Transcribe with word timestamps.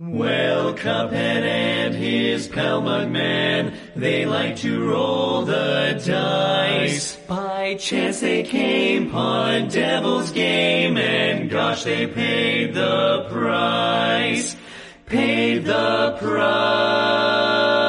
Well, 0.00 0.74
Cuphead 0.74 1.44
and 1.44 1.94
his 1.94 2.48
pal 2.48 2.82
Mugman, 2.82 3.76
they 3.94 4.26
like 4.26 4.56
to 4.56 4.90
roll 4.90 5.44
the 5.44 6.02
dice. 6.04 7.14
By 7.28 7.76
chance 7.76 8.18
they 8.18 8.42
came 8.42 9.10
upon 9.10 9.68
devil's 9.68 10.32
game, 10.32 10.96
and 10.96 11.48
gosh, 11.48 11.84
they 11.84 12.08
paid 12.08 12.74
the 12.74 13.28
price. 13.30 14.56
Paid 15.06 15.64
the 15.64 16.16
price. 16.20 17.83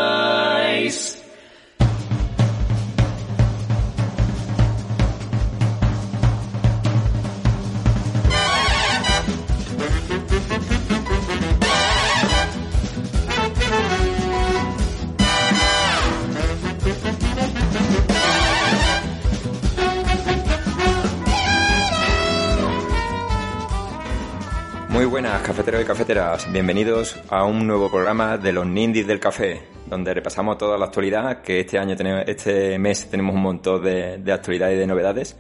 Muy 24.96 25.04
buenas, 25.04 25.42
cafeteros 25.42 25.82
y 25.82 25.86
cafeteras. 25.86 26.50
Bienvenidos 26.50 27.18
a 27.28 27.44
un 27.44 27.68
nuevo 27.68 27.92
programa 27.92 28.38
de 28.38 28.54
los 28.54 28.66
Nindis 28.66 29.06
del 29.06 29.20
Café, 29.20 29.62
donde 29.88 30.14
repasamos 30.14 30.58
toda 30.58 30.78
la 30.78 30.86
actualidad, 30.86 31.42
que 31.42 31.60
este 31.60 31.78
año 31.78 31.98
tenemos, 31.98 32.24
este 32.26 32.80
mes 32.80 33.10
tenemos 33.10 33.36
un 33.36 33.42
montón 33.42 33.84
de, 33.84 34.20
de 34.20 34.32
actualidades 34.32 34.78
y 34.78 34.80
de 34.80 34.88
novedades. 34.88 35.36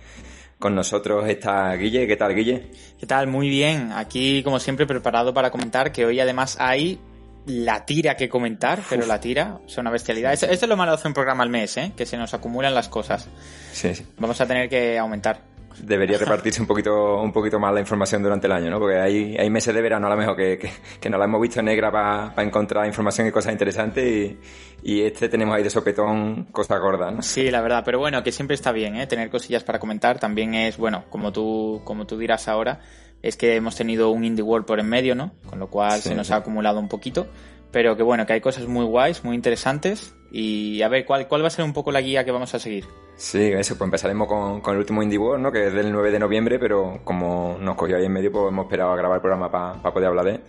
Con 0.59 0.75
nosotros 0.75 1.25
está 1.29 1.73
Guille. 1.75 2.05
¿Qué 2.05 2.17
tal, 2.17 2.35
Guille? 2.35 2.69
¿Qué 2.99 3.05
tal? 3.07 3.27
Muy 3.27 3.47
bien. 3.47 3.93
Aquí, 3.93 4.43
como 4.43 4.59
siempre, 4.59 4.85
preparado 4.85 5.33
para 5.33 5.51
comentar 5.51 5.93
que 5.93 6.05
hoy 6.05 6.19
además 6.19 6.57
hay 6.59 6.99
la 7.45 7.85
tira 7.85 8.17
que 8.17 8.27
comentar, 8.27 8.81
pero 8.89 9.05
la 9.05 9.21
tira 9.21 9.59
es 9.65 9.77
una 9.77 9.89
bestialidad. 9.89 10.33
Esto, 10.33 10.47
esto 10.47 10.65
es 10.65 10.69
lo 10.69 10.75
malo 10.75 10.91
de 10.91 10.95
hacer 10.95 11.07
un 11.07 11.13
programa 11.13 11.43
al 11.43 11.49
mes, 11.49 11.77
¿eh? 11.77 11.93
que 11.95 12.05
se 12.05 12.17
nos 12.17 12.33
acumulan 12.33 12.75
las 12.75 12.89
cosas. 12.89 13.29
Sí, 13.71 13.95
sí. 13.95 14.05
Vamos 14.17 14.41
a 14.41 14.45
tener 14.45 14.67
que 14.67 14.99
aumentar. 14.99 15.54
Debería 15.81 16.17
repartirse 16.17 16.61
un 16.61 16.67
poquito, 16.67 17.21
un 17.21 17.31
poquito 17.31 17.59
más 17.59 17.73
la 17.73 17.79
información 17.79 18.23
durante 18.23 18.47
el 18.47 18.53
año, 18.53 18.69
¿no? 18.69 18.79
Porque 18.79 18.97
hay, 18.97 19.35
hay 19.37 19.49
meses 19.49 19.73
de 19.73 19.81
verano 19.81 20.07
a 20.07 20.09
lo 20.09 20.15
mejor 20.17 20.35
que, 20.35 20.57
que, 20.57 20.71
que 20.99 21.09
nos 21.09 21.19
la 21.19 21.25
hemos 21.25 21.41
visto 21.41 21.61
negra 21.61 21.91
para 21.91 22.33
encontrar 22.43 22.85
información 22.87 23.27
y 23.27 23.31
cosas 23.31 23.51
interesantes 23.51 24.03
y, 24.05 24.39
y 24.83 25.01
este 25.01 25.29
tenemos 25.29 25.55
ahí 25.55 25.63
de 25.63 25.69
sopetón 25.69 26.45
cosas 26.51 26.79
gordas, 26.79 27.13
¿no? 27.13 27.21
Sí, 27.21 27.49
la 27.51 27.61
verdad, 27.61 27.83
pero 27.85 27.99
bueno, 27.99 28.23
que 28.23 28.31
siempre 28.31 28.55
está 28.55 28.71
bien, 28.71 28.95
¿eh? 28.95 29.07
Tener 29.07 29.29
cosillas 29.29 29.63
para 29.63 29.79
comentar. 29.79 30.19
También 30.19 30.53
es, 30.53 30.77
bueno, 30.77 31.05
como 31.09 31.31
tú, 31.31 31.81
como 31.83 32.05
tú 32.05 32.17
dirás 32.17 32.47
ahora, 32.47 32.79
es 33.21 33.35
que 33.37 33.55
hemos 33.55 33.75
tenido 33.75 34.11
un 34.11 34.23
Indie 34.23 34.43
World 34.43 34.65
por 34.65 34.79
en 34.79 34.87
medio, 34.87 35.15
¿no? 35.15 35.31
Con 35.49 35.59
lo 35.59 35.67
cual 35.67 35.93
Sí, 36.01 36.09
se 36.09 36.15
nos 36.15 36.27
sí. 36.27 36.33
ha 36.33 36.37
acumulado 36.37 36.79
un 36.79 36.87
poquito. 36.87 37.27
Pero 37.71 37.95
que 37.97 38.03
bueno, 38.03 38.25
que 38.25 38.33
hay 38.33 38.41
cosas 38.41 38.67
muy 38.67 38.85
guays, 38.85 39.23
muy 39.23 39.35
interesantes. 39.35 40.15
Y 40.31 40.81
a 40.81 40.87
ver, 40.89 41.05
¿cuál, 41.05 41.27
cuál 41.27 41.43
va 41.43 41.47
a 41.47 41.51
ser 41.51 41.63
un 41.65 41.73
poco 41.73 41.91
la 41.91 42.01
guía 42.01 42.23
que 42.25 42.31
vamos 42.31 42.53
a 42.53 42.59
seguir? 42.59 42.85
Sí, 43.15 43.41
eso, 43.53 43.77
pues 43.77 43.87
empezaremos 43.87 44.27
con, 44.27 44.59
con 44.61 44.73
el 44.73 44.79
último 44.79 45.01
Indie 45.01 45.17
World, 45.17 45.41
¿no? 45.43 45.51
Que 45.51 45.67
es 45.67 45.73
del 45.73 45.91
9 45.91 46.11
de 46.11 46.19
noviembre, 46.19 46.59
pero 46.59 46.99
como 47.03 47.57
nos 47.59 47.75
cogió 47.75 47.95
ahí 47.97 48.05
en 48.05 48.11
medio, 48.11 48.31
pues 48.31 48.47
hemos 48.49 48.65
esperado 48.65 48.91
a 48.91 48.95
grabar 48.97 49.17
el 49.17 49.21
programa 49.21 49.49
para 49.51 49.93
poder 49.93 50.09
hablar 50.09 50.25
de 50.25 50.31
él. 50.31 50.41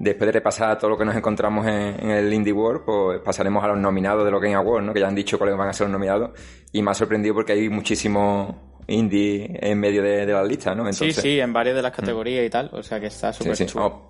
Después 0.00 0.26
de 0.26 0.32
repasar 0.32 0.78
todo 0.78 0.90
lo 0.90 0.98
que 0.98 1.04
nos 1.04 1.14
encontramos 1.14 1.66
en, 1.66 2.00
en 2.00 2.10
el 2.10 2.32
Indie 2.32 2.52
World, 2.52 2.82
pues 2.84 3.20
pasaremos 3.20 3.62
a 3.62 3.68
los 3.68 3.78
nominados 3.78 4.24
de 4.24 4.30
los 4.30 4.40
Game 4.40 4.54
Awards, 4.54 4.86
¿no? 4.86 4.92
Que 4.94 5.00
ya 5.00 5.08
han 5.08 5.14
dicho 5.14 5.38
cuáles 5.38 5.56
van 5.56 5.68
a 5.68 5.72
ser 5.72 5.86
los 5.86 5.92
nominados. 5.92 6.30
Y 6.72 6.82
me 6.82 6.90
ha 6.90 6.94
sorprendido 6.94 7.34
porque 7.34 7.52
hay 7.52 7.68
muchísimos 7.68 8.54
indie 8.88 9.56
en 9.60 9.78
medio 9.78 10.02
de, 10.02 10.26
de 10.26 10.32
las 10.32 10.48
listas, 10.48 10.76
¿no? 10.76 10.90
sí, 10.92 11.12
sí, 11.12 11.38
en 11.38 11.52
varias 11.52 11.76
de 11.76 11.82
las 11.82 11.92
categorías 11.92 12.44
y 12.44 12.50
tal. 12.50 12.70
O 12.72 12.82
sea 12.82 12.98
que 12.98 13.06
está 13.06 13.32
súper 13.32 13.54
Sí, 13.54 13.64
sí. 13.66 13.70
chulo. 13.72 13.84
Vamos, 13.90 14.02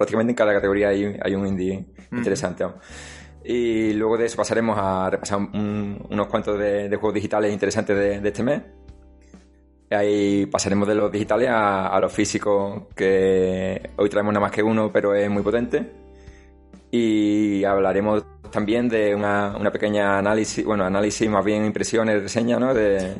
prácticamente 0.00 0.30
en 0.30 0.36
cada 0.36 0.54
categoría 0.54 0.88
hay, 0.88 1.14
hay 1.22 1.34
un 1.34 1.46
indie 1.46 1.84
interesante. 2.10 2.64
Y 3.44 3.92
luego 3.92 4.16
de 4.16 4.24
eso 4.24 4.36
pasaremos 4.38 4.78
a 4.80 5.10
repasar 5.10 5.38
un- 5.38 6.06
unos 6.08 6.26
cuantos 6.28 6.58
de, 6.58 6.88
de 6.88 6.96
juegos 6.96 7.14
digitales 7.14 7.52
interesantes 7.52 7.94
de, 7.94 8.18
de 8.18 8.28
este 8.28 8.42
mes. 8.42 8.62
Ahí 9.90 10.46
pasaremos 10.46 10.88
de 10.88 10.94
los 10.94 11.12
digitales 11.12 11.50
a, 11.50 11.88
a 11.88 12.00
los 12.00 12.10
físicos, 12.12 12.84
que 12.96 13.90
hoy 13.96 14.08
traemos 14.08 14.32
nada 14.32 14.40
más 14.46 14.52
que 14.52 14.62
uno, 14.62 14.90
pero 14.90 15.14
es 15.14 15.28
muy 15.28 15.42
potente. 15.42 15.90
Y 16.90 17.62
hablaremos 17.64 18.24
también 18.50 18.88
de 18.88 19.14
una, 19.14 19.54
una 19.58 19.70
pequeña 19.70 20.16
análisis, 20.18 20.64
bueno, 20.64 20.84
análisis 20.86 21.28
más 21.28 21.44
bien 21.44 21.66
impresiones, 21.66 22.22
reseña, 22.22 22.58
¿no? 22.58 22.72
De, 22.72 23.12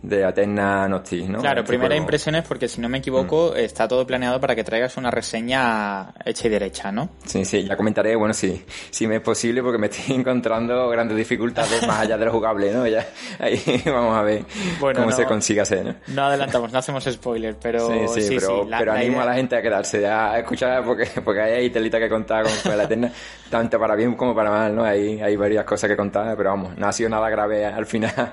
de 0.00 0.24
Aterna 0.24 0.86
Noctis, 0.88 1.28
¿no? 1.28 1.40
Claro, 1.40 1.60
Este 1.60 1.68
primera 1.68 1.88
juego. 1.90 2.02
impresiones 2.02 2.44
porque 2.46 2.68
si 2.68 2.80
no 2.80 2.88
me 2.88 2.98
equivoco 2.98 3.54
está 3.56 3.88
todo 3.88 4.06
planeado 4.06 4.40
para 4.40 4.54
que 4.54 4.62
traigas 4.62 4.96
una 4.96 5.10
reseña 5.10 6.12
hecha 6.24 6.46
y 6.46 6.50
derecha, 6.50 6.92
¿no? 6.92 7.08
Sí, 7.24 7.44
sí, 7.44 7.64
ya 7.64 7.76
comentaré, 7.76 8.14
bueno, 8.14 8.32
sí, 8.32 8.64
si 8.90 9.06
me 9.08 9.16
es 9.16 9.22
posible 9.22 9.62
porque 9.62 9.78
me 9.78 9.88
estoy 9.88 10.14
encontrando 10.18 10.88
grandes 10.88 11.16
dificultades 11.16 11.84
más 11.86 12.00
allá 12.00 12.16
de 12.16 12.24
lo 12.26 12.32
jugable, 12.32 12.72
¿no? 12.72 12.86
Ya, 12.86 13.06
ahí 13.40 13.60
vamos 13.86 14.16
a 14.16 14.22
ver 14.22 14.44
Bueno, 14.78 15.00
cómo 15.00 15.10
no. 15.10 15.16
se 15.16 15.24
consigue 15.24 15.60
hacer, 15.62 15.84
¿no? 15.84 15.94
No 16.14 16.22
adelantamos, 16.26 16.72
no 16.72 16.78
hacemos 16.78 17.04
spoiler, 17.04 17.56
pero 17.60 17.88
sí, 18.08 18.20
sí, 18.22 18.36
pero, 18.36 18.64
la- 18.64 18.78
pero 18.78 18.92
la 18.92 18.98
animo 19.00 19.14
idea- 19.14 19.22
a 19.22 19.26
la 19.26 19.34
gente 19.34 19.56
a 19.56 19.62
quedarse 19.62 20.06
a 20.06 20.38
escuchar 20.38 20.84
porque, 20.84 21.08
porque 21.24 21.40
hay 21.40 21.70
telita 21.70 21.98
que 21.98 22.08
contar 22.08 22.44
con, 22.44 22.52
con 22.62 22.78
la 22.78 22.84
eterna, 22.84 23.10
tanto 23.50 23.78
para 23.80 23.96
bien 23.96 24.14
como 24.14 24.34
para 24.34 24.50
mal, 24.50 24.76
¿no? 24.76 24.84
Hay, 24.84 25.20
hay 25.20 25.34
varias 25.36 25.64
cosas 25.64 25.90
que 25.90 25.96
contar, 25.96 26.36
pero 26.36 26.50
vamos, 26.50 26.76
no 26.78 26.86
ha 26.86 26.92
sido 26.92 27.08
nada 27.10 27.28
grave 27.28 27.66
al 27.66 27.84
final, 27.86 28.12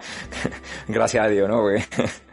gracias 0.88 1.26
a 1.26 1.28
Dios, 1.28 1.50
¿no? 1.50 1.55
Porque, 1.62 1.84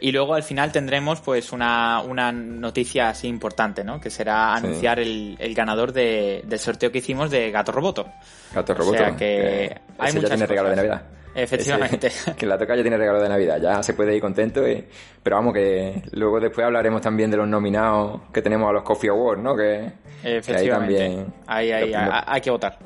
Y 0.00 0.12
luego 0.12 0.34
al 0.34 0.42
final 0.42 0.70
tendremos 0.70 1.20
pues 1.22 1.50
una, 1.52 2.02
una 2.02 2.30
noticia 2.30 3.08
así 3.08 3.26
importante, 3.26 3.84
¿no? 3.84 4.00
Que 4.00 4.10
será 4.10 4.54
Sí. 4.58 4.66
anunciar 4.66 4.98
el, 5.00 5.36
el 5.38 5.54
ganador 5.54 5.92
de- 5.92 6.42
del 6.44 6.58
sorteo 6.58 6.92
que 6.92 6.98
hicimos 6.98 7.30
de 7.30 7.50
Gato 7.50 7.72
Roboto. 7.72 8.06
Gato 8.52 8.72
O 8.74 8.76
Roboto, 8.76 8.98
sea 8.98 9.16
que 9.16 9.74
hay 9.98 10.12
ya 10.12 10.28
tiene 10.28 10.46
regalo 10.46 10.68
de. 10.70 10.76
Navidad. 10.76 11.02
Efectivamente. 11.34 12.08
Ese- 12.08 12.34
que 12.36 12.44
la 12.46 12.58
toca 12.58 12.76
ya 12.76 12.82
tiene 12.82 12.98
regalo 12.98 13.22
de 13.22 13.28
Navidad, 13.30 13.58
ya 13.62 13.82
se 13.82 13.94
puede 13.94 14.14
ir 14.14 14.20
contento. 14.20 14.68
y- 14.68 14.84
pero 15.22 15.36
vamos, 15.36 15.54
que 15.54 16.02
luego 16.12 16.38
después 16.38 16.66
hablaremos 16.66 17.00
también 17.00 17.30
de 17.30 17.38
los 17.38 17.48
nominados 17.48 18.20
que 18.32 18.42
tenemos 18.42 18.68
a 18.68 18.72
los 18.72 18.82
Coffee 18.82 19.08
Awards, 19.10 19.42
¿no? 19.42 19.56
Que, 19.56 19.90
que 20.22 20.28
ahí 20.28 20.34
Efectivamente. 20.36 20.98
también. 20.98 21.34
Ahí, 21.46 21.72
ahí, 21.72 21.94
hay, 21.94 22.10
hay 22.26 22.40
que 22.42 22.50
votar. 22.50 22.78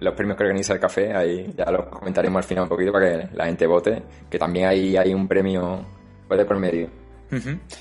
Los 0.00 0.14
premios 0.14 0.36
que 0.36 0.44
organiza 0.44 0.74
el 0.74 0.80
café, 0.80 1.14
ahí 1.14 1.52
ya 1.56 1.70
los 1.70 1.86
comentaremos 1.86 2.38
al 2.38 2.44
final 2.44 2.64
un 2.64 2.68
poquito 2.68 2.92
para 2.92 3.10
que 3.10 3.28
la 3.36 3.46
gente 3.46 3.66
vote, 3.66 4.02
que 4.30 4.38
también 4.38 4.68
hay, 4.68 4.96
hay 4.96 5.12
un 5.14 5.26
premio 5.28 5.84
de 6.28 6.44
por 6.44 6.58
medio. 6.58 6.88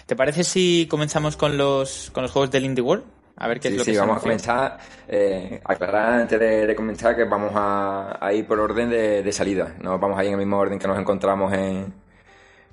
¿Te 0.05 0.15
parece 0.15 0.43
si 0.43 0.87
comenzamos 0.89 1.37
con 1.37 1.57
los, 1.57 2.09
con 2.11 2.23
los 2.23 2.31
juegos 2.31 2.51
del 2.51 2.65
Indie 2.65 2.81
World? 2.83 3.03
A 3.37 3.47
ver 3.47 3.59
qué 3.59 3.69
Sí, 3.69 3.73
es 3.73 3.79
lo 3.79 3.83
sí, 3.85 3.91
que 3.93 3.99
vamos 3.99 4.17
a 4.17 4.19
comenzar. 4.21 4.77
Eh, 5.07 5.59
aclarar 5.63 6.21
antes 6.21 6.39
de, 6.39 6.67
de 6.67 6.75
comenzar 6.75 7.15
que 7.15 7.23
vamos 7.23 7.51
a, 7.55 8.17
a 8.23 8.33
ir 8.33 8.45
por 8.45 8.59
orden 8.59 8.89
de, 8.89 9.23
de 9.23 9.31
salida. 9.31 9.75
No 9.81 9.97
vamos 9.97 10.17
a 10.19 10.23
ir 10.23 10.27
en 10.27 10.33
el 10.33 10.39
mismo 10.39 10.57
orden 10.57 10.77
que 10.77 10.87
nos 10.87 10.99
encontramos 10.99 11.51
en, 11.53 11.93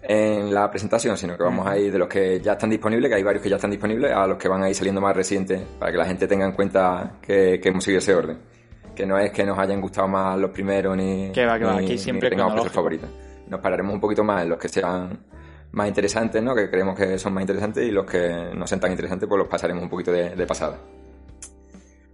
en 0.02 0.52
la 0.54 0.70
presentación, 0.70 1.16
sino 1.16 1.36
que 1.36 1.42
vamos 1.42 1.66
a 1.66 1.76
ir 1.78 1.90
de 1.92 1.98
los 1.98 2.08
que 2.08 2.40
ya 2.40 2.52
están 2.52 2.70
disponibles, 2.70 3.08
que 3.08 3.16
hay 3.16 3.22
varios 3.22 3.42
que 3.42 3.48
ya 3.50 3.56
están 3.56 3.70
disponibles, 3.70 4.12
a 4.12 4.26
los 4.26 4.36
que 4.36 4.48
van 4.48 4.62
a 4.62 4.68
ir 4.68 4.74
saliendo 4.74 5.00
más 5.00 5.16
recientes, 5.16 5.60
para 5.78 5.90
que 5.90 5.98
la 5.98 6.04
gente 6.04 6.26
tenga 6.28 6.44
en 6.44 6.52
cuenta 6.52 7.12
que, 7.22 7.58
que 7.60 7.68
hemos 7.70 7.82
seguido 7.82 7.98
ese 8.00 8.14
orden. 8.14 8.38
Que 8.98 9.06
no 9.06 9.16
es 9.16 9.30
que 9.30 9.44
nos 9.44 9.56
hayan 9.56 9.80
gustado 9.80 10.08
más 10.08 10.36
los 10.36 10.50
primeros 10.50 10.96
ni, 10.96 11.30
Que 11.30 11.46
va, 11.46 11.56
que 11.56 11.64
va, 11.64 11.74
ni- 11.74 11.84
aquí 11.84 11.92
ni 11.92 11.98
siempre 11.98 12.28
que 12.28 12.34
tengamos 12.36 12.68
favoritos. 12.72 13.08
Nos 13.46 13.60
pararemos 13.60 13.94
un 13.94 14.00
poquito 14.00 14.24
más 14.24 14.42
en 14.42 14.48
los 14.48 14.58
que 14.58 14.68
sean 14.68 15.24
más 15.70 15.86
interesantes, 15.86 16.42
¿no? 16.42 16.52
Que 16.52 16.68
creemos 16.68 16.98
que 16.98 17.16
son 17.16 17.32
más 17.32 17.42
interesantes 17.42 17.86
y 17.86 17.92
los 17.92 18.04
que 18.04 18.50
no 18.56 18.66
sean 18.66 18.80
tan 18.80 18.90
interesantes, 18.90 19.28
pues 19.28 19.38
los 19.38 19.46
pasaremos 19.46 19.84
un 19.84 19.88
poquito 19.88 20.10
de, 20.10 20.30
de 20.30 20.46
pasada. 20.46 20.78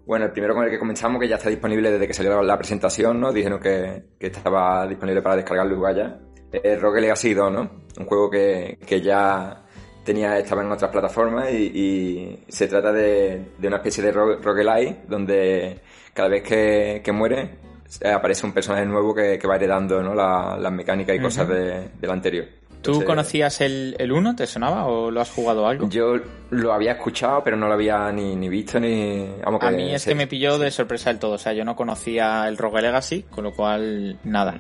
Bueno, 0.07 0.27
el 0.27 0.33
primero 0.33 0.55
con 0.55 0.65
el 0.65 0.71
que 0.71 0.79
comenzamos, 0.79 1.19
que 1.21 1.27
ya 1.29 1.37
está 1.37 1.49
disponible 1.49 1.91
desde 1.91 2.07
que 2.07 2.13
salió 2.13 2.43
la 2.43 2.59
presentación, 2.59 3.19
¿no? 3.19 3.33
Dijeron 3.33 3.59
que, 3.59 4.03
que 4.21 4.27
estaba 4.27 4.87
disponible 4.87 5.23
para 5.23 5.37
descargarlo 5.37 5.75
igual 5.75 5.97
ya. 5.97 6.19
Es 6.53 6.79
Rogue 6.81 7.01
Legacy 7.01 7.33
2, 7.33 7.51
¿no? 7.51 7.71
Un 7.99 8.05
juego 8.05 8.29
que, 8.29 8.79
que 8.87 9.01
ya 9.01 9.63
tenía, 10.05 10.39
estaba 10.39 10.63
en 10.63 10.71
otras 10.71 10.91
plataformas 10.91 11.51
y, 11.51 11.57
y 11.75 12.45
se 12.49 12.67
trata 12.69 12.93
de, 12.93 13.53
de 13.57 13.67
una 13.69 13.79
especie 13.79 14.05
de 14.05 14.13
ro- 14.13 14.37
roguelike 14.43 15.07
donde 15.09 15.81
cada 16.15 16.29
vez 16.31 16.43
que, 16.43 17.03
que 17.05 17.13
muere 17.13 17.59
eh, 18.01 18.09
aparece 18.11 18.47
un 18.47 18.53
personaje 18.53 18.87
nuevo 18.87 19.15
que, 19.15 19.39
que 19.39 19.47
va 19.47 19.57
heredando 19.57 20.03
¿no? 20.03 20.15
la- 20.15 20.57
las 20.59 20.73
mecánicas 20.73 21.15
y 21.17 21.21
cosas 21.21 21.49
de, 21.49 21.89
del 22.01 22.11
anterior. 22.11 22.47
¿Tú 22.83 23.03
conocías 23.03 23.63
el, 23.63 23.97
el 23.99 24.13
1? 24.13 24.37
¿Te 24.37 24.47
sonaba 24.47 24.85
o 24.85 25.11
lo 25.11 25.23
has 25.23 25.31
jugado 25.31 25.67
algo? 25.67 25.89
Yo 25.89 26.17
lo 26.51 26.71
había 26.75 26.93
escuchado, 26.93 27.43
pero 27.43 27.57
no 27.57 27.67
lo 27.67 27.73
había 27.73 28.13
ni, 28.13 28.37
ni 28.37 28.51
visto 28.51 28.79
ni... 28.79 29.27
Vamos, 29.43 29.63
A 29.63 29.71
mí 29.71 29.95
es 29.95 30.03
sé- 30.03 30.11
que 30.11 30.15
me 30.15 30.27
pilló 30.27 30.59
de 30.59 30.71
sorpresa 30.71 31.09
del 31.09 31.19
todo, 31.19 31.33
o 31.33 31.39
sea, 31.39 31.55
yo 31.55 31.65
no 31.65 31.77
conocía 31.77 32.47
el 32.47 32.59
Rogue 32.59 32.83
Legacy, 32.83 33.23
con 33.31 33.45
lo 33.45 33.53
cual, 33.55 34.19
nada. 34.25 34.57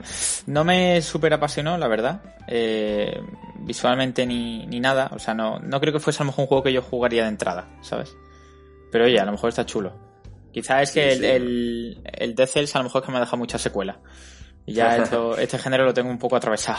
No 0.46 0.64
me 0.64 1.02
super 1.02 1.34
apasionó, 1.34 1.76
la 1.76 1.86
verdad, 1.86 2.22
eh, 2.48 3.20
visualmente 3.58 4.24
ni, 4.26 4.64
ni 4.68 4.80
nada, 4.80 5.10
o 5.12 5.18
sea, 5.18 5.34
no, 5.34 5.58
no 5.58 5.78
creo 5.78 5.92
que 5.92 6.00
fuese 6.00 6.22
a 6.22 6.24
lo 6.24 6.28
mejor 6.30 6.44
un 6.44 6.48
juego 6.48 6.62
que 6.64 6.72
yo 6.72 6.80
jugaría 6.80 7.24
de 7.24 7.28
entrada, 7.28 7.66
¿sabes? 7.82 8.16
Pero 8.90 9.04
oye, 9.04 9.20
a 9.20 9.26
lo 9.26 9.32
mejor 9.32 9.50
está 9.50 9.66
chulo. 9.66 9.92
Quizá 10.54 10.80
es 10.80 10.92
que 10.92 11.10
Sí, 11.10 11.16
el, 11.16 11.18
sí. 11.20 11.26
el, 11.26 12.02
el 12.04 12.34
Dead 12.34 12.46
Cells 12.46 12.74
a 12.74 12.78
lo 12.78 12.84
mejor 12.84 13.02
es 13.02 13.06
que 13.06 13.12
me 13.12 13.18
ha 13.18 13.20
dejado 13.20 13.36
mucha 13.38 13.58
secuela. 13.58 14.00
Y 14.64 14.72
ya 14.72 14.96
esto- 15.02 15.36
este 15.36 15.58
género 15.58 15.84
lo 15.84 15.92
tengo 15.92 16.08
un 16.10 16.18
poco 16.18 16.36
atravesado. 16.36 16.78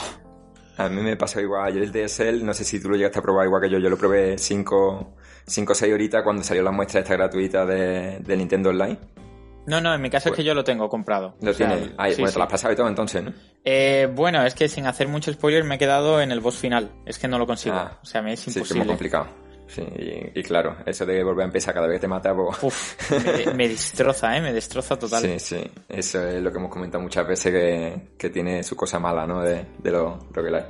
A 0.77 0.89
mí 0.89 1.01
me 1.01 1.15
pasó 1.15 1.39
igual. 1.39 1.73
Yo 1.73 1.83
el 1.83 1.91
DSL, 1.91 2.43
no 2.43 2.53
sé 2.53 2.63
si 2.63 2.81
tú 2.81 2.89
lo 2.89 2.95
llegaste 2.97 3.19
a 3.19 3.21
probar 3.21 3.45
igual 3.45 3.61
que 3.61 3.69
yo. 3.69 3.77
Yo 3.77 3.89
lo 3.89 3.97
probé 3.97 4.37
5 4.37 5.13
o 5.67 5.73
6 5.73 5.93
horitas 5.93 6.23
cuando 6.23 6.41
salió 6.43 6.63
la 6.63 6.71
muestra 6.71 7.01
esta 7.01 7.13
gratuita 7.13 7.65
de, 7.65 8.19
de 8.19 8.37
Nintendo 8.37 8.69
Online. 8.71 8.97
No, 9.67 9.81
no, 9.81 9.95
en 9.95 10.01
mi 10.01 10.09
caso 10.11 10.29
es 10.29 10.35
que 10.35 10.43
yo 10.43 10.53
lo 10.53 10.63
tengo 10.63 10.87
comprado. 10.89 11.35
Lo 11.41 11.51
sea, 11.53 11.69
tienes. 11.69 11.91
Ahí, 11.97 12.11
sí, 12.13 12.21
bueno, 12.21 12.27
sí. 12.29 12.33
te 12.33 12.39
lo 12.39 12.43
has 12.45 12.51
pasado 12.51 12.73
y 12.73 12.75
todo 12.75 12.87
entonces, 12.87 13.23
¿no? 13.23 13.33
Eh, 13.63 14.07
bueno, 14.13 14.45
es 14.45 14.53
que 14.53 14.67
sin 14.69 14.85
hacer 14.85 15.07
mucho 15.07 15.33
spoiler 15.33 15.63
me 15.63 15.75
he 15.75 15.77
quedado 15.79 16.21
en 16.21 16.31
el 16.31 16.39
boss 16.39 16.57
final. 16.57 16.91
Es 17.05 17.17
que 17.17 17.27
no 17.27 17.39
lo 17.39 17.47
consigo. 17.47 17.75
Ah, 17.75 17.99
o 18.01 18.05
sea, 18.05 18.21
me 18.21 18.33
es 18.33 18.41
Sí, 18.41 18.45
que 18.45 18.49
es 18.51 18.55
muy 18.55 18.61
imposible. 18.63 18.87
complicado. 18.87 19.27
Sí, 19.67 19.81
y, 19.81 20.39
y 20.39 20.43
claro, 20.43 20.77
eso 20.85 21.05
de 21.05 21.23
volver 21.23 21.43
a 21.43 21.45
empezar 21.47 21.73
cada 21.73 21.87
vez 21.87 21.97
que 21.97 22.01
te 22.01 22.07
mata, 22.07 22.33
pues... 22.35 22.61
Uf, 22.63 23.11
me, 23.47 23.53
me 23.55 23.67
destroza, 23.69 24.37
¿eh? 24.37 24.41
Me 24.41 24.53
destroza 24.53 24.97
total. 24.97 25.21
Sí, 25.23 25.39
sí. 25.39 25.63
Eso 25.89 26.25
es 26.27 26.41
lo 26.41 26.51
que 26.51 26.57
hemos 26.59 26.69
comentado 26.71 27.01
muchas 27.03 27.27
veces 27.27 27.51
que, 27.51 28.01
que 28.17 28.29
tiene 28.29 28.63
su 28.63 28.75
cosa 28.75 28.99
mala, 28.99 29.25
¿no? 29.25 29.41
De, 29.41 29.65
de 29.79 29.91
los 29.91 30.17
roguelike. 30.31 30.65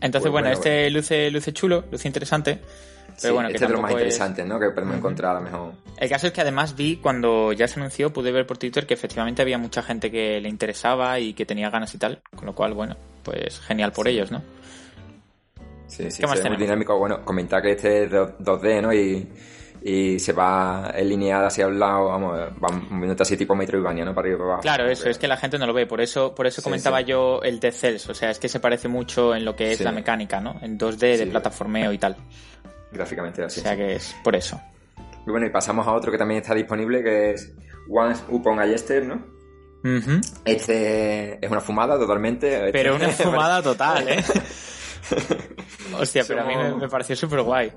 Entonces, 0.00 0.30
Pues 0.30 0.32
bueno, 0.32 0.48
bueno, 0.48 0.52
este 0.54 0.90
luce, 0.90 1.30
luce 1.30 1.52
chulo, 1.52 1.84
luce 1.90 2.08
interesante. 2.08 2.58
Pero 3.06 3.18
Sí, 3.28 3.30
bueno, 3.30 3.48
que 3.48 3.54
este 3.54 3.64
es 3.64 3.68
de 3.68 3.72
los 3.72 3.82
más 3.82 3.90
tampoco 3.92 4.08
es- 4.08 4.46
¿no? 4.46 4.60
Que 4.60 4.70
podemos 4.70 4.96
encontrar 4.96 5.36
a 5.36 5.40
lo 5.40 5.40
mejor. 5.40 5.72
El 5.96 6.08
caso 6.10 6.26
es 6.26 6.32
que 6.34 6.40
además 6.42 6.76
vi 6.76 6.96
cuando 6.96 7.52
ya 7.52 7.66
se 7.66 7.80
anunció, 7.80 8.12
pude 8.12 8.30
ver 8.30 8.46
por 8.46 8.58
Twitter 8.58 8.86
que 8.86 8.92
efectivamente 8.94 9.40
había 9.40 9.56
mucha 9.56 9.82
gente 9.82 10.10
que 10.10 10.38
le 10.40 10.48
interesaba 10.50 11.18
y 11.18 11.32
que 11.32 11.46
tenía 11.46 11.70
ganas 11.70 11.94
y 11.94 11.98
tal. 11.98 12.20
Con 12.34 12.44
lo 12.46 12.54
cual, 12.54 12.74
bueno, 12.74 12.96
pues 13.22 13.60
genial 13.60 13.92
por 13.92 14.06
ellos, 14.08 14.30
¿no? 14.30 14.42
Sí, 15.86 16.10
sí, 16.10 16.20
¿Qué 16.20 16.26
más 16.26 16.42
muy 16.44 16.56
dinámico. 16.56 16.98
Bueno, 16.98 17.24
comentar 17.24 17.62
que 17.62 17.72
este 17.72 18.04
es 18.04 18.10
do- 18.10 18.36
2D, 18.38 18.82
¿no? 18.82 18.92
Y, 18.92 19.28
y 19.82 20.18
se 20.18 20.32
va 20.32 20.90
en 20.94 21.08
lineal 21.08 21.44
hacia 21.46 21.66
un 21.68 21.78
lado, 21.78 22.06
vamos, 22.06 22.36
va 22.62 22.68
moviéndote 22.90 23.22
así 23.22 23.36
tipo 23.36 23.54
Metroidvania, 23.54 24.04
¿no? 24.04 24.14
Para 24.14 24.26
arriba 24.26 24.36
y 24.36 24.38
para 24.38 24.48
abajo. 24.50 24.62
Claro, 24.62 24.88
eso, 24.90 25.08
es 25.08 25.16
que 25.18 25.28
la 25.28 25.36
gente 25.36 25.58
no 25.58 25.66
lo 25.66 25.72
ve, 25.72 25.86
por 25.86 26.00
eso, 26.00 26.34
por 26.34 26.46
eso 26.46 26.60
Sí, 26.60 26.64
comentaba 26.64 26.98
sí. 27.00 27.04
yo 27.06 27.40
el 27.42 27.60
Dead 27.60 27.72
Cells, 27.72 28.08
o 28.08 28.14
sea, 28.14 28.30
es 28.30 28.38
que 28.40 28.48
se 28.48 28.58
parece 28.58 28.88
mucho 28.88 29.34
en 29.36 29.44
lo 29.44 29.54
que 29.54 29.72
es 29.72 29.78
Sí. 29.78 29.84
la 29.84 29.92
mecánica, 29.92 30.40
¿no? 30.40 30.56
En 30.60 30.76
2D 30.76 31.16
de 31.18 31.26
plataformeo 31.26 31.92
y 31.92 31.98
tal. 31.98 32.16
Gráficamente 32.90 33.42
O 33.42 33.46
así. 33.46 33.60
sea 33.60 33.76
que 33.76 33.94
es 33.94 34.16
por 34.24 34.34
eso. 34.34 34.60
Y 35.26 35.30
bueno, 35.30 35.46
y 35.46 35.50
pasamos 35.50 35.86
a 35.86 35.92
otro 35.92 36.10
que 36.10 36.18
también 36.18 36.40
está 36.40 36.54
disponible, 36.54 37.02
que 37.04 37.30
es 37.32 37.52
Once 37.88 38.24
Upon 38.28 38.58
a 38.60 38.66
Jester, 38.66 39.04
¿no? 39.06 39.24
Este 40.44 41.44
es 41.44 41.50
una 41.50 41.60
fumada 41.60 41.96
totalmente. 41.98 42.54
Este- 42.54 42.72
Pero 42.72 42.96
una 42.96 43.08
fumada 43.10 43.62
total, 43.62 44.08
¿eh? 44.08 44.24
Hostia, 45.98 46.24
pero 46.26 46.42
a 46.42 46.44
mí 46.44 46.54
me, 46.56 46.74
me 46.74 46.88
pareció 46.88 47.16
súper 47.16 47.42
guay. 47.42 47.72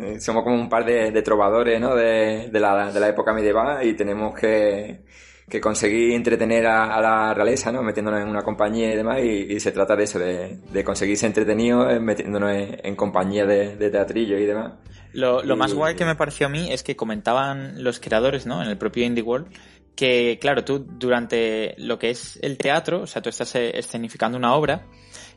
Eh, 0.00 0.20
Somos 0.20 0.44
como 0.44 0.56
un 0.56 0.68
par 0.68 0.84
de, 0.84 1.10
de 1.10 1.22
trovadores, 1.22 1.80
¿no? 1.80 1.94
De, 1.94 2.48
de 2.50 2.60
la, 2.60 2.92
de 2.92 3.00
la 3.00 3.08
época 3.08 3.32
medieval 3.32 3.84
y 3.86 3.94
tenemos 3.94 4.34
que, 4.38 5.04
que 5.48 5.60
conseguir 5.60 6.12
entretener 6.12 6.66
a, 6.66 6.94
a 6.94 7.00
la 7.00 7.34
realeza, 7.34 7.72
¿no? 7.72 7.82
Metiéndonos 7.82 8.20
en 8.22 8.28
una 8.28 8.42
compañía 8.42 8.92
y 8.92 8.96
demás 8.96 9.18
y, 9.20 9.52
y 9.54 9.60
se 9.60 9.72
trata 9.72 9.96
de 9.96 10.04
eso, 10.04 10.18
de, 10.18 10.58
de 10.72 10.84
conseguirse 10.84 11.26
entretenidos 11.26 11.92
eh, 11.92 11.98
metiéndonos 12.00 12.50
en, 12.52 12.80
en 12.84 12.96
compañía 12.96 13.44
de, 13.46 13.76
de 13.76 13.90
teatrillo 13.90 14.38
y 14.38 14.46
demás. 14.46 14.74
Lo, 15.12 15.42
lo 15.42 15.56
más 15.56 15.72
Y- 15.72 15.74
guay 15.74 15.94
que 15.96 16.04
me 16.04 16.14
pareció 16.14 16.46
a 16.46 16.50
mí 16.50 16.72
es 16.72 16.82
que 16.84 16.94
comentaban 16.94 17.82
los 17.82 17.98
creadores, 17.98 18.46
¿no? 18.46 18.62
En 18.62 18.68
el 18.68 18.78
propio 18.78 19.04
Indie 19.04 19.24
World, 19.24 19.48
que 19.96 20.38
claro, 20.40 20.64
tú 20.64 20.86
durante 20.88 21.74
lo 21.78 21.98
que 21.98 22.10
es 22.10 22.38
el 22.42 22.56
teatro, 22.56 23.02
o 23.02 23.06
sea, 23.08 23.20
tú 23.20 23.28
estás 23.28 23.52
eh, 23.56 23.76
escenificando 23.76 24.38
una 24.38 24.54
obra, 24.54 24.86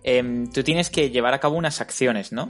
em, 0.03 0.47
tú 0.51 0.63
tienes 0.63 0.89
que 0.89 1.09
llevar 1.09 1.33
a 1.33 1.39
cabo 1.39 1.55
unas 1.57 1.81
acciones, 1.81 2.31
¿no? 2.31 2.49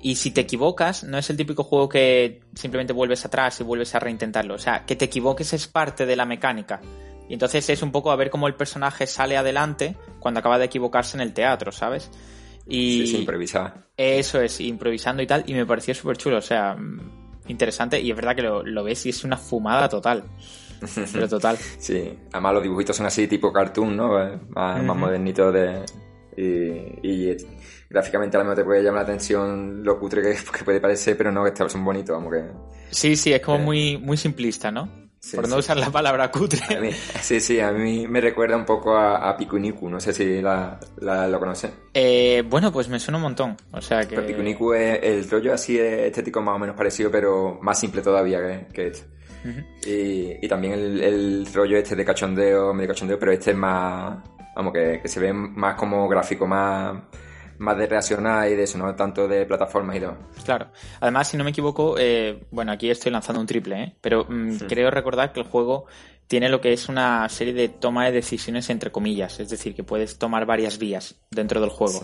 Y 0.00 0.14
si 0.16 0.30
te 0.30 0.42
equivocas, 0.42 1.02
no 1.04 1.18
es 1.18 1.28
el 1.30 1.36
típico 1.36 1.64
juego 1.64 1.88
que 1.88 2.40
simplemente 2.54 2.92
vuelves 2.92 3.24
atrás 3.24 3.58
y 3.60 3.64
vuelves 3.64 3.94
a 3.94 3.98
reintentarlo. 3.98 4.54
O 4.54 4.58
sea, 4.58 4.84
que 4.86 4.94
te 4.94 5.06
equivoques 5.06 5.52
es 5.52 5.66
parte 5.66 6.06
de 6.06 6.14
la 6.14 6.24
mecánica. 6.24 6.80
Y 7.28 7.32
entonces 7.34 7.68
es 7.68 7.82
un 7.82 7.90
poco 7.92 8.10
a 8.12 8.16
ver 8.16 8.30
cómo 8.30 8.46
el 8.46 8.54
personaje 8.54 9.06
sale 9.06 9.36
adelante 9.36 9.96
cuando 10.20 10.40
acaba 10.40 10.56
de 10.58 10.66
equivocarse 10.66 11.16
en 11.16 11.20
el 11.22 11.32
teatro, 11.32 11.72
¿sabes? 11.72 12.10
Y 12.66 12.98
Sí, 12.98 13.06
sí, 13.08 13.16
improvisar. 13.18 13.74
eso 13.96 14.40
es, 14.40 14.60
improvisando 14.60 15.22
y 15.22 15.26
tal, 15.26 15.42
y 15.46 15.54
me 15.54 15.66
pareció 15.66 15.94
súper 15.94 16.16
chulo, 16.16 16.36
o 16.38 16.42
sea, 16.42 16.74
mm, 16.74 17.00
interesante, 17.48 18.00
y 18.00 18.10
es 18.10 18.16
verdad 18.16 18.36
que 18.36 18.42
lo, 18.42 18.62
lo 18.62 18.84
ves 18.84 19.04
y 19.06 19.08
es 19.10 19.24
una 19.24 19.36
fumada 19.36 19.88
total. 19.88 20.24
Pero 21.12 21.28
total. 21.28 21.56
Sí, 21.56 22.12
además 22.32 22.54
los 22.54 22.62
dibujitos 22.62 22.96
son 22.96 23.06
así 23.06 23.26
tipo 23.26 23.52
cartoon, 23.52 23.96
¿no? 23.96 24.22
Eh, 24.22 24.38
Más, 24.50 24.82
más 24.82 24.84
Ujú. 24.84 24.94
modernitos 24.94 25.52
de... 25.52 25.82
Y, 26.40 26.98
y 27.02 27.30
es- 27.30 27.46
gráficamente 27.90 28.36
a 28.36 28.40
lo 28.40 28.44
mejor 28.44 28.56
te 28.56 28.64
puede 28.64 28.82
llamar 28.82 29.02
la 29.02 29.08
atención 29.14 29.82
lo 29.82 29.98
cutre 29.98 30.22
que, 30.22 30.36
que 30.58 30.64
puede 30.64 30.80
parecer, 30.80 31.16
pero 31.16 31.32
no, 31.32 31.42
que 31.42 31.48
estos 31.50 31.72
son 31.72 31.84
bonitos, 31.84 32.14
vamos 32.16 32.32
que... 32.32 32.44
Sí, 32.90 33.16
sí, 33.16 33.32
es 33.32 33.40
como 33.40 33.58
Eh. 33.58 33.62
muy, 33.62 33.96
muy 33.98 34.16
simplista, 34.16 34.70
¿no? 34.70 35.08
Sí, 35.20 35.34
Por 35.36 35.48
no 35.48 35.56
sí. 35.56 35.60
usar 35.60 35.76
la 35.78 35.90
palabra 35.90 36.30
cutre. 36.30 36.60
A 36.76 36.80
mí- 36.80 36.92
sí, 37.20 37.40
sí, 37.40 37.58
a 37.58 37.72
mí 37.72 38.06
me 38.06 38.20
recuerda 38.20 38.56
un 38.56 38.64
poco 38.64 38.94
a, 38.96 39.28
a 39.28 39.36
Pikuniku, 39.36 39.90
no 39.90 39.98
sé 39.98 40.12
si 40.12 40.40
la, 40.40 40.78
la- 41.00 41.26
lo 41.26 41.40
conocen. 41.40 41.72
Eh, 41.92 42.44
bueno, 42.48 42.70
pues 42.70 42.88
me 42.88 43.00
suena 43.00 43.16
un 43.18 43.22
montón. 43.24 43.56
O 43.72 43.80
sea 43.80 44.06
que. 44.06 44.14
Pero 44.14 44.26
Pikuniku 44.28 44.74
es 44.74 45.00
el 45.02 45.28
rollo 45.28 45.52
así 45.52 45.76
es 45.76 46.02
estético 46.06 46.40
más 46.40 46.54
o 46.54 46.58
menos 46.60 46.76
parecido, 46.76 47.10
pero 47.10 47.58
más 47.60 47.80
simple 47.80 48.00
todavía 48.00 48.38
que, 48.40 48.66
que 48.72 48.86
este. 48.86 49.06
Y, 49.86 50.44
y 50.44 50.48
también 50.48 50.74
el, 50.74 51.00
el 51.02 51.46
rollo 51.52 51.78
este 51.78 51.96
de 51.96 52.04
cachondeo, 52.04 52.72
medio 52.72 52.88
cachondeo, 52.90 53.18
pero 53.18 53.32
este 53.32 53.50
es 53.52 53.56
más, 53.56 54.18
vamos, 54.58 54.72
que, 54.74 54.98
que 55.00 55.08
se 55.08 55.20
ve 55.20 55.32
más 55.32 55.74
como 55.76 56.06
gráfico, 56.08 56.46
más, 56.46 56.96
más 57.58 57.76
de 57.78 57.86
reaccionar 57.86 58.48
y 58.50 58.54
de 58.56 58.64
eso, 58.64 58.76
no 58.76 58.94
tanto 58.94 59.26
de 59.26 59.46
plataformas 59.46 59.96
y 59.96 60.00
demás. 60.00 60.16
Claro. 60.44 60.68
Además, 61.00 61.28
si 61.28 61.36
no 61.36 61.44
me 61.44 61.50
equivoco, 61.50 61.96
eh, 61.98 62.44
bueno, 62.50 62.72
aquí 62.72 62.90
estoy 62.90 63.10
lanzando 63.12 63.40
un 63.40 63.46
triple, 63.46 63.82
¿eh? 63.82 63.96
Pero 64.00 64.26
mm, 64.28 64.56
creo 64.68 64.90
recordar 64.90 65.32
que 65.32 65.40
el 65.40 65.46
juego 65.46 65.86
tiene 66.26 66.48
lo 66.50 66.60
que 66.60 66.72
es 66.72 66.88
una 66.90 67.28
serie 67.30 67.54
de 67.54 67.68
toma 67.70 68.04
de 68.04 68.12
decisiones 68.12 68.68
entre 68.68 68.92
comillas. 68.92 69.40
Es 69.40 69.48
decir, 69.48 69.74
que 69.74 69.82
puedes 69.82 70.18
tomar 70.18 70.44
varias 70.44 70.78
vías 70.78 71.16
dentro 71.30 71.60
del 71.60 71.70
juego. 71.70 72.00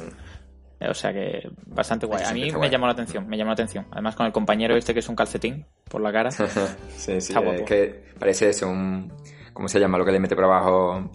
Eh, 0.81 0.89
O 0.89 0.95
sea 0.95 1.13
que 1.13 1.49
bastante 1.67 2.07
guay. 2.07 2.25
A 2.25 2.33
mí 2.33 2.51
me 2.51 2.57
guay. 2.57 2.71
llamó 2.71 2.87
la 2.87 2.93
atención, 2.93 3.29
me 3.29 3.37
llamó 3.37 3.51
la 3.51 3.55
atención. 3.55 3.87
Además 3.91 4.17
con 4.17 4.27
el 4.27 4.33
compañero 4.33 4.77
este 4.77 4.95
que 4.95 5.01
es 5.01 5.09
un 5.09 5.17
calcetín 5.17 5.67
por 5.89 6.01
la 6.01 6.11
cara. 6.13 6.31
sí, 6.31 6.49
sí, 6.97 7.13
Está 7.13 7.41
guapo. 7.41 7.59
es 7.59 7.63
que 7.65 8.05
parece 8.19 8.49
eso, 8.49 8.69
un, 8.69 9.13
¿cómo 9.53 9.69
se 9.69 9.79
llama? 9.79 9.99
Lo 9.99 10.05
que 10.05 10.13
le 10.13 10.21
mete 10.21 10.35
por 10.35 10.45
abajo. 10.45 11.11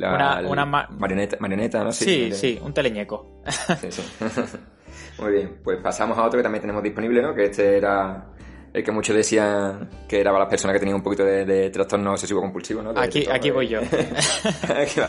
La, 0.00 0.14
Una- 0.14 0.40
el- 0.40 0.46
una 0.46 0.64
ma- 0.64 0.88
marioneta, 0.98 1.36
marioneta, 1.40 1.84
¿no? 1.84 1.92
Sí, 1.92 2.32
sí, 2.32 2.58
un 2.62 2.72
teleñeco. 2.72 3.42
Sí, 3.80 3.90
sí. 3.92 4.02
Muy 5.18 5.32
bien, 5.32 5.58
pues 5.62 5.78
pasamos 5.78 6.16
a 6.16 6.24
otro 6.24 6.38
que 6.38 6.42
también 6.42 6.62
tenemos 6.62 6.82
disponible, 6.82 7.20
¿no? 7.20 7.34
Que 7.34 7.44
este 7.44 7.76
era 7.76 8.26
el 8.72 8.82
que 8.82 8.90
muchos 8.92 9.14
decían 9.14 9.90
que 10.08 10.20
era 10.20 10.30
para 10.30 10.44
las 10.44 10.50
personas 10.50 10.72
que 10.74 10.78
tenían 10.80 10.96
un 10.96 11.02
poquito 11.02 11.24
de, 11.24 11.44
de 11.44 11.68
trastorno 11.70 12.12
obsesivo 12.12 12.40
compulsivo, 12.40 12.80
¿no? 12.82 12.94
De- 12.94 13.00
Aquí, 13.00 13.26
aquí 13.30 13.50
voy 13.50 13.68
yo. 13.68 13.80
Aquí 14.74 15.00
va. 15.00 15.08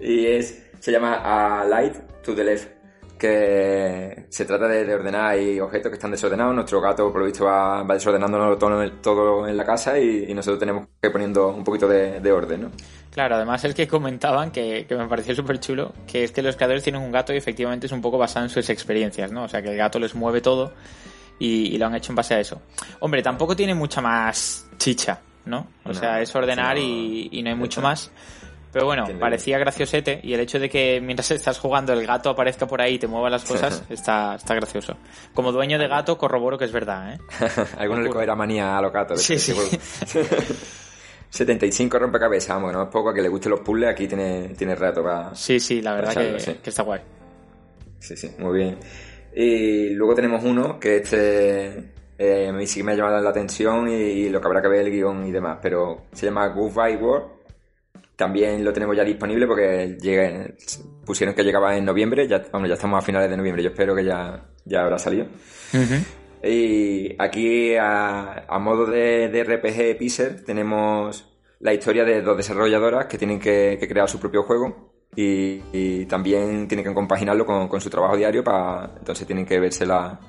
y 0.00 0.26
es, 0.26 0.70
se 0.80 0.92
llama 0.92 1.60
A 1.60 1.64
Light 1.64 1.94
to 2.22 2.34
the 2.34 2.44
Left, 2.44 2.68
que 3.18 4.26
se 4.28 4.44
trata 4.44 4.68
de, 4.68 4.84
de 4.84 4.94
ordenar 4.94 5.26
ahí 5.26 5.58
objetos 5.60 5.90
que 5.90 5.94
están 5.96 6.10
desordenados. 6.10 6.54
Nuestro 6.54 6.80
gato, 6.80 7.10
por 7.10 7.20
lo 7.20 7.26
visto, 7.26 7.44
va, 7.44 7.82
va 7.82 7.94
desordenándolo 7.94 8.56
todo, 8.58 8.82
en- 8.82 9.00
todo 9.02 9.48
en 9.48 9.56
la 9.56 9.64
casa 9.64 9.98
y, 9.98 10.26
y 10.28 10.34
nosotros 10.34 10.58
tenemos 10.58 10.86
que 11.00 11.06
ir 11.08 11.12
poniendo 11.12 11.48
un 11.48 11.64
poquito 11.64 11.88
de, 11.88 12.20
de 12.20 12.32
orden, 12.32 12.62
¿no? 12.62 12.70
Claro, 13.18 13.34
además 13.34 13.64
es 13.64 13.74
que 13.74 13.88
comentaban 13.88 14.52
que, 14.52 14.86
que 14.86 14.94
me 14.94 15.08
pareció 15.08 15.34
súper 15.34 15.58
chulo, 15.58 15.92
que 16.06 16.22
es 16.22 16.30
que 16.30 16.40
los 16.40 16.54
creadores 16.54 16.84
tienen 16.84 17.02
un 17.02 17.10
gato 17.10 17.34
y 17.34 17.36
efectivamente 17.36 17.86
es 17.86 17.92
un 17.92 18.00
poco 18.00 18.16
basado 18.16 18.46
en 18.46 18.50
sus 18.50 18.70
experiencias, 18.70 19.32
¿no? 19.32 19.42
O 19.42 19.48
sea, 19.48 19.60
que 19.60 19.70
el 19.70 19.76
gato 19.76 19.98
les 19.98 20.14
mueve 20.14 20.40
todo 20.40 20.72
y, 21.40 21.74
y 21.74 21.78
lo 21.78 21.86
han 21.86 21.96
hecho 21.96 22.12
en 22.12 22.14
base 22.16 22.34
a 22.34 22.38
eso. 22.38 22.62
Hombre, 23.00 23.20
tampoco 23.20 23.56
tiene 23.56 23.74
mucha 23.74 24.00
más 24.00 24.68
chicha, 24.76 25.18
¿no? 25.46 25.66
O 25.84 25.88
No, 25.88 25.94
sea, 25.94 26.20
es 26.22 26.32
ordenar 26.32 26.76
no. 26.76 26.80
y, 26.82 27.28
y 27.32 27.42
no 27.42 27.50
hay 27.50 27.56
mucho 27.56 27.82
más. 27.82 28.12
Pero 28.72 28.86
bueno, 28.86 29.02
Entiendo. 29.02 29.20
parecía 29.22 29.58
graciosete 29.58 30.20
y 30.22 30.34
el 30.34 30.38
hecho 30.38 30.60
de 30.60 30.68
que 30.70 31.00
mientras 31.00 31.28
estás 31.32 31.58
jugando 31.58 31.92
el 31.94 32.06
gato 32.06 32.30
aparezca 32.30 32.68
por 32.68 32.80
ahí 32.80 32.94
y 32.94 32.98
te 33.00 33.08
mueva 33.08 33.28
las 33.30 33.44
cosas 33.44 33.82
está, 33.88 34.36
está 34.36 34.54
gracioso. 34.54 34.94
Como 35.34 35.50
dueño 35.50 35.76
de 35.76 35.88
gato 35.88 36.16
corroboro 36.16 36.56
que 36.56 36.66
es 36.66 36.72
verdad, 36.72 37.14
¿eh? 37.14 37.18
A 37.76 37.80
algunos 37.80 38.04
le 38.04 38.10
cogerá 38.10 38.36
manía 38.36 38.78
a 38.78 38.80
los 38.80 38.92
gatos. 38.92 39.20
Sí, 39.20 39.36
sí. 39.40 39.52
juego. 41.28 41.46
75 41.46 41.98
rompecabezas, 41.98 42.56
vamos, 42.56 42.72
no 42.72 42.82
es 42.82 42.88
poco, 42.88 43.10
a 43.10 43.14
que 43.14 43.22
le 43.22 43.28
gusten 43.28 43.50
los 43.50 43.60
puzzles, 43.60 43.90
aquí 43.90 44.06
tiene, 44.06 44.54
tiene 44.56 44.74
rato 44.74 45.02
para... 45.02 45.34
Sí, 45.34 45.60
sí, 45.60 45.82
la 45.82 45.94
verdad 45.94 46.12
Echarlo, 46.12 46.32
que, 46.34 46.40
sí. 46.40 46.54
que 46.62 46.70
está 46.70 46.82
guay. 46.82 47.00
Sí, 47.98 48.16
sí, 48.16 48.30
muy 48.38 48.58
bien. 48.58 48.78
Y 49.34 49.90
luego 49.90 50.14
tenemos 50.14 50.42
uno 50.44 50.78
que 50.80 50.96
este 50.96 51.92
eh, 52.18 52.48
a 52.48 52.52
mí 52.52 52.66
sí 52.66 52.80
que 52.80 52.84
me 52.84 52.92
ha 52.92 52.94
llamado 52.96 53.20
la 53.20 53.30
atención 53.30 53.88
y, 53.88 53.94
y 53.94 54.28
lo 54.30 54.40
que 54.40 54.46
habrá 54.46 54.62
que 54.62 54.68
ver 54.68 54.86
el 54.86 54.90
guion 54.90 55.26
y 55.26 55.30
demás, 55.30 55.58
pero 55.62 56.06
se 56.12 56.26
llama 56.26 56.48
Goodbye 56.48 56.96
World 56.96 57.38
también 58.18 58.64
lo 58.64 58.72
tenemos 58.72 58.96
ya 58.96 59.04
disponible 59.04 59.46
porque 59.46 59.96
llegue, 60.00 60.56
pusieron 61.06 61.36
que 61.36 61.44
llegaba 61.44 61.76
en 61.76 61.84
noviembre, 61.84 62.26
ya, 62.26 62.42
bueno, 62.50 62.66
ya 62.66 62.74
estamos 62.74 62.98
a 62.98 63.06
finales 63.06 63.30
de 63.30 63.36
noviembre, 63.36 63.62
yo 63.62 63.70
espero 63.70 63.94
que 63.94 64.04
ya, 64.04 64.44
ya 64.64 64.80
habrá 64.80 64.98
salido. 64.98 65.26
Y 66.42 67.14
aquí, 67.18 67.74
a, 67.76 68.44
a 68.48 68.58
modo 68.58 68.86
de, 68.86 69.28
de 69.28 69.44
RPG 69.44 69.98
Pixel, 69.98 70.44
tenemos 70.44 71.28
la 71.60 71.74
historia 71.74 72.04
de 72.04 72.22
dos 72.22 72.36
desarrolladoras 72.36 73.06
que 73.06 73.18
tienen 73.18 73.40
que, 73.40 73.78
crear 73.88 74.08
su 74.08 74.20
propio 74.20 74.44
juego 74.44 74.92
y, 75.16 75.62
y 75.72 76.06
también 76.06 76.68
tienen 76.68 76.86
que 76.86 76.94
compaginarlo 76.94 77.44
con, 77.44 77.68
con 77.68 77.80
su 77.80 77.90
trabajo 77.90 78.16
diario 78.16 78.44
para 78.44 78.92
entonces 78.98 79.26
tienen 79.26 79.44
que 79.44 79.58
verse 79.58 79.84
la, 79.84 80.20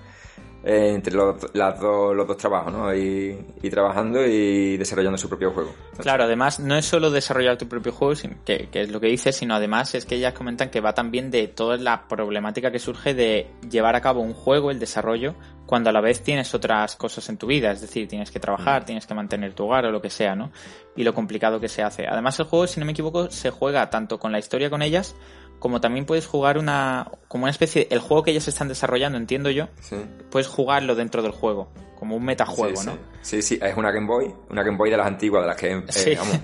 eh, 0.63 0.92
entre 0.94 1.13
los, 1.13 1.36
las 1.54 1.80
dos, 1.80 2.16
los 2.16 2.28
dos 2.28 2.38
trabajos, 2.38 2.74
¿no? 2.74 2.94
Y, 2.94 3.38
y 3.62 3.70
trabajando 3.70 4.25
y 4.25 4.78
desarrollando 4.78 5.18
su 5.18 5.30
propio 5.30 5.51
juego. 5.51 5.74
Claro, 5.98 6.24
además 6.24 6.60
no 6.60 6.75
es 6.75 6.86
solo 6.86 7.12
desarrollar 7.12 7.58
tu 7.58 7.68
propio 7.68 7.92
juego, 7.92 8.13
que, 8.46 8.70
que 8.70 8.82
es 8.82 8.89
lo 8.89 9.00
que 9.00 9.08
dices, 9.08 9.36
sino 9.36 9.56
además 9.56 9.96
es 9.96 10.06
que 10.06 10.16
ellas 10.16 10.34
comentan 10.34 10.70
que 10.70 10.82
va 10.82 10.94
también 10.94 11.32
de 11.32 11.48
toda 11.48 11.78
la 11.78 12.08
problemática 12.08 12.72
que 12.72 12.80
surge 12.80 13.13
de 13.13 13.48
llevar 13.70 13.96
a 13.96 14.01
cabo 14.01 14.22
un 14.22 14.34
juego, 14.34 14.72
el 14.72 14.80
desarrollo, 14.80 15.36
cuando 15.66 15.92
a 15.92 15.94
la 15.94 16.01
vez 16.01 16.24
tienes 16.24 16.54
otras 16.56 16.96
cosas 16.96 17.30
en 17.30 17.38
tu 17.38 17.48
vida, 17.48 17.72
es 17.72 17.82
decir, 17.82 18.08
tienes 18.08 18.32
que 18.32 18.39
trabajar, 18.39 18.86
tienes 18.86 19.06
que 19.06 19.13
mantener 19.13 19.54
tu 19.54 19.66
hogar 19.66 19.86
o 19.86 19.92
lo 19.92 20.01
que 20.01 20.10
sea, 20.10 20.36
¿no? 20.36 20.51
Y 20.96 21.04
lo 21.04 21.13
complicado 21.13 21.60
que 21.60 21.70
se 21.70 21.84
hace. 21.84 22.08
Además 22.08 22.39
el 22.39 22.48
juego, 22.48 22.66
si 22.66 22.80
no 22.80 22.86
me 22.86 22.94
equivoco, 22.94 23.30
se 23.30 23.51
juega 23.51 23.89
tanto 23.89 24.20
con 24.20 24.32
la 24.32 24.39
historia 24.39 24.70
con 24.70 24.82
ellas, 24.82 25.16
como 25.60 25.82
también 25.82 26.06
puedes 26.06 26.25
jugar 26.25 26.58
una, 26.58 27.12
como 27.28 27.44
una 27.44 27.51
especie, 27.51 27.88
el 27.92 28.00
juego 28.00 28.24
que 28.24 28.32
ellas 28.32 28.48
están 28.48 28.68
desarrollando, 28.68 29.18
entiendo 29.18 29.50
yo, 29.50 29.68
sí. 29.82 29.98
puedes 30.32 30.48
jugarlo 30.48 30.96
dentro 30.96 31.22
del 31.22 31.32
juego, 31.32 31.72
como 32.00 32.16
un 32.16 32.25
metajuego, 32.25 32.78
sí, 32.78 32.88
¿no? 32.88 32.94
Sí. 33.22 33.42
sí, 33.42 33.58
sí, 33.58 33.60
es 33.62 33.75
una 33.78 33.92
Game 33.92 34.08
Boy, 34.08 34.34
una 34.50 34.63
Game 34.63 34.78
Boy 34.78 34.89
de 34.89 34.98
las 34.98 35.08
antiguas, 35.08 35.44
de 35.44 35.48
las 35.48 35.58
que, 35.58 35.72
eh, 35.72 36.18
vamos, 36.18 36.39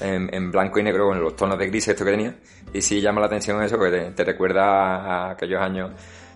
en, 0.00 0.34
en 0.34 0.50
blanco 0.50 0.78
y 0.78 0.82
negro 0.82 1.08
con 1.08 1.20
los 1.20 1.36
tonos 1.36 1.58
de 1.58 1.66
gris 1.66 1.88
esto 1.88 2.04
que 2.04 2.10
tenía. 2.10 2.34
Y 2.72 2.80
sí 2.82 3.00
llama 3.00 3.20
la 3.20 3.26
atención 3.26 3.62
eso, 3.62 3.76
porque 3.76 3.96
te, 3.96 4.10
te 4.10 4.24
recuerda 4.24 4.64
a 4.64 5.30
aquellos 5.32 5.60
años. 5.60 5.92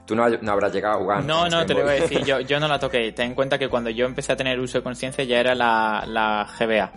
Tú 0.07 0.15
no, 0.15 0.29
no 0.29 0.53
habrás 0.53 0.73
llegado 0.73 0.97
a 0.97 0.99
jugar. 0.99 1.25
No, 1.25 1.49
no, 1.49 1.67
te 1.67 1.75
lo 1.75 1.83
voy 1.83 1.91
a 1.91 2.01
decir, 2.01 2.25
yo, 2.25 2.41
yo 2.49 2.61
no 2.61 2.69
la 2.69 2.79
toqué. 2.79 3.13
Ten 3.13 3.27
en 3.27 3.35
cuenta 3.35 3.59
que 3.59 3.69
cuando 3.69 3.91
yo 3.91 4.07
empecé 4.07 4.33
a 4.33 4.37
tener 4.37 4.59
uso 4.59 4.79
de 4.79 4.85
conciencia 4.85 5.25
ya 5.25 5.41
era 5.41 5.55
la, 5.55 6.05
la 6.07 6.47
GBA. 6.59 6.93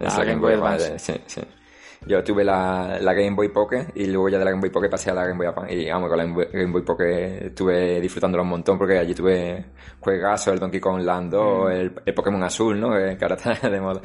Es 0.00 0.16
la 0.16 0.24
Game 0.24 0.40
Boy 0.40 0.54
Advance. 0.54 0.98
sí, 0.98 1.14
sí. 1.26 1.40
Yo 2.06 2.22
tuve 2.24 2.42
la, 2.44 2.98
la 3.00 3.12
Game 3.14 3.30
Boy 3.36 3.48
Pocket 3.48 3.88
y 3.94 4.06
luego 4.06 4.28
ya 4.28 4.38
de 4.38 4.44
la 4.44 4.50
Game 4.50 4.60
Boy 4.60 4.70
Pocket 4.70 4.88
pasé 4.90 5.10
a 5.10 5.14
la 5.14 5.24
Game 5.26 5.36
Boy 5.38 5.46
Advance. 5.46 5.74
Y 5.74 5.90
vamos, 5.90 6.08
con 6.08 6.18
la 6.18 6.24
Game 6.24 6.34
Boy, 6.36 6.48
Game 6.52 6.72
Boy 6.72 6.82
Pocket 6.82 7.46
estuve 7.46 8.00
disfrutándolo 8.00 8.42
un 8.42 8.48
montón 8.50 8.76
porque 8.78 8.98
allí 8.98 9.14
tuve 9.14 9.64
juegazos, 10.00 10.54
el 10.54 10.58
Donkey 10.60 10.80
Kong 10.80 11.00
Land 11.02 11.30
2, 11.32 11.42
Mm. 11.42 11.70
el, 11.72 11.92
el 12.06 12.14
Pokémon 12.14 12.42
Azul, 12.42 12.80
¿no? 12.80 12.90
Que 12.92 13.16
que 13.16 13.24
ahora 13.24 13.36
está 13.36 13.68
de 13.68 13.80
moda. 13.80 14.00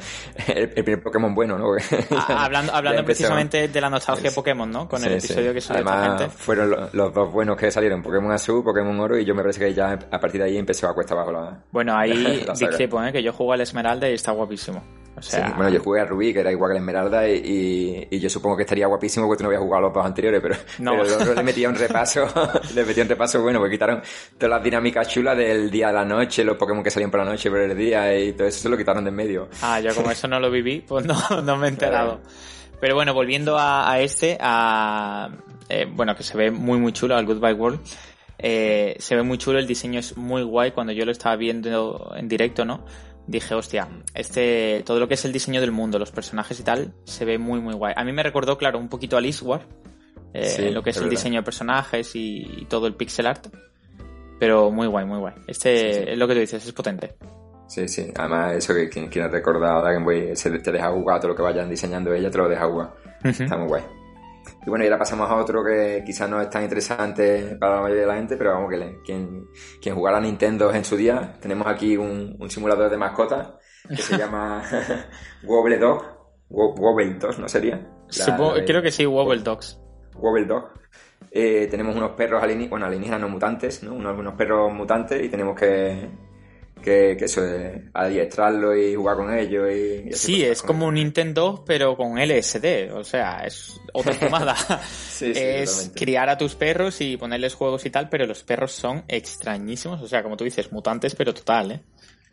El, 0.46 0.72
el 0.76 0.84
primer 0.84 1.02
Pokémon 1.02 1.34
bueno, 1.34 1.58
¿no? 1.58 1.72
Ah, 2.12 2.44
hablando 2.44 2.72
hablando 2.74 3.04
precisamente 3.04 3.68
de 3.68 3.80
la 3.80 3.90
nostalgia 3.90 4.30
Sí. 4.30 4.36
Pokémon, 4.36 4.70
¿no? 4.70 4.88
Con 4.88 5.02
el 5.04 5.20
sí. 5.20 5.26
episodio 5.32 5.52
que 5.52 5.58
esta 5.58 5.74
Además, 5.74 6.20
gente. 6.20 6.28
fueron 6.36 6.70
lo- 6.70 6.88
los 6.92 7.12
dos 7.14 7.32
buenos 7.32 7.56
que 7.56 7.70
salieron, 7.70 8.02
Pokémon 8.02 8.30
Azul, 8.32 8.62
Pokémon 8.62 8.98
Oro, 9.00 9.18
y 9.18 9.24
yo 9.24 9.34
me 9.34 9.42
parece 9.42 9.60
que 9.60 9.74
ya 9.74 9.92
a 10.10 10.20
partir 10.20 10.40
de 10.40 10.46
ahí 10.48 10.56
empezó 10.58 10.88
a 10.88 10.94
cuesta 10.94 11.14
abajo 11.14 11.32
la... 11.32 11.58
Bueno, 11.72 11.96
ahí 11.96 12.42
la 12.46 12.52
discrepo, 12.52 13.02
¿eh? 13.02 13.12
Que 13.12 13.22
yo 13.22 13.32
juego 13.32 13.52
al 13.52 13.60
Esmeralda 13.60 14.08
y 14.08 14.14
está 14.14 14.32
guapísimo. 14.32 14.82
O 15.16 15.22
Sí, 15.22 15.32
sea, 15.32 15.52
bueno, 15.56 15.68
yo 15.70 15.80
jugué 15.80 16.00
a 16.00 16.04
Rubí, 16.04 16.32
que 16.32 16.38
era 16.40 16.52
igual 16.52 16.70
que 16.70 16.74
la 16.74 16.80
Esmeralda, 16.80 17.28
y, 17.28 17.40
y, 17.44 17.87
y 18.10 18.18
yo 18.18 18.28
supongo 18.30 18.56
que 18.56 18.62
estaría 18.62 18.86
guapísimo 18.86 19.26
porque 19.26 19.38
tú 19.38 19.42
no 19.44 19.48
habías 19.48 19.62
jugado 19.62 19.82
los 19.82 19.94
dos 19.94 20.04
anteriores, 20.04 20.40
pero, 20.42 20.54
No. 20.78 20.92
pero 20.92 21.04
el 21.04 21.12
otro 21.12 21.34
le 21.34 21.42
metía 21.42 21.68
un 21.68 21.74
repaso, 21.74 22.26
le 22.74 22.84
metía 22.84 23.02
un 23.02 23.08
repaso 23.08 23.42
bueno, 23.42 23.58
porque 23.58 23.74
quitaron 23.74 24.02
todas 24.36 24.50
las 24.50 24.62
dinámicas 24.64 25.08
chulas 25.08 25.36
del 25.36 25.70
día 25.70 25.88
a 25.88 25.92
la 25.92 26.04
noche, 26.04 26.44
los 26.44 26.56
Pokémon 26.56 26.82
que 26.82 26.90
salían 26.90 27.10
por 27.10 27.20
la 27.20 27.26
noche, 27.26 27.50
por 27.50 27.60
el 27.60 27.76
día, 27.76 28.18
y 28.18 28.32
todo 28.32 28.46
eso 28.48 28.60
se 28.60 28.68
lo 28.68 28.76
quitaron 28.76 29.04
de 29.04 29.10
en 29.10 29.16
medio. 29.16 29.48
Ah, 29.62 29.80
yo 29.80 29.94
como 29.94 30.10
eso 30.10 30.28
no 30.28 30.38
lo 30.40 30.50
viví, 30.50 30.84
pues 30.86 31.04
no, 31.06 31.14
no 31.42 31.56
me 31.56 31.66
he 31.66 31.70
enterado. 31.70 32.20
Pero 32.80 32.94
bueno, 32.94 33.12
volviendo 33.14 33.58
a, 33.58 33.90
a 33.90 34.00
este, 34.00 34.38
a, 34.40 35.30
eh, 35.68 35.86
bueno, 35.90 36.14
que 36.14 36.22
se 36.22 36.36
ve 36.36 36.50
muy 36.50 36.78
muy 36.78 36.92
chulo, 36.92 37.16
al 37.16 37.26
Goodbye 37.26 37.54
World. 37.54 37.80
eh, 38.38 38.94
se 39.00 39.16
ve 39.16 39.22
muy 39.22 39.36
chulo, 39.38 39.58
el 39.58 39.66
diseño 39.66 39.98
es 39.98 40.16
muy 40.16 40.42
guay. 40.42 40.70
Cuando 40.70 40.92
yo 40.92 41.04
lo 41.04 41.10
estaba 41.12 41.34
viendo 41.36 42.12
en 42.16 42.28
directo, 42.28 42.64
¿no? 42.64 42.84
Dije, 43.28 43.54
hostia, 43.54 43.86
este, 44.14 44.82
todo 44.86 44.98
lo 44.98 45.06
que 45.06 45.14
es 45.14 45.24
el 45.26 45.32
diseño 45.32 45.60
del 45.60 45.70
mundo, 45.70 45.98
los 45.98 46.10
personajes 46.10 46.58
y 46.58 46.62
tal, 46.62 46.94
se 47.04 47.24
ve 47.26 47.36
muy 47.38 47.60
muy 47.60 47.74
guay. 47.74 47.92
A 47.94 48.02
mí 48.02 48.10
me 48.12 48.22
recordó, 48.22 48.56
claro, 48.56 48.78
un 48.78 48.88
poquito 48.88 49.18
a 49.18 49.20
War, 49.42 49.66
eh, 50.32 50.44
Sí, 50.46 50.70
lo 50.70 50.82
que 50.82 50.90
es, 50.90 50.96
es 50.96 51.02
el 51.02 51.08
verdad. 51.08 51.18
diseño 51.18 51.40
de 51.40 51.44
personajes 51.44 52.16
y, 52.16 52.38
y 52.62 52.64
todo 52.64 52.86
el 52.86 52.94
pixel 52.94 53.26
art. 53.26 53.46
Pero 54.40 54.70
muy 54.70 54.86
guay, 54.86 55.04
muy 55.04 55.18
guay. 55.18 55.34
Este, 55.46 55.92
Sí, 55.92 56.00
sí. 56.00 56.04
es 56.08 56.18
lo 56.18 56.26
que 56.26 56.34
tú 56.34 56.40
dices, 56.40 56.64
es 56.66 56.72
potente. 56.72 57.16
Sí, 57.66 57.86
sí, 57.86 58.10
además 58.16 58.54
eso 58.56 58.72
que 58.74 58.88
quien 58.88 59.08
quiera 59.08 59.28
recordar 59.28 59.76
a 59.76 59.82
la 59.82 59.92
Game 59.92 60.04
Boy, 60.06 60.34
se 60.34 60.50
te 60.58 60.72
deja 60.72 60.90
jugar 60.90 61.20
todo 61.20 61.28
lo 61.32 61.36
que 61.36 61.42
vayan 61.42 61.68
diseñando 61.68 62.14
ella, 62.14 62.30
te 62.30 62.38
lo 62.38 62.48
deja 62.48 62.66
jugar. 62.66 62.94
Está 63.22 63.58
muy 63.58 63.68
guay. 63.68 63.82
Y 64.66 64.70
bueno, 64.70 64.84
y 64.84 64.88
ahora 64.88 64.98
pasamos 64.98 65.30
a 65.30 65.36
otro 65.36 65.64
que 65.64 66.02
quizás 66.04 66.28
no 66.28 66.40
es 66.40 66.48
tan 66.50 66.62
interesante 66.62 67.56
para 67.60 67.76
la 67.76 67.80
mayoría 67.82 68.02
de 68.02 68.08
la 68.08 68.14
gente, 68.16 68.36
pero 68.36 68.52
vamos, 68.54 68.70
que 68.70 68.76
le- 68.76 68.98
quien, 69.04 69.46
quien 69.80 69.94
jugara 69.94 70.18
a 70.18 70.20
Nintendo 70.20 70.72
en 70.72 70.84
su 70.84 70.96
día, 70.96 71.34
tenemos 71.40 71.66
aquí 71.66 71.96
un, 71.96 72.36
un 72.38 72.50
simulador 72.50 72.90
de 72.90 72.96
mascotas 72.96 73.52
que 73.88 73.96
se 73.96 74.16
llama 74.18 74.62
Wobble 75.44 75.78
Dog. 75.78 76.02
Wo- 76.50 76.74
Wobble 76.74 77.14
Dog, 77.14 77.38
¿no 77.38 77.48
sería? 77.48 77.76
La- 77.76 78.24
Supongo- 78.24 78.54
la 78.54 78.60
de- 78.60 78.64
creo 78.64 78.82
que 78.82 78.90
sí, 78.90 79.04
Wobble 79.06 79.42
Dogs. 79.42 79.78
Wobble 80.14 80.46
Dog. 80.46 80.64
Eh, 81.30 81.66
tenemos 81.70 81.94
unos 81.94 82.12
perros 82.12 82.42
alienígenas, 82.42 82.70
bueno, 82.70 82.86
alienígenas 82.86 83.20
no 83.20 83.28
mutantes, 83.28 83.82
¿no? 83.82 83.92
Unos, 83.94 84.18
unos 84.18 84.34
perros 84.34 84.72
mutantes 84.72 85.22
y 85.22 85.28
tenemos 85.28 85.54
que, 85.58 86.08
que, 86.80 87.16
que 87.18 87.24
eso, 87.26 87.44
eh, 87.44 87.90
adiestrarlos 87.92 88.76
y 88.76 88.94
jugar 88.94 89.16
con 89.16 89.32
ellos. 89.34 89.68
Y, 89.72 90.12
Sí, 90.12 90.42
es 90.44 90.62
como 90.62 90.84
ellos. 90.84 90.88
un 90.88 90.94
Nintendo, 90.94 91.64
pero 91.66 91.96
con 91.96 92.18
LSD. 92.18 92.92
O 92.94 93.04
sea, 93.04 93.44
es 93.44 93.80
otra 93.92 94.14
fumada. 94.18 94.54
Sí, 95.08 95.34
sí, 95.34 95.48
es 95.48 95.70
totalmente. 95.70 95.98
criar 95.98 96.28
a 96.28 96.38
tus 96.38 96.54
perros 96.54 97.00
y 97.00 97.16
ponerles 97.16 97.54
juegos 97.54 97.84
y 97.86 97.90
tal, 97.90 98.08
pero 98.08 98.26
los 98.26 98.42
perros 98.44 98.72
son 98.72 99.04
extrañísimos. 99.08 100.00
O 100.02 100.08
sea, 100.08 100.22
como 100.22 100.36
tú 100.36 100.44
dices, 100.44 100.72
mutantes, 100.72 101.14
pero 101.14 101.34
total, 101.34 101.72
¿eh? 101.72 101.80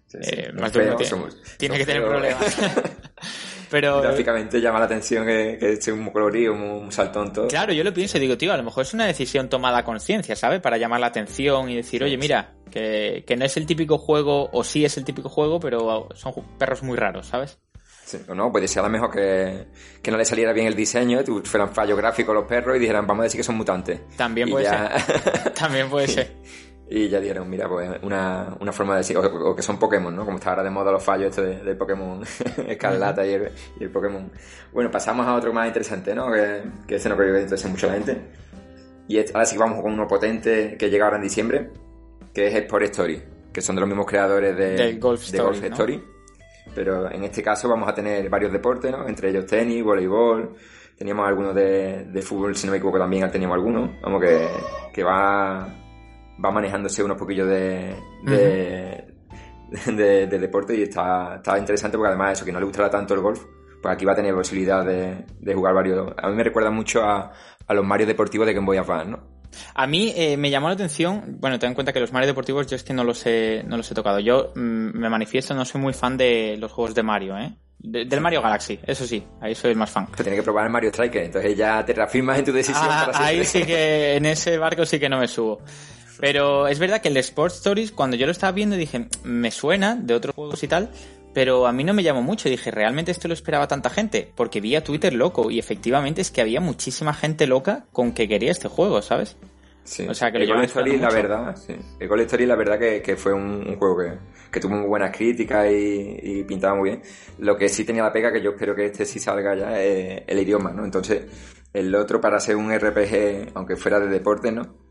Sí, 0.07 0.17
sí. 0.21 0.29
Eh, 0.35 0.51
más 0.53 0.71
tiene, 0.71 0.95
somos- 1.05 1.35
tiene 1.57 1.77
que 1.77 1.85
tener 1.85 2.01
feos. 2.03 2.11
problemas. 2.13 2.57
pero 3.69 4.01
Gráficamente 4.01 4.61
llama 4.61 4.79
la 4.79 4.85
atención 4.85 5.25
que, 5.25 5.57
que 5.59 5.73
esté 5.73 5.91
muy 5.93 6.11
colorido, 6.13 6.53
muy 6.53 6.91
saltón 6.91 7.33
todo. 7.33 7.47
Claro, 7.47 7.73
yo 7.73 7.83
lo 7.83 7.93
pienso 7.93 8.17
y 8.17 8.21
digo, 8.21 8.37
tío, 8.37 8.53
a 8.53 8.57
lo 8.57 8.63
mejor 8.63 8.83
es 8.83 8.93
una 8.93 9.05
decisión 9.07 9.49
tomada 9.49 9.79
a 9.79 9.83
conciencia, 9.83 10.35
¿sabes? 10.35 10.61
Para 10.61 10.77
llamar 10.77 10.99
la 10.99 11.07
atención 11.07 11.69
y 11.69 11.75
decir, 11.75 12.03
oye, 12.03 12.17
mira, 12.17 12.53
que, 12.71 13.23
que 13.27 13.35
no 13.35 13.45
es 13.45 13.57
el 13.57 13.65
típico 13.65 13.97
juego, 13.97 14.49
o 14.53 14.63
sí 14.63 14.85
es 14.85 14.95
el 14.97 15.03
típico 15.05 15.27
juego, 15.29 15.59
pero 15.59 16.07
son 16.15 16.33
perros 16.57 16.83
muy 16.83 16.95
raros, 16.97 17.27
¿sabes? 17.27 17.57
Sí, 18.05 18.19
o 18.29 18.35
no, 18.35 18.51
puede 18.51 18.67
ser 18.67 18.81
a 18.81 18.83
lo 18.83 18.91
mejor 18.91 19.09
que, 19.11 19.65
que 20.03 20.11
no 20.11 20.17
le 20.17 20.25
saliera 20.25 20.53
bien 20.53 20.67
el 20.67 20.75
diseño, 20.75 21.21
fueran 21.43 21.73
fallos 21.73 21.97
gráficos 21.97 22.35
los 22.35 22.45
perros 22.45 22.75
y 22.77 22.79
dijeran, 22.79 23.07
vamos 23.07 23.21
a 23.21 23.23
decir 23.23 23.39
que 23.39 23.43
son 23.43 23.57
mutantes. 23.57 23.99
También 24.15 24.47
Y 24.47 24.51
puede 24.51 24.65
ya- 24.65 24.99
ser. 24.99 25.53
También 25.55 25.89
puede 25.89 26.07
ser. 26.07 26.31
Y 26.87 27.09
ya 27.09 27.19
dijeron, 27.19 27.49
mira, 27.49 27.67
pues 27.67 27.89
una, 28.03 28.55
una 28.59 28.71
forma 28.71 28.93
de 28.93 28.99
decir, 28.99 29.17
o, 29.17 29.21
o 29.21 29.55
que 29.55 29.63
son 29.63 29.79
Pokémon, 29.79 30.15
¿no? 30.15 30.23
Como 30.23 30.37
está 30.37 30.51
ahora 30.51 30.63
de 30.63 30.69
moda 30.69 30.91
los 30.91 31.03
fallos 31.03 31.29
estos 31.35 31.65
de, 31.65 31.75
Pokémon 31.75 32.21
Escarlata 32.67 33.25
y, 33.25 33.33
el, 33.33 33.51
y 33.79 33.83
el 33.85 33.89
Pokémon. 33.89 34.31
Bueno, 34.71 34.91
pasamos 34.91 35.25
a 35.25 35.33
otro 35.33 35.51
más 35.51 35.67
interesante, 35.67 36.13
¿no? 36.13 36.31
Que, 36.31 36.61
que 36.87 36.95
este 36.95 37.09
no 37.09 37.17
creo 37.17 37.33
que 37.33 37.41
interese 37.41 37.67
mucho 37.67 37.87
a 37.87 37.89
la 37.89 37.95
gente. 37.95 38.21
Y 39.07 39.17
este- 39.17 39.33
ahora 39.33 39.45
sí 39.45 39.57
vamos 39.57 39.81
con 39.81 39.93
uno 39.93 40.07
potente 40.07 40.75
que 40.77 40.89
llega 40.89 41.05
ahora 41.05 41.17
en 41.17 41.23
diciembre, 41.23 41.71
que 42.33 42.47
es 42.47 42.53
Sport 42.55 42.83
Story, 42.85 43.23
que 43.51 43.61
son 43.61 43.75
de 43.75 43.79
los 43.81 43.87
mismos 43.87 44.05
creadores 44.05 44.55
de, 44.55 44.75
Del 44.75 44.99
Golf 44.99 45.21
de 45.21 45.37
Story, 45.37 45.43
Golf 45.59 45.61
¿no? 45.61 45.67
Story. 45.75 46.03
Pero 46.75 47.11
en 47.11 47.23
este 47.23 47.41
caso 47.41 47.67
vamos 47.69 47.87
a 47.89 47.95
tener 47.95 48.29
varios 48.29 48.51
deportes, 48.51 48.91
¿no? 48.91 49.07
Entre 49.07 49.29
ellos 49.29 49.45
tenis, 49.47 49.83
voleibol, 49.83 50.55
teníamos 50.97 51.27
algunos 51.27 51.55
de, 51.55 52.05
de 52.05 52.21
fútbol, 52.21 52.55
si 52.55 52.67
no 52.67 52.71
me 52.71 52.77
equivoco 52.77 52.99
también 52.99 53.31
teníamos 53.31 53.55
algunos. 53.55 53.89
Vamos 54.01 54.21
que, 54.21 54.47
que 54.93 55.03
va, 55.03 55.67
va 56.43 56.51
manejándose 56.51 57.03
unos 57.03 57.17
poquillos 57.17 57.47
de, 57.47 57.95
de, 58.23 59.05
de, 59.93 60.27
de 60.27 60.39
deporte 60.39 60.75
y 60.75 60.83
está, 60.83 61.35
está 61.37 61.57
interesante 61.57 61.97
porque 61.97 62.09
además 62.09 62.33
eso, 62.33 62.45
que 62.45 62.51
no 62.51 62.59
le 62.59 62.65
gustará 62.65 62.89
tanto 62.89 63.13
el 63.13 63.21
golf, 63.21 63.43
pues 63.81 63.93
aquí 63.93 64.05
va 64.05 64.13
a 64.13 64.15
tener 64.15 64.33
posibilidad 64.33 64.85
de, 64.85 65.25
de 65.39 65.53
jugar 65.53 65.73
varios. 65.73 66.13
A 66.17 66.29
mí 66.29 66.35
me 66.35 66.43
recuerda 66.43 66.69
mucho 66.71 67.03
a, 67.03 67.31
a 67.67 67.73
los 67.73 67.85
Mario 67.85 68.07
deportivos 68.07 68.47
de 68.47 68.53
Game 68.53 68.65
Boy 68.65 68.77
Advance, 68.77 69.09
¿no? 69.11 69.35
A 69.73 69.87
mí 69.87 70.11
eh, 70.17 70.35
me 70.35 70.49
llamó 70.49 70.67
la 70.67 70.73
atención, 70.73 71.37
bueno, 71.39 71.57
ten 71.59 71.69
en 71.69 71.75
cuenta 71.75 71.93
que 71.93 71.99
los 72.01 72.11
Mario 72.11 72.27
deportivos 72.27 72.67
yo 72.67 72.75
es 72.75 72.83
que 72.83 72.93
no 72.93 73.05
los 73.05 73.25
he, 73.25 73.63
no 73.65 73.77
los 73.77 73.89
he 73.89 73.95
tocado. 73.95 74.19
Yo 74.19 74.51
mm, 74.55 74.97
me 74.99 75.09
manifiesto, 75.09 75.53
no 75.53 75.63
soy 75.63 75.79
muy 75.79 75.93
fan 75.93 76.17
de 76.17 76.57
los 76.59 76.71
juegos 76.73 76.93
de 76.93 77.03
Mario, 77.03 77.37
¿eh? 77.37 77.55
De- 77.79 78.03
del 78.05 78.19
Mario 78.19 78.41
Galaxy, 78.41 78.79
eso 78.85 79.05
sí, 79.05 79.23
ahí 79.39 79.53
soy 79.55 79.71
el 79.71 79.77
más 79.77 79.91
fan. 79.91 80.07
Pero 80.11 80.23
tiene 80.23 80.37
que 80.37 80.43
probar 80.43 80.65
el 80.65 80.71
Mario 80.71 80.89
Striker, 80.89 81.23
entonces 81.23 81.55
ya 81.55 81.85
te 81.85 81.93
reafirmas 81.93 82.39
en 82.39 82.45
tu 82.45 82.51
decisión 82.51 82.85
Ah, 82.89 83.09
para 83.11 83.25
ahí 83.27 83.45
sí 83.45 83.63
que, 83.63 84.15
en 84.15 84.25
ese 84.25 84.57
barco 84.57 84.85
sí 84.85 84.99
que 84.99 85.07
no 85.07 85.19
me 85.19 85.27
subo. 85.27 85.61
Pero 86.19 86.67
es 86.67 86.79
verdad 86.79 87.01
que 87.01 87.09
el 87.09 87.17
Sports 87.17 87.57
Stories, 87.57 87.91
cuando 87.91 88.15
yo 88.15 88.25
lo 88.25 88.31
estaba 88.31 88.51
viendo, 88.51 88.75
dije, 88.75 89.07
me 89.23 89.51
suena 89.51 89.95
de 89.95 90.13
otros 90.13 90.35
juegos 90.35 90.63
y 90.63 90.67
tal, 90.67 90.91
pero 91.33 91.67
a 91.67 91.73
mí 91.73 91.83
no 91.83 91.93
me 91.93 92.03
llamó 92.03 92.21
mucho. 92.21 92.47
Dije, 92.47 92.71
¿realmente 92.71 93.11
esto 93.11 93.27
lo 93.27 93.33
esperaba 93.33 93.67
tanta 93.67 93.89
gente? 93.89 94.31
Porque 94.35 94.61
vi 94.61 94.75
a 94.75 94.83
Twitter 94.83 95.13
loco 95.13 95.51
y 95.51 95.59
efectivamente 95.59 96.21
es 96.21 96.31
que 96.31 96.41
había 96.41 96.61
muchísima 96.61 97.13
gente 97.13 97.47
loca 97.47 97.85
con 97.91 98.13
que 98.13 98.27
quería 98.27 98.51
este 98.51 98.69
juego, 98.69 99.01
¿sabes? 99.01 99.37
Sí. 99.83 100.07
O 100.07 100.13
sea, 100.15 100.31
que 100.31 100.39
lo 100.39 100.61
Story, 100.63 100.97
la 100.97 101.09
verdad, 101.09 101.55
sí. 101.55 101.75
El 101.99 102.07
Golden 102.07 102.25
Story, 102.25 102.45
la 102.47 102.55
verdad 102.55 102.79
que, 102.79 103.01
que 103.01 103.15
fue 103.15 103.33
un, 103.33 103.67
un 103.67 103.75
juego 103.75 103.99
que, 103.99 104.13
que 104.51 104.59
tuvo 104.59 104.77
muy 104.77 104.87
buenas 104.87 105.15
críticas 105.15 105.69
y, 105.69 106.17
y 106.23 106.43
pintaba 106.43 106.75
muy 106.75 106.89
bien. 106.89 107.01
Lo 107.37 107.55
que 107.55 107.69
sí 107.69 107.85
tenía 107.85 108.01
la 108.01 108.11
pega, 108.11 108.31
que 108.31 108.41
yo 108.41 108.51
espero 108.51 108.73
que 108.73 108.85
este 108.85 109.05
sí 109.05 109.19
salga 109.19 109.55
ya, 109.55 109.79
es 109.79 110.23
el 110.25 110.39
idioma, 110.39 110.71
¿no? 110.71 110.85
Entonces, 110.85 111.25
el 111.71 111.93
otro 111.93 112.19
para 112.19 112.39
ser 112.39 112.55
un 112.55 112.73
RPG, 112.73 113.51
aunque 113.53 113.75
fuera 113.75 113.99
de 113.99 114.07
deporte, 114.07 114.51
¿no? 114.51 114.84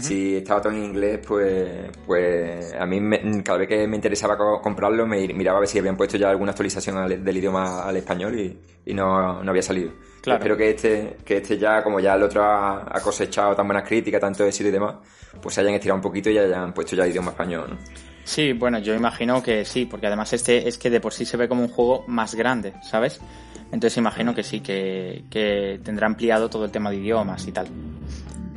Si 0.00 0.36
estaba 0.36 0.60
todo 0.60 0.72
en 0.72 0.82
inglés, 0.82 1.20
pues, 1.26 1.90
pues 2.04 2.74
a 2.74 2.84
mí 2.86 3.00
me- 3.00 3.42
cada 3.44 3.58
vez 3.58 3.68
que 3.68 3.86
me 3.86 3.94
interesaba 3.94 4.36
co- 4.36 4.60
comprarlo 4.60 5.06
me 5.06 5.28
miraba 5.28 5.58
a 5.58 5.60
ver 5.60 5.68
si 5.68 5.78
habían 5.78 5.96
puesto 5.96 6.16
ya 6.16 6.28
alguna 6.28 6.50
actualización 6.50 6.96
al- 6.98 7.22
del 7.24 7.36
idioma 7.36 7.84
al 7.84 7.96
español 7.96 8.36
y, 8.38 8.58
y 8.84 8.92
no, 8.94 9.42
no 9.44 9.50
había 9.50 9.62
salido. 9.62 9.92
Claro. 10.22 10.38
Espero 10.38 10.56
que 10.56 10.70
este, 10.70 11.16
que 11.24 11.36
este 11.36 11.56
ya, 11.56 11.84
como 11.84 12.00
ya 12.00 12.14
el 12.14 12.22
otro 12.24 12.42
ha, 12.42 12.80
ha 12.96 13.00
cosechado 13.00 13.54
tan 13.54 13.66
buenas 13.68 13.86
críticas, 13.86 14.20
tanto 14.20 14.44
éxito 14.44 14.68
y 14.70 14.72
demás, 14.72 14.96
pues 15.40 15.54
se 15.54 15.60
hayan 15.60 15.74
estirado 15.74 15.96
un 15.98 16.02
poquito 16.02 16.30
y 16.30 16.38
hayan 16.38 16.74
puesto 16.74 16.96
ya 16.96 17.04
el 17.04 17.10
idioma 17.10 17.30
español, 17.30 17.66
¿no? 17.70 17.78
Sí, 18.24 18.52
bueno, 18.54 18.80
yo 18.80 18.92
imagino 18.92 19.40
que 19.40 19.64
sí, 19.64 19.86
porque 19.86 20.08
además 20.08 20.32
este 20.32 20.66
es 20.66 20.78
que 20.78 20.90
de 20.90 21.00
por 21.00 21.12
sí 21.12 21.24
se 21.24 21.36
ve 21.36 21.46
como 21.48 21.62
un 21.62 21.68
juego 21.68 22.02
más 22.08 22.34
grande, 22.34 22.72
¿sabes? 22.82 23.20
Entonces 23.70 23.96
imagino 23.98 24.34
que 24.34 24.42
sí, 24.42 24.58
que, 24.60 25.22
que 25.30 25.78
tendrá 25.84 26.08
ampliado 26.08 26.50
todo 26.50 26.64
el 26.64 26.72
tema 26.72 26.90
de 26.90 26.96
idiomas 26.96 27.46
y 27.46 27.52
tal. 27.52 27.68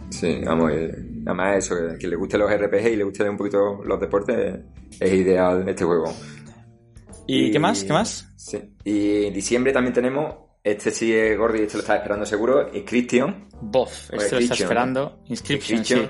Sí, 0.10 0.42
vamos, 0.44 0.72
eh, 0.72 0.92
nada 0.98 1.34
más 1.34 1.58
eso, 1.58 1.76
que, 2.00 2.08
le 2.08 2.16
gusten 2.16 2.40
los 2.40 2.52
RPG 2.52 2.94
y 2.94 2.96
le 2.96 3.04
gusten 3.04 3.30
un 3.30 3.38
poquito 3.38 3.82
los 3.84 4.00
deportes, 4.00 4.60
es 5.00 5.14
ideal 5.14 5.68
este 5.68 5.86
juego. 5.86 6.14
¿Y, 7.28 7.52
qué 7.52 7.60
más? 7.60 7.84
¿Qué 7.84 7.94
más? 7.94 8.28
Sí. 8.36 8.60
Y 8.84 9.26
en 9.26 9.34
diciembre 9.34 9.72
también 9.72 9.94
tenemos, 9.94 10.36
este 10.64 10.92
sí 10.92 11.14
es 11.14 11.38
Gordy, 11.38 11.62
este 11.62 11.78
lo 11.78 11.82
está 11.82 11.98
esperando 11.98 12.26
seguro, 12.26 12.74
Inscription. 12.74 13.48
Bof, 13.62 14.12
este 14.14 14.36
lo 14.36 14.40
está 14.40 14.54
esperando. 14.56 15.22
Inscription, 15.28 15.86
sí. 15.86 16.10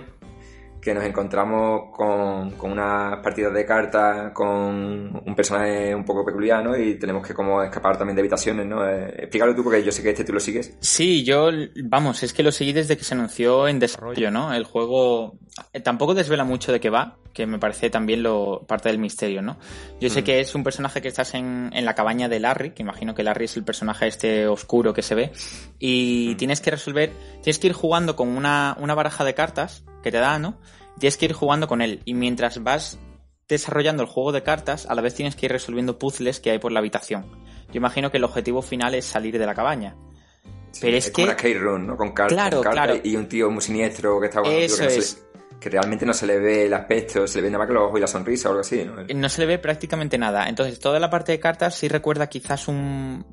Que 0.82 0.94
nos 0.94 1.04
encontramos 1.04 1.96
con, 1.96 2.52
con 2.52 2.72
unas 2.72 3.18
partidas 3.20 3.54
de 3.54 3.66
cartas 3.66 4.32
con 4.34 5.22
un 5.26 5.36
personaje 5.36 5.94
un 5.94 6.06
poco 6.06 6.26
peculiar, 6.26 6.64
¿no? 6.64 6.78
Y 6.78 6.96
tenemos 6.96 7.26
que 7.26 7.34
como 7.34 7.62
escapar 7.62 7.98
también 7.98 8.16
de 8.16 8.22
habitaciones, 8.22 8.66
¿no? 8.66 8.88
Eh, 8.88 9.24
explícalo 9.24 9.56
tú 9.56 9.64
porque 9.64 9.84
yo 9.84 9.92
sé 9.92 10.02
que 10.02 10.12
este 10.12 10.24
tú 10.24 10.34
lo 10.34 10.40
sigues. 10.40 10.76
Sí, 10.80 11.24
yo, 11.24 11.50
vamos, 11.84 12.24
es 12.24 12.34
que 12.34 12.44
lo 12.44 12.52
seguí 12.52 12.74
desde 12.74 12.98
que 12.98 13.04
se 13.04 13.14
anunció 13.14 13.68
en 13.68 13.80
desarrollo, 13.80 14.32
¿no? 14.32 14.54
El 14.54 14.64
juego 14.64 15.38
tampoco 15.84 16.14
desvela 16.14 16.44
mucho 16.44 16.72
de 16.72 16.80
qué 16.80 16.90
va, 16.90 17.18
que 17.34 17.46
me 17.46 17.60
parece 17.60 17.90
también 17.90 18.24
lo 18.24 18.66
parte 18.68 18.90
del 18.90 18.98
misterio, 19.00 19.42
¿no? 19.42 19.58
Yo 20.00 20.10
sé 20.10 20.24
que 20.24 20.40
es 20.40 20.56
un 20.56 20.64
personaje 20.64 21.02
que 21.02 21.08
estás 21.08 21.34
en, 21.34 21.70
en 21.74 21.86
la 21.86 21.96
cabaña 21.96 22.28
de 22.30 22.40
Larry, 22.40 22.72
que 22.72 22.82
imagino 22.84 23.14
que 23.16 23.24
Larry 23.24 23.46
es 23.46 23.56
el 23.58 23.64
personaje 23.64 24.08
este 24.08 24.48
oscuro 24.48 24.94
que 24.94 25.02
se 25.02 25.16
ve, 25.16 25.32
y 25.80 26.36
tienes 26.36 26.62
que 26.62 26.72
resolver, 26.72 27.12
tienes 27.44 27.60
que 27.60 27.68
ir 27.68 27.74
jugando 27.74 28.16
con 28.16 28.30
una, 28.30 28.76
una 28.80 28.96
baraja 28.96 29.24
de 29.24 29.34
cartas 29.34 29.84
que 30.04 30.12
te 30.12 30.18
da, 30.18 30.40
¿no? 30.40 30.58
Tienes 31.00 31.18
que 31.18 31.26
ir 31.26 31.34
jugando 31.34 31.68
con 31.68 31.82
él, 31.82 32.02
y 32.06 32.14
mientras 32.14 32.62
vas 32.64 33.00
desarrollando 33.48 34.04
el 34.04 34.10
juego 34.10 34.32
de 34.32 34.44
cartas, 34.44 34.86
a 34.88 34.96
la 34.96 35.02
vez 35.02 35.16
tienes 35.16 35.36
que 35.36 35.46
ir 35.48 35.52
resolviendo 35.52 35.98
puzzles 35.98 36.40
que 36.40 36.52
hay 36.52 36.60
por 36.60 36.72
la 36.72 36.80
habitación. 36.80 37.26
Yo 37.72 37.78
imagino 37.78 38.12
que 38.12 38.18
el 38.18 38.24
objetivo 38.24 38.62
final 38.62 38.94
es 38.96 39.06
salir 39.06 39.38
de 39.40 39.46
la 39.46 39.56
cabaña. 39.56 39.96
Pero 40.80 40.96
es, 40.98 41.06
es 41.08 41.12
que... 41.12 41.14
como 41.14 41.26
una 41.30 41.34
skate 41.40 41.58
room, 41.60 41.88
¿no? 41.88 41.98
Con, 41.98 42.12
Claro, 42.12 42.62
cartas 42.62 42.72
claro. 42.74 43.00
y 43.04 43.16
un 43.16 43.28
tío 43.28 43.50
muy 43.50 43.62
siniestro 43.62 44.20
que 44.20 44.28
está 44.28 44.42
Eso 44.42 44.78
que, 44.78 44.84
no 44.84 44.90
se 44.92 44.98
es. 45.00 45.18
le- 45.18 45.29
que 45.60 45.70
realmente 45.70 46.06
no 46.06 46.14
se 46.14 46.26
le 46.26 46.40
ve 46.40 46.66
el 46.66 46.74
aspecto, 46.74 47.28
se 47.28 47.38
le 47.38 47.44
ve 47.44 47.50
nada 47.50 47.60
más 47.60 47.68
que 47.68 47.74
los 47.74 47.84
ojos 47.84 47.98
y 47.98 48.02
la 48.02 48.08
sonrisa 48.08 48.50
o 48.50 48.52
algo 48.52 48.62
así, 48.62 48.86
¿no? 48.86 49.04
no 49.14 49.30
se 49.30 49.42
le 49.42 49.48
ve 49.48 49.60
prácticamente 49.60 50.18
nada. 50.18 50.48
Entonces, 50.48 50.80
toda 50.80 51.00
la 51.00 51.10
parte 51.10 51.34
de 51.34 51.40
cartas 51.40 51.76
sí 51.76 51.88
recuerda 51.88 52.28
quizás 52.28 52.68
un... 52.68 53.26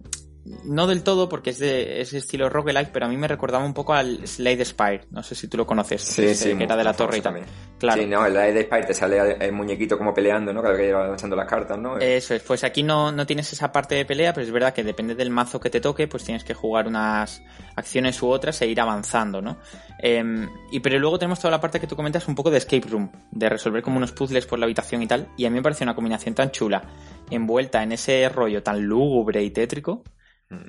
No 0.64 0.86
del 0.86 1.02
todo, 1.02 1.28
porque 1.28 1.50
es 1.50 1.58
de 1.58 2.00
ese 2.00 2.18
estilo 2.18 2.48
roguelike, 2.48 2.90
pero 2.92 3.06
a 3.06 3.08
mí 3.08 3.16
me 3.16 3.28
recordaba 3.28 3.64
un 3.64 3.74
poco 3.74 3.94
al 3.94 4.26
Slade 4.26 4.64
Spire. 4.64 5.00
No 5.10 5.22
sé 5.22 5.34
si 5.34 5.48
tú 5.48 5.56
lo 5.56 5.66
conoces. 5.66 6.02
Sí, 6.02 6.34
sí. 6.34 6.54
Que 6.56 6.64
era 6.64 6.76
de 6.76 6.84
la 6.84 6.92
torre 6.92 7.18
y 7.18 7.20
tal. 7.20 7.42
Claro. 7.78 8.00
Sí, 8.00 8.08
no, 8.08 8.26
en 8.26 8.34
la 8.34 8.42
de 8.42 8.62
Spire 8.62 8.84
te 8.84 8.94
sale 8.94 9.36
el 9.40 9.52
muñequito 9.52 9.98
como 9.98 10.14
peleando, 10.14 10.52
¿no? 10.52 10.62
Cada 10.62 10.74
vez 10.74 10.86
que 10.86 10.92
va 10.92 11.14
echando 11.14 11.36
las 11.36 11.48
cartas, 11.48 11.78
¿no? 11.78 11.98
Eso 11.98 12.34
es, 12.34 12.42
pues 12.42 12.64
aquí 12.64 12.82
no, 12.82 13.12
no 13.12 13.26
tienes 13.26 13.52
esa 13.52 13.72
parte 13.72 13.94
de 13.94 14.04
pelea, 14.04 14.32
pero 14.32 14.46
es 14.46 14.52
verdad 14.52 14.72
que 14.72 14.84
depende 14.84 15.14
del 15.14 15.30
mazo 15.30 15.60
que 15.60 15.70
te 15.70 15.80
toque, 15.80 16.06
pues 16.08 16.24
tienes 16.24 16.44
que 16.44 16.54
jugar 16.54 16.86
unas 16.86 17.42
acciones 17.74 18.20
u 18.22 18.28
otras 18.28 18.60
e 18.62 18.66
ir 18.66 18.80
avanzando, 18.80 19.42
¿no? 19.42 19.58
Em, 19.98 20.48
y 20.70 20.80
pero 20.80 20.98
luego 20.98 21.18
tenemos 21.18 21.38
toda 21.38 21.50
la 21.50 21.60
parte 21.60 21.80
que 21.80 21.86
tú 21.86 21.96
comentas 21.96 22.28
un 22.28 22.34
poco 22.34 22.50
de 22.50 22.58
escape 22.58 22.88
room, 22.88 23.10
de 23.30 23.48
resolver 23.48 23.82
como 23.82 23.96
unos 23.96 24.12
puzzles 24.12 24.46
por 24.46 24.58
la 24.58 24.66
habitación 24.66 25.02
y 25.02 25.06
tal, 25.06 25.28
y 25.36 25.46
a 25.46 25.50
mí 25.50 25.56
me 25.56 25.62
parece 25.62 25.84
una 25.84 25.94
combinación 25.94 26.34
tan 26.34 26.50
chula, 26.50 26.82
envuelta 27.30 27.82
en 27.82 27.92
ese 27.92 28.28
rollo 28.28 28.62
tan 28.62 28.82
lúgubre 28.82 29.42
y 29.42 29.50
tétrico. 29.50 30.02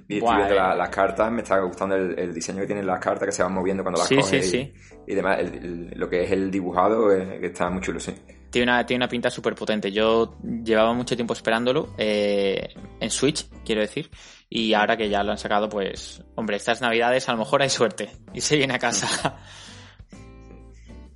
Y 0.07 0.17
estoy 0.17 0.35
viendo 0.37 0.55
la- 0.55 0.75
las 0.75 0.89
cartas, 0.89 1.31
me 1.31 1.41
está 1.43 1.59
gustando 1.59 1.95
el, 1.95 2.17
el 2.17 2.33
diseño 2.33 2.61
que 2.61 2.67
tienen 2.67 2.87
las 2.87 2.99
cartas 2.99 3.27
que 3.27 3.31
se 3.31 3.43
van 3.43 3.53
moviendo 3.53 3.83
cuando 3.83 3.99
las 3.99 4.07
Sí, 4.07 4.15
coges 4.15 4.49
sí, 4.49 4.57
y, 4.57 4.63
sí. 4.65 4.73
y 5.07 5.13
demás. 5.15 5.39
El- 5.39 5.53
el- 5.53 5.93
lo 5.95 6.09
que 6.09 6.23
es 6.23 6.31
el 6.31 6.49
dibujado, 6.49 7.11
eh, 7.13 7.37
que 7.39 7.47
está 7.47 7.69
muy 7.69 7.81
chulo, 7.81 7.99
sí. 7.99 8.13
Tiene 8.49 8.71
una, 8.71 8.85
tiene 8.85 9.03
una 9.03 9.09
pinta 9.09 9.29
súper 9.29 9.53
potente. 9.53 9.91
Yo 9.91 10.39
llevaba 10.63 10.93
mucho 10.93 11.15
tiempo 11.15 11.33
esperándolo, 11.33 11.93
eh, 11.97 12.69
en 12.99 13.09
Switch, 13.11 13.47
quiero 13.65 13.81
decir, 13.81 14.09
y 14.49 14.73
ahora 14.73 14.97
que 14.97 15.09
ya 15.09 15.21
lo 15.21 15.31
han 15.33 15.37
sacado, 15.37 15.67
pues, 15.69 16.23
hombre, 16.35 16.55
estas 16.57 16.81
navidades 16.81 17.27
a 17.29 17.33
lo 17.33 17.39
mejor 17.39 17.61
hay 17.61 17.69
suerte 17.69 18.09
y 18.33 18.41
se 18.41 18.55
viene 18.57 18.73
a 18.73 18.79
casa. 18.79 19.37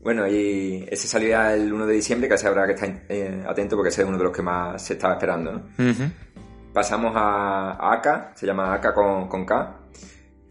Bueno, 0.04 0.28
y 0.28 0.84
ese 0.90 1.08
salió 1.08 1.30
ya 1.30 1.54
el 1.54 1.72
1 1.72 1.86
de 1.86 1.94
diciembre, 1.94 2.28
que 2.28 2.36
se 2.36 2.48
habrá 2.48 2.66
que 2.66 2.74
estar 2.74 3.04
eh, 3.08 3.44
atento 3.48 3.76
porque 3.76 3.90
ese 3.90 4.02
es 4.02 4.08
uno 4.08 4.18
de 4.18 4.24
los 4.24 4.36
que 4.36 4.42
más 4.42 4.84
se 4.84 4.94
estaba 4.94 5.14
esperando, 5.14 5.52
¿no? 5.52 5.60
Ujú. 5.92 6.04
Pasamos 6.74 7.14
a, 7.16 7.72
a 7.72 7.94
Aka, 7.94 8.32
se 8.36 8.46
llama 8.48 8.74
Aka 8.74 8.94
con, 8.94 9.28
con 9.28 9.46
K, 9.46 9.80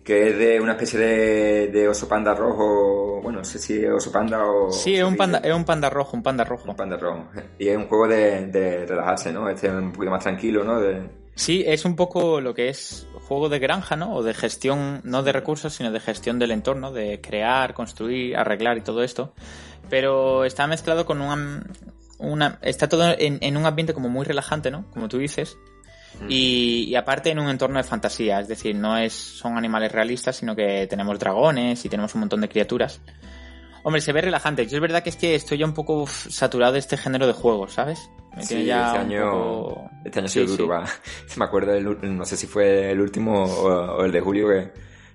que 0.04 0.28
es 0.28 0.38
de 0.38 0.61
una 0.61 0.72
especie 0.72 0.98
de, 0.98 1.66
de 1.68 1.88
oso 1.88 2.09
panda 2.09 2.35
rojo, 2.35 3.20
bueno, 3.22 3.38
no 3.38 3.44
sé 3.44 3.59
si 3.59 3.85
es 3.85 3.90
oso 3.90 4.11
panda 4.12 4.44
o... 4.44 4.70
Sí, 4.70 4.96
es 4.96 5.04
un 5.04 5.16
panda, 5.16 5.38
es 5.38 5.54
un 5.54 5.64
panda 5.64 5.88
rojo, 5.88 6.16
un 6.16 6.22
panda 6.22 6.44
rojo. 6.44 6.70
Un 6.70 6.76
panda 6.76 6.96
rojo. 6.96 7.28
Y 7.59 7.68
es 7.68 7.76
un 7.76 7.87
juego 7.87 8.09
de, 8.09 8.46
de 8.46 8.87
relajarse, 8.87 9.33
¿no? 9.33 9.48
Este 9.48 9.68
es 9.68 9.72
un 9.72 9.92
poquito 9.92 10.11
más 10.11 10.22
tranquilo, 10.22 10.64
¿no? 10.64 10.80
De, 10.80 11.20
Sí, 11.35 11.64
es 11.66 11.87
un 11.87 11.96
poco 11.96 12.40
lo 12.42 12.52
que 12.52 12.68
es 12.68 13.09
juego 13.28 13.48
de 13.48 13.59
granja, 13.59 13.96
¿no? 13.96 14.14
O 14.14 14.22
de 14.22 14.35
gestión, 14.35 15.00
no 15.04 15.22
de 15.22 15.33
recursos, 15.33 15.72
sino 15.72 15.90
de 15.90 16.00
gestión 16.00 16.38
del 16.38 16.50
entorno, 16.50 16.92
de 16.92 17.20
crear, 17.22 17.72
construir, 17.72 18.37
arreglar 18.37 18.76
y 18.76 18.83
todo 18.83 19.02
esto. 19.02 19.33
Pero 19.88 20.44
está 20.44 20.66
mezclado 20.66 21.06
con 21.06 21.22
una... 21.22 21.64
una 22.18 22.59
está 22.61 22.88
todo 22.88 23.14
en, 23.16 23.38
en 23.40 23.56
un 23.56 23.64
ambiente 23.64 23.94
como 23.94 24.11
muy 24.11 24.26
relajante, 24.26 24.70
¿no? 24.70 24.90
Como 24.90 25.09
tú 25.09 25.16
dices. 25.18 25.56
Y, 26.29 26.85
y 26.88 26.94
aparte 26.96 27.31
en 27.31 27.38
un 27.38 27.49
entorno 27.49 27.79
de 27.79 27.85
fantasía, 27.85 28.40
es 28.40 28.49
decir, 28.49 28.75
no 28.77 28.96
es 28.99 29.12
son 29.12 29.57
animales 29.57 29.90
realistas, 29.92 30.37
sino 30.37 30.55
que 30.55 30.87
tenemos 30.88 31.18
dragones 31.18 31.85
y 31.85 31.88
tenemos 31.88 32.14
un 32.14 32.20
montón 32.20 32.40
de 32.40 32.49
criaturas. 32.49 33.01
Hombre, 33.83 34.03
se 34.03 34.12
ve 34.12 34.20
relajante. 34.20 34.66
Yo 34.66 34.77
es 34.77 34.81
verdad 34.83 35.03
que 35.03 35.09
es 35.09 35.16
que 35.16 35.35
estoy 35.35 35.57
ya 35.59 35.64
un 35.64 35.73
poco 35.73 36.07
saturado 36.07 36.75
de 36.75 36.79
este 36.81 36.99
género 36.99 37.27
de 37.27 37.33
juegos, 37.33 37.73
¿sabes? 37.73 38.11
Me 38.37 38.44
tiene 38.44 38.62
Sí, 38.62 38.66
ya 38.68 38.87
este 38.87 38.99
año, 38.99 39.31
poco- 39.31 39.90
este 40.05 40.18
año 40.18 40.27
ha 40.27 40.29
Sí, 40.29 40.40
sido 40.40 40.46
duro, 40.57 40.64
sí. 40.64 40.68
va. 40.68 40.85
Me 41.37 41.44
acuerdo, 41.46 41.73
del, 41.73 42.16
no 42.16 42.25
sé 42.27 42.37
si 42.37 42.46
fue 42.46 42.90
el 42.90 43.01
último 43.01 43.44
o, 43.44 43.68
o 43.96 44.05
el 44.05 44.12
de 44.12 44.20
julio, 44.20 44.49
que 44.49 44.70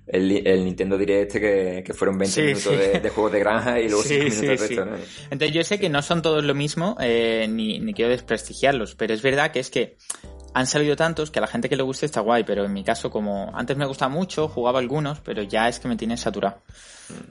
el, 0.07 0.47
el 0.47 0.65
Nintendo 0.65 0.97
Direct 0.97 1.33
que, 1.33 1.83
que 1.85 1.93
fueron 1.93 2.17
20 2.17 2.33
Sí, 2.33 2.41
minutos 2.41 2.63
sí. 2.63 2.75
De, 2.75 2.99
de 2.99 3.09
juegos 3.09 3.31
de 3.33 3.39
granja 3.39 3.79
y 3.79 3.87
luego 3.87 4.01
Sí, 4.03 4.09
5 4.09 4.23
minutos 4.23 4.39
sí, 4.39 4.47
de 4.47 4.57
sí. 4.57 4.75
resto, 4.75 4.85
¿no? 4.85 4.97
Entonces 5.29 5.51
yo 5.53 5.63
sé 5.63 5.79
que 5.79 5.89
no 5.89 6.01
son 6.01 6.23
todos 6.23 6.43
lo 6.43 6.55
mismo, 6.55 6.97
eh, 6.99 7.45
ni, 7.47 7.77
ni 7.79 7.93
quiero 7.93 8.09
desprestigiarlos, 8.09 8.95
pero 8.95 9.13
es 9.13 9.21
verdad 9.21 9.51
que 9.51 9.59
es 9.59 9.69
que 9.69 9.97
han 10.55 10.65
salido 10.67 10.95
tantos 10.95 11.29
que 11.31 11.39
a 11.39 11.41
la 11.41 11.47
gente 11.47 11.67
que 11.69 11.75
le 11.75 11.83
guste 11.83 12.05
está 12.05 12.21
guay, 12.21 12.43
pero 12.43 12.63
en 12.65 12.71
mi 12.73 12.83
caso 12.83 13.11
como 13.11 13.51
antes 13.53 13.75
me 13.77 13.85
gustaba 13.85 14.09
mucho, 14.09 14.47
jugaba 14.47 14.79
algunos, 14.79 15.19
pero 15.19 15.43
ya 15.43 15.67
es 15.67 15.79
que 15.79 15.87
me 15.87 15.95
tienen 15.97 16.17
saturado. 16.17 16.57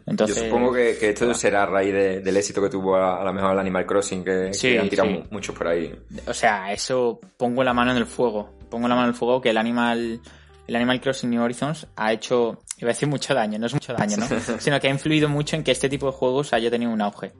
Entonces, 0.06 0.36
Yo 0.36 0.44
supongo 0.44 0.72
que, 0.72 0.96
que 0.98 1.10
esto 1.10 1.32
será 1.34 1.64
a 1.64 1.66
raíz 1.66 1.92
de- 1.92 2.20
del 2.20 2.36
éxito 2.36 2.62
que 2.62 2.68
tuvo 2.68 2.96
a, 2.96 3.20
a 3.20 3.24
lo 3.24 3.32
mejor 3.32 3.52
el 3.52 3.58
Animal 3.58 3.86
Crossing, 3.86 4.22
que, 4.24 4.52
Sí, 4.54 4.68
que 4.72 4.78
han 4.78 4.88
tirado 4.88 5.10
sí. 5.10 5.24
muchos 5.30 5.56
por 5.56 5.68
ahí. 5.68 5.94
o 6.26 6.34
sea, 6.34 6.72
eso 6.72 7.18
pongo 7.36 7.64
la 7.64 7.72
mano 7.74 7.90
en 7.90 7.96
el 7.96 8.06
fuego, 8.06 8.50
pongo 8.70 8.86
la 8.88 8.94
mano 8.94 9.08
en 9.08 9.14
el 9.14 9.18
fuego 9.18 9.40
que 9.40 9.50
el 9.50 9.56
Animal 9.56 10.20
el 10.66 10.76
Animal 10.76 11.00
Crossing 11.00 11.28
New 11.30 11.42
Horizons 11.42 11.86
ha 11.96 12.12
hecho, 12.12 12.62
iba 12.78 12.88
a 12.90 12.92
decir 12.94 13.06
mucho 13.08 13.34
daño, 13.34 13.58
no 13.58 13.66
es 13.66 13.74
mucho 13.74 13.92
daño, 13.92 14.16
¿no? 14.16 14.26
Sino 14.58 14.80
que 14.80 14.86
ha 14.88 14.90
influido 14.90 15.28
mucho 15.28 15.56
en 15.56 15.64
que 15.64 15.72
este 15.72 15.88
tipo 15.90 16.06
de 16.06 16.12
juegos 16.12 16.52
haya 16.54 16.70
tenido 16.70 16.90
un 16.90 17.02
auge. 17.02 17.32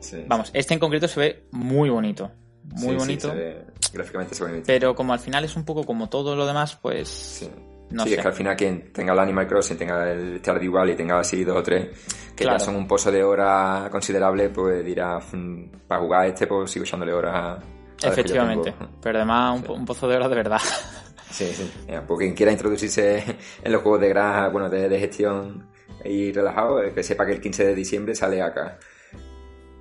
Sí. 0.00 0.24
Vamos, 0.26 0.50
este 0.52 0.74
en 0.74 0.80
concreto 0.80 1.08
se 1.08 1.20
ve 1.20 1.44
muy 1.52 1.88
bonito, 1.88 2.30
muy 2.64 2.94
bonito. 2.96 3.30
se 3.30 3.34
ve- 3.34 3.64
gráficamente 3.92 4.34
se 4.34 4.44
ve 4.44 4.50
bonito. 4.50 4.66
Pero 4.66 4.94
como 4.94 5.12
al 5.12 5.18
final 5.20 5.44
es 5.44 5.56
un 5.56 5.64
poco 5.64 5.84
como 5.84 6.08
todo 6.08 6.34
lo 6.36 6.46
demás, 6.46 6.76
pues 6.76 7.08
Sí. 7.08 7.50
no 7.90 8.02
sí, 8.04 8.10
sé. 8.10 8.14
es 8.16 8.22
que 8.22 8.28
al 8.28 8.34
final 8.34 8.56
quien 8.56 8.92
tenga 8.92 9.12
el 9.12 9.18
Animal 9.18 9.46
Crossing, 9.46 9.76
tenga 9.78 10.10
el 10.12 10.38
Stardew 10.40 10.72
Valley, 10.72 10.96
tenga 10.96 11.18
así 11.18 11.44
dos 11.44 11.56
o 11.58 11.62
tres, 11.62 11.88
que 12.34 12.44
Claro. 12.44 12.58
ya 12.58 12.64
son 12.64 12.76
un 12.76 12.86
pozo 12.86 13.10
de 13.10 13.22
horas 13.24 13.88
considerable, 13.90 14.48
pues 14.50 14.84
dirá, 14.84 15.18
"Mm, 15.32 15.70
para 15.86 16.00
jugar 16.00 16.20
a 16.22 16.26
este, 16.26 16.46
pues 16.46 16.70
sigo 16.70 16.84
echándole 16.84 17.12
horas 17.12 17.62
Efectivamente. 18.02 18.72
tengo". 18.72 18.90
Pero 19.02 19.18
además 19.18 19.54
un, 19.56 19.60
Sí. 19.62 19.66
po- 19.66 19.74
un 19.74 19.84
pozo 19.86 20.08
de 20.08 20.16
oro 20.16 20.28
de 20.28 20.34
verdad. 20.36 20.60
Sí, 21.28 21.44
sí. 21.52 21.70
Pues 22.06 22.18
quien 22.20 22.34
quiera 22.34 22.52
introducirse 22.52 23.22
en 23.64 23.72
los 23.72 23.82
juegos 23.82 24.00
de 24.00 24.08
granja, 24.08 24.48
bueno, 24.48 24.70
de, 24.70 24.88
de 24.88 24.98
gestión 25.00 25.68
y 26.04 26.32
relajado, 26.32 26.80
eh, 26.82 26.92
que 26.94 27.02
sepa 27.02 27.26
que 27.26 27.32
el 27.32 27.40
15 27.40 27.66
de 27.66 27.74
diciembre 27.74 28.14
sale 28.14 28.40
acá. 28.40 28.78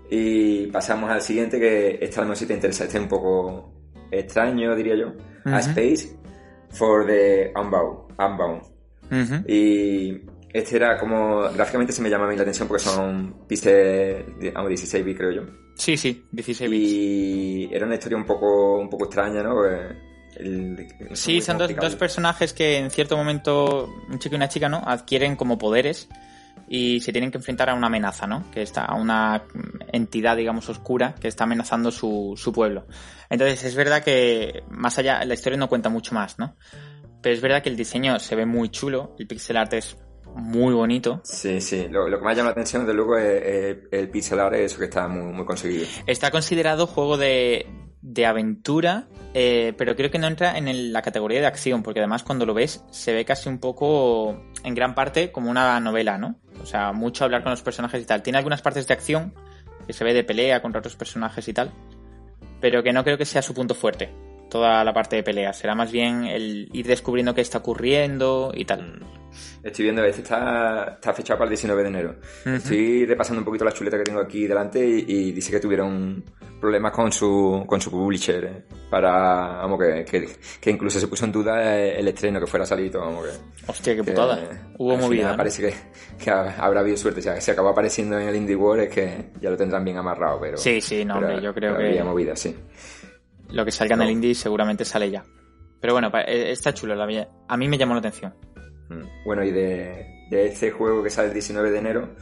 Y 0.10 0.68
pasamos 0.68 1.10
al 1.10 1.22
siguiente, 1.22 1.60
que 1.60 2.00
esta 2.02 2.26
no 2.26 2.34
sé 2.36 2.42
si 2.42 2.48
te 2.48 2.54
interesa, 2.56 2.84
este 2.86 2.98
es 2.98 3.04
un 3.04 3.10
poco 3.10 3.72
extraño, 4.12 4.76
diría 4.76 4.96
yo. 4.96 5.14
A. 5.46 5.60
Space 5.60 6.16
for 6.70 7.06
the 7.06 7.52
Unbound. 7.56 8.00
Unbound. 8.20 8.62
Y 9.48 10.22
Este 10.54 10.78
era 10.78 10.98
como. 10.98 11.42
Gráficamente 11.54 11.92
se 11.94 12.02
me 12.02 12.10
llama 12.10 12.26
a 12.26 12.30
mí 12.30 12.36
la 12.36 12.42
atención 12.44 12.68
porque 12.68 12.84
son 12.84 13.36
píxeles, 13.48 14.26
digamos, 14.40 14.70
16 14.70 15.04
bits, 15.06 15.18
creo 15.20 15.32
yo. 15.32 15.42
Sí, 15.76 15.98
sí, 15.98 16.26
16 16.32 16.72
bits. 16.72 16.84
Y 16.92 17.70
era 17.74 17.86
una 17.86 17.96
historia 17.96 18.18
un 18.18 18.26
poco, 18.26 18.78
un 18.80 18.90
poco 18.90 19.06
extraña, 19.06 19.44
¿no? 19.44 19.64
El- 19.66 20.88
Sí, 21.14 21.40
son 21.42 21.58
dos, 21.58 21.74
dos 21.76 21.96
personajes 21.96 22.52
que 22.54 22.78
en 22.78 22.90
cierto 22.92 23.16
momento, 23.16 23.90
un 24.10 24.20
chico 24.20 24.36
y 24.36 24.38
una 24.38 24.50
chica, 24.50 24.68
¿no? 24.68 24.82
Adquieren 24.86 25.36
como 25.38 25.58
poderes 25.58 26.10
y 26.68 27.00
se 27.02 27.12
tienen 27.12 27.32
que 27.32 27.38
enfrentar 27.38 27.70
a 27.70 27.74
una 27.74 27.88
amenaza, 27.88 28.28
¿no? 28.28 28.50
Que 28.52 28.62
está, 28.62 28.86
a 28.86 28.96
una 28.96 29.44
entidad, 29.92 30.36
digamos, 30.36 30.68
oscura 30.70 31.16
que 31.16 31.28
está 31.28 31.44
amenazando 31.44 31.92
su, 31.92 32.34
su 32.36 32.52
pueblo. 32.52 32.88
Entonces, 33.30 33.64
es 33.64 33.76
verdad 33.76 34.04
que 34.04 34.64
más 34.70 34.98
allá, 34.98 35.24
la 35.26 35.34
historia 35.34 35.58
no 35.58 35.70
cuenta 35.70 35.90
mucho 35.90 36.16
más, 36.16 36.40
¿no? 36.40 36.56
Pero 37.22 37.36
es 37.36 37.42
verdad 37.42 37.62
que 37.62 37.70
el 37.70 37.76
diseño 37.76 38.20
se 38.20 38.36
ve 38.36 38.46
muy 38.46 38.70
chulo, 38.70 39.16
el 39.20 39.28
pixel 39.28 39.58
art 39.58 39.74
es 39.74 39.98
muy 40.36 40.74
bonito. 40.74 41.22
Sí, 41.24 41.62
sí. 41.62 41.88
Lo, 41.90 42.10
lo 42.10 42.20
que 42.20 42.26
más 42.26 42.36
llama 42.36 42.50
la 42.50 42.54
atención, 42.54 42.84
desde 42.84 42.96
luego, 42.96 43.18
es, 43.18 43.42
es 43.44 43.78
el 43.92 44.10
pixel 44.10 44.40
art, 44.40 44.56
eso 44.56 44.80
que 44.80 44.86
está 44.86 45.08
muy, 45.08 45.34
muy 45.34 45.46
conseguido. 45.46 45.86
Está 46.06 46.30
considerado 46.30 46.88
juego 46.88 47.18
de, 47.18 47.68
de 48.06 48.28
aventura, 48.28 49.08
eh, 49.34 49.74
pero 49.80 49.96
creo 49.96 50.12
que 50.12 50.20
no 50.20 50.28
entra 50.28 50.60
en 50.60 50.94
la 50.94 51.02
categoría 51.02 51.40
de 51.40 51.48
acción, 51.48 51.82
porque 51.82 52.02
además 52.02 52.22
cuando 52.22 52.46
lo 52.46 52.54
ves 52.54 52.84
se 52.92 53.14
ve 53.14 53.26
casi 53.26 53.50
un 53.50 53.58
poco, 53.58 54.44
en 54.64 54.76
gran 54.76 54.94
parte, 54.94 55.32
como 55.32 55.50
una 55.50 55.80
novela, 55.80 56.20
¿no? 56.20 56.36
O 56.62 56.68
sea, 56.68 56.92
mucho 56.94 57.24
hablar 57.24 57.42
con 57.42 57.50
los 57.50 57.64
personajes 57.64 58.04
y 58.04 58.06
tal. 58.06 58.22
Tiene 58.22 58.38
algunas 58.38 58.62
partes 58.62 58.86
de 58.86 58.94
acción, 58.94 59.34
que 59.88 59.94
se 59.94 60.04
ve 60.04 60.14
de 60.14 60.24
pelea 60.24 60.62
contra 60.62 60.80
otros 60.80 60.96
personajes 60.96 61.48
y 61.48 61.54
tal, 61.54 61.72
pero 62.62 62.84
que 62.84 62.94
no 62.94 63.04
creo 63.04 63.18
que 63.18 63.26
sea 63.26 63.42
su 63.42 63.56
punto 63.56 63.74
fuerte. 63.74 64.14
Toda 64.56 64.86
la 64.86 64.94
parte 64.94 65.18
de 65.18 65.24
pelea. 65.24 65.52
Será 65.52 65.76
más 65.76 65.92
bien 65.92 66.24
el 66.24 66.70
ir 66.72 66.88
descubriendo 66.88 67.36
qué 67.36 67.42
está 67.42 67.58
ocurriendo 67.58 68.54
y 68.56 68.64
tal. 68.64 69.06
Estoy 69.62 69.84
viendo, 69.84 70.02
este 70.06 70.22
está, 70.22 70.94
está 70.94 71.12
fechado 71.14 71.40
para 71.40 71.48
el 71.48 71.58
19 71.58 71.82
de 71.84 71.90
enero. 71.90 72.16
Ujú. 72.46 72.56
Estoy 72.56 73.06
repasando 73.06 73.42
un 73.42 73.46
poquito 73.46 73.66
la 73.66 73.74
chuleta 73.74 73.98
que 73.98 74.04
tengo 74.06 74.22
aquí 74.22 74.48
delante 74.48 74.80
y, 74.88 75.04
y 75.10 75.32
dice 75.34 75.52
que 75.52 75.60
tuvieron 75.60 76.24
problemas 76.62 76.94
con 76.94 77.12
su, 77.12 77.66
con 77.68 77.82
su 77.82 77.92
publisher. 77.92 78.46
eh, 78.46 78.64
Para, 78.90 79.10
vamos, 79.58 79.78
que, 79.78 80.06
que, 80.06 80.30
que 80.62 80.72
incluso 80.72 81.02
se 81.02 81.08
puso 81.10 81.26
en 81.26 81.34
duda 81.34 81.76
eh, 81.78 82.00
el 82.00 82.08
estreno 82.08 82.40
que 82.40 82.48
fuera 82.48 82.64
a 82.64 82.68
salir 82.68 82.90
todo, 82.90 83.02
vamos, 83.02 83.26
que. 83.26 83.70
Hostia, 83.70 83.94
qué 83.94 84.04
que, 84.04 84.12
putada. 84.12 84.40
eh, 84.42 84.48
Hubo 84.78 84.96
movida. 84.96 85.32
¿no? 85.32 85.38
Parece 85.38 85.64
que, 85.64 86.24
que 86.24 86.30
ha- 86.32 86.56
habrá 86.60 86.80
habido 86.80 86.96
suerte. 86.96 87.20
O 87.20 87.24
sea, 87.24 87.36
que 87.36 87.42
se 87.42 87.52
acabó 87.52 87.70
apareciendo 87.70 88.18
en 88.18 88.30
el 88.30 88.36
Indie 88.38 88.56
World 88.56 88.84
es 88.84 88.90
que 88.90 89.26
ya 89.42 89.50
lo 89.50 89.58
tendrán 89.58 89.84
bien 89.84 89.98
amarrado, 89.98 90.40
pero. 90.40 90.56
Sí, 90.58 90.80
sí, 90.80 91.04
no, 91.04 91.16
pero- 91.16 91.28
hombre, 91.28 91.44
yo 91.44 91.54
creo 91.54 91.78
que- 91.78 91.88
había 91.88 92.06
movida, 92.06 92.38
sí. 92.38 92.56
Lo 93.50 93.66
que 93.66 93.72
salga 93.72 93.94
en 93.94 94.00
No. 94.00 94.06
el 94.06 94.12
indie 94.12 94.36
seguramente 94.36 94.86
sale 94.86 95.10
ya. 95.10 95.24
Pero 95.80 95.94
bueno, 95.94 96.12
eh, 96.28 96.52
está 96.52 96.74
chulo. 96.74 96.96
la 96.96 97.08
A 97.48 97.58
mí 97.58 97.68
me 97.68 97.78
llamó 97.78 97.94
la 97.94 98.00
atención. 98.00 98.34
Mm. 98.90 99.26
Bueno, 99.26 99.44
y 99.44 99.52
de, 99.52 100.26
de 100.30 100.48
este 100.48 100.72
juego 100.72 101.04
que 101.04 101.10
sale 101.10 101.28
el 101.28 101.34
19 101.34 101.72
de 101.72 101.78
enero, 101.78 102.16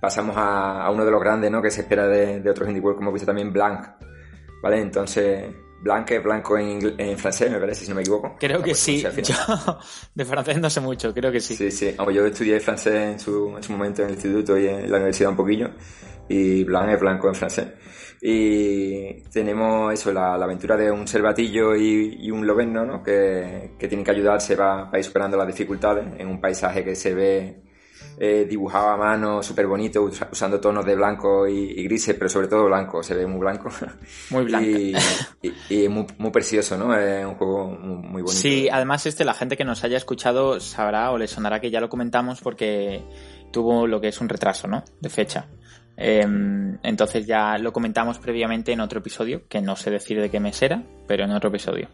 pasamos 0.00 0.36
a, 0.36 0.82
a 0.84 0.90
uno 0.90 1.04
de 1.04 1.10
los 1.10 1.20
grandes, 1.20 1.50
¿no? 1.50 1.62
Que 1.62 1.70
se 1.70 1.82
espera 1.82 2.06
de, 2.08 2.40
de 2.40 2.50
otros 2.50 2.68
indie 2.68 2.82
world, 2.82 2.98
como 2.98 3.12
visto 3.12 3.26
también, 3.26 3.52
Blanc. 3.52 3.86
¿Vale? 4.62 4.80
Entonces, 4.80 5.46
Blanc 5.82 6.10
es 6.10 6.22
blanco 6.22 6.58
en, 6.58 6.94
en 7.00 7.16
francés, 7.16 7.50
me 7.50 7.58
parece, 7.58 7.84
si 7.84 7.88
no 7.90 7.94
me 7.94 8.02
equivoco. 8.02 8.36
Creo 8.38 8.62
que 8.62 8.74
sí. 8.74 9.02
Yo 9.22 9.78
de 10.14 10.24
francés 10.26 10.60
no 10.60 10.68
sé 10.68 10.80
mucho, 10.80 11.14
creo 11.14 11.32
que 11.32 11.40
sí. 11.40 11.56
Sí, 11.56 11.70
sí. 11.70 11.94
Yo 12.12 12.26
estudié 12.26 12.60
francés 12.60 12.94
en 12.94 13.18
su, 13.18 13.54
en 13.56 13.62
su 13.62 13.72
momento 13.72 14.02
en 14.02 14.08
el 14.08 14.14
instituto 14.14 14.58
y 14.58 14.66
en 14.66 14.90
la 14.90 14.96
universidad 14.98 15.30
un 15.30 15.36
poquillo. 15.36 15.70
Y 16.28 16.64
Blanc 16.64 16.90
es 16.90 17.00
blanco 17.00 17.28
en 17.28 17.34
francés. 17.34 17.68
Y 18.22 19.22
tenemos 19.32 19.92
eso, 19.94 20.12
la, 20.12 20.36
la 20.36 20.44
aventura 20.44 20.76
de 20.76 20.90
un 20.90 21.06
cervatillo 21.08 21.74
y, 21.74 22.18
y 22.20 22.30
un 22.30 22.46
loberno, 22.46 22.84
¿no? 22.84 23.02
Que, 23.02 23.72
que 23.78 23.88
tienen 23.88 24.04
que 24.04 24.10
ayudarse 24.10 24.56
para, 24.56 24.90
ir 24.98 25.04
superando 25.04 25.36
las 25.36 25.46
dificultades 25.46 26.06
en 26.18 26.28
un 26.28 26.40
paisaje 26.40 26.84
que 26.84 26.94
se 26.94 27.14
ve 27.14 27.62
eh, 28.18 28.46
dibujado 28.48 28.88
a 28.90 28.96
mano, 28.98 29.42
súper 29.42 29.66
bonito, 29.66 30.02
usa- 30.02 30.28
usando 30.30 30.60
tonos 30.60 30.84
de 30.84 30.94
blanco 30.94 31.48
y, 31.48 31.70
y 31.80 31.84
grises, 31.84 32.14
pero 32.16 32.28
sobre 32.28 32.48
todo 32.48 32.66
blanco, 32.66 33.02
se 33.02 33.14
ve 33.14 33.26
muy 33.26 33.40
blanco. 33.40 33.70
Muy 34.30 34.44
blanco. 34.44 34.68
Y, 34.68 34.94
y- 35.42 35.84
y 35.84 35.88
muy, 35.88 36.06
muy 36.18 36.30
precioso, 36.30 36.76
¿no? 36.76 36.94
Es 36.94 37.24
un 37.24 37.34
juego 37.36 37.68
muy 37.70 38.20
bonito. 38.20 38.30
Sí, 38.32 38.68
además 38.70 39.06
este, 39.06 39.24
la 39.24 39.32
gente 39.32 39.56
que 39.56 39.64
nos 39.64 39.82
haya 39.84 39.96
escuchado 39.96 40.60
sabrá 40.60 41.10
o 41.10 41.16
le 41.18 41.26
sonará 41.26 41.60
que 41.60 41.70
ya 41.70 41.80
lo 41.80 41.88
comentamos 41.88 42.42
porque 42.42 43.02
tuvo 43.50 43.86
lo 43.86 44.00
que 44.02 44.08
es 44.08 44.20
un 44.20 44.28
retraso, 44.28 44.68
¿no? 44.68 44.84
De 45.00 45.08
fecha. 45.08 45.46
Em, 46.02 46.78
entonces 46.82 47.26
ya 47.26 47.58
lo 47.58 47.74
comentamos 47.74 48.18
previamente 48.18 48.72
en 48.72 48.80
otro 48.80 49.00
episodio, 49.00 49.46
que 49.48 49.60
no 49.60 49.76
sé 49.76 49.90
decir 49.90 50.18
de 50.18 50.30
qué 50.30 50.40
mes 50.40 50.62
era, 50.62 50.82
pero 51.06 51.24
en 51.24 51.30
otro 51.32 51.50
episodio. 51.50 51.90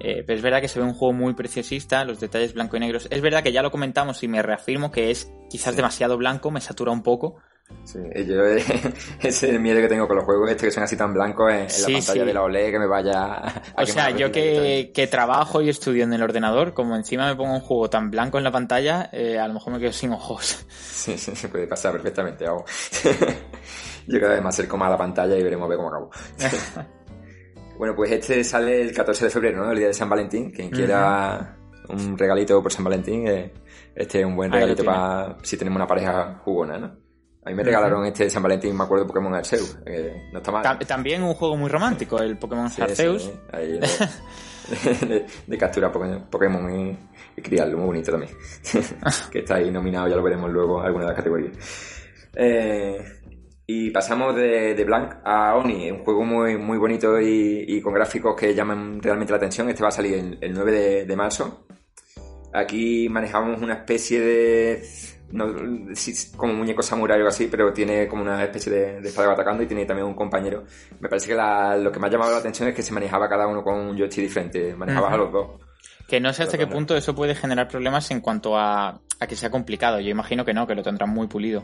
Eh, 0.00 0.24
pero 0.26 0.38
es 0.38 0.42
verdad 0.42 0.62
que 0.62 0.68
se 0.68 0.80
ve 0.80 0.86
un 0.86 0.94
juego 0.94 1.12
muy 1.12 1.34
preciosista, 1.34 2.06
los 2.06 2.20
detalles 2.20 2.54
blanco 2.54 2.78
y 2.78 2.80
negros. 2.80 3.06
Es 3.10 3.20
verdad 3.20 3.42
que 3.42 3.52
ya 3.52 3.60
lo 3.60 3.70
comentamos 3.70 4.22
y 4.22 4.28
me 4.28 4.42
reafirmo 4.42 4.90
que 4.90 5.10
es 5.10 5.30
quizás 5.50 5.76
demasiado 5.76 6.16
blanco, 6.16 6.50
me 6.50 6.62
satura 6.62 6.90
un 6.90 7.02
poco. 7.02 7.36
Sí, 7.84 7.98
yo 8.26 8.44
ese 8.44 8.92
es 9.20 9.42
el 9.44 9.60
miedo 9.60 9.80
que 9.80 9.88
tengo 9.88 10.06
con 10.06 10.16
los 10.16 10.24
juegos 10.26 10.50
este 10.50 10.66
que 10.66 10.72
son 10.72 10.82
así 10.82 10.94
tan 10.94 11.14
blancos 11.14 11.50
en, 11.50 11.60
en 11.60 11.70
Sí, 11.70 11.92
la 11.92 11.98
pantalla 11.98 12.20
sí. 12.20 12.26
de 12.26 12.34
la 12.34 12.42
OLED 12.42 12.70
que 12.70 12.78
me 12.78 12.86
vaya 12.86 13.34
a 13.34 13.82
O 13.82 13.86
sea, 13.86 14.10
yo 14.10 14.30
que, 14.30 14.90
que 14.92 15.06
trabajo 15.06 15.62
y 15.62 15.70
estudio 15.70 16.04
en 16.04 16.12
el 16.12 16.22
ordenador, 16.22 16.74
como 16.74 16.96
encima 16.96 17.26
me 17.26 17.34
pongo 17.34 17.54
un 17.54 17.60
juego 17.60 17.88
tan 17.88 18.10
blanco 18.10 18.36
en 18.36 18.44
la 18.44 18.50
pantalla, 18.50 19.08
eh, 19.10 19.38
a 19.38 19.48
lo 19.48 19.54
mejor 19.54 19.72
me 19.72 19.80
quedo 19.80 19.92
sin 19.92 20.12
ojos. 20.12 20.66
Sí, 20.68 21.16
sí, 21.16 21.34
se 21.34 21.48
puede 21.48 21.66
pasar 21.66 21.92
perfectamente. 21.92 22.44
Vamos. 22.44 22.64
yo 24.06 24.20
cada 24.20 24.34
vez 24.34 24.42
me 24.42 24.48
acerco 24.48 24.76
más 24.76 24.88
a 24.88 24.90
la 24.90 24.98
pantalla 24.98 25.36
y 25.36 25.42
veremos 25.42 25.64
a 25.64 25.68
ver 25.68 25.76
cómo 25.78 25.88
acabo. 25.88 26.10
bueno, 27.78 27.94
pues 27.96 28.12
este 28.12 28.44
sale 28.44 28.82
el 28.82 28.92
14 28.92 29.24
de 29.24 29.30
febrero, 29.30 29.64
¿no? 29.64 29.72
El 29.72 29.78
día 29.78 29.86
de 29.86 29.94
San 29.94 30.10
Valentín. 30.10 30.50
Quien 30.50 30.68
quiera 30.68 31.56
un 31.88 32.18
regalito 32.18 32.62
por 32.62 32.70
San 32.70 32.84
Valentín, 32.84 33.26
eh, 33.28 33.50
este 33.94 34.20
es 34.20 34.26
un 34.26 34.36
buen 34.36 34.52
regalito 34.52 34.84
para 34.84 35.38
si 35.42 35.56
tenemos 35.56 35.76
una 35.76 35.86
pareja 35.86 36.40
jugona, 36.44 36.78
¿no? 36.78 37.07
A 37.48 37.50
mí 37.50 37.56
me 37.56 37.62
regalaron 37.64 38.04
este 38.04 38.24
de 38.24 38.30
San 38.30 38.42
Valentín, 38.42 38.76
me 38.76 38.84
acuerdo, 38.84 39.06
Pokémon 39.06 39.34
Arceus. 39.34 39.78
eh, 39.86 40.28
no 40.32 40.38
está 40.38 40.52
mal. 40.52 40.62
Tam- 40.62 40.86
también 40.86 41.22
un 41.22 41.32
juego 41.32 41.56
muy 41.56 41.70
romántico, 41.70 42.18
el 42.20 42.36
Pokémon 42.36 42.68
Sí, 42.68 42.82
Arceus. 42.82 43.22
sí, 43.22 43.32
ahí 43.52 43.78
de, 43.78 45.06
de, 45.06 45.26
de 45.46 45.58
capturar 45.58 45.90
Pokémon, 45.90 46.78
y, 46.78 46.98
y 47.36 47.42
criarlo, 47.42 47.78
muy 47.78 47.86
bonito 47.86 48.10
también. 48.12 48.32
que 49.32 49.38
está 49.38 49.54
ahí 49.54 49.70
nominado, 49.70 50.08
ya 50.08 50.16
lo 50.16 50.22
veremos 50.22 50.50
luego 50.50 50.80
en 50.80 50.86
alguna 50.88 51.04
de 51.04 51.08
las 51.10 51.16
categorías. 51.16 51.52
Eh, 52.34 53.02
y 53.66 53.90
pasamos 53.90 54.36
de, 54.36 54.74
de 54.74 54.84
Blank 54.84 55.16
a 55.24 55.54
Oni, 55.56 55.90
un 55.90 56.04
juego 56.04 56.24
muy, 56.24 56.58
muy 56.58 56.76
bonito 56.76 57.18
y, 57.18 57.64
y 57.66 57.80
con 57.80 57.94
gráficos 57.94 58.34
que 58.36 58.54
llaman 58.54 59.00
realmente 59.02 59.32
la 59.32 59.38
atención. 59.38 59.68
Este 59.70 59.82
va 59.82 59.88
a 59.88 59.92
salir 59.92 60.14
el, 60.14 60.38
el 60.40 60.52
9 60.52 60.70
de, 60.72 61.04
de 61.06 61.16
marzo. 61.16 61.66
Aquí 62.52 63.08
manejamos 63.10 63.60
una 63.62 63.74
especie 63.74 64.20
de. 64.20 64.82
No, 65.30 65.46
como 66.36 66.54
muñeco 66.54 66.82
samurai 66.82 67.16
o 67.16 67.20
algo 67.20 67.28
así, 67.28 67.48
pero 67.48 67.70
tiene 67.72 68.08
como 68.08 68.22
una 68.22 68.42
especie 68.44 68.72
de, 68.72 69.00
de 69.02 69.08
espada 69.08 69.32
atacando 69.32 69.62
y 69.62 69.66
tiene 69.66 69.84
también 69.84 70.06
un 70.06 70.14
compañero. 70.14 70.64
Me 71.00 71.08
parece 71.08 71.28
que 71.28 71.34
la- 71.34 71.76
lo 71.76 71.92
que 71.92 71.98
me 71.98 72.06
ha 72.06 72.10
llamado 72.10 72.32
la 72.32 72.38
atención 72.38 72.68
es 72.68 72.74
que 72.74 72.82
se 72.82 72.92
manejaba 72.92 73.28
cada 73.28 73.46
uno 73.46 73.62
con 73.62 73.74
un 73.76 73.96
joystick 73.98 74.24
diferente. 74.24 74.74
Manejabas 74.74 75.12
a 75.12 75.16
los 75.18 75.30
dos. 75.32 75.48
Que 76.08 76.18
no 76.20 76.32
sé 76.32 76.44
hasta 76.44 76.56
qué 76.56 76.66
punto 76.66 76.96
eso 76.96 77.14
puede 77.14 77.34
generar 77.34 77.68
problemas 77.68 78.10
en 78.10 78.22
cuanto 78.22 78.56
a, 78.56 78.98
a 79.20 79.26
que 79.26 79.36
sea 79.36 79.50
complicado. 79.50 80.00
Yo 80.00 80.08
imagino 80.08 80.46
que 80.46 80.54
no, 80.54 80.66
que 80.66 80.74
lo 80.74 80.82
tendrán 80.82 81.10
muy 81.10 81.26
pulido. 81.26 81.62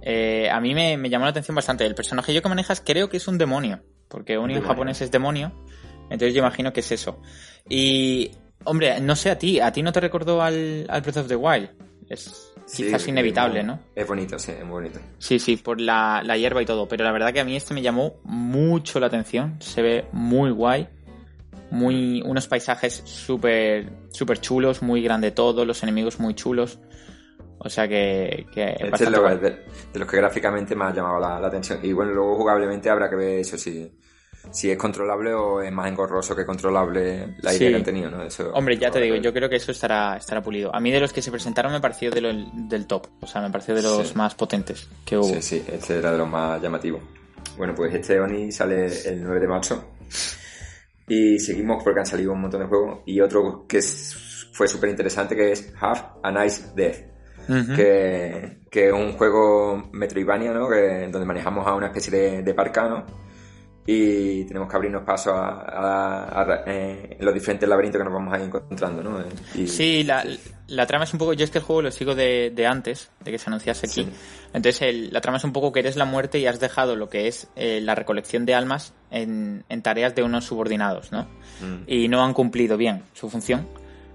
Eh, 0.00 0.48
a 0.50 0.60
mí 0.60 0.74
me, 0.74 0.96
me 0.96 1.10
llamó 1.10 1.24
la 1.26 1.30
atención 1.32 1.54
bastante. 1.54 1.84
El 1.84 1.94
personaje 1.94 2.32
yo 2.32 2.40
que 2.42 2.48
manejas 2.48 2.80
creo 2.84 3.08
que 3.10 3.18
es 3.18 3.28
un 3.28 3.36
demonio. 3.36 3.80
Porque 4.08 4.36
Oni 4.38 4.54
en 4.54 4.62
japonés 4.62 5.00
es 5.02 5.10
demonio. 5.10 5.52
Entonces 6.04 6.32
yo 6.34 6.40
imagino 6.40 6.72
que 6.72 6.80
es 6.80 6.92
eso. 6.92 7.20
Y, 7.68 8.30
hombre, 8.64 9.00
no 9.00 9.16
sé 9.16 9.30
a 9.30 9.38
ti. 9.38 9.60
¿A 9.60 9.72
ti 9.72 9.82
no 9.82 9.92
te 9.92 10.00
recordó 10.00 10.40
al, 10.42 10.86
al 10.88 11.00
Breath 11.02 11.16
of 11.18 11.28
the 11.28 11.36
Wild? 11.36 11.70
Es 12.08 12.53
Sí, 12.66 12.84
quizás 12.84 13.02
es 13.02 13.08
inevitable, 13.08 13.62
¿no? 13.62 13.78
Es 13.94 14.06
bonito, 14.06 14.38
sí, 14.38 14.52
es 14.52 14.64
muy 14.64 14.74
bonito. 14.74 14.98
Sí, 15.18 15.38
sí, 15.38 15.56
por 15.56 15.80
la, 15.80 16.22
la 16.24 16.36
hierba 16.36 16.62
y 16.62 16.66
todo. 16.66 16.88
Pero 16.88 17.04
la 17.04 17.12
verdad 17.12 17.32
que 17.32 17.40
a 17.40 17.44
mí 17.44 17.54
este 17.56 17.74
me 17.74 17.82
llamó 17.82 18.14
mucho 18.24 18.98
la 19.00 19.06
atención. 19.06 19.56
Se 19.60 19.82
ve 19.82 20.06
muy 20.12 20.50
guay. 20.50 20.88
Muy, 21.70 22.22
unos 22.24 22.46
paisajes 22.46 23.02
súper 23.04 23.90
súper 24.10 24.40
chulos, 24.40 24.82
muy 24.82 25.02
grande 25.02 25.32
todo, 25.32 25.64
los 25.64 25.82
enemigos 25.82 26.20
muy 26.20 26.34
chulos. 26.34 26.78
O 27.58 27.68
sea 27.68 27.88
que, 27.88 28.46
que 28.52 28.76
Este 28.78 29.04
es 29.04 29.10
lo- 29.10 29.22
de, 29.36 29.50
de 29.92 29.98
los 29.98 30.08
que 30.08 30.16
gráficamente 30.18 30.74
me 30.76 30.84
ha 30.84 30.92
llamado 30.92 31.18
la, 31.18 31.40
la 31.40 31.48
atención. 31.48 31.80
Y 31.82 31.92
bueno, 31.92 32.12
luego 32.12 32.36
jugablemente 32.36 32.90
habrá 32.90 33.08
que 33.10 33.16
ver 33.16 33.38
eso, 33.40 33.56
si, 33.58 33.90
si 34.50 34.70
es 34.70 34.78
controlable 34.78 35.32
o 35.34 35.60
es 35.62 35.72
más 35.72 35.88
engorroso 35.88 36.34
que 36.36 36.44
controlable 36.46 37.34
la 37.42 37.52
idea 37.54 37.58
Sí. 37.58 37.68
que 37.70 37.74
han 37.76 37.84
tenido, 37.84 38.10
¿no? 38.10 38.22
Eso, 38.22 38.50
Hombre, 38.54 38.76
ya 38.78 38.90
te 38.90 39.00
digo, 39.00 39.16
yo 39.16 39.32
creo 39.32 39.48
que 39.48 39.56
eso 39.56 39.72
estará, 39.72 40.16
estará 40.16 40.42
pulido. 40.42 40.74
A 40.74 40.80
mí 40.80 40.90
de 40.90 41.00
los 41.00 41.12
que 41.12 41.22
se 41.22 41.30
presentaron 41.30 41.72
me 41.72 41.80
pareció 41.80 42.10
de 42.10 42.20
lo- 42.20 42.32
del 42.54 42.86
top. 42.86 43.06
O 43.20 43.26
sea, 43.26 43.40
me 43.42 43.50
pareció 43.50 43.74
de 43.74 43.82
los 43.82 44.08
Sí. 44.08 44.14
más 44.16 44.34
potentes 44.34 44.88
que 45.04 45.16
hubo. 45.16 45.24
Sí, 45.24 45.42
sí, 45.42 45.64
este 45.70 45.98
era 45.98 46.12
de 46.12 46.18
los 46.18 46.28
más 46.28 46.60
llamativos. 46.62 47.02
Bueno, 47.56 47.74
pues 47.74 47.94
este 47.94 48.18
Oni 48.20 48.50
sale 48.52 48.86
el 49.08 49.22
9 49.22 49.40
de 49.40 49.48
marzo. 49.48 49.84
Y 51.06 51.38
seguimos 51.38 51.82
porque 51.84 52.00
han 52.00 52.06
salido 52.06 52.32
un 52.32 52.40
montón 52.40 52.60
de 52.60 52.66
juegos. 52.66 53.00
Y 53.06 53.20
otro 53.20 53.66
que 53.68 53.78
es- 53.78 54.48
fue 54.52 54.66
súper 54.68 54.90
interesante 54.90 55.36
que 55.36 55.52
es 55.52 55.72
Have 55.80 56.00
a 56.22 56.30
Nice 56.30 56.72
Death. 56.74 57.12
Que, 57.76 58.60
que 58.70 58.86
es 58.88 58.92
un 58.94 59.12
juego 59.12 59.90
Metroidvania, 59.92 60.52
¿no? 60.52 60.66
Que, 60.66 61.08
donde 61.12 61.26
manejamos 61.26 61.66
a 61.66 61.74
una 61.74 61.88
especie 61.88 62.10
de, 62.18 62.42
de 62.42 62.54
parcano 62.54 63.04
y 63.86 64.44
tenemos 64.44 64.68
que 64.68 64.76
abrirnos 64.76 65.02
paso 65.02 65.32
a, 65.34 65.60
a- 65.60 66.42
a- 66.42 66.62
eh, 66.66 67.16
los 67.20 67.34
diferentes 67.34 67.68
laberintos 67.68 67.98
que 67.98 68.04
nos 68.04 68.14
vamos 68.14 68.32
a 68.32 68.38
ir 68.38 68.44
encontrando, 68.44 69.02
¿no? 69.02 69.18
Y- 69.54 69.66
Sí, 69.66 70.04
la, 70.04 70.24
la 70.68 70.86
trama 70.86 71.04
es 71.04 71.12
un 71.12 71.18
poco. 71.18 71.34
Yo 71.34 71.44
es 71.44 71.50
que 71.50 71.58
el 71.58 71.64
juego 71.64 71.82
lo 71.82 71.90
sigo 71.90 72.14
de, 72.14 72.50
de 72.54 72.66
antes, 72.66 73.10
de 73.22 73.30
que 73.30 73.38
se 73.38 73.50
anunciase 73.50 73.86
aquí. 73.86 74.04
Sí. 74.04 74.10
Entonces, 74.54 74.80
el- 74.82 75.12
la 75.12 75.20
trama 75.20 75.36
es 75.38 75.44
un 75.44 75.52
poco 75.52 75.70
que 75.72 75.80
eres 75.80 75.96
la 75.96 76.04
muerte 76.06 76.38
y 76.38 76.46
has 76.46 76.60
dejado 76.60 76.96
lo 76.96 77.08
que 77.10 77.28
es 77.28 77.48
eh, 77.56 77.80
la 77.82 77.94
recolección 77.94 78.46
de 78.46 78.54
almas 78.54 78.94
en, 79.10 79.64
en 79.68 79.82
tareas 79.82 80.14
de 80.14 80.22
unos 80.22 80.44
subordinados, 80.46 81.12
¿no? 81.12 81.24
Mm. 81.60 81.82
Y 81.86 82.08
no 82.08 82.24
han 82.24 82.32
cumplido 82.32 82.76
bien 82.78 83.02
su 83.12 83.28
función, 83.28 83.68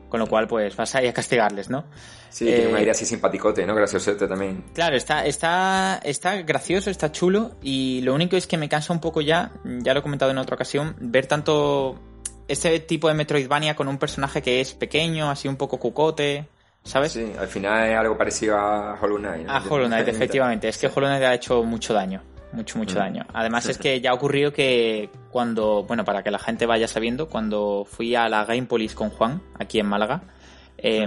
con 0.09 0.19
lo 0.19 0.27
cual, 0.27 0.47
pues 0.47 0.75
vas 0.75 0.93
ahí 0.95 1.07
a 1.07 1.13
castigarles, 1.13 1.69
¿no? 1.69 1.85
Sí, 2.29 2.45
tiene 2.45 2.63
Eh, 2.63 2.67
una 2.67 2.81
idea 2.81 2.91
así 2.91 3.05
simpaticote, 3.05 3.65
¿no? 3.65 3.73
Graciosete 3.75 4.27
también. 4.27 4.63
Claro, 4.73 4.95
está, 4.97 5.25
está, 5.25 5.99
está 6.03 6.41
gracioso, 6.41 6.89
está 6.89 7.11
chulo 7.11 7.51
y 7.61 8.01
lo 8.01 8.13
único 8.13 8.35
es 8.35 8.47
que 8.47 8.57
me 8.57 8.67
cansa 8.69 8.91
un 8.91 8.99
poco 8.99 9.21
ya, 9.21 9.51
ya 9.63 9.93
lo 9.93 9.99
he 9.99 10.03
comentado 10.03 10.31
en 10.31 10.37
otra 10.39 10.55
ocasión, 10.55 10.95
ver 10.99 11.25
tanto 11.27 11.99
este 12.47 12.79
tipo 12.79 13.07
de 13.07 13.13
Metroidvania 13.13 13.75
con 13.75 13.87
un 13.87 13.97
personaje 13.97 14.41
que 14.41 14.59
es 14.61 14.73
pequeño, 14.73 15.29
así 15.29 15.47
un 15.47 15.55
poco 15.55 15.77
cucote, 15.79 16.47
¿sabes? 16.83 17.11
Sí, 17.13 17.31
al 17.37 17.47
final 17.47 17.89
es 17.89 17.97
algo 17.97 18.17
parecido 18.17 18.57
a 18.57 18.97
Hollow 18.99 19.17
Knight. 19.17 19.45
¿no? 19.45 19.51
A 19.53 19.61
Hollow 19.61 19.87
Knight, 19.87 20.07
efectivamente. 20.09 20.67
Es 20.67 20.77
que 20.77 20.87
Hollow 20.87 21.07
Knight 21.09 21.23
ha 21.23 21.33
hecho 21.35 21.63
mucho 21.63 21.93
daño. 21.93 22.21
Mucho, 22.51 22.77
mucho 22.79 22.95
Mm. 22.95 22.99
daño. 22.99 23.25
Además 23.33 23.67
es 23.67 23.77
que 23.77 24.01
ya 24.01 24.09
ha 24.11 24.13
ocurrido 24.13 24.51
que 24.51 25.09
cuando, 25.29 25.83
bueno, 25.83 26.03
para 26.03 26.23
que 26.23 26.31
la 26.31 26.39
gente 26.39 26.65
vaya 26.65 26.87
sabiendo, 26.87 27.27
cuando 27.29 27.85
fui 27.85 28.15
a 28.15 28.27
la 28.27 28.43
Gamepolis 28.45 28.95
con 28.95 29.09
Juan, 29.11 29.41
aquí 29.59 29.79
en 29.79 29.85
Málaga, 29.85 30.23
eh, 30.77 31.05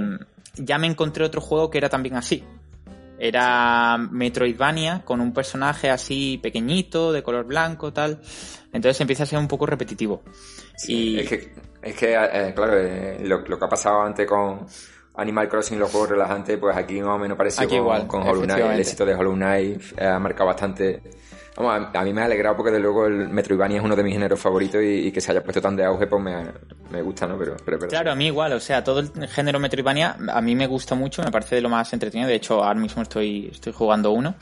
ya 0.54 0.78
me 0.78 0.86
encontré 0.86 1.24
otro 1.24 1.40
juego 1.40 1.68
que 1.70 1.78
era 1.78 1.88
también 1.88 2.14
así. 2.16 2.44
Era 3.18 3.98
Metroidvania 3.98 5.02
con 5.04 5.20
un 5.20 5.32
personaje 5.32 5.90
así 5.90 6.38
pequeñito, 6.42 7.12
de 7.12 7.22
color 7.22 7.44
blanco, 7.44 7.92
tal. 7.92 8.20
Entonces 8.72 9.00
empieza 9.00 9.22
a 9.22 9.26
ser 9.26 9.38
un 9.38 9.48
poco 9.48 9.66
repetitivo. 9.66 10.22
Sí, 10.76 11.10
y 11.16 11.20
Es 11.20 11.28
que, 11.28 11.52
es 11.82 11.94
que 11.96 12.14
eh, 12.14 12.52
claro, 12.54 12.78
eh, 12.78 13.18
lo, 13.24 13.40
lo 13.46 13.58
que 13.58 13.64
ha 13.64 13.68
pasado 13.68 14.02
antes 14.02 14.26
con 14.26 14.66
Animal 15.14 15.48
Crossing, 15.48 15.78
los 15.78 15.90
juegos 15.90 16.08
relajantes, 16.10 16.58
pues 16.58 16.76
aquí 16.76 17.00
más 17.00 17.16
o 17.16 17.18
menos 17.18 17.36
parecido 17.36 17.62
Aquí 17.64 17.76
con, 17.76 17.78
igual, 17.84 18.06
con 18.06 18.22
Hollow 18.22 18.42
Knight. 18.44 18.64
El 18.64 18.80
éxito 18.80 19.04
de 19.04 19.14
Hollow 19.14 19.34
Knight 19.34 19.82
eh, 19.98 20.06
ha 20.06 20.18
marcado 20.18 20.46
bastante. 20.46 21.02
Vamos, 21.56 21.88
a, 21.94 21.98
a 22.00 22.04
mí 22.04 22.12
me 22.12 22.22
ha 22.22 22.24
alegrado 22.24 22.56
porque 22.56 22.70
de 22.72 22.80
luego 22.80 23.06
el 23.06 23.28
Metroidvania 23.28 23.78
es 23.78 23.84
uno 23.84 23.94
de 23.94 24.02
mis 24.02 24.14
géneros 24.14 24.40
favoritos 24.40 24.82
y, 24.82 25.06
y 25.08 25.12
que 25.12 25.20
se 25.20 25.32
haya 25.32 25.42
puesto 25.44 25.60
tan 25.60 25.76
de 25.76 25.84
auge, 25.84 26.06
pues 26.06 26.22
me, 26.22 26.44
me 26.90 27.02
gusta, 27.02 27.26
¿no? 27.26 27.36
Pero, 27.38 27.56
pero, 27.64 27.78
pero 27.78 27.88
Claro, 27.90 28.12
a 28.12 28.14
mí 28.14 28.26
igual, 28.26 28.52
o 28.54 28.60
sea, 28.60 28.82
todo 28.82 29.00
el 29.00 29.28
género 29.28 29.58
Metroidvania 29.60 30.16
a 30.32 30.40
mí 30.40 30.54
me 30.54 30.66
gusta 30.66 30.94
mucho, 30.94 31.22
me 31.22 31.30
parece 31.30 31.56
de 31.56 31.60
lo 31.60 31.68
más 31.68 31.92
entretenido. 31.92 32.28
De 32.28 32.36
hecho, 32.36 32.64
ahora 32.64 32.80
mismo 32.80 33.02
estoy, 33.02 33.48
estoy 33.52 33.72
jugando 33.72 34.12
uno. 34.12 34.34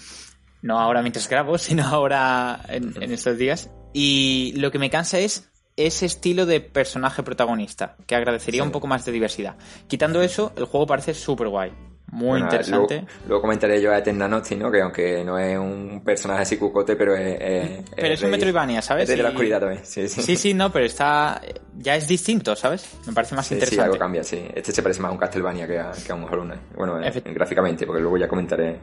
No 0.62 0.79
ahora 0.79 1.01
mientras 1.03 1.29
grabo, 1.29 1.59
sino 1.59 1.85
ahora 1.87 2.61
en, 2.68 2.92
en 3.03 3.12
estos 3.12 3.38
días. 3.38 3.70
Y 3.92 4.53
lo 4.57 4.70
que 4.70 4.79
me 4.79 4.88
cansa 4.90 5.18
es 5.18 5.51
ese 5.77 6.07
estilo 6.07 6.44
de 6.46 6.61
personaje 6.61 7.23
protagonista, 7.23 7.96
que 8.07 8.14
agradecería 8.14 8.61
Sí. 8.62 8.66
un 8.66 8.73
poco 8.73 8.87
más 8.87 9.05
de 9.05 9.12
diversidad. 9.12 9.57
Quitando 9.88 10.20
eso, 10.23 10.53
el 10.57 10.66
juego 10.66 10.87
parece 10.87 11.14
súper 11.14 11.49
guay. 11.49 11.73
Muy 12.12 12.29
Bueno, 12.31 12.44
interesante. 12.46 12.94
Luego, 12.96 13.09
luego 13.29 13.40
comentaré 13.42 13.81
yo 13.81 13.92
a 13.92 13.99
Eterna 13.99 14.27
Noctis, 14.27 14.59
¿no? 14.59 14.68
Que 14.70 14.81
aunque 14.83 15.23
no 15.25 15.38
es 15.38 15.57
un 15.57 16.03
personaje 16.05 16.42
así 16.42 16.57
cucote, 16.57 16.96
pero 16.96 17.14
es... 17.14 17.37
es- 17.40 17.85
Pero 17.94 18.14
es 18.14 18.23
un 18.23 18.31
Metroidvania, 18.31 18.83
¿sabes? 18.83 19.09
Es 19.09 19.16
de 19.16 19.23
la 19.23 19.29
oscuridad 19.29 19.61
también, 19.61 19.85
sí, 19.85 20.09
sí. 20.09 20.20
Sí, 20.23 20.35
sí, 20.37 20.53
no, 20.55 20.73
pero 20.73 20.87
está. 20.87 21.40
Ya 21.79 21.94
es 21.94 22.09
distinto, 22.09 22.57
¿sabes? 22.57 22.85
Me 23.07 23.12
parece 23.12 23.37
más 23.37 23.46
Sí, 23.46 23.51
sí, 23.51 23.55
interesante. 23.55 23.85
algo 23.85 23.96
cambia, 23.99 24.25
sí. 24.25 24.44
Este 24.55 24.73
se 24.73 24.83
parece 24.83 25.01
más 25.01 25.11
a 25.11 25.12
un 25.12 25.18
Castlevania 25.18 25.66
que 25.68 25.79
a, 25.79 25.92
que 26.05 26.11
a 26.11 26.14
un 26.16 26.25
Hollow. 26.25 26.49
Bueno, 26.77 27.01
eh, 27.01 27.12
gráficamente, 27.27 27.87
porque 27.87 28.01
luego 28.03 28.16
ya 28.18 28.27
comentaré 28.27 28.77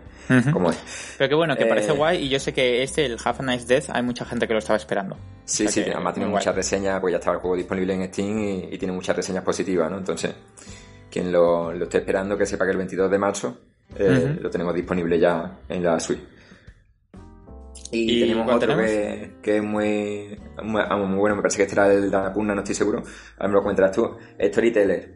cómo 0.54 0.70
es. 0.72 0.78
Pero 1.18 1.28
que 1.30 1.36
bueno, 1.36 1.56
que 1.58 1.63
Eh, 1.63 1.68
parece 1.68 1.92
guay 1.92 2.24
y 2.24 2.30
yo 2.30 2.40
sé 2.40 2.54
que 2.54 2.82
este, 2.82 3.06
el 3.06 3.18
Half 3.24 3.42
a 3.42 3.44
Nice 3.44 3.66
Death, 3.68 3.90
hay 3.90 4.04
mucha 4.04 4.24
gente 4.24 4.48
que 4.48 4.54
lo 4.54 4.60
estaba 4.60 4.78
esperando. 4.78 5.18
Sí, 5.44 5.66
O 5.66 5.70
sea 5.70 5.84
sí, 5.84 5.92
además 5.92 6.13
tiene 6.13 6.28
muy 6.28 6.32
guay. 6.32 6.42
muchas 6.42 6.56
reseñas, 6.56 7.00
pues 7.02 7.12
ya 7.12 7.18
estaba 7.18 7.36
el 7.36 7.42
juego 7.42 7.58
disponible 7.58 7.94
en 7.94 8.06
Steam 8.08 8.40
y, 8.40 8.70
y 8.72 8.78
tiene 8.78 8.94
muchas 8.94 9.16
reseñas 9.18 9.44
positivas, 9.44 9.92
¿no? 9.92 9.98
Entonces, 9.98 10.34
quien 11.10 11.32
lo, 11.32 11.72
lo 11.74 11.84
esté 11.84 12.00
esperando, 12.00 12.38
que 12.38 12.46
sepa 12.46 12.65
que 12.65 12.72
el 12.72 12.78
22 12.78 13.10
de 13.12 13.17
marzo 13.17 13.58
eh, 13.98 14.38
lo 14.41 14.50
tenemos 14.50 14.74
disponible 14.76 15.20
ya 15.20 15.60
en 15.70 15.84
la 15.84 16.00
Switch. 16.00 16.20
Y, 17.91 18.17
¿Y 18.17 18.20
tenemos 18.22 18.48
otro 18.54 18.60
tenemos? 18.60 18.86
que, 18.86 19.32
que 19.41 19.58
es 19.58 19.63
muy, 19.63 20.38
muy, 20.63 20.82
ah, 20.88 20.98
muy 20.98 21.17
bueno, 21.17 21.36
me 21.38 21.41
parece 21.41 21.58
que 21.58 21.63
este 21.63 21.76
era 21.76 21.91
el 21.93 22.12
de 22.12 22.17
Annapurna, 22.17 22.54
no 22.54 22.62
estoy 22.62 22.76
seguro, 22.76 23.02
ahora 23.38 23.48
me 23.48 23.54
lo 23.54 23.62
comentarás 23.62 23.91
tú, 23.96 24.17
Storyteller. 24.41 25.15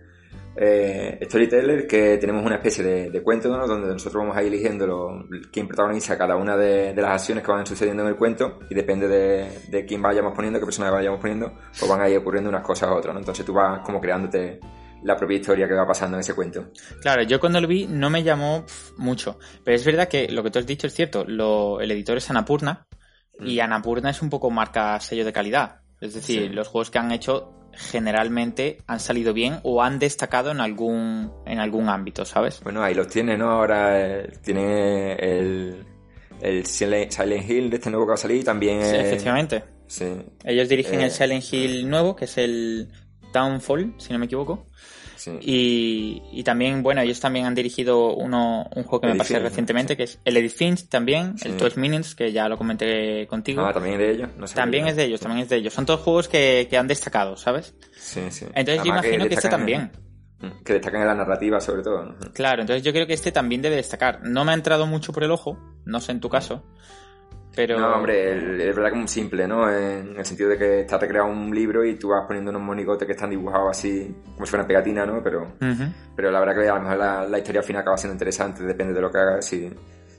Eh, 0.55 1.17
Storyteller, 1.23 1.87
que 1.87 2.17
tenemos 2.17 2.45
una 2.45 2.55
especie 2.55 2.83
de, 2.83 3.09
de 3.09 3.21
cuento, 3.23 3.49
¿no? 3.49 3.65
Donde 3.67 3.87
nosotros 3.87 4.21
vamos 4.21 4.35
a 4.37 4.41
ir 4.43 4.49
eligiendo 4.49 4.85
lo- 4.85 5.25
quién 5.51 5.67
protagoniza 5.67 6.17
cada 6.17 6.35
una 6.35 6.55
de, 6.57 6.93
de 6.93 7.01
las 7.01 7.11
acciones 7.11 7.43
que 7.43 7.51
van 7.51 7.65
sucediendo 7.65 8.03
en 8.03 8.09
el 8.09 8.15
cuento 8.15 8.59
y 8.69 8.75
depende 8.75 9.07
de, 9.07 9.49
de 9.69 9.85
quién 9.85 10.01
vayamos 10.01 10.33
poniendo, 10.33 10.59
qué 10.59 10.65
personaje 10.65 10.93
vayamos 10.93 11.19
poniendo, 11.21 11.53
pues 11.77 11.89
van 11.89 12.01
a 12.01 12.09
ir 12.09 12.17
ocurriendo 12.17 12.49
unas 12.49 12.63
cosas 12.63 12.89
a 12.89 12.93
otras, 12.93 13.13
¿no? 13.13 13.19
Entonces 13.19 13.45
tú 13.45 13.53
vas 13.53 13.79
como 13.79 13.99
creándote 14.01 14.59
la 15.03 15.15
propia 15.17 15.37
historia 15.37 15.67
que 15.67 15.73
va 15.73 15.85
pasando 15.87 16.17
en 16.17 16.21
ese 16.21 16.33
cuento. 16.33 16.69
Claro, 17.01 17.23
yo 17.23 17.39
cuando 17.39 17.59
lo 17.61 17.67
vi 17.67 17.87
no 17.87 18.09
me 18.09 18.23
llamó 18.23 18.65
mucho. 18.97 19.39
Pero 19.63 19.75
es 19.75 19.85
verdad 19.85 20.07
que 20.07 20.27
lo 20.29 20.43
que 20.43 20.51
tú 20.51 20.59
has 20.59 20.67
dicho 20.67 20.87
es 20.87 20.93
cierto. 20.93 21.23
Lo, 21.25 21.79
el 21.81 21.91
editor 21.91 22.17
es 22.17 22.29
Anapurna. 22.29 22.85
Y 23.39 23.57
Mm. 23.57 23.61
Anapurna 23.63 24.09
es 24.11 24.21
un 24.21 24.29
poco 24.29 24.49
marca 24.51 24.99
sello 24.99 25.25
de 25.25 25.33
calidad. 25.33 25.81
Es 25.99 26.13
decir, 26.13 26.43
Sí. 26.43 26.49
los 26.49 26.67
juegos 26.67 26.91
que 26.91 26.99
han 26.99 27.11
hecho 27.11 27.53
generalmente 27.73 28.79
han 28.87 28.99
salido 28.99 29.33
bien 29.33 29.59
o 29.63 29.81
han 29.83 29.97
destacado 29.99 30.51
en 30.51 30.59
algún, 30.59 31.31
en 31.45 31.59
algún 31.59 31.87
ámbito, 31.89 32.25
¿sabes? 32.25 32.59
Bueno, 32.63 32.83
ahí 32.83 32.93
los 32.93 33.07
tiene, 33.07 33.37
¿no? 33.37 33.49
Ahora 33.51 33.99
eh, 34.21 34.31
tiene 34.43 35.13
el, 35.13 35.85
el 36.41 36.65
Silent 36.65 37.49
Hill 37.49 37.69
de 37.69 37.77
este 37.77 37.89
nuevo 37.89 38.05
que 38.05 38.09
va 38.09 38.13
a 38.15 38.17
salir, 38.17 38.43
también 38.43 38.81
Sí, 38.83 38.95
eh, 38.95 39.01
efectivamente. 39.01 39.63
Sí, 39.87 40.05
Ellos 40.43 40.69
dirigen 40.69 41.01
Eh, 41.01 41.05
el 41.05 41.11
Silent 41.11 41.43
Hill 41.53 41.89
nuevo, 41.89 42.15
que 42.15 42.25
es 42.25 42.37
el 42.37 42.89
Downfall, 43.33 43.93
si 43.97 44.13
no 44.13 44.19
me 44.19 44.25
equivoco. 44.25 44.65
sí. 45.15 45.31
Y, 45.41 46.21
y 46.31 46.43
también, 46.43 46.81
bueno, 46.83 47.01
ellos 47.01 47.19
también 47.19 47.45
han 47.45 47.53
dirigido 47.55 48.13
uno, 48.15 48.67
un 48.75 48.83
juego 48.83 49.01
que 49.01 49.07
me 49.07 49.15
pasé 49.15 49.39
recientemente, 49.39 49.93
sí. 49.93 49.97
que 49.97 50.03
es 50.03 50.19
el 50.25 50.37
Edith 50.37 50.55
Finch 50.55 50.87
también, 50.89 51.37
Sí. 51.37 51.47
el 51.49 51.57
12 51.57 51.79
Minutes, 51.79 52.15
que 52.15 52.31
ya 52.31 52.47
lo 52.49 52.57
comenté 52.57 53.27
contigo. 53.27 53.61
Ah, 53.65 53.73
también 53.73 53.97
de 53.97 54.11
ellos. 54.11 54.29
No 54.37 54.47
sé 54.47 54.55
también 54.55 54.87
es 54.87 54.95
de 54.95 55.03
ellos, 55.05 55.19
también 55.19 55.43
es 55.43 55.49
de 55.49 55.57
ellos. 55.57 55.73
Son 55.73 55.85
todos 55.85 55.99
juegos 56.01 56.27
que, 56.27 56.67
que 56.69 56.77
han 56.77 56.87
destacado, 56.87 57.37
¿sabes? 57.37 57.75
Sí, 57.95 58.21
sí. 58.31 58.45
Entonces 58.55 58.83
yo 58.83 58.91
imagino 58.91 59.27
que 59.27 59.35
este 59.35 59.49
también. 59.49 59.91
Que 60.65 60.73
destacan 60.73 61.01
en 61.01 61.07
la 61.07 61.13
narrativa, 61.13 61.59
sobre 61.61 61.83
todo. 61.83 62.03
¿no? 62.03 62.15
Claro, 62.33 62.61
entonces 62.61 62.81
yo 62.81 62.91
creo 62.91 63.05
que 63.05 63.13
este 63.13 63.31
también 63.31 63.61
debe 63.61 63.75
destacar. 63.75 64.21
No 64.23 64.43
me 64.43 64.51
ha 64.51 64.55
entrado 64.55 64.87
mucho 64.87 65.13
por 65.13 65.23
el 65.23 65.29
ojo, 65.29 65.59
no 65.85 65.99
sé 66.01 66.13
en 66.13 66.19
tu 66.19 66.29
caso, 66.29 66.63
pero... 67.55 67.79
No, 67.79 67.95
hombre, 67.95 68.31
el- 68.31 68.61
es 68.61 68.75
verdad 68.75 68.89
que 68.89 68.95
es 68.95 68.99
muy 68.99 69.07
simple, 69.07 69.47
¿no? 69.47 69.69
En 69.69 70.17
el 70.17 70.25
sentido 70.25 70.49
de 70.49 70.57
que 70.57 70.79
está 70.81 70.97
recreado 70.97 71.27
un 71.29 71.53
libro 71.53 71.83
y 71.85 71.95
tú 71.95 72.09
vas 72.09 72.25
poniendo 72.25 72.49
unos 72.51 72.61
monigotes 72.61 73.05
que 73.05 73.13
están 73.13 73.29
dibujados 73.29 73.69
así, 73.71 74.15
como 74.33 74.45
si 74.45 74.49
fueran 74.49 74.67
pegatinas, 74.67 75.07
¿no? 75.07 75.21
Pero, 75.23 75.53
pero 76.15 76.31
la 76.31 76.39
verdad 76.39 76.55
que 76.55 76.69
a 76.69 76.75
lo 76.75 76.81
mejor 76.81 76.97
la, 76.97 77.25
la 77.27 77.37
historia 77.37 77.61
al 77.61 77.65
final 77.67 77.81
acaba 77.81 77.97
siendo 77.97 78.13
interesante, 78.15 78.63
depende 78.63 78.93
de 78.93 79.01
lo 79.01 79.11
que 79.11 79.17
hagas. 79.17 79.45
Si, 79.45 79.69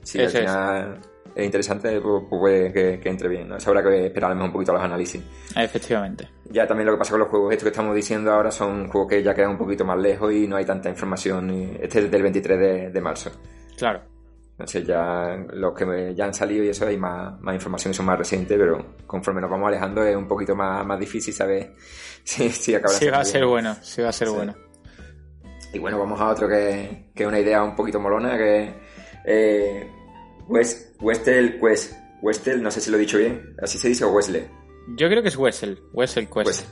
si 0.03 0.19
al 0.19 0.25
es. 0.25 0.31
final 0.33 0.99
es 1.35 1.45
interesante, 1.45 1.99
pues, 1.99 2.23
pues 2.29 2.39
puede 2.39 2.71
que, 2.73 2.99
que 2.99 3.09
entre 3.09 3.27
bien, 3.27 3.47
¿no? 3.49 3.57
Eso 3.57 3.71
habrá 3.71 3.81
que 3.83 4.05
esperar 4.05 4.29
a 4.29 4.33
lo 4.33 4.35
mejor 4.35 4.49
un 4.49 4.53
poquito 4.53 4.71
a 4.71 4.75
los 4.75 4.83
análisis. 4.83 5.23
Efectivamente. 5.55 6.29
Ya 6.51 6.67
también 6.67 6.85
lo 6.85 6.93
que 6.93 6.99
pasa 6.99 7.11
con 7.11 7.19
los 7.21 7.29
juegos 7.29 7.51
estos 7.53 7.63
que 7.63 7.69
estamos 7.71 7.95
diciendo 7.95 8.31
ahora 8.31 8.51
son 8.51 8.87
juegos 8.89 9.09
que 9.09 9.23
ya 9.23 9.33
quedan 9.33 9.51
un 9.51 9.57
poquito 9.57 9.83
más 9.83 9.97
lejos 9.97 10.31
y 10.31 10.47
no 10.47 10.55
hay 10.57 10.65
tanta 10.65 10.89
información. 10.89 11.49
y- 11.49 11.77
Este 11.81 11.99
es 11.99 12.11
del 12.11 12.21
23 12.21 12.59
de, 12.59 12.89
de 12.91 13.01
marzo. 13.01 13.31
Claro. 13.75 14.01
Entonces 14.53 14.85
ya 14.85 15.35
los 15.53 15.73
que 15.73 15.85
me- 15.85 16.13
ya 16.15 16.25
han 16.25 16.33
salido 16.33 16.63
y 16.63 16.69
eso 16.69 16.85
hay 16.85 16.95
más, 16.97 17.39
más 17.41 17.55
información 17.55 17.91
y 17.91 17.93
son 17.95 18.05
más 18.05 18.17
recientes, 18.19 18.57
pero 18.57 18.97
conforme 19.07 19.41
nos 19.41 19.49
vamos 19.49 19.67
alejando 19.67 20.03
es 20.03 20.15
un 20.15 20.27
poquito 20.27 20.55
más, 20.55 20.85
más 20.85 20.99
difícil 20.99 21.33
saber 21.33 21.73
si, 22.23 22.49
si 22.49 22.75
acabará 22.75 22.99
Sí 22.99 23.09
va 23.09 23.19
a 23.19 23.25
ser 23.25 23.45
bueno, 23.45 23.75
sí 23.81 24.01
va 24.01 24.09
a 24.09 24.13
ser 24.13 24.27
Sí. 24.27 24.33
bueno. 24.35 24.55
Y 25.73 25.79
bueno, 25.79 25.97
vamos 25.97 26.21
a 26.21 26.27
otro 26.29 26.47
que, 26.47 27.09
que 27.15 27.23
es 27.23 27.27
una 27.27 27.39
idea 27.39 27.63
un 27.63 27.75
poquito 27.75 27.99
molona, 27.99 28.37
que 28.37 28.63
es 28.63 28.73
eh, 29.25 29.91
West, 30.47 31.01
Westel 31.01 31.59
Quest. 31.59 31.93
Westel, 32.21 32.61
no 32.61 32.69
sé 32.71 32.79
si 32.79 32.89
lo 32.91 32.97
he 32.97 32.99
dicho 33.01 33.17
bien, 33.17 33.55
así 33.61 33.77
se 33.79 33.87
dice 33.89 34.05
o 34.05 34.11
Wesley. 34.11 34.47
Yo 34.87 35.07
creo 35.07 35.21
que 35.21 35.29
es 35.29 35.37
Wessel, 35.37 35.81
Wessel 35.93 36.27
Quest. 36.29 36.65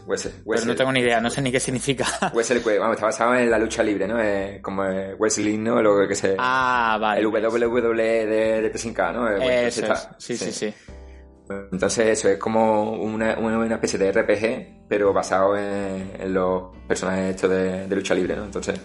Pero 0.45 0.65
no 0.65 0.75
tengo 0.75 0.91
ni 0.91 0.99
idea, 0.99 1.21
no 1.21 1.29
sé 1.29 1.41
ni 1.41 1.51
qué 1.51 1.59
significa. 1.59 2.05
Wesley 2.33 2.61
Quest, 2.61 2.79
vamos, 2.79 2.95
está 2.95 3.05
basado 3.05 3.35
en 3.35 3.49
la 3.49 3.57
lucha 3.57 3.81
libre, 3.83 4.07
¿no? 4.07 4.21
Eh, 4.21 4.59
como 4.61 4.83
eh, 4.85 5.15
Wesley, 5.17 5.57
¿no? 5.57 5.81
Lo 5.81 6.07
que 6.07 6.15
se... 6.15 6.35
ah, 6.37 6.97
vale. 6.99 7.21
el 7.21 7.27
WWE 7.27 7.81
de, 8.25 8.61
de 8.63 8.69
Tesinka, 8.69 9.11
¿no? 9.13 9.29
Eh, 9.29 9.67
Eso 9.67 9.85
es. 9.91 10.07
Sí, 10.17 10.35
sí, 10.37 10.51
sí. 10.51 10.73
Entonces 11.71 12.07
eso 12.19 12.29
es 12.29 12.37
como 12.37 12.91
una, 12.93 13.37
una, 13.37 13.57
una 13.59 13.75
especie 13.75 13.99
de 13.99 14.11
RPG, 14.11 14.87
pero 14.87 15.11
basado 15.11 15.57
en, 15.57 16.11
en 16.19 16.33
los 16.33 16.75
personajes 16.87 17.35
estos 17.35 17.49
de, 17.49 17.87
de 17.87 17.95
lucha 17.95 18.13
libre, 18.13 18.35
¿no? 18.35 18.45
Entonces 18.45 18.79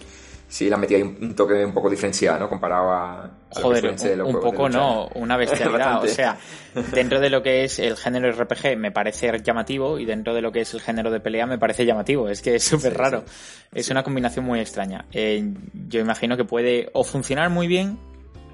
sí 0.47 0.67
le 0.69 0.75
han 0.75 0.81
metido 0.81 0.97
ahí 0.97 1.03
un, 1.03 1.17
un 1.21 1.35
toque 1.35 1.65
un 1.65 1.73
poco 1.73 1.89
diferenciado, 1.89 2.39
¿no? 2.39 2.49
Comparado 2.49 2.89
a, 2.91 3.21
a 3.23 3.27
lo 3.27 3.53
que 3.53 3.61
Joder, 3.61 3.83
un, 3.85 3.91
los 3.91 4.27
un 4.27 4.33
juegos 4.33 4.33
de 4.33 4.49
poco 4.51 4.69
no, 4.69 5.07
una 5.15 5.37
bestialidad. 5.37 6.03
o 6.03 6.07
sea, 6.07 6.37
dentro 6.93 7.19
de 7.19 7.29
lo 7.29 7.43
que 7.43 7.63
es 7.65 7.79
el 7.79 7.95
género 7.97 8.31
RPG 8.31 8.77
me 8.77 8.91
parece 8.91 9.31
llamativo 9.43 9.99
y 9.99 10.05
dentro 10.05 10.33
de 10.33 10.41
lo 10.41 10.51
que 10.51 10.61
es 10.61 10.73
el 10.73 10.81
género 10.81 11.11
de 11.11 11.19
pelea 11.19 11.45
me 11.45 11.57
parece 11.57 11.85
llamativo. 11.85 12.29
Es 12.29 12.41
que 12.41 12.55
es 12.55 12.63
súper 12.63 12.91
Sí, 12.93 12.97
raro. 12.97 13.23
sí. 13.27 13.33
Es 13.73 13.89
una 13.89 14.03
combinación 14.03 14.45
muy 14.45 14.59
extraña. 14.59 15.05
Eh, 15.11 15.43
yo 15.89 15.99
imagino 15.99 16.37
que 16.37 16.45
puede 16.45 16.89
o 16.93 17.03
funcionar 17.03 17.49
muy 17.49 17.67
bien 17.67 17.97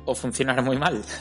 o 0.06 0.15
funcionar 0.15 0.62
muy 0.63 0.77
mal. 0.77 1.01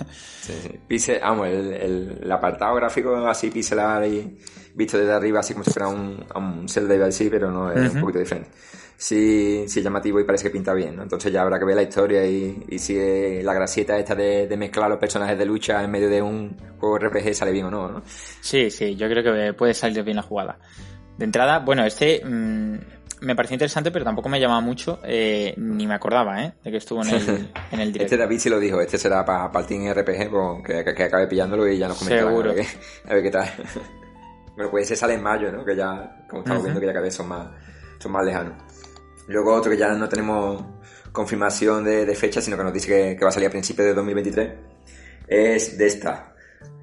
Sí, 0.43 0.99
sí. 0.99 1.13
Vamos, 1.23 1.47
el, 1.47 1.73
el, 1.73 2.19
el 2.25 2.33
apartado 2.33 2.75
gráfico 2.75 3.15
así 3.29 3.49
pixelar 3.49 4.05
y 4.07 4.37
visto 4.75 4.99
desde 4.99 5.13
arriba 5.13 5.39
así 5.39 5.53
como 5.53 5.63
si 5.65 5.71
fuera 5.71 5.87
un, 5.89 6.25
un 6.35 6.69
Zelda 6.69 7.07
así, 7.07 7.29
pero 7.31 7.49
no 7.53 7.71
es 7.71 7.95
un 7.95 8.01
poquito 8.01 8.19
diferente. 8.19 8.51
Sí, 9.03 9.65
sí 9.67 9.81
es 9.81 9.85
llamativo 9.85 10.21
y 10.21 10.25
parece 10.25 10.45
que 10.45 10.51
pinta 10.51 10.73
bien, 10.75 10.95
¿no? 10.95 11.03
Entonces 11.03 11.33
ya 11.33 11.43
habrá 11.43 11.59
que 11.59 11.65
ver 11.65 11.75
la 11.75 11.83
historia 11.83 12.25
y, 12.25 12.63
y 12.69 12.79
si 12.79 13.43
la 13.43 13.53
grasieta 13.53 13.99
esta 13.99 14.15
de, 14.15 14.47
de 14.47 14.57
mezclar 14.57 14.89
los 14.89 15.01
personajes 15.01 15.37
de 15.37 15.45
lucha 15.45 15.83
en 15.83 15.91
medio 15.91 16.09
de 16.09 16.23
un 16.23 16.57
juego 16.79 16.99
RPG 16.99 17.35
sale 17.35 17.51
bien 17.51 17.65
o 17.65 17.71
no, 17.73 17.89
¿no? 17.89 18.03
Sí, 18.41 18.71
sí, 18.71 18.95
yo 18.95 19.09
creo 19.09 19.25
que 19.25 19.55
puede 19.55 19.75
salir 19.75 20.05
bien 20.05 20.19
la 20.19 20.23
jugada. 20.23 20.57
De 21.19 21.25
entrada, 21.25 21.59
bueno, 21.59 21.85
este 21.85 22.25
mm, 22.25 22.79
me 23.23 23.35
pareció 23.35 23.57
interesante, 23.57 23.91
pero 23.91 24.05
tampoco 24.05 24.29
me 24.29 24.39
llamaba 24.39 24.61
mucho, 24.61 25.01
eh, 25.03 25.53
ni 25.57 25.85
me 25.85 25.95
acordaba, 25.95 26.41
¿eh? 26.45 26.53
De 26.63 26.71
que 26.71 26.77
estuvo 26.77 27.03
en 27.03 27.11
el, 27.11 27.29
en 27.73 27.81
el 27.81 27.93
directo. 27.93 28.15
Este 28.15 28.17
David 28.17 28.39
sí 28.39 28.51
lo 28.51 28.61
dijo, 28.61 28.81
este 28.81 28.99
será 28.99 29.25
para 29.25 29.51
el 29.53 29.67
Team 29.67 29.93
RPG, 29.93 30.31
pues, 30.31 30.65
que, 30.65 30.85
que, 30.85 30.95
que 30.95 31.03
acabe 31.03 31.27
pillándolo 31.27 31.67
y 31.67 31.77
ya 31.77 31.89
nos 31.89 31.99
comentarán 31.99 32.29
Seguro. 32.29 32.51
A 32.53 32.55
ver, 32.55 32.67
qué, 32.67 33.11
a 33.11 33.15
ver 33.15 33.23
qué 33.25 33.31
tal. 33.33 33.51
bueno, 34.55 34.71
pues 34.71 34.85
ese 34.85 34.95
sale 34.95 35.15
en 35.15 35.23
mayo, 35.25 35.51
¿no? 35.51 35.65
Que 35.65 35.75
ya, 35.75 36.25
como 36.31 36.43
estamos 36.43 36.63
viendo, 36.63 36.79
que 36.79 36.87
ya 36.87 36.93
cada 36.93 37.05
vez 37.05 37.15
son 37.17 37.27
más, 37.27 37.49
son 37.99 38.13
más 38.13 38.25
lejanos. 38.25 38.72
Luego 39.29 39.55
otro 39.55 39.71
que 39.71 39.79
ya 39.79 39.95
no 39.95 40.09
tenemos 40.09 40.65
confirmación 41.13 41.85
de, 41.85 42.15
fecha, 42.15 42.41
sino 42.41 42.57
que 42.57 42.65
nos 42.65 42.73
dice 42.73 43.17
que, 43.17 43.25
va 43.25 43.29
a 43.29 43.33
salir 43.33 43.49
a 43.49 43.51
principios 43.51 43.87
de 43.87 43.95
2023, 43.95 44.53
es 45.29 45.79
de 45.79 45.87
esta, 45.87 46.35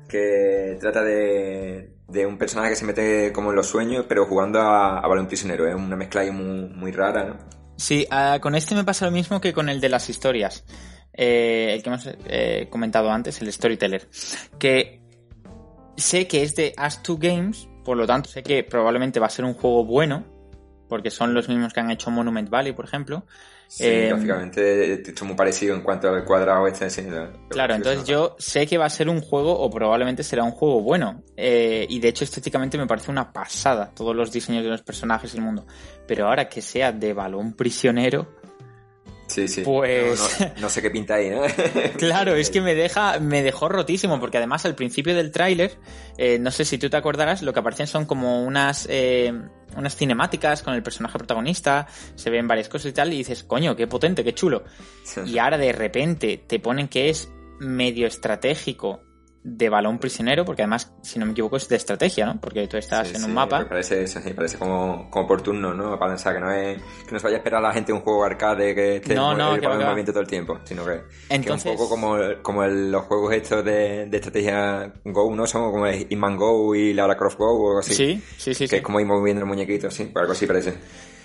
que 0.08 0.78
trata 0.80 1.04
de, 1.04 1.94
de 2.08 2.26
un 2.26 2.38
personaje 2.38 2.72
que 2.72 2.76
se 2.76 2.86
mete 2.86 3.32
como 3.32 3.50
en 3.50 3.56
los 3.56 3.68
sueños, 3.68 4.06
pero 4.08 4.26
jugando 4.26 4.60
a, 4.60 5.00
a 5.00 5.08
balón 5.08 5.28
prisionero. 5.28 5.68
Es 5.68 5.76
una 5.76 5.96
mezcla 5.96 6.24
muy, 6.32 6.92
rara, 6.92 7.24
¿no? 7.24 7.38
Sí, 7.78 8.08
con 8.42 8.56
este 8.56 8.76
me 8.76 8.84
pasa 8.84 9.06
lo 9.06 9.12
mismo 9.12 9.40
que 9.40 9.54
con 9.54 9.70
el 9.70 9.80
de 9.80 9.90
las 9.90 10.10
historias. 10.10 10.66
Eh, 11.14 11.74
el 11.74 11.84
que 11.84 11.90
hemos 11.90 12.10
eh, 12.26 12.68
comentado 12.70 13.10
antes, 13.10 13.42
el 13.42 13.52
Storyteller. 13.52 14.08
Que 14.58 15.02
sé 15.98 16.28
que 16.28 16.44
es 16.44 16.56
de 16.56 16.74
As2 16.76 17.18
Games, 17.20 17.68
por 17.84 17.98
lo 17.98 18.06
tanto 18.06 18.30
sé 18.30 18.44
que 18.44 18.64
probablemente 18.64 19.20
va 19.20 19.28
a 19.28 19.30
ser 19.30 19.46
un 19.46 19.54
juego 19.54 19.86
bueno, 19.86 20.39
porque 20.90 21.12
son 21.12 21.34
los 21.34 21.48
mismos 21.48 21.72
que 21.74 21.80
han 21.80 21.92
hecho 21.92 22.12
Monument 22.12 22.50
Valley, 22.50 22.74
por 22.74 22.84
ejemplo. 22.86 23.24
Sí, 23.68 23.84
Eh, 23.86 24.08
gráficamente 24.10 24.94
esto 24.94 25.12
es 25.12 25.22
muy 25.22 25.36
parecido 25.36 25.76
en 25.76 25.82
cuanto 25.84 26.10
al 26.10 26.26
cuadrado 26.26 26.66
este. 26.68 26.90
sí, 26.90 27.04
la- 27.04 27.30
Claro, 27.50 27.76
entonces 27.76 28.04
yo 28.04 28.36
sé 28.40 28.66
que 28.66 28.80
va 28.80 28.86
a 28.86 28.90
ser 28.90 29.08
un 29.10 29.22
juego 29.22 29.58
o 29.60 29.70
probablemente 29.70 30.24
será 30.24 30.44
un 30.44 30.52
juego 30.52 30.82
bueno. 30.82 31.24
Eh, 31.38 31.86
y 31.88 32.00
de 32.00 32.08
hecho 32.08 32.24
estéticamente 32.24 32.78
me 32.80 32.88
parece 32.88 33.12
una 33.12 33.32
pasada 33.32 33.92
todos 33.96 34.16
los 34.16 34.32
diseños 34.32 34.64
de 34.64 34.70
los 34.72 34.82
personajes 34.82 35.34
y 35.34 35.38
el 35.38 35.44
mundo. 35.44 35.68
Pero 36.08 36.28
ahora 36.28 36.50
que 36.50 36.62
sea 36.64 36.92
de 36.92 37.14
balón 37.14 37.54
prisionero, 37.54 38.39
Sí, 39.30 39.48
sí. 39.48 39.62
Pues- 39.62 40.20
No, 40.40 40.46
no- 40.48 40.52
no 40.62 40.70
sé 40.70 40.82
qué 40.82 40.90
pinta 40.92 41.14
ahí, 41.16 41.30
¿no? 41.30 41.42
Claro, 41.98 42.36
es 42.36 42.50
que 42.50 42.60
me 42.62 42.76
deja, 42.76 43.20
me 43.20 43.42
dejó 43.44 43.70
rotísimo, 43.70 44.20
porque 44.20 44.38
además 44.38 44.66
al 44.66 44.76
principio 44.76 45.16
del 45.16 45.32
tráiler, 45.32 45.78
eh, 46.18 46.38
no 46.40 46.52
sé 46.52 46.66
si 46.66 46.78
tú 46.78 46.90
te 46.90 46.98
acordarás, 46.98 47.42
lo 47.42 47.54
que 47.54 47.60
aparecen 47.60 47.88
son 47.88 48.06
como 48.06 48.44
unas, 48.44 48.88
eh, 48.90 49.32
unas 49.78 49.96
cinemáticas 49.96 50.64
con 50.64 50.74
el 50.74 50.82
personaje 50.84 51.18
protagonista, 51.18 51.88
se 52.16 52.30
ven 52.30 52.48
varias 52.48 52.70
cosas 52.70 52.90
y 52.90 52.94
tal, 52.94 53.14
y 53.14 53.18
dices, 53.18 53.44
coño, 53.44 53.76
qué 53.76 53.88
potente, 53.88 54.24
qué 54.24 54.34
chulo. 54.34 54.64
Y 55.28 55.38
ahora 55.38 55.58
de 55.58 55.72
repente 55.72 56.44
te 56.46 56.60
ponen 56.60 56.88
que 56.88 57.10
es 57.10 57.30
medio 57.60 58.08
estratégico 58.08 59.04
de 59.58 59.70
balón 59.70 59.98
prisionero, 60.00 60.46
porque 60.46 60.62
además, 60.64 60.92
si 61.02 61.20
no 61.20 61.26
me 61.26 61.32
equivoco, 61.32 61.58
es 61.58 61.68
de 61.68 61.76
estrategia, 61.76 62.26
¿no? 62.26 62.40
Porque 62.40 62.68
tú 62.68 62.78
estás 62.78 63.08
Sí, 63.08 63.16
en 63.16 63.22
sí, 63.22 63.28
un 63.28 63.34
mapa. 63.34 63.60
me 63.60 63.66
Parece 63.66 64.04
eso, 64.04 64.20
sí, 64.22 64.34
parece 64.34 64.58
como, 64.58 65.10
como 65.10 65.28
por 65.28 65.42
turno, 65.42 65.74
¿no? 65.74 65.98
Para 65.98 66.12
pensar 66.14 66.34
que 66.36 66.40
no 66.40 66.52
es, 66.52 66.78
que 67.06 67.12
no 67.12 67.20
se 67.20 67.24
vaya 67.26 67.38
a 67.38 67.40
esperar 67.40 67.60
a 67.64 67.68
la 67.70 67.74
gente 67.74 67.92
un 67.94 68.02
juego 68.02 68.24
arcade 68.24 68.74
que 68.76 68.96
esté 68.98 69.16
No, 69.16 69.34
no, 69.36 69.56
el 69.56 69.62
que 69.62 69.68
va, 69.68 69.74
que 69.74 69.80
va. 69.84 69.86
movimiento 69.90 70.12
todo 70.12 70.22
el 70.22 70.28
tiempo, 70.28 70.60
sino 70.64 70.86
que, 70.86 70.92
que 71.28 71.36
Entonces- 71.36 71.66
es 71.66 71.72
un 71.72 71.78
poco 71.78 71.90
como, 71.90 72.18
como 72.42 72.64
el- 72.64 72.92
los 72.92 73.04
juegos 73.06 73.34
estos 73.34 73.64
de, 73.66 74.06
de 74.08 74.18
estrategia 74.18 74.94
Go, 75.06 75.36
¿no? 75.36 75.46
Son 75.48 75.72
como 75.72 75.88
el 75.88 75.96
Hitman 76.08 76.38
Go 76.38 76.76
y 76.76 76.94
Lara 76.94 77.18
Croft 77.18 77.38
Go 77.38 77.46
o 77.52 77.68
algo 77.70 77.80
así. 77.80 77.94
Sí, 77.94 78.24
sí, 78.38 78.54
sí, 78.54 78.68
Que 78.68 78.78
es 78.78 78.82
como 78.84 79.00
ir 79.00 79.06
moviendo 79.06 79.42
el 79.42 79.48
muñequito, 79.48 79.90
sí, 79.90 80.12
algo 80.16 80.32
así 80.34 80.46
parece. 80.46 80.76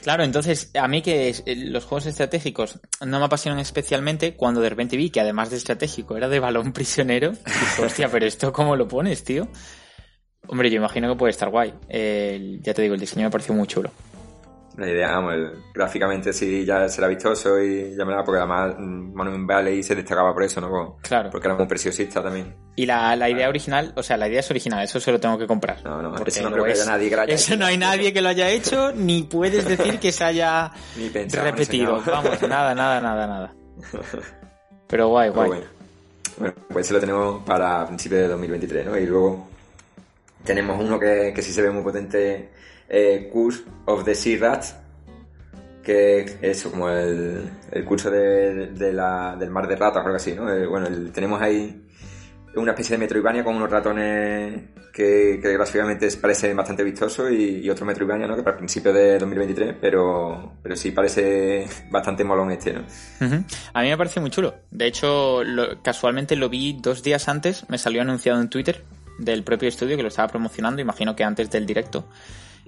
Claro, 0.05 0.23
entonces 0.23 0.71
a 0.79 0.87
mí 0.87 1.01
que 1.01 1.31
eh, 1.31 1.57
los 1.57 1.87
juegos 1.87 2.05
estratégicos 2.05 2.79
no 3.07 3.19
me 3.19 3.25
apasionan 3.25 3.59
especialmente 3.59 4.35
cuando 4.37 4.61
de 4.61 4.69
repente 4.69 4.99
vi 4.99 5.09
que 5.09 5.21
además 5.21 5.49
de 5.49 5.57
estratégico 5.57 6.15
era 6.15 6.29
de 6.29 6.41
balón 6.41 6.75
prisionero. 6.75 7.31
Dije, 7.47 7.83
hostia, 7.83 8.11
pero 8.11 8.27
esto 8.27 8.53
cómo 8.53 8.77
lo 8.77 8.87
pones, 8.87 9.25
tío. 9.25 9.49
Hombre, 10.47 10.69
yo 10.69 10.77
imagino 10.77 11.09
que 11.09 11.19
puede 11.19 11.31
estar 11.31 11.49
guay. 11.49 11.73
Ya 11.89 12.75
te 12.75 12.83
digo, 12.83 12.93
el 12.93 13.01
diseño 13.01 13.25
me 13.25 13.31
pareció 13.31 13.55
muy 13.55 13.67
chulo. 13.67 13.91
La 14.77 14.89
idea, 14.91 15.13
vamos, 15.13 15.35
el- 15.35 15.53
gráficamente 15.73 16.33
sí 16.33 16.65
ya 16.65 16.89
será 16.89 17.07
vistoso 17.07 17.61
y 17.63 17.95
ya 17.97 18.05
me 18.05 18.13
da, 18.13 18.25
porque 18.25 18.39
además 18.41 18.75
mm, 18.77 19.15
Monument 19.15 19.47
Valley 19.49 19.83
se 19.85 19.95
destacaba 19.95 20.33
por 20.35 20.43
eso, 20.43 20.61
¿no? 20.61 20.69
Por- 20.69 20.97
Claro. 21.03 21.31
Porque 21.31 21.47
era 21.47 21.55
muy 21.57 21.67
preciosista 21.67 22.23
también. 22.23 22.55
Y 22.75 22.85
la, 22.87 23.15
la 23.15 23.31
idea 23.31 23.49
original, 23.49 23.93
o 23.95 24.03
sea, 24.03 24.17
la 24.17 24.27
idea 24.29 24.41
es 24.41 24.51
original, 24.51 24.83
eso 24.83 24.99
se 24.99 25.13
lo 25.13 25.21
tengo 25.21 25.39
que 25.39 25.47
comprar. 25.47 25.83
No, 25.85 26.03
no, 26.03 26.17
eso 26.25 26.43
no 26.43 26.51
creo 26.51 26.65
que 26.65 26.73
haya 26.73 26.87
nadie 26.87 27.09
que 27.09 27.15
lo 27.17 27.23
haya 27.23 27.35
Eso 27.35 27.53
hecho. 27.53 27.61
no 27.61 27.67
hay 27.67 27.79
nadie 27.79 28.13
que 28.13 28.21
lo 28.21 28.29
haya 28.31 28.49
hecho, 28.51 28.91
ni 28.93 29.23
puedes 29.23 29.65
decir 29.69 30.01
que 30.01 30.11
se 30.11 30.25
haya 30.25 30.73
Ni 30.97 31.09
pensado, 31.09 31.45
ni 31.45 31.51
repetido. 31.53 32.03
Vamos, 32.05 32.43
nada, 32.49 32.75
nada, 32.75 33.01
nada, 33.01 33.27
nada. 33.29 33.55
Pero 34.89 35.09
guay, 35.09 35.31
guay. 35.31 35.49
bueno. 35.49 35.65
Bueno, 36.37 36.55
pues 36.69 36.87
ese 36.87 36.95
lo 36.95 37.01
tenemos 37.01 37.45
para 37.45 37.87
principios 37.87 38.23
de 38.23 38.29
2023, 38.29 38.87
¿no? 38.87 38.99
Y 38.99 39.07
luego 39.07 39.47
tenemos 40.45 40.83
uno 40.83 40.99
que, 40.99 41.33
que 41.33 41.43
sí 41.43 41.53
se 41.53 41.63
ve 41.63 41.71
muy 41.71 41.83
potente, 41.85 42.51
eh, 42.97 43.29
Curse 43.33 43.63
of 43.87 44.05
the 44.05 44.15
Sea 44.15 44.39
Rat, 44.39 44.65
que 45.83 46.39
es 46.41 46.63
como 46.63 46.89
el, 46.89 47.51
el 47.73 47.85
curso 47.85 48.11
de, 48.11 48.93
la, 48.93 49.37
del 49.39 49.51
mar 49.51 49.67
de 49.69 49.77
ratas 49.77 50.03
o 50.03 50.07
algo 50.07 50.17
así, 50.17 50.33
¿no? 50.33 50.51
Eh, 50.53 50.67
bueno, 50.67 50.87
el- 50.87 51.13
tenemos 51.13 51.41
ahí 51.43 51.83
una 52.57 52.71
especie 52.71 52.95
de 52.97 52.99
Metroidvania 53.01 53.43
con 53.43 53.57
unos 53.57 53.69
ratones 53.69 54.63
que, 54.93 55.41
que 55.43 55.53
gráficamente 55.53 56.09
parece 56.23 56.55
bastante 56.55 56.85
vistoso 56.85 57.29
y, 57.29 57.69
otro 57.69 57.85
Metroidvania, 57.85 58.29
¿no? 58.29 58.37
Que 58.37 58.45
para 58.45 58.57
principios 58.57 58.95
de 58.95 59.19
2023, 59.19 59.75
pero, 59.81 60.53
pero 60.63 60.77
sí 60.77 60.93
parece 60.93 61.67
bastante 61.91 62.23
molón 62.25 62.53
este, 62.53 62.73
¿no? 62.75 62.83
A 63.75 63.83
mí 63.83 63.89
me 63.89 63.97
parece 63.99 64.21
muy 64.21 64.31
chulo. 64.31 64.55
De 64.71 64.87
hecho, 64.87 65.43
lo- 65.45 65.83
casualmente 65.83 66.37
lo 66.37 66.49
vi 66.49 66.79
dos 66.81 67.03
días 67.03 67.29
antes, 67.29 67.69
me 67.69 67.77
salió 67.77 68.03
anunciado 68.03 68.41
en 68.41 68.49
Twitter 68.49 68.85
del 69.19 69.43
propio 69.45 69.69
estudio 69.69 69.97
que 69.97 70.03
lo 70.03 70.09
estaba 70.09 70.29
promocionando, 70.29 70.81
imagino 70.81 71.15
que 71.15 71.25
antes 71.25 71.51
del 71.51 71.67
directo. 71.67 72.09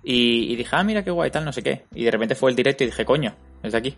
Y, 0.09 0.53
y 0.53 0.55
dije, 0.55 0.71
ah, 0.71 0.85
mira 0.85 1.03
qué 1.03 1.11
guay, 1.11 1.33
tal, 1.33 1.45
no 1.45 1.53
sé 1.53 1.65
qué. 1.65 1.83
Y 1.93 2.05
de 2.05 2.13
repente 2.13 2.37
fue 2.37 2.49
el 2.49 2.55
directo 2.55 2.85
y 2.85 2.87
dije, 2.87 3.05
coño, 3.05 3.35
es 3.61 3.73
de 3.73 3.79
aquí. 3.79 3.97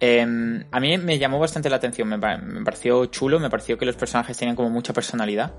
Em, 0.00 0.64
a 0.72 0.80
mí 0.80 0.98
me 0.98 1.20
llamó 1.20 1.38
bastante 1.38 1.70
la 1.70 1.76
atención, 1.76 2.08
me, 2.08 2.16
me 2.18 2.64
pareció 2.64 3.06
chulo, 3.06 3.38
me 3.38 3.48
pareció 3.48 3.78
que 3.78 3.86
los 3.86 3.94
personajes 3.94 4.36
tenían 4.36 4.56
como 4.56 4.70
mucha 4.70 4.92
personalidad. 4.92 5.54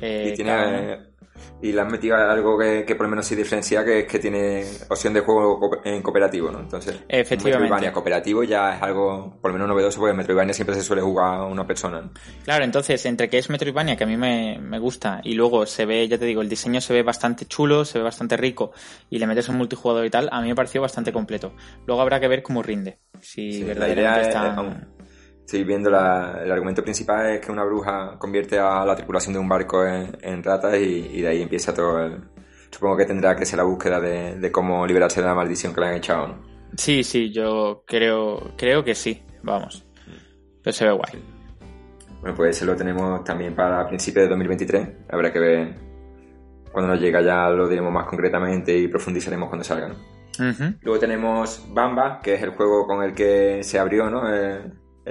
Eh, 0.00 0.30
y 0.32 0.36
tiene 0.36 0.50
cada. 0.50 1.06
Y 1.60 1.72
le 1.72 1.80
han 1.80 1.88
metido 1.88 2.16
algo 2.16 2.58
que, 2.58 2.84
que 2.84 2.94
por 2.94 3.06
lo 3.06 3.10
menos 3.10 3.26
sí 3.26 3.34
diferencia 3.34 3.84
que 3.84 4.00
es 4.00 4.06
que 4.06 4.18
tiene 4.18 4.64
opción 4.88 5.12
de 5.14 5.20
juego 5.20 5.70
en 5.84 6.02
cooperativo 6.02 6.50
no 6.50 6.60
entonces 6.60 7.00
Efectivamente. 7.08 7.62
Metroidvania 7.62 7.92
cooperativo 7.92 8.44
ya 8.44 8.76
es 8.76 8.82
algo 8.82 9.38
por 9.40 9.50
lo 9.50 9.54
menos 9.54 9.68
novedoso 9.68 9.98
porque 9.98 10.12
en 10.12 10.16
Metroidvania 10.16 10.54
siempre 10.54 10.74
se 10.74 10.82
suele 10.82 11.02
jugar 11.02 11.40
una 11.42 11.66
persona 11.66 11.88
¿no? 12.02 12.10
Claro, 12.44 12.64
entonces, 12.64 13.04
entre 13.06 13.28
que 13.28 13.38
es 13.38 13.50
Metroidvania, 13.50 13.96
que 13.96 14.04
a 14.04 14.06
mí 14.06 14.16
me, 14.16 14.58
me 14.60 14.78
gusta, 14.78 15.20
y 15.24 15.34
luego 15.34 15.66
se 15.66 15.86
ve, 15.86 16.06
ya 16.08 16.18
te 16.18 16.24
digo, 16.24 16.42
el 16.42 16.48
diseño 16.48 16.80
se 16.80 16.92
ve 16.92 17.02
bastante 17.02 17.46
chulo, 17.46 17.84
se 17.84 17.98
ve 17.98 18.04
bastante 18.04 18.36
rico, 18.36 18.72
y 19.10 19.18
le 19.18 19.26
metes 19.26 19.48
un 19.48 19.56
multijugador 19.56 20.04
y 20.06 20.10
tal, 20.10 20.28
a 20.32 20.40
mí 20.40 20.48
me 20.48 20.54
pareció 20.54 20.80
bastante 20.80 21.12
completo. 21.12 21.52
Luego 21.86 22.02
habrá 22.02 22.20
que 22.20 22.28
ver 22.28 22.42
cómo 22.42 22.62
rinde. 22.62 22.98
Si 23.20 23.52
Sí, 23.52 23.62
verdaderamente 23.64 24.20
es, 24.20 24.26
está... 24.28 24.48
vamos, 24.50 24.74
estoy 25.48 25.64
viendo 25.64 25.88
la- 25.88 26.42
el 26.44 26.52
argumento 26.52 26.82
principal 26.82 27.30
es 27.30 27.40
que 27.40 27.50
una 27.50 27.64
bruja 27.64 28.18
convierte 28.18 28.58
a 28.58 28.84
la 28.84 28.94
tripulación 28.94 29.32
de 29.32 29.38
un 29.38 29.48
barco 29.48 29.82
en, 29.86 30.14
en 30.20 30.42
ratas 30.42 30.76
y, 30.76 31.08
y 31.10 31.22
de 31.22 31.28
ahí 31.28 31.40
empieza 31.40 31.72
todo 31.72 32.04
el, 32.04 32.20
supongo 32.70 32.98
que 32.98 33.06
tendrá 33.06 33.34
que 33.34 33.46
ser 33.46 33.56
la 33.56 33.62
búsqueda 33.64 33.98
de, 33.98 34.36
de 34.38 34.52
cómo 34.52 34.86
liberarse 34.86 35.22
de 35.22 35.26
la 35.26 35.34
maldición 35.34 35.72
que 35.72 35.80
le 35.80 35.86
han 35.86 35.94
echado 35.94 36.28
¿no? 36.28 36.34
Sí, 36.76 37.02
sí, 37.02 37.32
yo 37.32 37.82
creo, 37.86 38.52
creo 38.58 38.84
que 38.84 38.94
sí, 38.94 39.22
vamos. 39.42 39.86
Pero 40.62 40.74
se 40.74 40.84
ve 40.84 40.92
guay. 40.92 41.24
Bueno, 42.20 42.36
pues 42.36 42.54
ese 42.56 42.66
lo 42.66 42.76
tenemos 42.76 43.24
también 43.24 43.54
para 43.54 43.86
principios 43.88 44.24
de 44.24 44.28
2023. 44.28 44.88
Habrá 45.10 45.32
que 45.32 45.38
ver 45.38 45.74
cuando 46.70 46.92
nos 46.92 47.00
llega, 47.00 47.22
ya 47.22 47.48
lo 47.48 47.66
diremos 47.66 47.90
más 47.90 48.06
concretamente 48.06 48.76
y 48.76 48.86
profundizaremos 48.88 49.48
cuando 49.48 49.64
salga. 49.64 49.88
¿no? 49.88 49.94
Luego 50.82 50.98
tenemos 51.00 51.66
Bamba, 51.72 52.20
que 52.22 52.34
es 52.34 52.42
el 52.42 52.50
juego 52.50 52.86
con 52.86 53.02
el 53.02 53.14
que 53.14 53.62
se 53.62 53.78
abrió 53.78 54.10
¿no? 54.10 54.22
Eh, 54.30 54.60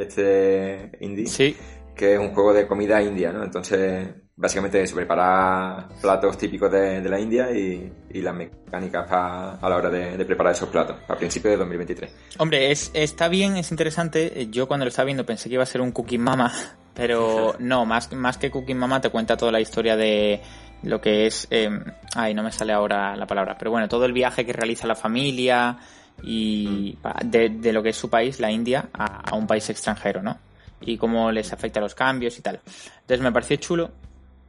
este 0.02 0.92
indie, 1.02 1.28
Sí, 1.28 1.56
que 1.96 2.14
es 2.14 2.20
un 2.20 2.34
juego 2.34 2.54
de 2.54 2.68
comida 2.68 3.02
india. 3.02 3.32
¿no? 3.32 3.44
Entonces, 3.44 4.08
básicamente 4.36 4.82
eso, 4.82 4.96
preparar 4.96 5.88
platos 6.02 6.38
típicos 6.38 6.72
de, 6.72 7.02
de 7.02 7.10
la 7.10 7.20
India 7.20 7.50
y, 7.52 7.92
y 8.12 8.22
las 8.22 8.36
mecánicas 8.36 9.08
pa- 9.10 9.56
a 9.56 9.70
la 9.70 9.76
hora 9.78 9.90
de, 9.90 10.16
de 10.16 10.26
preparar 10.26 10.54
esos 10.54 10.70
platos, 10.70 10.98
a 11.08 11.16
principios 11.16 11.54
de 11.54 11.58
2023. 11.58 12.16
Hombre, 12.38 12.72
es, 12.72 12.92
está 12.94 13.30
bien, 13.30 13.58
es 13.58 13.72
interesante. 13.72 14.48
Yo 14.52 14.68
cuando 14.68 14.86
lo 14.86 14.90
estaba 14.90 15.06
viendo 15.08 15.26
pensé 15.26 15.50
que 15.50 15.56
iba 15.56 15.64
a 15.64 15.68
ser 15.68 15.82
un 15.82 15.92
Cooking 15.92 16.22
Mama, 16.22 16.54
pero 16.94 17.56
no, 17.60 17.86
más, 17.86 18.12
más 18.14 18.38
que 18.38 18.52
Cooking 18.52 18.78
Mama 18.78 19.02
te 19.02 19.10
cuenta 19.10 19.36
toda 19.38 19.52
la 19.52 19.60
historia 19.60 19.96
de 19.98 20.42
lo 20.84 21.02
que 21.02 21.26
es... 21.26 21.48
eh, 21.50 21.70
ay, 22.16 22.36
no 22.36 22.44
me 22.44 22.52
sale 22.52 22.74
ahora 22.74 23.16
la 23.16 23.26
palabra, 23.26 23.56
pero 23.58 23.72
bueno, 23.72 23.88
todo 23.90 24.06
el 24.06 24.14
viaje 24.14 24.46
que 24.46 24.54
realiza 24.54 24.86
la 24.86 24.94
familia 24.96 25.78
y 26.24 26.98
de, 27.24 27.50
de 27.50 27.74
lo 27.74 27.84
que 27.84 27.90
es 27.90 27.98
su 27.98 28.10
país, 28.10 28.40
la 28.40 28.52
India, 28.52 28.90
a, 28.94 29.30
a 29.32 29.36
un 29.36 29.48
país 29.48 29.70
extranjero, 29.70 30.22
¿no? 30.22 30.38
y 30.82 30.98
cómo 30.98 31.32
les 31.32 31.52
afecta 31.54 31.80
los 31.80 31.96
cambios 31.96 32.38
y 32.38 32.42
tal. 32.42 32.60
Entonces 33.02 33.22
me 33.22 33.32
pareció 33.32 33.56
chulo, 33.58 33.92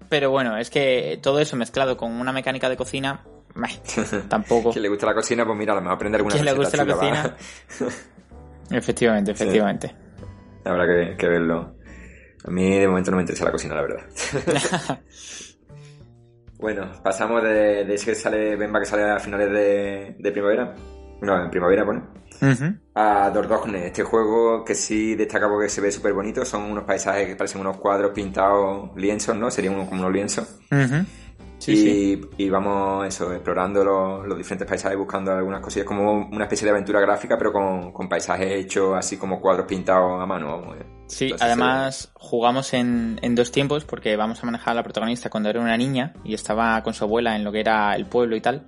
pero 0.09 0.31
bueno, 0.31 0.57
es 0.57 0.71
que 0.71 1.19
todo 1.23 1.41
eso 1.41 1.57
mezclado 1.57 1.97
con 1.97 2.13
una 2.13 2.33
mecánica 2.33 2.69
de 2.69 2.77
cocina, 2.77 3.21
tampoco. 4.29 4.73
Quien 4.73 4.83
le 4.83 4.89
gusta 4.89 5.07
la 5.07 5.15
cocina, 5.15 5.45
pues 5.45 5.59
mira, 5.59 5.73
a 5.73 5.77
lo 5.77 5.83
mejor 5.83 5.97
aprender 5.97 6.21
alguna 6.21 6.35
Quien 6.35 6.45
le 6.45 6.53
guste 6.53 6.77
la 6.77 6.87
cocina. 6.87 7.37
Efectivamente, 8.71 9.31
efectivamente. 9.31 9.95
va. 10.67 10.73
Habrá 10.73 10.87
que, 10.87 11.17
que 11.17 11.27
verlo. 11.27 11.75
A 12.45 12.51
mí 12.51 12.79
de 12.79 12.87
momento 12.87 13.11
no 13.11 13.17
me 13.17 13.23
interesa 13.23 13.47
la 13.47 13.53
cocina, 13.53 13.75
la 13.75 13.81
verdad. 13.81 15.01
bueno, 16.59 16.93
pasamos 17.03 17.43
de, 17.43 17.87
de 17.87 17.95
ese 17.95 18.11
que 18.11 18.15
sale, 18.15 18.57
Bemba 18.57 18.81
que 18.81 18.85
sale 18.85 19.05
a 19.05 19.19
finales 19.19 19.51
de, 19.51 20.17
de 20.19 20.33
primavera. 20.33 20.75
No, 21.21 21.43
en 21.43 21.51
primavera, 21.51 21.85
pone. 21.85 22.03
Ujú. 22.41 22.75
A 22.95 23.31
Dordogne, 23.31 23.87
este 23.87 24.05
juego 24.05 24.65
que 24.65 24.75
sí 24.75 25.17
destaca 25.17 25.49
porque 25.49 25.69
se 25.69 25.81
ve 25.81 25.91
súper 25.91 26.13
bonito, 26.13 26.45
son 26.45 26.63
unos 26.63 26.85
paisajes 26.85 27.27
que 27.27 27.37
parecen 27.37 27.61
unos 27.61 27.79
cuadros 27.79 28.13
pintados 28.13 28.91
lienzos, 28.97 29.37
¿no? 29.37 29.51
Serían 29.51 29.75
como 29.87 30.01
unos 30.03 30.13
lienzos. 30.13 30.49
Ujú. 30.71 31.05
Sí, 31.59 31.73
y, 31.73 31.77
sí. 31.77 32.21
y 32.37 32.49
vamos 32.49 33.05
eso, 33.09 33.33
explorando 33.33 33.83
los, 33.85 34.27
los 34.29 34.39
diferentes 34.39 34.69
paisajes, 34.69 34.97
buscando 34.97 35.33
algunas 35.33 35.61
cosillas, 35.61 35.87
como 35.87 36.29
una 36.29 36.45
especie 36.45 36.65
de 36.65 36.71
aventura 36.71 37.01
gráfica, 37.01 37.37
pero 37.37 37.53
con, 37.53 37.93
con 37.93 38.09
paisajes 38.09 38.53
hechos 38.53 38.97
así 38.97 39.17
como 39.17 39.41
cuadros 39.41 39.67
pintados 39.67 40.23
a 40.23 40.27
mano. 40.27 40.61
vamos, 40.61 40.77
eh. 40.77 40.87
Sí, 41.09 41.25
Entonces, 41.25 41.47
además 41.47 42.11
jugamos 42.15 42.73
en, 42.75 43.19
en 43.23 43.35
dos 43.35 43.51
tiempos 43.51 43.85
porque 43.85 44.15
vamos 44.17 44.41
a 44.43 44.47
manejar 44.47 44.73
a 44.73 44.75
la 44.75 44.83
protagonista 44.85 45.31
cuando 45.31 45.49
era 45.49 45.61
una 45.61 45.77
niña 45.77 46.13
y 46.23 46.35
estaba 46.35 46.81
con 46.83 46.95
su 46.95 47.03
abuela 47.05 47.35
en 47.35 47.43
lo 47.43 47.51
que 47.51 47.61
era 47.61 47.97
el 47.97 48.07
pueblo 48.07 48.37
y 48.37 48.41
tal. 48.41 48.67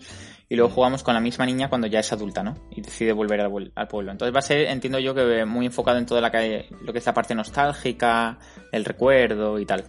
Y 0.53 0.57
luego 0.57 0.71
jugamos 0.75 1.05
con 1.05 1.15
la 1.15 1.21
misma 1.21 1.47
niña 1.47 1.69
cuando 1.69 1.87
ya 1.87 2.01
es 2.01 2.13
adulta, 2.13 2.43
¿no? 2.43 2.57
Y 2.73 2.81
decide 2.81 3.13
volver 3.13 3.41
al, 3.41 3.89
pueblo. 3.89 4.11
Entonces 4.11 4.35
va 4.35 4.41
a 4.41 4.43
ser, 4.43 4.63
entiendo 4.67 4.99
yo, 4.99 5.15
que 5.15 5.45
muy 5.45 5.65
enfocado 5.67 5.97
en 5.97 6.07
toda 6.07 6.21
la 6.21 6.29
que, 6.31 6.67
lo 6.83 6.93
que 6.93 6.99
es 6.99 7.07
la 7.07 7.15
parte 7.15 7.37
nostálgica, 7.37 8.37
el 8.73 8.85
recuerdo 8.85 9.61
y 9.61 9.65
tal. 9.65 9.85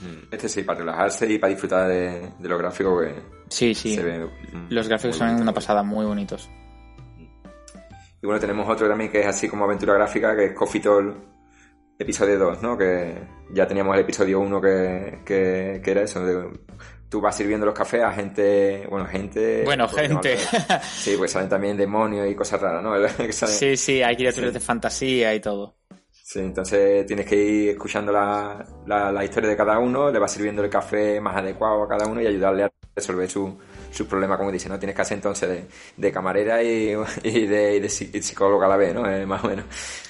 Mm, 0.00 0.32
Este 0.32 0.48
sí, 0.48 0.62
para 0.62 0.78
relajarse 0.78 1.30
y 1.30 1.38
para 1.38 1.50
disfrutar 1.50 1.86
de, 1.88 2.30
de 2.38 2.48
lo 2.48 2.56
gráfico 2.56 2.98
que 2.98 3.12
Sí, 3.50 3.74
sí. 3.74 3.94
se 3.94 4.02
ve. 4.02 4.24
mm, 4.24 4.66
Los 4.70 4.88
gráficos 4.88 5.16
son 5.16 5.26
bonito. 5.28 5.42
una 5.42 5.52
pasada, 5.52 5.82
muy 5.82 6.06
bonitos. 6.06 6.48
Y 8.22 8.26
bueno, 8.26 8.40
tenemos 8.40 8.66
otro 8.70 8.88
también 8.88 9.10
que 9.12 9.20
es 9.20 9.26
así 9.26 9.48
como 9.50 9.66
aventura 9.66 9.92
gráfica, 9.94 10.34
que 10.34 10.46
es 10.46 10.52
Coffee 10.54 10.80
Toll 10.80 11.14
episodio 11.98 12.38
2, 12.38 12.62
¿no? 12.62 12.76
Que 12.78 13.18
ya 13.52 13.66
teníamos 13.66 13.94
el 13.94 14.00
episodio 14.00 14.40
1 14.40 14.60
que, 14.62 15.18
que, 15.26 15.80
que 15.84 15.90
era 15.90 16.02
eso, 16.02 16.24
de, 16.24 16.48
tú 17.08 17.20
vas 17.20 17.36
sirviendo 17.36 17.66
los 17.66 17.74
cafés 17.74 18.02
a 18.02 18.12
gente, 18.12 18.86
bueno, 18.90 19.06
gente... 19.06 19.62
Bueno, 19.64 19.84
no, 19.84 19.88
gente. 19.88 20.36
Sí, 20.82 21.14
pues 21.16 21.30
salen 21.32 21.48
también 21.48 21.76
demonios 21.76 22.28
y 22.28 22.34
cosas 22.34 22.60
raras, 22.60 22.82
¿no? 22.82 22.94
Sí, 23.32 23.76
sí, 23.76 24.02
hay 24.02 24.16
criaturas 24.16 24.50
Sí. 24.50 24.54
de 24.54 24.60
fantasía 24.60 25.34
y 25.34 25.40
todo. 25.40 25.76
Sí, 26.10 26.40
entonces 26.40 27.06
tienes 27.06 27.24
que 27.26 27.36
ir 27.36 27.68
escuchando 27.70 28.10
la, 28.12 28.66
la, 28.86 29.12
la 29.12 29.24
historia 29.24 29.48
de 29.48 29.56
cada 29.56 29.78
uno, 29.78 30.10
le 30.10 30.18
vas 30.18 30.32
sirviendo 30.32 30.62
el 30.64 30.68
café 30.70 31.20
más 31.20 31.36
adecuado 31.36 31.84
a 31.84 31.88
cada 31.88 32.06
uno 32.08 32.20
y 32.20 32.26
ayudarle 32.26 32.64
a 32.64 32.72
resolver 32.96 33.30
su- 33.30 33.56
sus 33.92 34.06
problemas, 34.06 34.38
como 34.38 34.52
dice, 34.52 34.68
¿no? 34.68 34.78
Tienes 34.78 34.94
que 34.96 35.02
hacer 35.02 35.16
entonces 35.18 35.48
de, 35.48 35.64
de 35.96 36.12
camarera 36.12 36.62
y, 36.62 36.92
y 37.22 37.46
de, 37.46 37.76
y 37.76 37.80
de 37.80 37.88
psicóloga 37.88 38.66
a 38.66 38.68
la 38.70 38.76
vez, 38.76 38.94
¿no? 38.94 39.08
Eh, 39.10 39.24
más 39.26 39.42
o 39.44 39.48
menos. 39.48 39.64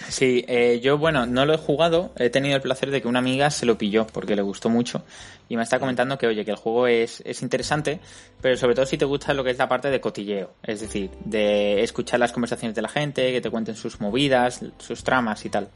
Sí, 0.08 0.44
eh, 0.48 0.80
yo, 0.82 0.98
bueno, 0.98 1.26
no 1.26 1.44
lo 1.46 1.54
he 1.54 1.58
jugado, 1.58 2.12
he 2.16 2.30
tenido 2.30 2.56
el 2.56 2.62
placer 2.62 2.90
de 2.90 3.00
que 3.02 3.08
una 3.08 3.18
amiga 3.18 3.50
se 3.50 3.66
lo 3.66 3.76
pilló 3.78 4.06
porque 4.06 4.36
le 4.36 4.42
gustó 4.42 4.68
mucho 4.68 5.02
y 5.48 5.56
me 5.56 5.62
está 5.62 5.78
comentando 5.78 6.18
que, 6.18 6.26
oye, 6.26 6.44
que 6.44 6.50
el 6.50 6.56
juego 6.56 6.86
es, 6.86 7.22
es 7.24 7.42
interesante, 7.42 8.00
pero 8.40 8.56
sobre 8.56 8.74
todo 8.74 8.86
si 8.86 8.98
te 8.98 9.04
gusta 9.04 9.32
lo 9.34 9.44
que 9.44 9.50
es 9.50 9.58
la 9.58 9.68
parte 9.68 9.90
de 9.90 10.00
cotilleo, 10.00 10.52
es 10.62 10.80
decir, 10.80 11.10
de 11.24 11.82
escuchar 11.82 12.18
las 12.20 12.32
conversaciones 12.32 12.74
de 12.74 12.82
la 12.82 12.88
gente, 12.88 13.32
que 13.32 13.40
te 13.40 13.50
cuenten 13.50 13.76
sus 13.76 14.00
movidas, 14.00 14.60
sus 14.78 15.04
tramas 15.04 15.44
y 15.44 15.50
tal. 15.50 15.68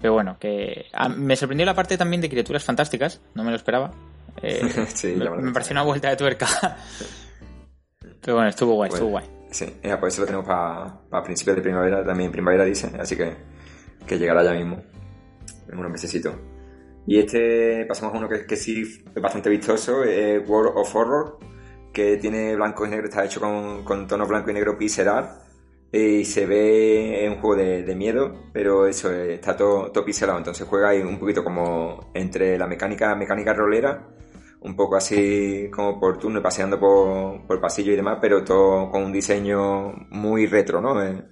Pero 0.00 0.14
bueno, 0.14 0.36
que 0.40 0.86
a- 0.94 1.10
me 1.10 1.36
sorprendió 1.36 1.66
la 1.66 1.74
parte 1.74 1.98
también 1.98 2.22
de 2.22 2.30
criaturas 2.30 2.64
fantásticas, 2.64 3.20
no 3.34 3.44
me 3.44 3.50
lo 3.50 3.56
esperaba. 3.56 3.92
Eh, 4.42 4.86
Sí, 4.94 5.14
me, 5.16 5.30
me 5.30 5.52
pareció 5.52 5.72
una 5.72 5.82
vuelta 5.82 6.10
de 6.10 6.16
tuerca. 6.16 6.46
Pero 8.20 8.36
bueno, 8.36 8.50
estuvo 8.50 8.74
guay, 8.74 8.90
estuvo 8.92 9.10
guay. 9.10 9.24
Sí, 9.50 9.66
ya, 9.82 9.98
pues 9.98 10.14
eso 10.14 10.22
lo 10.22 10.26
tenemos 10.26 10.46
para 10.46 11.22
principios 11.24 11.56
de 11.56 11.62
primavera, 11.62 12.04
también 12.04 12.30
primavera 12.30 12.64
dice, 12.64 12.90
así 13.00 13.16
que, 13.16 13.34
que 14.06 14.18
llegará 14.18 14.44
ya 14.44 14.52
mismo, 14.52 14.82
en 15.68 15.78
unos 15.78 15.90
mesecitos. 15.90 16.34
Y 17.06 17.18
este, 17.18 17.84
pasamos 17.86 18.14
a 18.14 18.18
uno 18.18 18.28
que, 18.28 18.46
que 18.46 18.56
sí 18.56 18.82
es 18.82 19.20
bastante 19.20 19.50
vistoso, 19.50 20.04
es 20.04 20.48
World 20.48 20.72
of 20.76 20.94
Horror, 20.94 21.38
que 21.92 22.16
tiene 22.18 22.54
blanco 22.54 22.86
y 22.86 22.90
negro, 22.90 23.06
está 23.08 23.24
hecho 23.24 23.40
con, 23.40 23.82
con 23.84 24.06
tonos 24.06 24.28
blanco 24.28 24.50
y 24.50 24.54
negro 24.54 24.78
pixel 24.78 25.08
art, 25.08 25.42
y 25.92 26.24
se 26.24 26.46
ve 26.46 27.26
un 27.28 27.40
juego 27.40 27.56
de, 27.56 27.82
de 27.82 27.94
miedo, 27.96 28.50
pero 28.52 28.86
eso, 28.86 29.12
eh, 29.12 29.34
está 29.34 29.56
todo, 29.56 29.90
todo 29.90 30.04
pixelado, 30.04 30.38
entonces 30.38 30.66
juega 30.68 30.90
ahí 30.90 31.00
un 31.00 31.18
poquito 31.18 31.42
como 31.42 32.10
entre 32.14 32.56
la 32.56 32.66
mecánica, 32.66 33.14
mecánica 33.16 33.52
rolera, 33.52 34.08
un 34.62 34.76
poco 34.76 34.96
así 34.96 35.68
como 35.72 35.98
por 35.98 36.18
turno, 36.18 36.42
paseando 36.42 36.78
por, 36.78 37.46
por 37.46 37.60
pasillo 37.60 37.92
y 37.92 37.96
demás, 37.96 38.18
pero 38.20 38.44
todo 38.44 38.90
con 38.90 39.02
un 39.04 39.12
diseño 39.12 39.92
muy 40.10 40.46
retro, 40.46 40.80
¿no? 40.80 41.02
Eh, 41.02 41.24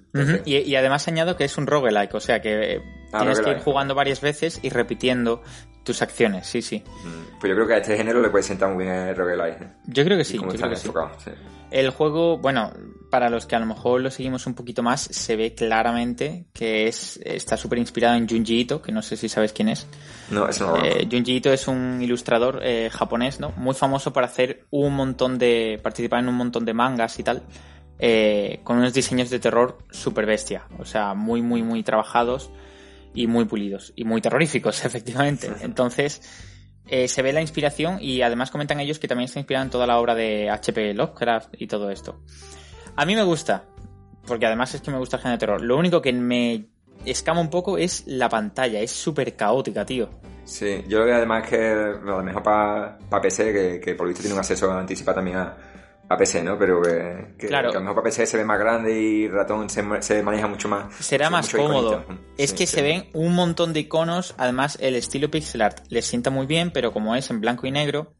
Y, 0.45 0.57
y 0.57 0.77
además 0.77 1.07
añado 1.09 1.37
que 1.37 1.45
es 1.45 1.57
un 1.59 1.67
roguelike, 1.67 2.15
o 2.15 2.21
sea 2.21 2.41
que 2.41 2.77
eh, 2.77 2.83
Ah, 3.13 3.21
tienes 3.21 3.41
que 3.41 3.51
ir 3.53 3.59
jugando 3.61 3.95
varias 3.95 4.21
veces 4.21 4.61
y 4.63 4.69
repitiendo 4.69 5.43
tus 5.89 6.03
acciones, 6.03 6.47
sí, 6.47 6.61
sí. 6.61 6.83
mm, 6.87 7.39
Pues 7.41 7.49
yo 7.49 7.55
creo 7.55 7.67
que 7.67 7.75
a 7.75 7.79
este 7.79 7.97
género 7.97 8.21
le 8.21 8.29
puede 8.29 8.45
sentar 8.45 8.69
muy 8.73 8.85
bien 8.85 8.95
el 8.95 9.17
roguelike. 9.17 9.63
¿eh? 9.63 9.69
Yo 9.87 10.05
creo 10.05 10.19
que 10.19 10.25
sí, 10.25 10.35
yo 10.35 10.43
creo 10.47 10.69
que 10.69 10.77
sí. 10.77 10.91
sí. 11.25 11.31
El 11.71 11.89
juego, 11.91 12.37
bueno, 12.37 12.73
para 13.11 13.31
los 13.31 13.47
que 13.47 13.57
a 13.57 13.59
lo 13.59 13.65
mejor 13.65 14.03
lo 14.03 14.11
seguimos 14.11 14.47
un 14.47 14.55
poquito 14.55 14.83
más, 14.83 15.01
se 15.01 15.35
ve 15.37 15.55
claramente 15.55 16.45
que 16.53 16.89
es 16.89 17.19
está 17.25 17.57
súper 17.57 17.79
inspirado 17.79 18.17
en 18.17 18.29
Junji 18.29 18.61
Ito, 18.61 18.83
que 18.83 18.93
no 18.93 19.01
sé 19.01 19.17
si 19.17 19.31
sabes 19.31 19.55
quién 19.55 19.71
es. 19.71 19.87
No, 20.31 20.47
eso 20.47 20.77
no 20.77 20.85
Eh. 20.85 21.09
Junji 21.11 21.37
Ito 21.37 21.51
es 21.51 21.67
un 21.69 22.01
ilustrador 22.03 22.61
eh, 22.63 22.91
japonés, 22.93 23.41
¿no? 23.41 23.53
Muy 23.57 23.75
famoso 23.75 24.13
por 24.13 24.25
hacer 24.25 24.67
un 24.71 24.95
montón 24.95 25.39
de... 25.39 25.81
participar 25.83 26.21
en 26.21 26.29
un 26.29 26.35
montón 26.35 26.67
de 26.67 26.75
mangas 26.75 27.19
y 27.19 27.23
tal, 27.23 27.43
eh, 27.99 28.61
con 28.63 28.77
unos 28.77 28.93
diseños 28.93 29.31
de 29.31 29.39
terror 29.39 29.79
súper 29.91 30.27
bestia. 30.27 30.65
O 30.79 30.85
sea, 30.85 31.15
muy, 31.15 31.41
muy, 31.41 31.63
muy 31.63 31.83
trabajados 31.83 32.51
y 33.19 33.27
muy 33.27 33.47
pulidos. 33.47 33.93
Y 33.97 34.05
muy 34.05 34.21
terroríficos, 34.21 34.85
efectivamente. 34.85 35.51
Entonces, 35.61 36.23
eh, 36.87 37.09
se 37.09 37.21
ve 37.21 37.33
la 37.33 37.41
inspiración 37.41 37.99
y 38.01 38.23
además 38.23 38.51
comentan 38.51 38.79
ellos 38.79 39.01
que 39.01 39.09
también 39.09 39.27
está 39.27 39.41
inspirado 39.41 39.65
en 39.65 39.71
toda 39.71 39.87
la 39.87 39.99
obra 39.99 40.15
de 40.15 40.49
H.P. 40.49 40.95
Lovecraft 40.95 41.55
y 41.59 41.67
todo 41.67 41.91
esto. 41.91 42.23
A 42.95 43.05
mí 43.05 43.17
me 43.17 43.25
gusta, 43.25 43.65
porque 44.25 44.47
además 44.47 44.73
es 44.75 44.83
que 44.83 44.93
me 44.93 44.99
gusta 44.99 45.17
el 45.17 45.23
género 45.23 45.37
de 45.37 45.41
terror. 45.41 45.63
Lo 45.63 45.77
único 45.77 46.01
que 46.01 46.13
me 46.13 46.67
escama 47.05 47.41
un 47.41 47.51
poco 47.51 47.77
es 47.77 48.05
la 48.07 48.29
pantalla, 48.29 48.81
es 48.81 48.93
súper 48.93 49.35
caótica, 49.35 49.85
tío. 49.85 50.11
Sí, 50.45 50.85
yo 50.89 50.99
creo 50.99 51.07
que 51.07 51.13
además 51.15 51.49
que 51.49 51.75
lo 52.05 52.23
mejor 52.23 52.43
para 52.45 52.99
PC, 53.21 53.53
que, 53.53 53.81
que 53.81 53.95
por 53.97 54.07
lo 54.07 54.11
visto 54.11 54.23
tiene 54.23 54.35
un 54.35 54.41
acceso 54.41 54.73
anticipado 54.73 55.17
también 55.17 55.39
a, 55.39 55.57
a 56.11 56.17
PC, 56.17 56.43
¿no? 56.43 56.59
Pero 56.59 56.81
que, 56.83 57.35
que- 57.39 57.47
Claro. 57.49 57.71
que 57.71 57.77
a 57.77 57.81
lo 57.81 57.85
mejor 57.85 57.97
para 57.97 58.05
PC 58.05 58.27
se 58.27 58.37
ve 58.39 58.45
más 58.45 58.59
grande 58.59 58.99
y 59.01 59.29
ratón 59.29 59.69
se, 59.69 59.85
se 60.03 60.23
maneja 60.23 60.47
mucho 60.47 60.69
más. 60.69 60.95
Será 60.97 61.29
más 61.31 61.51
cómodo. 61.55 62.03
iconito. 62.03 62.23
Es 62.39 62.51
Sí, 62.51 62.57
que 62.57 62.67
sí. 62.67 62.77
se 62.77 62.83
ven 62.83 63.09
un 63.13 63.35
montón 63.35 63.73
de 63.73 63.81
iconos, 63.81 64.35
además 64.39 64.79
el 64.81 64.95
estilo 64.95 65.31
pixel 65.31 65.63
art 65.63 65.81
les 65.89 66.07
sienta 66.07 66.31
muy 66.31 66.47
bien, 66.47 66.71
pero 66.71 66.93
como 66.93 67.15
es 67.15 67.29
en 67.31 67.41
blanco 67.41 67.67
y 67.67 67.71
negro, 67.71 68.15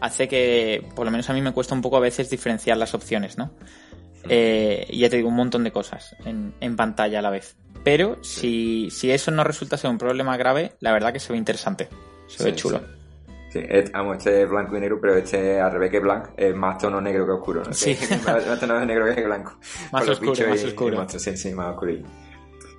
hace 0.00 0.28
que, 0.28 0.86
por 0.94 1.04
lo 1.04 1.10
menos 1.10 1.28
a 1.28 1.34
mí 1.34 1.42
me 1.42 1.52
cuesta 1.52 1.74
un 1.74 1.82
poco 1.82 1.96
a 1.96 2.00
veces 2.00 2.30
diferenciar 2.30 2.76
las 2.76 2.94
opciones, 2.94 3.36
¿no? 3.36 3.50
Eh, 4.28 4.86
y 4.90 4.98
ya 5.00 5.08
te 5.08 5.16
digo, 5.16 5.28
un 5.28 5.36
montón 5.36 5.64
de 5.64 5.70
cosas 5.72 6.14
en, 6.24 6.54
en 6.60 6.76
pantalla 6.76 7.20
a 7.20 7.22
la 7.22 7.30
vez. 7.30 7.56
Pero 7.84 8.18
si, 8.22 8.88
si 8.90 9.10
eso 9.10 9.30
no 9.30 9.44
resulta 9.44 9.76
ser 9.76 9.90
un 9.90 9.98
problema 9.98 10.36
grave, 10.36 10.72
la 10.80 10.92
verdad 10.92 11.12
que 11.12 11.20
se 11.20 11.32
ve 11.32 11.38
interesante. 11.38 11.88
Se 12.26 12.44
ve 12.44 12.54
chulo. 12.54 12.82
Sí. 13.50 13.60
Es- 13.68 13.90
vamos, 13.92 14.18
este 14.18 14.42
es 14.42 14.48
blanco 14.50 14.76
y 14.76 14.80
negro, 14.80 14.98
pero 15.00 15.14
este 15.16 15.60
al 15.60 15.72
revés 15.72 15.90
que 15.90 16.00
blanco, 16.00 16.30
es 16.36 16.54
más 16.54 16.78
tono 16.78 17.00
negro 17.00 17.24
que 17.26 17.32
oscuro, 17.32 17.62
¿no? 17.64 17.72
Sí. 17.72 17.96
Más, 18.26 18.46
más 18.46 18.60
tono 18.60 18.84
negro 18.84 19.14
que 19.14 19.24
blanco. 19.24 19.52
Más 19.92 20.08
oscuro, 20.08 20.30
más 20.48 20.60
y- 20.62 20.64
y 20.64 20.68
oscuro. 20.68 20.96
monstruos, 20.96 21.22
sí, 21.22 21.36
sí, 21.36 21.52
más 21.54 21.68
oscuro. 21.74 21.92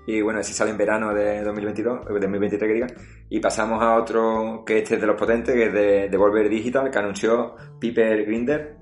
Y 0.07 0.21
bueno, 0.21 0.41
si 0.41 0.53
sale 0.53 0.71
en 0.71 0.77
verano 0.77 1.13
de 1.13 1.43
2022, 1.43 2.05
de 2.07 2.13
2023 2.13 2.67
que 2.67 2.73
diga. 2.73 2.87
Y 3.29 3.39
pasamos 3.39 3.81
a 3.83 3.93
otro 3.95 4.63
que 4.65 4.79
este 4.79 4.95
es 4.95 5.01
de 5.01 5.05
los 5.05 5.15
potentes, 5.15 5.53
que 5.53 5.65
es 5.65 5.73
de 5.73 6.09
Devolver 6.09 6.49
Digital, 6.49 6.89
que 6.89 6.97
anunció 6.97 7.55
Piper 7.79 8.25
Grinder, 8.25 8.75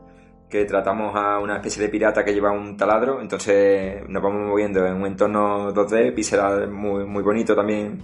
que 0.50 0.64
tratamos 0.64 1.14
a 1.16 1.40
una 1.40 1.58
especie 1.58 1.84
de 1.84 1.90
pirata 1.90 2.24
que 2.24 2.34
lleva 2.34 2.52
un 2.52 2.78
taladro, 2.78 3.20
entonces 3.20 4.08
nos 4.08 4.24
vamos 4.24 4.48
moviendo 4.48 4.86
en 4.88 4.94
un 4.94 5.06
entorno 5.06 5.74
2D, 5.74 6.14
pixel 6.14 6.70
muy, 6.70 7.04
muy 7.06 7.22
bonito 7.22 7.54
también, 7.54 8.02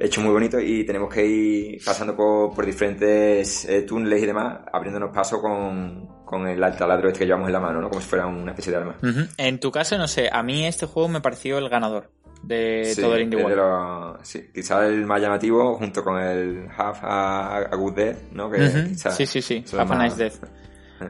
hecho 0.00 0.20
muy 0.22 0.32
bonito, 0.32 0.58
y 0.58 0.84
tenemos 0.84 1.12
que 1.12 1.24
ir 1.26 1.84
pasando 1.84 2.16
por, 2.16 2.54
por 2.54 2.64
diferentes 2.66 3.64
eh, 3.66 3.82
túneles 3.82 4.22
y 4.22 4.26
demás, 4.26 4.60
abriéndonos 4.72 5.10
paso 5.14 5.40
con, 5.40 6.08
con 6.24 6.48
el 6.48 6.58
taladro 6.76 7.08
este 7.08 7.20
que 7.20 7.26
llevamos 7.26 7.48
en 7.48 7.52
la 7.52 7.60
mano, 7.60 7.80
¿no? 7.80 7.88
Como 7.88 8.00
si 8.00 8.08
fuera 8.08 8.26
una 8.26 8.52
especie 8.52 8.72
de 8.72 8.78
arma. 8.78 8.96
En 9.36 9.60
tu 9.60 9.70
caso, 9.70 9.96
no 9.98 10.08
sé, 10.08 10.28
a 10.32 10.42
mí 10.42 10.66
este 10.66 10.86
juego 10.86 11.08
me 11.08 11.20
pareció 11.20 11.58
el 11.58 11.68
ganador 11.68 12.10
de 12.42 12.92
Sí, 12.94 13.02
todo 13.02 13.16
el 13.16 13.22
Indie 13.24 13.44
World. 13.44 14.20
sí, 14.22 14.48
quizá 14.54 14.86
el 14.86 15.04
más 15.04 15.20
llamativo 15.20 15.74
junto 15.76 16.02
con 16.02 16.18
el 16.18 16.66
Half 16.74 17.00
a, 17.04 17.56
a 17.58 17.76
Good 17.76 17.94
Death, 17.94 18.16
¿no? 18.32 18.50
Que 18.50 18.58
quizá 18.88 19.10
Sí, 19.10 19.26
sí, 19.26 19.42
sí. 19.42 19.62
son 19.66 19.80
Have 19.80 19.94
a 19.94 19.98
más- 19.98 20.16
Nice 20.18 20.24
Death. 20.24 20.50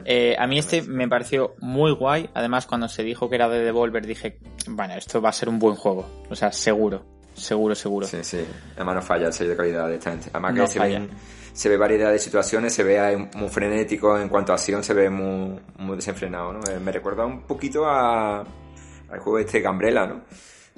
Eh, 0.04 0.36
a 0.38 0.46
mí 0.46 0.56
este 0.56 0.82
me 0.82 1.08
pareció 1.08 1.56
muy 1.58 1.90
guay. 1.90 2.30
Además, 2.34 2.64
cuando 2.64 2.86
se 2.86 3.02
dijo 3.02 3.28
que 3.28 3.34
era 3.34 3.48
de 3.48 3.58
Devolver, 3.64 4.06
dije, 4.06 4.38
bueno, 4.68 4.94
esto 4.94 5.20
va 5.20 5.30
a 5.30 5.32
ser 5.32 5.48
un 5.48 5.58
buen 5.58 5.74
juego. 5.74 6.06
O 6.30 6.36
sea, 6.36 6.52
seguro. 6.52 7.04
Seguro, 7.34 7.74
seguro. 7.74 8.06
Sí, 8.06 8.18
sí. 8.22 8.44
Además 8.76 8.94
no 8.96 9.02
falla 9.02 9.26
el 9.28 9.32
sello 9.32 9.50
de 9.50 9.56
calidad 9.56 9.88
de 9.88 9.94
esta 9.96 10.10
gente. 10.10 10.28
Además 10.32 10.54
No 10.54 10.64
que 10.64 10.70
se, 10.70 10.78
ven, 10.80 11.08
se 11.52 11.68
ve 11.68 11.76
variedad 11.76 12.12
de 12.12 12.18
situaciones, 12.18 12.72
se 12.74 12.82
ve 12.84 13.28
muy 13.34 13.48
frenético 13.48 14.18
en 14.18 14.28
cuanto 14.28 14.52
a 14.52 14.56
acción, 14.56 14.82
se 14.84 14.94
ve 14.94 15.08
muy, 15.10 15.58
muy 15.78 15.96
desenfrenado, 15.96 16.52
¿no? 16.52 16.60
Eh, 16.70 16.78
Me 16.80 16.92
recuerda 16.92 17.24
un 17.26 17.42
poquito 17.42 17.86
a, 17.86 18.40
al 18.40 19.18
juego 19.20 19.38
este 19.38 19.60
Gambrela, 19.60 20.06
¿no? 20.06 20.20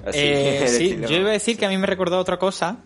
Así, 0.05 0.19
Eh, 0.21 0.65
sí, 0.67 0.89
estilo- 0.91 1.07
yo 1.07 1.17
iba 1.17 1.29
a 1.29 1.33
decir 1.33 1.57
que 1.57 1.65
a 1.65 1.69
mí 1.69 1.77
me 1.77 1.87
recordó 1.87 2.17
otra 2.19 2.37
cosa, 2.39 2.77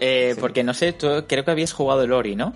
eh, 0.00 0.34
porque 0.40 0.64
no 0.64 0.74
sé, 0.74 0.92
tú 0.92 1.08
creo 1.28 1.44
que 1.44 1.50
habías 1.50 1.72
jugado 1.72 2.02
el 2.02 2.12
Ori, 2.12 2.36
¿no? 2.36 2.52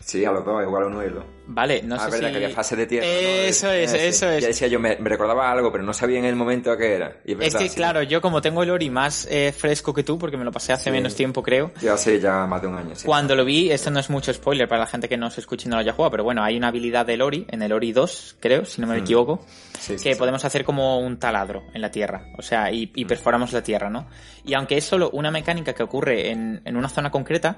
Sí, 0.00 0.24
a 0.24 0.30
los 0.32 0.44
dos, 0.44 0.62
igual 0.62 0.84
uno 0.84 1.04
y 1.04 1.08
dos. 1.10 1.24
Vale, 1.50 1.80
no 1.82 1.94
ah, 1.94 1.98
sé 2.00 2.10
verdad, 2.10 2.28
si... 2.28 2.32
que 2.32 2.44
había 2.44 2.54
fase 2.54 2.76
de 2.76 2.86
tierra. 2.86 3.06
Eso 3.06 3.72
Eh, 3.72 3.84
es, 3.84 3.94
eso 3.94 4.28
es. 4.30 4.42
Ya 4.42 4.48
decía 4.48 4.68
yo, 4.68 4.78
me, 4.78 4.96
me 4.96 5.08
recordaba 5.08 5.50
algo, 5.50 5.72
pero 5.72 5.82
no 5.82 5.94
sabía 5.94 6.18
en 6.18 6.26
el 6.26 6.36
momento 6.36 6.76
qué 6.76 6.92
era. 6.94 7.16
Y 7.24 7.42
Es 7.42 7.54
que, 7.56 7.70
claro, 7.70 8.02
yo 8.02 8.20
como 8.20 8.42
tengo 8.42 8.62
el 8.62 8.68
Ori 8.70 8.90
más 8.90 9.26
eh, 9.30 9.52
fresco 9.56 9.94
que 9.94 10.02
tú, 10.02 10.18
porque 10.18 10.36
me 10.36 10.44
lo 10.44 10.52
pasé 10.52 10.74
hace 10.74 10.84
Sí. 10.84 10.90
menos 10.90 11.14
tiempo, 11.14 11.42
creo, 11.42 11.72
Yo 11.80 11.94
hace 11.94 12.20
ya 12.20 12.46
más 12.46 12.60
de 12.60 12.68
un 12.68 12.74
año, 12.76 12.94
sí. 12.94 13.06
Cuando 13.06 13.34
lo 13.34 13.46
vi, 13.46 13.70
esto 13.70 13.90
no 13.90 13.98
es 13.98 14.10
mucho 14.10 14.32
spoiler 14.34 14.68
para 14.68 14.80
la 14.82 14.86
gente 14.86 15.08
que 15.08 15.16
no 15.16 15.30
se 15.30 15.40
escuche 15.40 15.66
y 15.66 15.70
no 15.70 15.76
lo 15.76 15.80
haya 15.80 15.92
jugado, 15.94 16.10
pero 16.10 16.24
bueno, 16.24 16.44
hay 16.44 16.58
una 16.58 16.68
habilidad 16.68 17.06
del 17.06 17.22
Ori, 17.22 17.46
en 17.50 17.62
el 17.62 17.72
Ori 17.72 17.92
2, 17.92 18.36
creo, 18.40 18.66
si 18.66 18.80
no 18.82 18.86
me 18.86 18.98
equivoco, 18.98 19.36
Mm. 19.36 19.78
Sí, 19.80 19.98
sí, 19.98 20.04
que 20.10 20.16
podemos 20.16 20.44
hacer 20.44 20.64
como 20.64 20.98
un 21.00 21.18
taladro 21.18 21.62
en 21.72 21.80
la 21.80 21.90
Tierra, 21.90 22.26
o 22.36 22.42
sea, 22.42 22.70
y, 22.72 22.86
Mm. 22.88 22.90
y 22.96 23.04
perforamos 23.06 23.52
la 23.54 23.62
Tierra, 23.62 23.88
¿no? 23.88 24.06
Y 24.44 24.52
aunque 24.54 24.76
es 24.76 24.84
solo 24.84 25.08
una 25.14 25.30
mecánica 25.30 25.72
que 25.72 25.82
ocurre 25.82 26.30
en, 26.30 26.60
en 26.64 26.76
una 26.76 26.88
zona 26.90 27.10
concreta, 27.10 27.56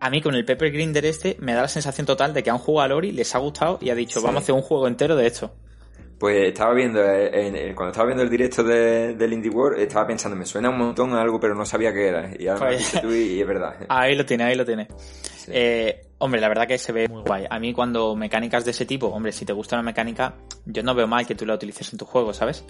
a 0.00 0.10
mí 0.10 0.20
con 0.22 0.34
el 0.34 0.44
Pepper 0.44 0.70
Grinder 0.70 1.04
este 1.06 1.36
me 1.40 1.54
da 1.54 1.62
la 1.62 1.68
sensación 1.68 2.06
total 2.06 2.32
de 2.34 2.42
que 2.42 2.50
han 2.50 2.58
jugado 2.58 2.84
al 2.86 2.92
Ori, 2.92 3.12
les 3.12 3.34
ha 3.34 3.38
gustado 3.38 3.78
y 3.80 3.90
ha 3.90 3.94
dicho, 3.94 4.20
Sí. 4.20 4.26
vamos 4.26 4.40
a 4.40 4.42
hacer 4.42 4.54
un 4.54 4.62
juego 4.62 4.86
entero 4.88 5.16
de 5.16 5.26
esto. 5.26 5.52
Pues 6.18 6.48
estaba 6.48 6.74
viendo, 6.74 7.00
eh, 7.00 7.46
en- 7.46 7.54
en- 7.54 7.74
cuando 7.76 7.92
estaba 7.92 8.06
viendo 8.06 8.24
el 8.24 8.30
directo 8.30 8.64
de, 8.64 9.14
del 9.14 9.32
Indie 9.32 9.50
World, 9.52 9.78
estaba 9.80 10.04
pensando, 10.06 10.36
me 10.36 10.44
suena 10.46 10.68
un 10.68 10.76
montón 10.78 11.12
a 11.14 11.20
algo, 11.22 11.38
pero 11.38 11.54
no 11.54 11.64
sabía 11.64 11.92
qué 11.92 12.08
era. 12.08 12.30
Y 12.36 12.48
ahora 12.48 12.66
Pues- 12.68 13.00
tú 13.00 13.12
y, 13.12 13.34
y 13.34 13.40
es 13.40 13.46
verdad. 13.46 13.76
Ahí 13.88 14.16
lo 14.16 14.26
tiene, 14.26 14.42
ahí 14.44 14.56
lo 14.56 14.64
tiene. 14.64 14.88
Eh, 15.46 16.06
hombre, 16.18 16.40
la 16.40 16.48
verdad 16.48 16.66
que 16.66 16.76
se 16.78 16.92
ve 16.92 17.08
muy 17.08 17.22
guay. 17.22 17.44
A 17.48 17.58
mí 17.58 17.72
cuando 17.72 18.14
mecánicas 18.16 18.64
de 18.64 18.72
ese 18.72 18.84
tipo, 18.84 19.06
hombre, 19.06 19.30
si 19.32 19.44
te 19.44 19.52
gusta 19.52 19.76
una 19.76 19.82
mecánica, 19.84 20.34
yo 20.66 20.82
no 20.82 20.94
veo 20.94 21.06
mal 21.06 21.26
que 21.26 21.34
tú 21.34 21.46
la 21.46 21.54
utilices 21.54 21.92
en 21.92 21.98
tu 21.98 22.04
juego, 22.04 22.32
¿sabes? 22.34 22.64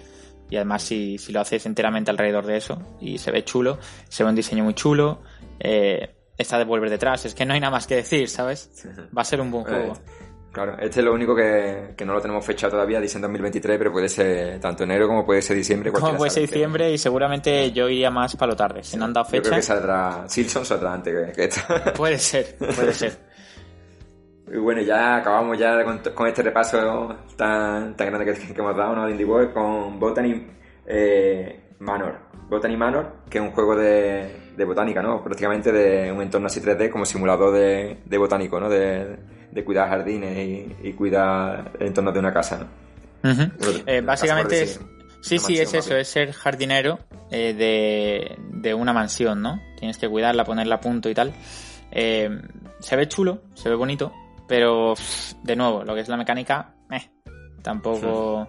Y 0.50 0.56
además 0.56 0.82
si, 0.82 1.18
si 1.18 1.32
lo 1.32 1.40
haces 1.40 1.64
enteramente 1.66 2.10
alrededor 2.10 2.44
de 2.46 2.56
eso 2.58 2.78
y 3.00 3.18
se 3.18 3.30
ve 3.30 3.44
chulo, 3.44 3.78
se 4.08 4.24
ve 4.24 4.30
un 4.30 4.36
diseño 4.36 4.62
muy 4.64 4.74
chulo, 4.74 5.20
eh, 5.58 6.14
está 6.38 6.56
de 6.56 6.64
volver 6.64 6.88
detrás, 6.88 7.26
es 7.26 7.34
que 7.34 7.44
no 7.44 7.52
hay 7.52 7.60
nada 7.60 7.72
más 7.72 7.86
que 7.86 7.96
decir, 7.96 8.28
¿sabes? 8.28 8.70
Va 9.16 9.22
a 9.22 9.24
ser 9.24 9.40
un 9.40 9.50
buen 9.50 9.64
juego. 9.64 9.92
Eh, 9.94 9.98
claro, 10.52 10.78
este 10.78 11.00
es 11.00 11.04
lo 11.04 11.12
único 11.12 11.34
que, 11.34 11.94
que 11.96 12.04
no 12.04 12.14
lo 12.14 12.20
tenemos 12.20 12.44
fechado 12.46 12.72
todavía, 12.72 13.00
dice 13.00 13.18
en 13.18 13.22
2023, 13.22 13.76
pero 13.78 13.92
puede 13.92 14.08
ser 14.08 14.60
tanto 14.60 14.84
enero 14.84 15.08
como 15.08 15.26
puede 15.26 15.42
ser 15.42 15.56
diciembre. 15.56 15.90
Como 15.92 16.16
puede 16.16 16.30
ser 16.30 16.44
que- 16.44 16.52
diciembre 16.54 16.92
y 16.92 16.96
seguramente 16.98 17.72
yo 17.72 17.88
iría 17.88 18.10
más 18.10 18.36
para 18.36 18.52
lo 18.52 18.56
tarde. 18.56 18.82
Si 18.84 18.96
no 18.96 19.04
han 19.06 19.12
dado 19.12 19.26
Yo 19.26 19.30
creo 19.30 19.42
fecha, 19.42 19.56
que 19.56 19.62
saldrá, 19.62 20.24
Silson 20.28 20.64
saldrá 20.64 20.94
antes 20.94 21.26
que, 21.26 21.32
que 21.32 21.44
esto. 21.44 21.60
puede 21.96 22.18
ser, 22.18 22.56
puede 22.56 22.92
ser. 22.94 23.18
Y 24.50 24.56
bueno, 24.56 24.80
ya 24.80 25.16
acabamos 25.16 25.58
ya 25.58 25.84
con, 25.84 25.98
con 26.14 26.26
este 26.26 26.42
repaso 26.42 27.16
tan, 27.36 27.94
tan 27.96 28.06
grande 28.06 28.32
que, 28.32 28.54
que 28.54 28.60
hemos 28.60 28.76
dado, 28.76 28.94
¿no? 28.94 29.04
De 29.04 29.10
Indie 29.10 29.26
World 29.26 29.52
con 29.52 29.98
Botany 30.00 30.46
eh, 30.86 31.74
Manor. 31.80 32.18
Botany 32.48 32.76
Manor, 32.76 33.24
que 33.28 33.36
es 33.38 33.44
un 33.44 33.50
juego 33.50 33.76
de, 33.76 34.47
de 34.58 34.64
botánica, 34.64 35.00
¿no? 35.00 35.22
Prácticamente 35.22 35.70
de 35.72 36.10
un 36.12 36.20
entorno 36.20 36.48
así 36.48 36.60
3D 36.60 36.90
como 36.90 37.06
simulador 37.06 37.54
de, 37.54 37.98
de 38.04 38.18
botánico, 38.18 38.58
¿no? 38.58 38.68
De, 38.68 39.16
de 39.50 39.64
cuidar 39.64 39.88
jardines 39.88 40.36
y, 40.36 40.88
y 40.88 40.92
cuidar 40.92 41.72
el 41.78 41.86
entorno 41.86 42.12
de 42.12 42.18
una 42.18 42.32
casa, 42.32 42.58
¿no? 42.58 42.66
Eh, 43.86 44.00
básicamente 44.00 44.62
es, 44.62 44.80
sí, 45.20 45.38
sí, 45.38 45.58
es 45.58 45.72
eso, 45.72 45.96
es 45.96 46.08
ser 46.08 46.32
jardinero 46.32 46.98
eh, 47.30 47.54
de, 47.54 48.36
de 48.60 48.74
una 48.74 48.92
mansión, 48.92 49.40
¿no? 49.40 49.60
Tienes 49.78 49.96
que 49.96 50.08
cuidarla, 50.08 50.44
ponerla 50.44 50.76
a 50.76 50.80
punto 50.80 51.08
y 51.08 51.14
tal. 51.14 51.32
Eh, 51.90 52.28
se 52.80 52.96
ve 52.96 53.08
chulo, 53.08 53.42
se 53.54 53.68
ve 53.68 53.76
bonito, 53.76 54.12
pero 54.46 54.94
pff, 54.94 55.34
de 55.42 55.56
nuevo, 55.56 55.84
lo 55.84 55.94
que 55.94 56.00
es 56.00 56.08
la 56.08 56.16
mecánica, 56.16 56.74
eh, 56.90 57.08
tampoco... 57.62 58.46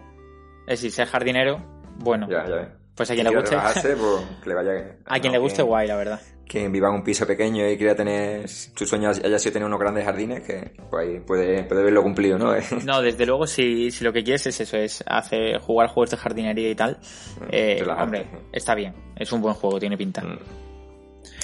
Es 0.68 0.82
decir, 0.82 0.92
ser 0.92 1.08
jardinero, 1.08 1.64
bueno, 1.98 2.28
Ya, 2.30 2.46
ya. 2.48 2.79
Pues 3.00 3.12
a 3.12 3.14
quien 3.14 3.26
le 3.28 3.34
guste, 3.40 3.56
pues 3.74 4.26
que 4.44 4.50
le 4.50 4.56
vaya... 4.56 4.72
a 5.06 5.20
quien 5.22 5.32
no, 5.32 5.38
le 5.40 5.44
guste, 5.44 5.62
guay, 5.62 5.88
la 5.88 5.96
verdad. 5.96 6.20
quien 6.46 6.70
viva 6.70 6.90
en 6.90 6.96
un 6.96 7.04
piso 7.04 7.26
pequeño 7.26 7.66
y 7.70 7.78
quiera 7.78 7.96
tener 7.96 8.46
su 8.50 8.86
sueño 8.86 9.10
haya 9.10 9.40
sido 9.40 9.54
tener 9.54 9.66
unos 9.68 9.80
grandes 9.80 10.04
jardines 10.04 10.42
que 10.44 10.74
pues 10.90 11.08
ahí 11.08 11.20
puede, 11.22 11.64
puede 11.64 11.84
verlo 11.84 12.04
cumplido 12.04 12.38
¿no? 12.38 12.54
No, 12.86 13.02
desde 13.02 13.26
luego, 13.26 13.48
si, 13.48 13.90
si 13.90 14.04
lo 14.04 14.12
que 14.12 14.22
quieres 14.22 14.46
es 14.48 14.60
eso, 14.60 14.76
es 14.76 15.02
hacer, 15.08 15.60
jugar 15.60 15.88
juegos 15.88 16.12
de 16.12 16.18
jardinería 16.18 16.70
y 16.70 16.76
tal, 16.76 17.00
eh, 17.50 17.78
relajarte. 17.80 18.04
hombre, 18.04 18.28
está 18.52 18.76
bien, 18.76 18.94
es 19.16 19.32
un 19.32 19.42
buen 19.42 19.54
juego, 19.56 19.80
tiene 19.80 19.96
pinta. 19.98 20.22
Mm. 20.22 20.40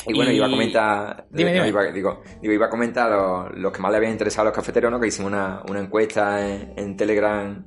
y 0.08 0.14
bueno 0.14 0.32
Y- 0.32 0.36
iba 0.36 0.47
a 0.47 0.49
comentar 0.49 1.26
Dime, 1.30 1.51
no, 1.51 1.64
dime. 1.64 1.70
Iba, 1.70 1.84
digo, 1.91 2.22
iba 2.41 2.66
a 2.66 2.70
comentar 2.70 3.10
los, 3.10 3.58
los 3.58 3.72
que 3.72 3.80
más 3.80 3.91
le 3.91 3.97
habían 3.97 4.12
interesado 4.12 4.41
a 4.41 4.45
los 4.51 4.56
cafeteros 4.56 4.91
¿no? 4.91 4.99
que 4.99 5.08
hicimos 5.08 5.32
una, 5.32 5.62
una 5.70 5.80
encuesta 5.80 6.45
en, 6.45 6.74
en 6.76 6.97
Telegram 6.97 7.66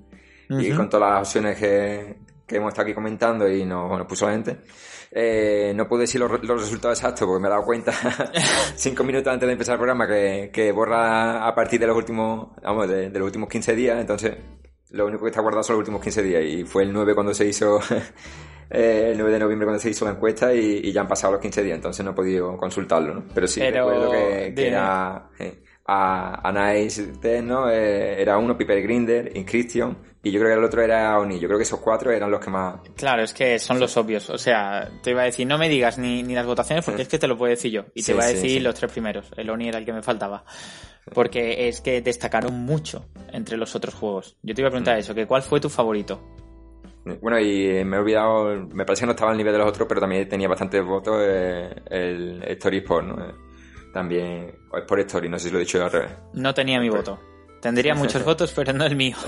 y 0.50 0.70
con 0.72 0.88
todas 0.88 1.10
las 1.10 1.20
opciones 1.28 1.58
que, 1.58 2.16
que 2.48 2.56
hemos 2.56 2.70
estado 2.70 2.86
aquí 2.86 2.94
comentando 2.94 3.48
y 3.48 3.64
nos, 3.64 3.88
nos 3.96 4.06
puso 4.08 4.26
la 4.26 4.32
gente 4.32 4.56
eh, 5.10 5.72
no 5.74 5.86
puedo 5.88 6.00
decir 6.00 6.20
los, 6.20 6.30
re- 6.30 6.40
los 6.42 6.60
resultados 6.60 6.98
exactos 6.98 7.26
porque 7.26 7.40
me 7.40 7.48
he 7.48 7.50
dado 7.50 7.64
cuenta 7.64 7.92
cinco 8.76 9.04
minutos 9.04 9.32
antes 9.32 9.46
de 9.46 9.52
empezar 9.52 9.74
el 9.74 9.78
programa 9.78 10.06
que, 10.06 10.50
que 10.52 10.72
borra 10.72 11.46
a 11.46 11.54
partir 11.54 11.78
de 11.80 11.86
los 11.86 11.96
últimos, 11.96 12.48
vamos, 12.62 12.88
de, 12.88 13.10
de 13.10 13.18
los 13.18 13.26
últimos 13.26 13.48
15 13.48 13.74
días, 13.76 14.00
entonces 14.00 14.34
lo 14.90 15.06
único 15.06 15.22
que 15.24 15.30
está 15.30 15.40
guardado 15.40 15.62
son 15.62 15.74
los 15.76 15.80
últimos 15.80 16.02
15 16.02 16.22
días 16.22 16.42
y 16.44 16.64
fue 16.64 16.82
el 16.82 16.92
9 16.92 17.14
cuando 17.14 17.32
se 17.34 17.46
hizo, 17.46 17.78
eh, 18.70 19.08
el 19.12 19.16
9 19.18 19.32
de 19.32 19.38
noviembre 19.38 19.66
cuando 19.66 19.80
se 19.80 19.90
hizo 19.90 20.04
la 20.04 20.12
encuesta 20.12 20.52
y, 20.54 20.80
y 20.84 20.92
ya 20.92 21.02
han 21.02 21.08
pasado 21.08 21.34
los 21.34 21.42
15 21.42 21.62
días, 21.62 21.76
entonces 21.76 22.04
no 22.04 22.10
he 22.12 22.14
podido 22.14 22.56
consultarlo, 22.56 23.14
¿no? 23.14 23.24
Pero 23.34 23.46
sí 23.46 23.60
Pero, 23.60 23.88
recuerdo 23.90 24.10
que, 24.12 24.54
que 24.54 24.68
era 24.68 25.30
eh, 25.38 25.62
a, 25.86 26.46
a 26.48 26.52
Nice 26.74 27.02
Test, 27.20 27.44
¿no? 27.44 27.70
Eh, 27.70 28.20
era 28.20 28.36
uno, 28.38 28.56
Piper 28.58 28.82
Grinder, 28.82 29.32
Inscription 29.36 29.96
y 30.22 30.30
yo 30.30 30.40
creo 30.40 30.52
que 30.52 30.58
el 30.58 30.64
otro 30.64 30.82
era 30.82 31.18
Oni. 31.18 31.38
Yo 31.38 31.48
creo 31.48 31.58
que 31.58 31.62
esos 31.64 31.80
cuatro 31.80 32.10
eran 32.10 32.30
los 32.30 32.40
que 32.40 32.50
más... 32.50 32.80
Claro, 32.96 33.22
es 33.22 33.32
que 33.32 33.58
son 33.58 33.78
los 33.80 33.96
obvios. 33.96 34.28
O 34.30 34.38
sea, 34.38 34.88
te 35.02 35.10
iba 35.10 35.22
a 35.22 35.24
decir, 35.26 35.46
no 35.46 35.58
me 35.58 35.68
digas 35.68 35.96
ni, 35.98 36.22
ni 36.22 36.34
las 36.34 36.44
votaciones 36.46 36.84
porque 36.84 37.02
es 37.02 37.08
que 37.08 37.18
te 37.18 37.28
lo 37.28 37.36
puedo 37.38 37.50
decir 37.50 37.70
yo. 37.72 37.84
Y 37.94 38.02
te 38.02 38.12
iba 38.12 38.24
a 38.24 38.28
decir 38.28 38.60
los 38.62 38.74
tres 38.74 38.90
primeros. 38.92 39.30
El 39.36 39.48
Oni 39.50 39.68
era 39.68 39.78
el 39.78 39.84
que 39.84 39.92
me 39.92 40.02
faltaba. 40.02 40.44
Porque 41.14 41.68
es 41.68 41.80
que 41.80 42.02
destacaron 42.02 42.52
mucho 42.54 43.06
entre 43.32 43.56
los 43.56 43.74
otros 43.74 43.94
juegos. 43.94 44.36
Yo 44.42 44.54
te 44.54 44.60
iba 44.60 44.68
a 44.68 44.70
preguntar 44.70 44.96
Mm. 44.96 45.00
eso, 45.00 45.14
que 45.14 45.26
¿cuál 45.26 45.42
fue 45.42 45.60
tu 45.60 45.68
favorito? 45.70 46.20
Bueno, 47.22 47.38
y 47.40 47.82
me 47.84 47.96
he 47.96 48.00
olvidado, 48.00 48.66
me 48.74 48.84
parece 48.84 49.00
que 49.02 49.06
no 49.06 49.12
estaba 49.12 49.30
al 49.30 49.38
nivel 49.38 49.52
de 49.54 49.58
los 49.60 49.68
otros, 49.68 49.88
pero 49.88 50.00
también 50.00 50.28
tenía 50.28 50.46
bastantes 50.48 50.84
votos 50.84 51.16
eh, 51.24 51.70
el 51.88 52.42
Story 52.48 52.78
Sport, 52.78 53.06
¿no? 53.06 53.24
Eh, 53.24 53.32
También, 53.94 54.52
o 54.70 54.76
Sport 54.76 55.00
Story, 55.06 55.28
no 55.30 55.38
sé 55.38 55.46
si 55.46 55.50
lo 55.52 55.56
he 55.58 55.60
dicho 55.62 55.82
al 55.82 55.90
revés. 55.90 56.10
No 56.34 56.52
tenía 56.52 56.78
mi 56.80 56.90
voto. 56.90 57.18
Tendría 57.60 57.94
muchos 57.94 58.24
votos, 58.24 58.52
pero 58.54 58.72
no 58.72 58.84
el 58.84 58.96
mío. 58.96 59.16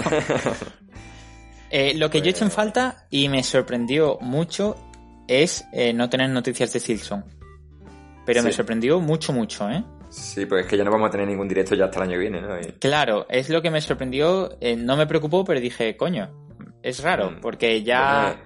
Eh, 1.72 1.94
lo 1.94 2.10
que 2.10 2.18
yo 2.20 2.26
he 2.26 2.30
hecho 2.30 2.44
en 2.44 2.50
falta 2.50 3.06
y 3.10 3.28
me 3.28 3.44
sorprendió 3.44 4.18
mucho 4.20 4.74
es 5.28 5.64
eh, 5.72 5.92
no 5.92 6.10
tener 6.10 6.28
noticias 6.30 6.72
de 6.72 6.80
Silson. 6.80 7.24
Pero 8.26 8.42
me 8.42 8.50
sorprendió 8.50 8.98
mucho, 9.00 9.32
mucho, 9.32 9.70
¿eh? 9.70 9.84
Sí, 10.08 10.46
pues 10.46 10.64
es 10.64 10.68
que 10.68 10.76
ya 10.76 10.82
no 10.82 10.90
vamos 10.90 11.06
a 11.06 11.10
tener 11.12 11.28
ningún 11.28 11.46
directo 11.46 11.76
ya 11.76 11.84
hasta 11.84 11.98
el 11.98 12.02
año 12.08 12.12
que 12.14 12.18
viene, 12.18 12.40
¿no? 12.40 12.58
Y- 12.58 12.72
Claro, 12.80 13.24
es 13.28 13.48
lo 13.50 13.62
que 13.62 13.70
me 13.70 13.80
sorprendió. 13.80 14.56
eh, 14.60 14.74
no 14.74 14.96
me 14.96 15.06
preocupó, 15.06 15.44
pero 15.44 15.60
dije, 15.60 15.96
coño, 15.96 16.28
es 16.82 17.00
raro, 17.04 17.30
Mm. 17.30 17.40
porque 17.40 17.84
ya. 17.84 18.36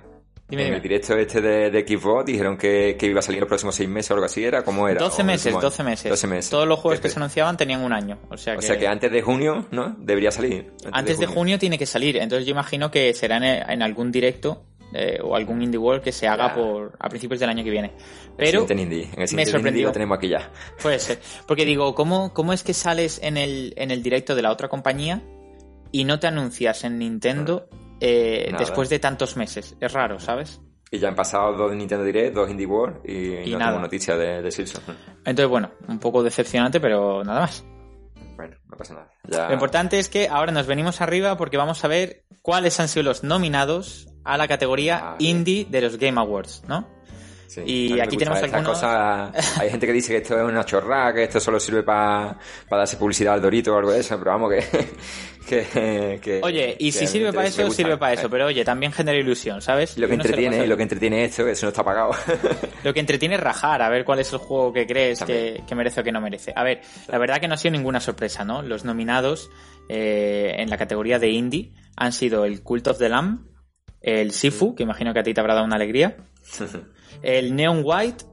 Dime, 0.49 0.63
en 0.63 0.67
dime. 0.67 0.77
el 0.77 0.83
directo 0.83 1.17
este 1.17 1.41
de, 1.41 1.71
de 1.71 1.81
Xbox 1.89 2.27
dijeron 2.27 2.57
que, 2.59 2.97
que 2.99 3.07
iba 3.07 3.21
a 3.21 3.23
salir 3.23 3.41
los 3.41 3.49
próximos 3.49 3.75
seis 3.75 3.89
meses 3.89 4.11
o 4.11 4.15
algo 4.15 4.27
así, 4.27 4.45
¿era? 4.45 4.63
¿Cómo 4.63 4.87
era? 4.89 5.01
12 5.01 5.17
¿O 5.17 5.21
el 5.21 5.27
meses, 5.27 5.47
último 5.47 5.59
año? 5.61 5.71
12 5.71 5.83
meses. 5.85 6.11
12 6.11 6.27
meses. 6.27 6.51
Todos 6.51 6.69
los 6.69 6.79
juegos 6.81 7.01
que 7.01 7.05
Que- 7.09 7.11
se 7.15 7.19
anunciaban 7.19 7.57
tenían 7.57 7.83
un 7.83 7.93
año. 7.93 8.19
O 8.31 8.37
sea 8.37 8.53
que, 8.55 8.59
O 8.59 8.63
sea 8.63 8.79
que 8.79 8.87
antes 8.87 9.11
de 9.11 9.23
junio, 9.23 9.67
¿no? 9.71 9.97
Debería 9.99 10.31
salir. 10.31 10.73
antes 10.93 11.19
de 11.19 11.27
junio 11.27 11.59
tiene 11.59 11.79
que 11.79 11.87
salir. 11.87 12.19
Entonces 12.19 12.47
yo 12.47 12.53
imagino 12.53 12.91
que 12.91 13.15
será 13.15 13.39
en, 13.39 13.45
en 13.71 13.83
algún 13.83 14.13
directo 14.13 14.65
eh, 14.93 15.19
o 15.23 15.35
algún 15.35 15.61
Indie 15.63 15.79
World 15.79 16.03
que 16.05 16.13
se 16.13 16.29
haga 16.29 16.55
por 16.55 16.93
a 17.01 17.09
principios 17.09 17.41
del 17.41 17.49
año 17.49 17.65
que 17.65 17.71
viene. 17.71 17.93
Pero 18.37 18.61
siguiente 18.69 18.83
indie. 18.83 19.09
En 19.17 19.23
el 19.23 19.35
me 19.35 19.47
sorprendió. 19.47 19.87
lo 19.87 19.93
tenemos 19.93 20.19
aquí 20.19 20.29
ya. 20.29 20.51
Puede 20.81 20.99
ser. 20.99 21.19
Porque 21.49 21.65
digo, 21.65 21.95
¿cómo, 21.95 22.33
¿cómo 22.35 22.53
es 22.53 22.63
que 22.63 22.75
sales 22.75 23.19
en 23.23 23.37
el, 23.39 23.73
en 23.77 23.91
el 23.91 24.03
directo 24.03 24.35
de 24.37 24.43
la 24.43 24.53
otra 24.53 24.69
compañía 24.69 25.23
y 25.91 26.05
no 26.05 26.21
te 26.21 26.27
anuncias 26.27 26.85
en 26.85 26.99
Nintendo 26.99 27.67
eh, 28.05 28.55
después 28.59 28.89
de 28.89 28.99
tantos 28.99 29.37
meses? 29.37 29.77
Es 29.81 29.93
raro, 29.93 30.19
¿sabes? 30.21 30.61
Y 30.91 30.99
ya 30.99 31.09
han 31.09 31.15
pasado 31.17 31.53
dos 31.57 31.71
de 31.71 31.77
Nintendo 31.77 32.05
Direct, 32.05 32.35
dos 32.35 32.49
Indie 32.51 32.67
World 32.67 33.01
y, 33.05 33.35
Y 33.49 33.51
no 33.53 33.59
nada. 33.59 33.71
tenemos 33.73 33.83
noticia 33.83 34.17
de, 34.17 34.43
de 34.43 34.51
Silson. 34.51 34.83
Entonces, 35.25 35.49
bueno, 35.49 35.71
un 35.89 35.99
poco 35.99 36.23
decepcionante, 36.23 36.79
pero 36.81 37.25
nada 37.25 37.41
más. 37.41 37.65
Bueno, 38.37 38.57
no 38.69 38.77
pasa 38.77 38.95
nada. 38.95 39.11
Ya... 39.29 39.49
Lo 39.49 39.55
importante 39.55 39.99
es 39.99 40.09
que 40.09 40.29
ahora 40.29 40.53
nos 40.53 40.67
venimos 40.67 41.01
arriba 41.01 41.37
porque 41.37 41.57
vamos 41.57 41.85
a 41.85 41.89
ver 41.89 42.25
cuáles 42.43 42.79
han 42.81 42.89
sido 42.89 43.03
los 43.05 43.25
nominados 43.25 44.09
a 44.25 44.37
la 44.37 44.47
categoría 44.49 45.01
Ah. 45.03 45.17
Indie 45.19 45.65
de 45.69 45.81
los 45.81 45.97
Game 45.99 46.21
Awards, 46.21 46.63
¿no? 46.69 46.89
Sí, 47.47 47.63
y 47.65 48.01
aquí 48.01 48.17
tenemos 48.17 48.39
estas 48.41 48.55
algunos... 48.55 48.79
cosas. 48.81 49.59
Hay 49.61 49.71
gente 49.71 49.87
que 49.87 49.93
dice 49.93 50.13
que 50.13 50.17
esto 50.19 50.37
es 50.37 50.45
una 50.45 50.65
chorrada, 50.65 51.13
que 51.13 51.25
esto 51.25 51.41
solo 51.41 51.61
sirve 51.61 51.83
para 51.83 52.37
darse 52.71 52.97
publicidad 52.97 53.35
al 53.35 53.43
Dorito 53.43 53.75
o 53.75 53.79
algo 53.79 53.93
de 53.93 54.01
eso, 54.01 54.19
pero 54.19 54.33
vamos, 54.33 54.51
que. 54.53 54.65
que, 55.49 56.21
que- 56.23 56.41
Oye, 56.43 56.77
y 56.79 56.91
que 56.91 56.99
si 56.99 57.07
sirve 57.07 57.33
para 57.33 57.49
eso, 57.49 57.71
sirve 57.71 57.97
para 57.97 58.15
eso. 58.15 58.31
Pero 58.31 58.47
oye, 58.47 58.65
también 58.65 58.93
genera 58.93 59.19
ilusión, 59.19 59.61
¿sabes? 59.61 59.97
Lo 59.99 60.07
que 60.09 60.15
Uno 60.15 60.25
entretiene, 60.25 60.67
lo 60.67 60.77
que 60.77 60.83
entretiene 60.83 61.25
esto, 61.25 61.47
eso 61.47 61.67
no 61.67 61.71
está 61.71 61.85
pagado. 61.85 62.11
Lo 62.85 62.93
que 62.93 63.01
entretiene 63.01 63.37
es 63.37 63.41
rajar, 63.41 63.81
a 63.81 63.89
ver 63.89 64.05
cuál 64.05 64.19
es 64.21 64.31
el 64.33 64.39
juego 64.39 64.73
que 64.73 64.87
crees 64.87 65.23
que, 65.23 65.63
que 65.67 65.75
merece 65.75 66.01
o 66.01 66.05
que 66.05 66.13
no 66.13 66.21
merece. 66.21 66.53
A 66.55 66.63
ver, 66.63 66.83
la 67.09 67.19
verdad 67.19 67.41
que 67.41 67.49
no 67.49 67.55
ha 67.55 67.57
sido 67.57 67.73
ninguna 67.73 67.99
sorpresa, 68.01 68.45
¿no? 68.45 68.61
Los 68.63 68.85
nominados 68.85 69.51
eh, 69.89 70.55
en 70.59 70.69
la 70.69 70.77
categoría 70.77 71.19
de 71.19 71.31
indie 71.31 71.73
han 71.97 72.13
sido 72.13 72.45
el 72.45 72.63
Cult 72.63 72.89
of 72.89 72.99
the 72.99 73.09
Lamb, 73.09 73.47
el 74.01 74.33
Sifu, 74.33 74.75
que 74.75 74.83
imagino 74.83 75.15
que 75.15 75.21
a 75.21 75.23
ti 75.23 75.33
te 75.33 75.41
habrá 75.41 75.55
dado 75.55 75.65
una 75.67 75.77
alegría, 75.77 76.17
el 77.23 77.55
Neon 77.57 77.83
White, 77.85 78.25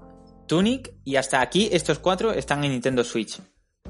Tunic 0.47 0.93
y 1.03 1.15
hasta 1.15 1.41
aquí 1.41 1.69
estos 1.71 1.99
cuatro 1.99 2.31
están 2.31 2.63
en 2.63 2.71
Nintendo 2.71 3.03
Switch. 3.03 3.39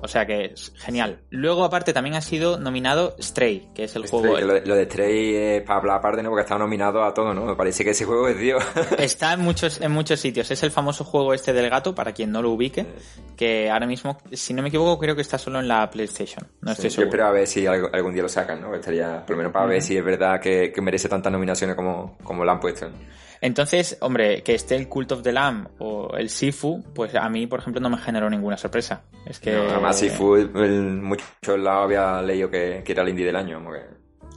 O 0.03 0.07
sea 0.07 0.25
que 0.25 0.45
es 0.45 0.73
genial. 0.77 1.19
Luego, 1.29 1.63
aparte, 1.63 1.93
también 1.93 2.15
ha 2.15 2.21
sido 2.21 2.57
nominado 2.57 3.15
Stray, 3.21 3.69
que 3.75 3.83
es 3.83 3.95
el 3.95 4.07
juego. 4.07 4.29
Stray, 4.35 4.47
lo, 4.47 4.53
de- 4.55 4.65
lo 4.65 4.75
de 4.75 4.85
Stray 4.85 5.35
es 5.35 5.61
para 5.61 5.77
hablar 5.79 5.97
aparte, 5.99 6.23
¿no? 6.23 6.29
Porque 6.29 6.41
está 6.41 6.57
nominado 6.57 7.03
a 7.03 7.13
todo, 7.13 7.35
¿no? 7.35 7.45
Me 7.45 7.55
parece 7.55 7.83
que 7.83 7.91
ese 7.91 8.05
juego 8.05 8.27
es 8.27 8.39
Dios. 8.39 8.63
Está 8.97 9.33
en 9.33 9.41
muchos, 9.41 9.79
en 9.79 9.91
muchos 9.91 10.19
sitios. 10.19 10.49
Es 10.49 10.63
el 10.63 10.71
famoso 10.71 11.03
juego 11.03 11.35
este 11.35 11.53
del 11.53 11.69
gato, 11.69 11.93
para 11.93 12.13
quien 12.13 12.31
no 12.31 12.41
lo 12.41 12.49
ubique, 12.49 12.87
que 13.37 13.69
ahora 13.69 13.85
mismo, 13.85 14.17
si 14.31 14.55
no 14.55 14.63
me 14.63 14.69
equivoco, 14.69 14.97
creo 14.97 15.15
que 15.15 15.21
está 15.21 15.37
solo 15.37 15.59
en 15.59 15.67
la 15.67 15.87
PlayStation. 15.91 16.47
No 16.61 16.71
estoy 16.71 16.85
Yo 16.85 16.95
seguro. 16.95 17.07
espero 17.09 17.25
a 17.27 17.31
ver 17.31 17.45
si 17.45 17.67
algún 17.67 18.13
día 18.13 18.23
lo 18.23 18.29
sacan, 18.29 18.59
¿no? 18.59 18.73
Estaría, 18.73 19.19
por 19.23 19.31
lo 19.31 19.37
menos 19.37 19.51
para 19.53 19.67
ver 19.67 19.83
si 19.83 19.95
es 19.97 20.03
verdad 20.03 20.39
que, 20.41 20.71
que 20.73 20.81
merece 20.81 21.09
tantas 21.09 21.31
nominaciones 21.31 21.75
como, 21.75 22.17
como 22.23 22.43
lo 22.43 22.51
han 22.51 22.59
puesto. 22.59 22.89
Entonces, 23.41 23.97
hombre, 24.01 24.43
que 24.43 24.53
esté 24.53 24.75
el 24.75 24.87
Cult 24.87 25.11
of 25.13 25.23
the 25.23 25.31
Lamb 25.31 25.67
o 25.79 26.15
el 26.15 26.29
Sifu, 26.29 26.83
pues 26.93 27.15
a 27.15 27.27
mí, 27.27 27.47
por 27.47 27.59
ejemplo, 27.59 27.81
no 27.81 27.89
me 27.89 27.97
generó 27.97 28.29
ninguna 28.29 28.55
sorpresa. 28.55 29.01
Es 29.25 29.39
que. 29.39 29.51
No, 29.51 29.63
además, 29.63 29.97
si 29.97 30.09
fue 30.09 30.41
en 30.41 31.03
muchos 31.03 31.57
lados 31.59 31.85
había 31.85 32.21
leído 32.21 32.49
que, 32.51 32.83
que 32.85 32.91
era 32.91 33.01
el 33.01 33.09
indie 33.09 33.25
del 33.25 33.35
año, 33.35 33.59
que, 33.71 33.79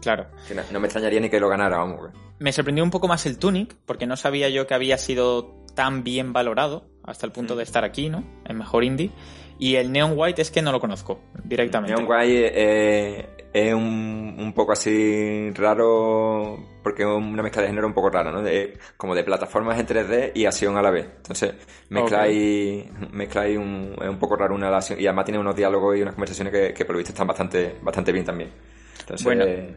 Claro. 0.01 0.27
que 0.49 0.55
no, 0.55 0.63
no 0.73 0.81
me 0.81 0.87
extrañaría 0.87 1.21
ni 1.21 1.29
que 1.29 1.39
lo 1.39 1.49
ganara, 1.51 1.85
que- 1.85 2.19
Me 2.39 2.51
sorprendió 2.53 2.83
un 2.83 2.91
poco 2.91 3.07
más 3.07 3.27
el 3.27 3.39
Tunic, 3.39 3.75
porque 3.85 4.07
no 4.07 4.17
sabía 4.17 4.49
yo 4.49 4.67
que 4.67 4.75
había 4.75 4.97
sido 4.99 5.63
tan 5.75 6.03
bien 6.03 6.33
valorado 6.33 6.87
hasta 7.03 7.27
el 7.27 7.33
punto 7.33 7.57
de 7.57 7.63
estar 7.63 7.85
aquí, 7.85 8.09
¿no? 8.09 8.25
En 8.47 8.57
mejor 8.57 8.85
indie. 8.85 9.11
Y 9.59 9.77
el 9.77 9.93
Neon 9.93 10.15
White 10.17 10.43
es 10.43 10.51
que 10.51 10.63
no 10.63 10.73
lo 10.73 10.81
conozco 10.81 11.21
directamente. 11.45 11.95
Neon 11.95 12.11
White 12.11 12.53
eh, 12.55 13.29
es 13.55 13.73
un, 13.73 14.37
un 14.39 14.53
poco 14.53 14.73
así 14.73 15.49
raro, 15.53 16.59
porque 16.83 17.03
es 17.05 17.09
una 17.09 17.41
mezcla 17.43 17.63
de 17.63 17.69
género 17.69 17.87
un 17.87 17.95
poco 17.95 18.11
rara, 18.11 18.33
¿no? 18.33 18.43
De- 18.43 18.77
como 18.97 19.15
de 19.15 19.23
plataformas 19.25 19.79
en 19.79 19.87
3D 19.87 20.33
y 20.35 20.45
acción 20.45 20.77
a 20.77 20.83
la 20.83 20.91
vez. 20.91 21.07
Entonces, 21.19 21.55
mezcláis, 21.89 22.85
mezcláis 23.13 23.57
un, 23.57 23.95
es 24.03 24.09
un 24.09 24.19
poco 24.19 24.35
raro 24.37 24.55
una 24.57 24.77
acción, 24.77 25.01
y 25.01 25.07
además 25.07 25.25
tiene 25.27 25.39
unos 25.39 25.55
diálogos 25.57 25.97
y 25.97 26.03
unas 26.03 26.15
conversaciones 26.15 26.53
que, 26.53 26.75
que 26.75 26.85
por 26.85 26.95
lo 26.95 26.99
visto 26.99 27.13
están 27.13 27.27
bastante, 27.29 27.77
bastante 27.81 28.11
bien 28.13 28.25
también. 28.25 28.51
Entonces, 29.01 29.25
Bueno, 29.25 29.45
es 29.45 29.71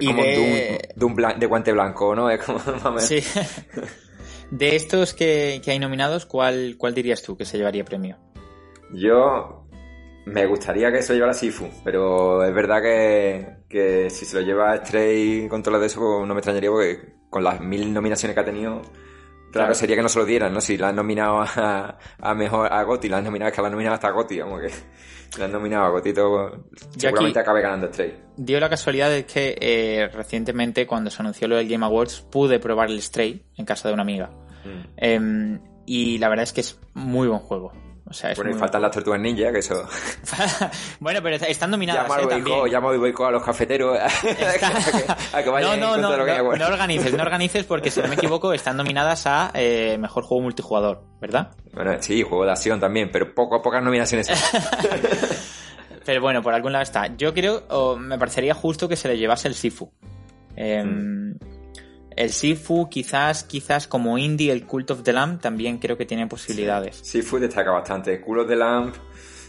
y 0.00 0.06
como 0.06 0.22
de- 0.22 0.78
de, 0.96 1.06
blan- 1.06 1.48
guante 1.48 1.72
blanco, 1.72 2.14
¿no? 2.16 2.30
Es 2.30 2.42
como 2.42 2.58
menos. 2.84 3.02
Sí. 3.04 3.20
De 4.50 4.74
estos 4.74 5.12
que, 5.12 5.60
que 5.62 5.70
hay 5.72 5.78
nominados, 5.78 6.24
¿cuál, 6.24 6.76
¿cuál 6.78 6.94
dirías 6.94 7.22
tú 7.22 7.36
que 7.36 7.44
se 7.44 7.58
llevaría 7.58 7.84
premio? 7.84 8.16
Yo 8.94 9.66
me 10.32 10.46
gustaría 10.46 10.92
que 10.92 11.02
se 11.02 11.12
lo 11.12 11.16
llevara 11.16 11.34
Sifu, 11.34 11.68
pero 11.84 12.44
es 12.44 12.54
verdad 12.54 12.82
que, 12.82 13.56
que 13.68 14.10
si 14.10 14.24
se 14.24 14.40
lo 14.40 14.46
lleva 14.46 14.76
Stray 14.76 15.48
con 15.48 15.62
todo 15.62 15.72
lo 15.72 15.80
de 15.80 15.86
eso, 15.86 16.00
pues 16.00 16.26
no 16.26 16.34
me 16.34 16.40
extrañaría 16.40 16.70
porque 16.70 17.14
con 17.30 17.44
las 17.44 17.60
mil 17.60 17.92
nominaciones 17.92 18.34
que 18.34 18.40
ha 18.40 18.44
tenido, 18.44 18.82
claro, 19.52 19.74
sería 19.74 19.96
que 19.96 20.02
no 20.02 20.08
se 20.08 20.18
lo 20.18 20.24
dieran, 20.24 20.52
¿no? 20.52 20.60
Si 20.60 20.76
la 20.76 20.88
han 20.88 20.96
nominado 20.96 21.40
a, 21.40 21.98
a 22.20 22.34
mejor 22.34 22.72
a 22.72 22.82
Goti, 22.82 23.08
la 23.08 23.18
han 23.18 23.24
nominado, 23.24 23.48
es 23.48 23.54
que 23.54 23.62
la 23.62 23.68
han 23.68 23.72
nominado 23.72 23.94
hasta 23.94 24.08
a 24.08 24.12
Goti, 24.12 24.38
como 24.38 24.58
que 24.58 24.70
la 25.38 25.44
han 25.46 25.52
nominado 25.52 25.84
a 25.84 25.90
Goti, 25.90 26.12
todo, 26.12 26.64
seguramente 26.96 27.40
acabe 27.40 27.62
ganando 27.62 27.88
Stray. 27.88 28.14
Dio 28.36 28.60
la 28.60 28.68
casualidad 28.68 29.10
de 29.10 29.24
que 29.24 29.56
eh, 29.60 30.08
recientemente, 30.12 30.86
cuando 30.86 31.10
se 31.10 31.22
anunció 31.22 31.48
lo 31.48 31.56
del 31.56 31.68
Game 31.68 31.84
Awards, 31.84 32.20
pude 32.22 32.58
probar 32.58 32.90
el 32.90 33.00
Stray 33.02 33.42
en 33.56 33.64
casa 33.64 33.88
de 33.88 33.94
una 33.94 34.02
amiga. 34.02 34.30
Mm. 34.64 34.84
Em, 34.96 35.60
y 35.86 36.18
la 36.18 36.28
verdad 36.28 36.42
es 36.44 36.52
que 36.52 36.60
es 36.60 36.78
muy 36.94 37.28
buen 37.28 37.40
juego. 37.40 37.72
O 38.10 38.12
sea, 38.12 38.30
es 38.30 38.38
Bueno, 38.38 38.50
y 38.50 38.54
muy 38.54 38.60
faltan 38.60 38.80
las 38.80 38.90
tortugas 38.90 39.20
ninja, 39.20 39.52
que 39.52 39.58
eso... 39.58 39.86
bueno, 41.00 41.20
pero 41.22 41.36
están 41.36 41.70
nominadas 41.70 42.08
Llama 42.08 42.66
eh, 42.66 42.70
llama 42.70 42.96
boicot 42.96 43.28
a 43.28 43.30
los 43.32 43.42
cafeteros 43.42 43.98
a 44.02 44.08
que, 44.08 45.36
a 45.36 45.42
que 45.42 45.50
vayan 45.50 45.78
no, 45.78 45.96
no, 45.96 46.10
no, 46.10 46.16
lo 46.16 46.24
que 46.24 46.38
no, 46.38 46.44
bueno. 46.44 46.64
no 46.64 46.72
organices, 46.72 47.12
no 47.12 47.22
organices 47.22 47.64
porque 47.64 47.90
si 47.90 48.00
no 48.00 48.08
me 48.08 48.14
equivoco 48.14 48.52
están 48.52 48.76
nominadas 48.76 49.26
a 49.26 49.50
eh, 49.54 49.98
Mejor 49.98 50.24
Juego 50.24 50.42
Multijugador, 50.42 51.02
¿verdad? 51.20 51.50
Bueno, 51.72 51.96
sí, 52.00 52.22
juego 52.22 52.44
de 52.44 52.52
acción 52.52 52.80
también, 52.80 53.10
pero 53.12 53.34
poco, 53.34 53.60
pocas 53.60 53.82
nominaciones. 53.82 54.28
Pero 56.08 56.22
bueno, 56.22 56.40
por 56.40 56.54
algún 56.54 56.72
lado 56.72 56.82
está. 56.82 57.14
Yo 57.18 57.34
creo, 57.34 57.64
o 57.68 57.96
me 57.96 58.18
parecería 58.18 58.54
justo 58.54 58.88
que 58.88 58.96
se 58.96 59.08
le 59.08 59.18
llevase 59.18 59.46
el 59.46 59.54
Sifu. 59.54 59.92
Em, 60.56 61.36
El 62.18 62.30
Sifu, 62.32 62.88
quizás, 62.88 63.44
quizás 63.44 63.86
como 63.86 64.18
indie, 64.18 64.50
el 64.50 64.66
Cult 64.66 64.90
of 64.90 65.04
the 65.04 65.12
Lamb 65.12 65.40
también 65.40 65.78
creo 65.78 65.96
que 65.96 66.04
tiene 66.04 66.26
posibilidades. 66.26 66.96
Seafood 67.04 67.42
destaca 67.42 67.70
bastante. 67.70 68.20
Culo 68.20 68.44
de 68.44 68.56
Lamp, 68.56 68.96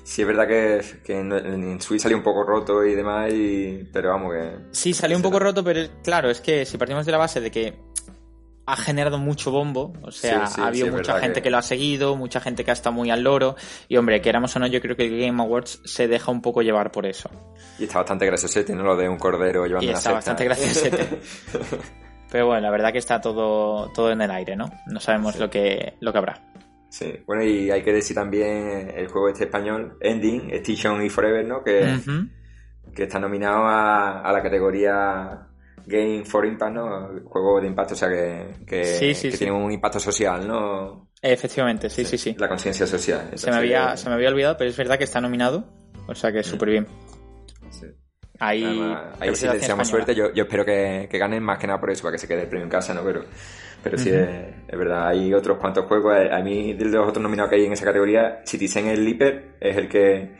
sí 0.03 0.21
es 0.21 0.27
verdad 0.27 0.47
que, 0.47 0.79
que 1.03 1.19
en, 1.19 1.31
en 1.31 1.81
Switch 1.81 2.01
salió 2.01 2.15
un 2.15 2.21
poco 2.23 2.43
roto 2.43 2.85
y 2.85 2.93
demás, 2.93 3.33
y, 3.33 3.89
pero 3.91 4.09
vamos 4.09 4.33
que... 4.33 4.51
Sí, 4.71 4.93
salió 4.93 5.17
un 5.17 5.23
poco 5.23 5.39
roto, 5.39 5.63
pero 5.63 5.81
claro, 6.03 6.29
es 6.29 6.41
que 6.41 6.63
si 6.63 6.77
partimos 6.77 7.07
de 7.07 7.11
la 7.11 7.17
base 7.17 7.41
de 7.41 7.49
que 7.49 7.73
ha 8.67 8.75
generado 8.75 9.17
mucho 9.17 9.49
bombo, 9.49 9.93
o 10.03 10.11
sea, 10.11 10.45
Sí, 10.45 10.53
sí, 10.53 10.61
ha 10.61 10.67
habido 10.67 10.85
sí, 10.85 10.91
mucha 10.91 11.19
gente 11.19 11.39
que... 11.39 11.45
que 11.45 11.49
lo 11.49 11.57
ha 11.57 11.63
seguido, 11.63 12.15
mucha 12.15 12.39
gente 12.39 12.63
que 12.63 12.69
ha 12.69 12.73
estado 12.75 12.93
muy 12.93 13.09
al 13.09 13.23
loro, 13.23 13.55
y 13.87 13.97
hombre, 13.97 14.21
queramos 14.21 14.55
o 14.55 14.59
no, 14.59 14.67
yo 14.67 14.79
creo 14.79 14.95
que 14.95 15.07
el 15.07 15.19
Game 15.19 15.41
Awards 15.41 15.81
se 15.85 16.07
deja 16.07 16.29
un 16.29 16.43
poco 16.43 16.61
llevar 16.61 16.91
por 16.91 17.07
eso. 17.07 17.31
Y 17.79 17.85
está 17.85 17.97
bastante 17.97 18.27
graciosete, 18.27 18.75
¿no? 18.75 18.83
Lo 18.83 18.95
de 18.95 19.09
un 19.09 19.17
cordero 19.17 19.65
llevando 19.65 19.87
Y 19.87 19.89
está 19.89 20.01
cesta. 20.01 20.13
bastante 20.13 20.43
graciosete. 20.43 21.19
Pero 22.31 22.45
bueno, 22.47 22.61
la 22.61 22.71
verdad 22.71 22.91
que 22.91 22.99
está 22.99 23.19
todo, 23.19 23.89
todo 23.93 24.11
en 24.11 24.21
el 24.21 24.29
aire, 24.31 24.55
¿no? 24.55 24.69
No 24.87 24.99
sabemos 24.99 25.37
lo 25.39 25.49
que, 25.49 25.95
lo 25.99 26.11
que 26.11 26.17
habrá. 26.17 26.41
Sí, 26.89 27.13
bueno, 27.25 27.43
y 27.43 27.69
hay 27.71 27.81
que 27.83 27.93
decir 27.93 28.15
también 28.15 28.91
el 28.95 29.07
juego 29.07 29.29
este 29.29 29.45
español, 29.45 29.97
Ending, 30.01 30.49
Extinction 30.51 31.03
y 31.03 31.09
Forever, 31.09 31.45
¿no? 31.45 31.63
Que, 31.63 31.99
que 32.95 33.03
está 33.03 33.19
nominado 33.19 33.63
a, 33.65 34.21
a 34.21 34.31
la 34.31 34.41
categoría 34.41 35.47
Game 35.85 36.23
for 36.25 36.45
Impact, 36.45 36.73
¿no? 36.73 37.09
Juego 37.25 37.61
de 37.61 37.67
impacto, 37.67 37.93
o 37.93 37.97
sea, 37.97 38.09
que, 38.09 38.55
que, 38.65 38.85
Sí, 38.85 39.13
sí, 39.13 39.29
que 39.29 39.37
sí. 39.37 39.45
tiene 39.45 39.53
un 39.53 39.71
impacto 39.71 39.99
social, 39.99 40.47
¿no? 40.47 41.09
Efectivamente, 41.21 41.89
sí, 41.89 42.05
sí, 42.05 42.17
sí. 42.17 42.35
La 42.37 42.47
conciencia 42.47 42.87
social. 42.87 43.31
Se 43.35 43.51
me, 43.51 43.57
había, 43.57 43.97
se 43.97 44.07
me 44.09 44.15
había 44.15 44.29
olvidado, 44.29 44.55
pero 44.57 44.69
es 44.69 44.77
verdad 44.77 44.97
que 44.97 45.03
está 45.03 45.19
nominado. 45.19 45.65
O 46.07 46.15
sea 46.15 46.31
que 46.31 46.43
súper 46.43 46.69
bien. 46.69 46.87
sí. 47.69 47.85
Ahí, 48.39 48.63
Además, 48.63 49.17
ahí 49.19 49.35
sí 49.35 49.47
le 49.47 49.55
deseamos 49.55 49.87
suerte. 49.87 50.15
Yo, 50.15 50.33
yo 50.33 50.43
espero 50.43 50.63
que, 50.65 51.07
que 51.09 51.17
ganen 51.17 51.43
más 51.43 51.57
que 51.57 51.67
nada 51.67 51.79
por 51.79 51.91
eso, 51.91 52.03
para 52.03 52.13
que 52.13 52.19
se 52.19 52.27
quede 52.27 52.43
el 52.43 52.47
premio 52.47 52.63
en 52.65 52.69
casa, 52.69 52.93
¿no? 52.93 53.03
Pero, 53.03 53.25
pero 53.83 53.97
sí, 53.97 54.09
es, 54.11 54.29
es 54.67 54.77
verdad. 54.79 55.07
Hay 55.09 55.33
otros 55.33 55.57
cuantos 55.57 55.85
juegos. 55.85 56.15
eh, 56.17 56.29
A 56.31 56.39
mí, 56.41 56.73
de 56.73 56.85
los 56.85 57.07
otros 57.07 57.21
nominados 57.21 57.49
que 57.49 57.57
hay 57.57 57.65
en 57.65 57.73
esa 57.73 57.85
categoría, 57.85 58.41
Citizen 58.45 58.87
el 58.87 59.03
Leaper 59.03 59.55
es 59.59 59.75
el 59.77 59.89
que 59.89 60.31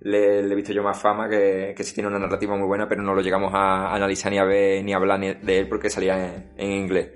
le, 0.00 0.42
le 0.42 0.52
he 0.52 0.56
visto 0.56 0.72
yo 0.72 0.82
más 0.82 0.98
fama, 1.00 1.28
que, 1.28 1.74
que 1.76 1.84
sí 1.84 1.92
tiene 1.94 2.08
una 2.08 2.18
narrativa 2.20 2.56
muy 2.56 2.66
buena, 2.66 2.88
pero 2.88 3.02
no 3.02 3.14
lo 3.14 3.20
llegamos 3.20 3.52
a 3.54 3.94
analizar 3.94 4.30
ni 4.32 4.38
a 4.38 4.44
ver 4.44 4.84
ni 4.84 4.92
a 4.92 4.96
hablar 4.96 5.18
ni 5.18 5.34
de 5.34 5.58
él 5.58 5.68
porque 5.68 5.90
salía 5.90 6.24
en, 6.24 6.44
en 6.56 6.72
inglés. 6.72 7.08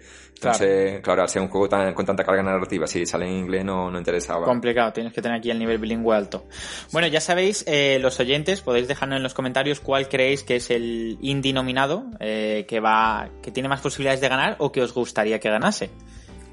Entonces, 0.45 1.01
claro. 1.01 1.23
al 1.23 1.29
ser 1.29 1.43
un 1.43 1.49
juego 1.49 1.69
tan, 1.69 1.93
con 1.95 2.05
tanta 2.07 2.25
carga 2.25 2.43
narrativa, 2.43 2.87
si 2.87 3.07
sale 3.07 3.27
en 3.27 3.33
inglés 3.33 3.65
no, 3.65 3.91
no 3.91 3.99
interesaba. 3.99 4.45
Complicado, 4.45 4.93
tienes 4.93 5.13
que 5.13 5.23
tener 5.23 5.39
aquí 5.39 5.51
el 5.51 5.59
nivel 5.59 5.79
bilingüe 5.79 6.15
alto. 6.15 6.47
Bueno, 6.93 7.09
ya 7.09 7.21
sabéis, 7.21 7.65
eh, 7.67 7.99
los 8.01 8.19
oyentes, 8.21 8.61
podéis 8.61 8.89
dejarnos 8.89 9.17
en 9.17 9.23
los 9.23 9.35
comentarios 9.35 9.81
cuál 9.81 10.09
creéis 10.09 10.43
que 10.43 10.57
es 10.57 10.71
el 10.71 11.19
indie 11.21 11.53
nominado 11.53 12.05
eh, 12.21 12.65
que 12.69 12.81
va, 12.81 13.31
que 13.43 13.51
tiene 13.51 13.69
más 13.69 13.81
posibilidades 13.81 14.21
de 14.21 14.29
ganar 14.29 14.57
o 14.59 14.73
que 14.73 14.83
os 14.83 14.93
gustaría 14.93 15.41
que 15.41 15.51
ganase. 15.51 15.91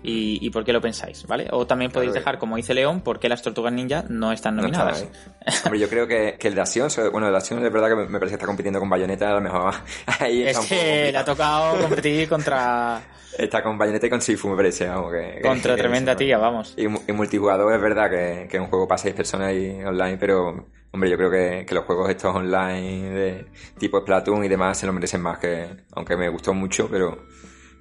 Y, 0.03 0.39
y 0.45 0.49
por 0.49 0.65
qué 0.65 0.73
lo 0.73 0.81
pensáis, 0.81 1.25
¿vale? 1.27 1.47
O 1.51 1.67
también 1.67 1.91
podéis 1.91 2.11
Claro 2.11 2.19
dejar, 2.21 2.39
como 2.39 2.55
dice 2.55 2.73
León, 2.73 3.01
por 3.01 3.19
qué 3.19 3.29
las 3.29 3.41
tortugas 3.43 3.71
ninja 3.71 4.03
no 4.09 4.31
están 4.31 4.55
No 4.55 4.63
nominadas. 4.63 5.01
está. 5.03 5.67
Hombre, 5.67 5.79
yo 5.79 5.87
creo 5.89 6.07
que, 6.07 6.37
que 6.39 6.47
el 6.47 6.55
de 6.55 6.61
acción, 6.61 6.89
bueno, 7.11 7.27
el 7.27 7.33
de 7.33 7.37
acción 7.37 7.63
es 7.63 7.71
verdad 7.71 7.89
que 7.89 7.95
me 7.95 8.19
parece 8.19 8.29
que 8.29 8.35
está 8.35 8.47
compitiendo 8.47 8.79
con 8.79 8.89
Bayonetta, 8.89 9.29
a 9.29 9.33
lo 9.35 9.41
mejor 9.41 9.73
ahí 10.19 10.43
es 10.43 10.57
que 10.59 11.11
le 11.11 11.17
ha 11.17 11.23
tocado 11.25 11.79
competir 11.81 12.27
contra, 12.29 13.01
Está 13.37 13.61
con 13.63 13.77
Bayonetta 13.77 14.07
y 14.07 14.09
con 14.09 14.21
Sifu, 14.21 14.49
me 14.49 14.55
parece, 14.57 14.87
vamos, 14.87 15.11
que... 15.13 15.39
contra 15.41 15.75
que- 15.75 15.81
tremenda 15.81 16.15
tía, 16.15 16.37
vamos. 16.39 16.73
Y, 16.77 16.87
mu- 16.87 16.99
y 17.07 17.11
multijugador 17.13 17.71
es 17.73 17.81
verdad 17.81 18.09
que, 18.09 18.47
que 18.49 18.57
es 18.57 18.61
un 18.61 18.67
juego 18.69 18.87
para 18.87 18.97
seis 18.97 19.13
personas 19.13 19.53
y 19.53 19.83
online, 19.83 20.17
pero, 20.17 20.67
hombre, 20.91 21.09
yo 21.11 21.15
creo 21.17 21.29
que, 21.31 21.63
que 21.65 21.75
los 21.75 21.85
juegos 21.85 22.09
estos 22.09 22.35
online 22.35 23.09
de 23.11 23.45
tipo 23.77 23.99
Splatoon 24.01 24.43
y 24.43 24.47
demás 24.49 24.77
se 24.79 24.85
lo 24.87 24.93
merecen 24.93 25.21
más 25.21 25.37
que, 25.39 25.67
aunque 25.93 26.17
me 26.17 26.27
gustó 26.27 26.53
mucho, 26.53 26.89
pero, 26.91 27.25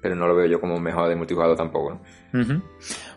pero 0.01 0.15
no 0.15 0.27
lo 0.27 0.35
veo 0.35 0.47
yo 0.47 0.59
como 0.59 0.75
un 0.75 0.83
mejor 0.83 1.09
de 1.09 1.15
multijugador 1.15 1.55
tampoco. 1.57 2.01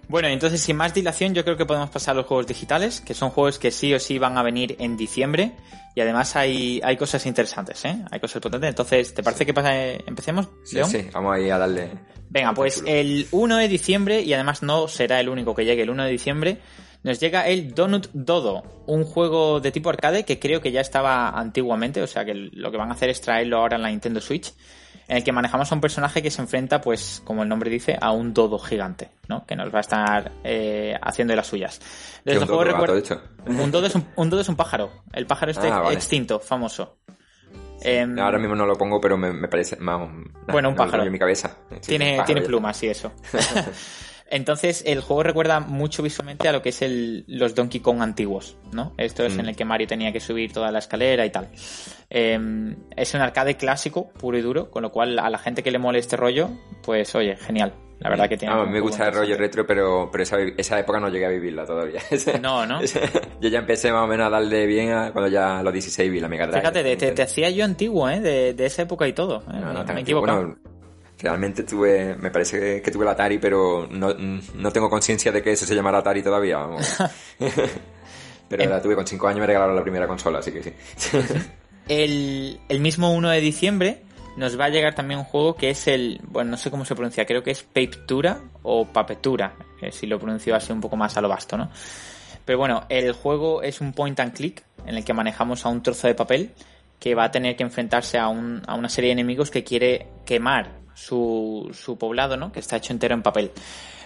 Bueno, 0.08 0.28
entonces 0.28 0.60
sin 0.60 0.76
más 0.76 0.92
dilación 0.92 1.34
yo 1.34 1.44
creo 1.44 1.56
que 1.56 1.64
podemos 1.66 1.90
pasar 1.90 2.12
a 2.12 2.18
los 2.18 2.26
juegos 2.26 2.46
digitales, 2.46 3.00
que 3.00 3.14
son 3.14 3.30
juegos 3.30 3.58
que 3.58 3.70
sí 3.70 3.94
o 3.94 3.98
sí 4.00 4.18
van 4.18 4.36
a 4.36 4.42
venir 4.42 4.76
en 4.78 4.96
diciembre 4.96 5.52
y 5.94 6.00
además 6.00 6.36
hay, 6.36 6.80
hay 6.84 6.96
cosas 6.96 7.24
interesantes, 7.26 7.84
¿eh? 7.84 7.96
Hay 8.10 8.20
cosas 8.20 8.42
potentes. 8.42 8.68
Entonces, 8.68 9.14
¿te 9.14 9.22
parece 9.22 9.46
que 9.46 9.54
pasa, 9.54 9.74
empecemos, 9.92 10.48
Sí, 10.64 10.76
León? 10.76 10.90
sí, 10.90 11.08
vamos 11.12 11.34
ahí 11.36 11.48
a 11.50 11.58
darle. 11.58 11.90
Venga, 12.28 12.52
pues 12.52 12.82
el 12.86 13.28
1 13.30 13.56
de 13.56 13.68
diciembre, 13.68 14.20
y 14.20 14.32
además 14.34 14.62
no 14.62 14.88
será 14.88 15.20
el 15.20 15.28
único 15.28 15.54
que 15.54 15.64
llegue 15.64 15.82
el 15.82 15.90
1 15.90 16.04
de 16.04 16.10
diciembre, 16.10 16.58
nos 17.04 17.20
llega 17.20 17.46
el 17.46 17.74
Donut 17.74 18.08
Dodo, 18.12 18.82
un 18.86 19.04
juego 19.04 19.60
de 19.60 19.70
tipo 19.70 19.88
arcade 19.88 20.24
que 20.24 20.38
creo 20.40 20.60
que 20.60 20.72
ya 20.72 20.80
estaba 20.80 21.28
antiguamente, 21.28 22.02
o 22.02 22.06
sea 22.06 22.24
que 22.24 22.34
lo 22.34 22.70
que 22.72 22.76
van 22.76 22.90
a 22.90 22.94
hacer 22.94 23.10
es 23.10 23.20
traerlo 23.20 23.58
ahora 23.58 23.76
en 23.76 23.82
la 23.82 23.90
Nintendo 23.90 24.20
Switch, 24.20 24.52
en 25.08 25.16
el 25.18 25.24
que 25.24 25.32
manejamos 25.32 25.70
a 25.70 25.74
un 25.74 25.80
personaje 25.80 26.22
que 26.22 26.30
se 26.30 26.40
enfrenta, 26.42 26.80
pues, 26.80 27.20
como 27.24 27.42
el 27.42 27.48
nombre 27.48 27.70
dice, 27.70 27.96
a 28.00 28.10
un 28.12 28.32
dodo 28.34 28.58
gigante, 28.58 29.10
¿no? 29.28 29.44
Que 29.46 29.54
nos 29.56 29.72
va 29.72 29.78
a 29.78 29.80
estar 29.80 30.32
eh, 30.44 30.96
haciendo 31.02 31.32
de 31.32 31.36
las 31.36 31.46
suyas. 31.46 31.80
Desde 32.24 32.40
un 32.40 32.46
dodo 32.46 32.58
gato, 32.64 33.20
un 33.46 33.70
dodo 33.70 33.86
es 33.86 33.94
un, 33.94 34.06
un 34.16 34.30
dodo 34.30 34.40
es 34.40 34.48
un 34.48 34.56
pájaro, 34.56 34.90
el 35.12 35.26
pájaro 35.26 35.52
este 35.52 35.68
Ah, 35.68 35.80
vale. 35.80 35.94
extinto, 35.94 36.40
famoso. 36.40 36.96
Em, 37.82 38.18
Ahora 38.18 38.38
mismo 38.38 38.54
no 38.54 38.64
lo 38.64 38.76
pongo, 38.78 38.98
pero 39.00 39.18
me, 39.18 39.30
me 39.32 39.46
parece. 39.48 39.76
Vamos, 39.78 40.10
Bueno, 40.48 40.70
un 40.70 40.74
no 40.74 40.78
pájaro. 40.84 41.02
en 41.04 41.12
mi 41.12 41.18
cabeza. 41.18 41.54
Sí, 41.82 41.88
tiene, 41.98 42.22
tiene 42.24 42.40
plumas 42.40 42.82
y 42.82 42.88
eso. 42.88 43.12
Entonces, 44.34 44.82
el 44.84 45.00
juego 45.00 45.22
recuerda 45.22 45.60
mucho 45.60 46.02
visualmente 46.02 46.48
a 46.48 46.52
lo 46.52 46.60
que 46.60 46.70
es 46.70 46.82
el, 46.82 47.24
los 47.28 47.54
Donkey 47.54 47.80
Kong 47.80 48.02
antiguos, 48.02 48.56
¿no? 48.72 48.92
Esto 48.98 49.24
es 49.24 49.36
Mm. 49.36 49.40
en 49.40 49.46
el 49.50 49.56
que 49.56 49.64
Mario 49.64 49.86
tenía 49.86 50.12
que 50.12 50.18
subir 50.18 50.52
toda 50.52 50.72
la 50.72 50.80
escalera 50.80 51.24
y 51.24 51.30
tal. 51.30 51.48
Eh, 52.10 52.74
es 52.96 53.14
un 53.14 53.20
arcade 53.20 53.56
clásico, 53.56 54.10
puro 54.18 54.36
y 54.36 54.42
duro, 54.42 54.70
con 54.72 54.82
lo 54.82 54.90
cual 54.90 55.18
a 55.20 55.30
la 55.30 55.38
gente 55.38 55.62
que 55.62 55.70
le 55.70 55.78
mole 55.78 56.00
este 56.00 56.16
rollo, 56.16 56.50
pues 56.82 57.14
oye, 57.14 57.36
genial. 57.36 57.74
La 58.00 58.10
verdad 58.10 58.28
que 58.28 58.36
tiene... 58.36 58.52
Ah, 58.52 58.64
me 58.66 58.80
gusta 58.80 59.06
el 59.06 59.14
rollo 59.14 59.36
retro, 59.36 59.64
pero, 59.64 60.08
pero 60.10 60.24
esa, 60.24 60.36
esa 60.58 60.80
época 60.80 60.98
no 60.98 61.08
llegué 61.08 61.26
a 61.26 61.28
vivirla 61.28 61.64
todavía. 61.64 62.00
No, 62.42 62.66
¿no? 62.66 62.80
Yo 63.40 63.48
ya 63.48 63.60
empecé 63.60 63.92
más 63.92 64.02
o 64.02 64.06
menos 64.08 64.26
a 64.26 64.30
darle 64.30 64.66
bien 64.66 64.90
a 64.92 65.12
cuando 65.12 65.30
ya 65.30 65.60
a 65.60 65.62
los 65.62 65.72
16 65.72 66.10
vi 66.10 66.18
la 66.20 66.28
Mega 66.28 66.46
Drive. 66.48 66.60
Fíjate, 66.60 67.12
te, 67.12 67.22
hacía 67.22 67.48
yo 67.50 67.64
antiguo, 67.64 68.10
¿eh? 68.10 68.20
De, 68.20 68.52
de 68.52 68.66
esa 68.66 68.82
época 68.82 69.06
y 69.06 69.12
todo. 69.12 69.42
¿eh? 69.42 69.60
No, 69.60 69.72
no, 69.72 69.78
me 69.80 69.84
tan 69.86 69.96
he 69.96 70.00
antiguo. 70.00 70.20
equivocado. 70.22 70.38
Bueno, 70.40 70.56
realmente 71.18 71.62
tuve, 71.62 72.14
me 72.16 72.30
parece 72.30 72.82
que, 72.82 72.90
tuve 72.90 73.04
el 73.04 73.10
Atari, 73.10 73.38
pero 73.38 73.86
no, 73.90 74.14
no 74.14 74.70
tengo 74.72 74.90
conciencia 74.90 75.32
de 75.32 75.42
que 75.42 75.52
eso 75.52 75.64
se 75.66 75.74
llamara 75.74 75.98
Atari 75.98 76.22
todavía. 76.22 76.58
vamos. 76.58 76.96
pero 78.48 78.68
la 78.68 78.80
tuve 78.82 78.94
con 78.94 79.06
5 79.06 79.26
años 79.26 79.38
y 79.38 79.40
me 79.40 79.46
regalaron 79.46 79.74
la 79.76 79.82
primera 79.82 80.06
consola, 80.06 80.38
así 80.40 80.52
que 80.52 80.62
sí. 80.62 80.72
El, 81.88 82.60
el 82.70 82.80
mismo 82.80 83.12
1 83.12 83.28
de 83.28 83.40
diciembre 83.40 84.02
nos 84.38 84.58
va 84.58 84.64
a 84.64 84.68
llegar 84.70 84.94
también 84.94 85.20
un 85.20 85.26
juego 85.26 85.54
que 85.54 85.68
es 85.70 85.86
el, 85.86 86.18
bueno, 86.24 86.52
no 86.52 86.56
sé 86.56 86.70
cómo 86.70 86.84
se 86.86 86.94
pronuncia, 86.94 87.26
creo 87.26 87.42
que 87.42 87.50
es 87.50 87.62
Papetura 87.62 88.40
o 88.62 88.86
Papetura, 88.86 89.54
que 89.78 89.92
si 89.92 90.06
lo 90.06 90.18
pronuncio 90.18 90.56
así 90.56 90.72
un 90.72 90.80
poco 90.80 90.96
más 90.96 91.16
a 91.18 91.20
lo 91.20 91.28
vasto, 91.28 91.58
¿no? 91.58 91.70
Pero 92.46 92.58
bueno, 92.58 92.84
el 92.88 93.12
juego 93.12 93.62
es 93.62 93.80
un 93.82 93.92
point 93.92 94.18
and 94.20 94.32
click 94.34 94.62
en 94.86 94.96
el 94.96 95.04
que 95.04 95.12
manejamos 95.12 95.64
a 95.66 95.68
un 95.68 95.82
trozo 95.82 96.06
de 96.08 96.14
papel 96.14 96.52
que 96.98 97.14
va 97.14 97.24
a 97.24 97.30
tener 97.30 97.54
que 97.54 97.62
enfrentarse 97.64 98.18
a, 98.18 98.28
un- 98.28 98.62
a 98.66 98.74
una 98.74 98.88
serie 98.88 99.08
de 99.08 99.12
enemigos 99.12 99.50
que 99.50 99.62
quiere 99.62 100.06
quemar 100.24 100.70
su, 100.94 101.70
su 101.72 101.98
poblado, 101.98 102.36
¿no? 102.36 102.52
Que 102.52 102.60
está 102.60 102.76
hecho 102.76 102.92
entero 102.92 103.14
en 103.14 103.22
papel. 103.22 103.52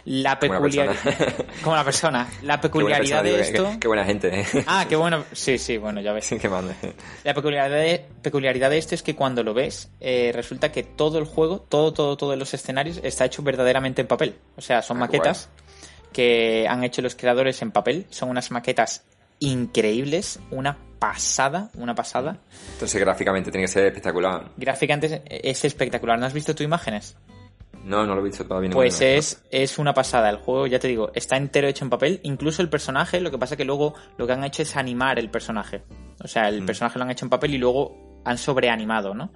La 0.05 0.39
peculiaridad... 0.39 0.97
Como 1.63 1.77
la 1.77 1.85
persona. 1.85 2.29
La 2.43 2.61
peculiaridad 2.61 3.21
persona, 3.21 3.23
de 3.23 3.31
digo, 3.31 3.43
esto... 3.43 3.71
Qué, 3.73 3.81
qué 3.81 3.89
buena 3.89 4.05
gente, 4.05 4.41
¿eh? 4.41 4.47
Ah, 4.67 4.87
qué 4.89 4.97
bueno. 4.97 5.25
Sí, 5.33 5.59
sí, 5.59 5.77
bueno, 5.77 6.01
ya 6.01 6.13
ves. 6.13 6.29
Qué 6.41 6.49
mande. 6.49 6.75
La 7.25 7.35
peculiaridad 7.35 7.77
de, 7.77 8.07
peculiaridad 8.23 8.71
de 8.71 8.79
esto 8.79 8.95
es 8.95 9.03
que 9.03 9.15
cuando 9.15 9.43
lo 9.43 9.53
ves, 9.53 9.91
eh, 10.01 10.31
resulta 10.35 10.73
que 10.73 10.83
todo 10.83 11.19
el 11.19 11.25
juego, 11.25 11.61
todo, 11.61 11.93
todo, 11.93 12.17
todos 12.17 12.39
los 12.39 12.55
escenarios 12.55 13.01
está 13.03 13.27
hecho 13.27 13.43
verdaderamente 13.43 14.01
en 14.01 14.07
papel. 14.07 14.37
O 14.57 14.63
sea, 14.63 14.81
son 14.81 14.97
Ah, 14.97 15.01
maquetas 15.01 15.51
que 16.13 16.67
han 16.69 16.85
hecho 16.85 17.03
los 17.03 17.15
creadores 17.15 17.61
en 17.61 17.71
papel. 17.71 18.07
Son 18.09 18.31
unas 18.31 18.51
maquetas 18.51 19.05
increíbles, 19.41 20.41
una 20.51 20.77
pasada, 20.99 21.71
una 21.75 21.95
pasada. 21.95 22.39
Entonces 22.73 23.01
gráficamente 23.01 23.51
tiene 23.51 23.65
que 23.67 23.73
ser 23.73 23.87
espectacular. 23.87 24.51
Gráficamente 24.57 25.23
es, 25.27 25.41
es 25.59 25.65
espectacular. 25.65 26.19
¿No 26.19 26.27
has 26.27 26.33
visto 26.33 26.55
tus 26.55 26.65
imágenes? 26.65 27.17
No, 27.85 28.05
no 28.05 28.15
lo 28.15 28.21
he 28.21 28.25
visto 28.25 28.45
todavía. 28.45 28.71
Pues 28.71 29.01
es, 29.01 29.43
es 29.51 29.79
una 29.79 29.95
pasada. 29.95 30.29
El 30.29 30.37
juego, 30.37 30.67
ya 30.67 30.79
te 30.79 30.89
digo, 30.89 31.11
está 31.15 31.37
entero 31.37 31.69
hecho 31.69 31.85
en 31.85 31.91
papel. 31.91 32.21
Incluso 32.25 32.61
el 32.61 32.69
personaje, 32.69 33.21
lo 33.21 33.31
que 33.31 33.39
pasa 33.39 33.57
que 33.57 33.65
luego 33.65 33.95
lo 34.19 34.27
que 34.27 34.33
han 34.33 34.45
hecho 34.45 34.63
es 34.63 34.77
animar 34.77 35.19
el 35.19 35.31
personaje. 35.31 35.83
O 36.23 36.29
sea, 36.29 36.49
el 36.49 36.63
Mm. 36.63 36.67
personaje 36.67 36.99
lo 36.99 37.05
han 37.05 37.11
hecho 37.13 37.25
en 37.25 37.31
papel 37.31 37.55
y 37.55 37.59
luego 37.59 38.21
han 38.25 38.37
sobreanimado, 38.37 39.15
¿no? 39.15 39.31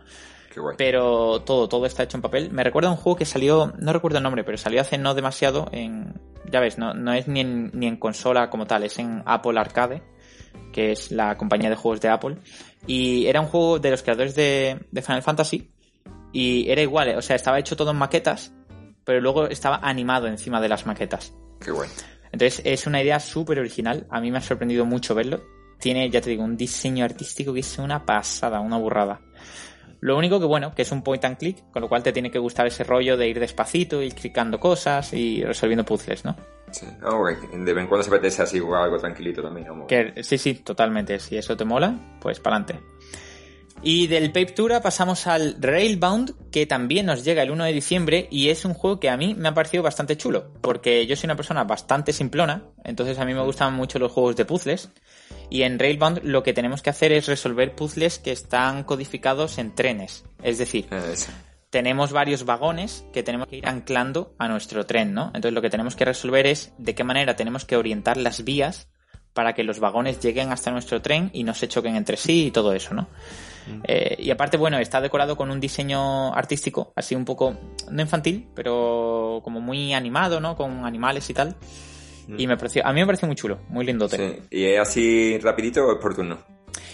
Qué 0.53 0.61
guay. 0.61 0.77
pero 0.77 1.41
todo, 1.43 1.69
todo 1.69 1.87
está 1.87 2.03
hecho 2.03 2.19
en 2.19 2.23
papel. 2.23 2.51
Me 2.51 2.63
recuerda 2.63 2.91
a 2.91 2.93
un 2.93 2.99
juego 2.99 3.17
que 3.17 3.25
salió, 3.25 3.73
no 3.79 3.93
recuerdo 3.93 4.19
el 4.19 4.25
nombre, 4.25 4.45
pero 4.45 4.59
salió 4.59 4.81
hace 4.83 4.99
no 4.99 5.15
demasiado 5.15 5.69
en, 5.73 6.13
ya 6.51 6.61
ves, 6.61 6.77
no, 6.77 6.93
no 6.93 7.13
es 7.15 7.27
ni 7.27 7.41
en, 7.41 7.71
ni 7.73 7.87
en 7.87 7.97
consola 7.97 8.51
como 8.51 8.67
tal, 8.67 8.85
es 8.85 8.99
en 8.99 9.23
Apple 9.25 9.59
Arcade, 9.59 10.03
que 10.73 10.93
es 10.93 11.11
la 11.11 11.37
compañía 11.37 11.71
de 11.71 11.77
juegos 11.77 12.01
de 12.01 12.09
Apple. 12.09 12.37
Y 12.87 13.27
era 13.27 13.41
un 13.41 13.47
juego 13.47 13.79
de 13.79 13.91
los 13.91 14.03
creadores 14.03 14.35
de, 14.35 14.87
de 14.91 15.03
Final 15.03 15.23
Fantasy. 15.23 15.71
Y 16.33 16.71
era 16.71 16.83
igual, 16.83 17.09
eh, 17.09 17.17
o 17.17 17.23
sea, 17.23 17.37
estaba 17.37 17.59
hecho 17.59 17.77
todo 17.77 17.91
en 17.91 17.97
maquetas, 17.97 18.53
pero 19.05 19.21
luego 19.21 19.47
estaba 19.47 19.77
animado 19.83 20.27
encima 20.27 20.61
de 20.61 20.69
las 20.69 20.87
maquetas. 20.87 21.35
Qué 21.61 21.71
guay. 21.71 21.89
Entonces 22.33 22.63
es 22.65 22.87
una 22.87 23.03
idea 23.03 23.21
súper 23.21 23.59
original. 23.59 24.07
A 24.11 24.21
mí 24.21 24.31
me 24.31 24.39
ha 24.39 24.41
sorprendido 24.41 24.85
mucho 24.85 25.15
verlo. 25.15 25.43
Tiene, 25.79 26.09
ya 26.11 26.21
te 26.21 26.31
digo, 26.31 26.45
un 26.45 26.57
diseño 26.57 27.05
artístico 27.05 27.53
que 27.53 27.61
es 27.61 27.79
una 27.79 28.05
pasada, 28.07 28.61
una 28.61 28.79
burrada. 28.79 29.21
Lo 30.03 30.19
único 30.19 30.41
que 30.41 30.47
bueno, 30.47 30.75
que 30.75 30.83
es 30.83 30.91
un 30.91 31.03
point 31.03 31.25
and 31.25 31.39
click, 31.39 31.71
con 31.71 31.81
lo 31.81 31.89
cual 31.89 32.03
te 32.03 32.13
tiene 32.13 32.29
que 32.29 32.41
gustar 32.41 32.67
ese 32.67 32.83
rollo 32.83 33.17
de 33.17 33.29
ir 33.29 33.39
despacito, 33.39 34.03
ir 34.03 34.17
clicando 34.17 34.59
cosas 34.59 35.13
y 35.13 35.45
resolviendo 35.45 35.85
puzzles, 35.85 36.25
¿no? 36.25 36.35
Sí. 36.73 36.87
De 36.87 37.73
vez 37.73 37.83
en 37.83 37.87
cuando 37.87 38.03
se 38.03 38.11
apetece 38.11 38.43
así 38.43 38.59
jugar 38.59 38.83
algo 38.83 38.99
tranquilito 38.99 39.43
también. 39.43 39.69
Que 39.87 40.25
sí, 40.25 40.39
sí, 40.39 40.55
totalmente. 40.55 41.21
Si 41.21 41.37
eso 41.37 41.57
te 41.57 41.65
mola, 41.65 42.17
pues 42.21 42.41
para 42.41 42.57
adelante. 42.57 42.85
Y 43.85 44.09
del 44.09 44.33
Papetura 44.33 44.81
pasamos 44.81 45.29
al 45.29 45.57
Railbound, 45.61 46.51
que 46.51 46.67
también 46.67 47.07
nos 47.07 47.23
llega 47.23 47.45
el 47.45 47.53
1 47.53 47.65
de 47.65 47.73
diciembre 47.73 48.27
y 48.29 48.49
es 48.49 48.65
un 48.65 48.75
juego 48.75 48.99
que 48.99 49.09
a 49.09 49.17
mí 49.17 49.37
me 49.37 49.49
ha 49.49 49.55
parecido 49.55 49.85
bastante 49.85 50.17
chulo, 50.17 50.53
porque 50.61 51.07
yo 51.07 51.15
soy 51.15 51.29
una 51.29 51.37
persona 51.37 51.63
bastante 51.63 52.13
simplona, 52.13 52.65
entonces 52.83 53.19
a 53.21 53.25
mí 53.25 53.35
me 53.35 53.43
gustan 53.43 53.75
mucho 53.75 54.01
los 54.01 54.11
juegos 54.11 54.35
de 54.35 54.45
puzzles. 54.45 54.91
Y 55.53 55.65
en 55.65 55.79
Railbound 55.79 56.21
lo 56.23 56.43
que 56.43 56.55
tenemos 56.55 56.81
que 56.81 56.89
hacer 56.89 57.13
es 57.13 57.27
resolver 57.27 57.75
puzzles 57.75 58.19
que 58.19 58.33
están 58.33 58.85
codificados 58.85 59.59
en 59.59 59.75
trenes. 59.75 60.25
Es 60.43 60.57
decir, 60.57 60.89
eso. 60.91 61.31
tenemos 61.69 62.11
varios 62.11 62.47
vagones 62.47 63.05
que 63.13 63.23
tenemos 63.23 63.49
que 63.49 63.59
ir 63.59 63.69
anclando 63.69 64.35
a 64.39 64.49
nuestro 64.49 64.87
tren, 64.87 65.13
¿no? 65.13 65.27
Entonces 65.27 65.53
lo 65.53 65.61
que 65.61 65.69
tenemos 65.69 65.95
que 65.95 66.07
resolver 66.07 66.47
es 66.47 66.73
de 66.79 66.95
qué 66.95 67.05
manera 67.05 67.37
tenemos 67.37 67.67
que 67.67 67.77
orientar 67.77 68.17
las 68.17 68.45
vías 68.45 68.89
para 69.35 69.53
que 69.53 69.63
los 69.63 69.79
vagones 69.79 70.21
lleguen 70.21 70.53
hasta 70.53 70.71
nuestro 70.71 71.03
tren 71.03 71.29
y 71.35 71.45
no 71.45 71.53
se 71.53 71.69
choquen 71.69 71.97
entre 71.97 72.17
sí 72.17 72.47
y 72.47 72.51
todo 72.51 72.73
eso, 72.73 72.95
¿no? 72.95 73.09
Eh, 73.85 74.17
y 74.21 74.31
aparte, 74.31 74.57
bueno, 74.57 74.79
está 74.79 75.03
decorado 75.03 75.37
con 75.37 75.51
un 75.51 75.61
diseño 75.61 76.33
artístico, 76.35 76.95
así 76.97 77.15
un 77.15 77.27
poco, 77.27 77.59
no 77.91 78.01
infantil, 78.01 78.49
pero 78.55 79.43
como 79.45 79.61
muy 79.61 79.93
animado, 79.93 80.41
¿no? 80.41 80.57
Con 80.57 80.87
animales 80.87 81.29
y 81.29 81.35
tal. 81.35 81.57
Y 82.37 82.47
me 82.47 82.57
pareció, 82.57 82.87
a 82.87 82.93
mí 82.93 83.01
me 83.01 83.07
pareció 83.07 83.27
muy 83.27 83.37
chulo, 83.37 83.61
muy 83.69 83.85
lindote. 83.85 84.17
Sí. 84.17 84.43
¿Y 84.51 84.65
es 84.65 84.81
así 84.81 85.39
rapidito 85.39 85.87
o 85.87 85.93
es 85.93 85.99
por 85.99 86.15
turno? 86.15 86.39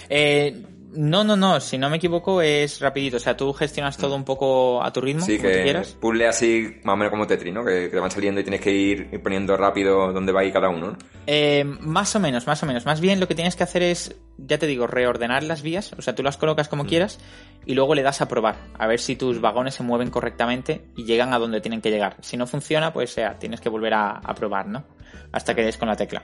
Eh, 0.09 0.63
no, 0.95 1.23
no, 1.25 1.37
no, 1.37 1.61
si 1.61 1.77
no 1.79 1.91
me 1.91 1.97
equivoco 1.99 2.41
es 2.43 2.81
rapidito, 2.81 3.19
o 3.19 3.21
sea, 3.21 3.37
tú 3.37 3.53
gestionas 3.53 3.97
todo 3.97 4.15
un 4.17 4.25
poco 4.25 4.83
a 4.83 4.93
tu 4.93 5.01
ritmo, 5.01 5.25
Sí, 5.25 5.37
como 5.37 5.49
tú 5.51 5.55
que 5.57 5.63
quieras. 5.63 5.97
puzzle 6.01 6.27
así 6.29 6.77
más 6.85 6.95
o 6.95 6.97
menos 6.97 7.11
como 7.11 7.27
Tetris, 7.27 7.53
¿no? 7.53 7.65
Que, 7.65 7.83
que 7.85 7.89
te 7.89 8.01
van 8.01 8.11
saliendo 8.11 8.41
y 8.41 8.45
tienes 8.45 8.61
que 8.61 8.73
ir, 8.73 9.21
poniendo 9.23 9.57
rápido 9.57 10.13
dónde 10.13 10.33
va 10.33 10.41
ahí 10.41 10.51
cada 10.53 10.69
uno, 10.69 10.93
¿no? 10.93 10.99
Eh, 11.27 11.65
más 11.81 12.15
o 12.17 12.21
menos, 12.21 12.47
más 12.47 12.63
o 12.63 12.67
menos. 12.67 12.87
Más 12.87 13.01
bien 13.01 13.21
lo 13.21 13.29
que 13.29 13.35
tienes 13.35 13.55
que 13.55 13.63
hacer 13.65 13.83
es, 13.83 14.17
ya 14.39 14.59
te 14.59 14.67
digo, 14.67 14.87
reordenar 14.87 15.43
las 15.43 15.63
vías. 15.63 15.93
O 15.99 16.03
sea, 16.03 16.15
tú 16.15 16.23
las 16.23 16.37
colocas 16.39 16.69
como 16.69 16.87
quieras 16.87 17.19
y 17.67 17.75
luego 17.75 17.95
le 17.95 18.03
das 18.03 18.23
a 18.23 18.29
probar. 18.29 18.57
A 18.79 18.87
ver 18.87 18.99
si 18.99 19.15
tus 19.15 19.41
vagones 19.41 19.75
se 19.75 19.83
mueven 19.83 20.11
correctamente 20.11 20.87
y 20.97 21.05
llegan 21.05 21.35
a 21.35 21.39
donde 21.39 21.61
tienen 21.61 21.83
que 21.83 21.91
llegar. 21.91 22.17
Si 22.23 22.37
no 22.39 22.47
funciona, 22.47 22.93
pues 22.95 23.13
sea, 23.13 23.39
tienes 23.39 23.61
que 23.61 23.69
volver 23.69 23.93
a, 23.93 24.11
a 24.13 24.35
probar, 24.35 24.67
¿no? 24.69 24.85
Hasta 25.33 25.55
que 25.55 25.63
des 25.63 25.77
con 25.77 25.89
la 25.89 25.97
tecla. 25.97 26.23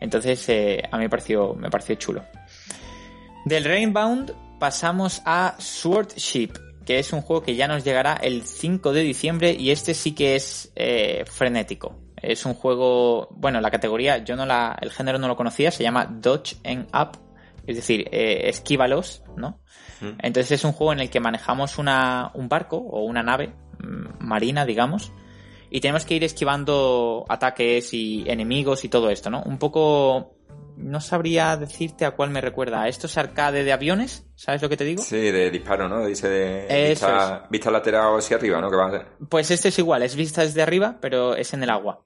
Entonces, 0.00 0.46
eh, 0.48 0.82
a 0.90 0.96
mí 0.98 1.04
me 1.04 1.08
pareció, 1.08 1.54
me 1.54 1.70
pareció 1.70 1.94
chulo. 1.94 2.24
Del 3.44 3.64
Rainbound 3.64 4.32
pasamos 4.58 5.20
a 5.26 5.54
Swordship, 5.58 6.52
que 6.86 6.98
es 6.98 7.12
un 7.12 7.20
juego 7.20 7.42
que 7.42 7.54
ya 7.54 7.68
nos 7.68 7.84
llegará 7.84 8.14
el 8.14 8.42
5 8.42 8.92
de 8.92 9.02
diciembre 9.02 9.52
y 9.58 9.70
este 9.70 9.92
sí 9.92 10.12
que 10.12 10.34
es 10.34 10.72
eh, 10.76 11.24
frenético. 11.26 12.00
Es 12.16 12.46
un 12.46 12.54
juego, 12.54 13.28
bueno, 13.32 13.60
la 13.60 13.70
categoría, 13.70 14.24
yo 14.24 14.34
no 14.34 14.46
la, 14.46 14.78
el 14.80 14.90
género 14.90 15.18
no 15.18 15.28
lo 15.28 15.36
conocía, 15.36 15.70
se 15.70 15.82
llama 15.82 16.06
Dodge 16.06 16.56
and 16.64 16.88
Up, 16.94 17.18
es 17.66 17.76
decir, 17.76 18.08
eh, 18.10 18.48
esquívalos, 18.48 19.22
¿no? 19.36 19.60
Entonces 20.00 20.52
es 20.52 20.64
un 20.64 20.72
juego 20.72 20.92
en 20.92 21.00
el 21.00 21.10
que 21.10 21.20
manejamos 21.20 21.78
una, 21.78 22.30
un 22.34 22.48
barco 22.48 22.76
o 22.76 23.04
una 23.04 23.22
nave 23.22 23.54
mm, 23.78 24.24
marina, 24.24 24.64
digamos, 24.64 25.12
y 25.70 25.80
tenemos 25.80 26.04
que 26.04 26.14
ir 26.14 26.24
esquivando 26.24 27.24
ataques 27.28 27.92
y 27.92 28.24
enemigos 28.26 28.84
y 28.84 28.88
todo 28.88 29.10
esto, 29.10 29.28
¿no? 29.28 29.42
Un 29.42 29.58
poco 29.58 30.33
no 30.76 31.00
sabría 31.00 31.56
decirte 31.56 32.04
a 32.04 32.12
cuál 32.12 32.30
me 32.30 32.40
recuerda. 32.40 32.82
¿A 32.82 32.88
estos 32.88 33.16
arcade 33.18 33.64
de 33.64 33.72
aviones? 33.72 34.26
¿Sabes 34.34 34.60
lo 34.62 34.68
que 34.68 34.76
te 34.76 34.84
digo? 34.84 35.02
Sí, 35.02 35.16
de 35.30 35.50
disparo, 35.50 35.88
¿no? 35.88 36.06
Dice 36.06 36.28
de 36.28 36.92
Eso 36.92 37.06
vista, 37.06 37.46
vista 37.50 37.70
lateral 37.70 38.18
hacia 38.18 38.36
arriba, 38.36 38.60
¿no? 38.60 38.70
Que 38.70 38.76
va 38.76 38.86
a 38.88 38.90
ser. 38.90 39.06
Pues 39.28 39.50
este 39.50 39.68
es 39.68 39.78
igual, 39.78 40.02
es 40.02 40.16
vista 40.16 40.42
desde 40.42 40.62
arriba, 40.62 40.96
pero 41.00 41.34
es 41.36 41.52
en 41.54 41.62
el 41.62 41.70
agua. 41.70 42.04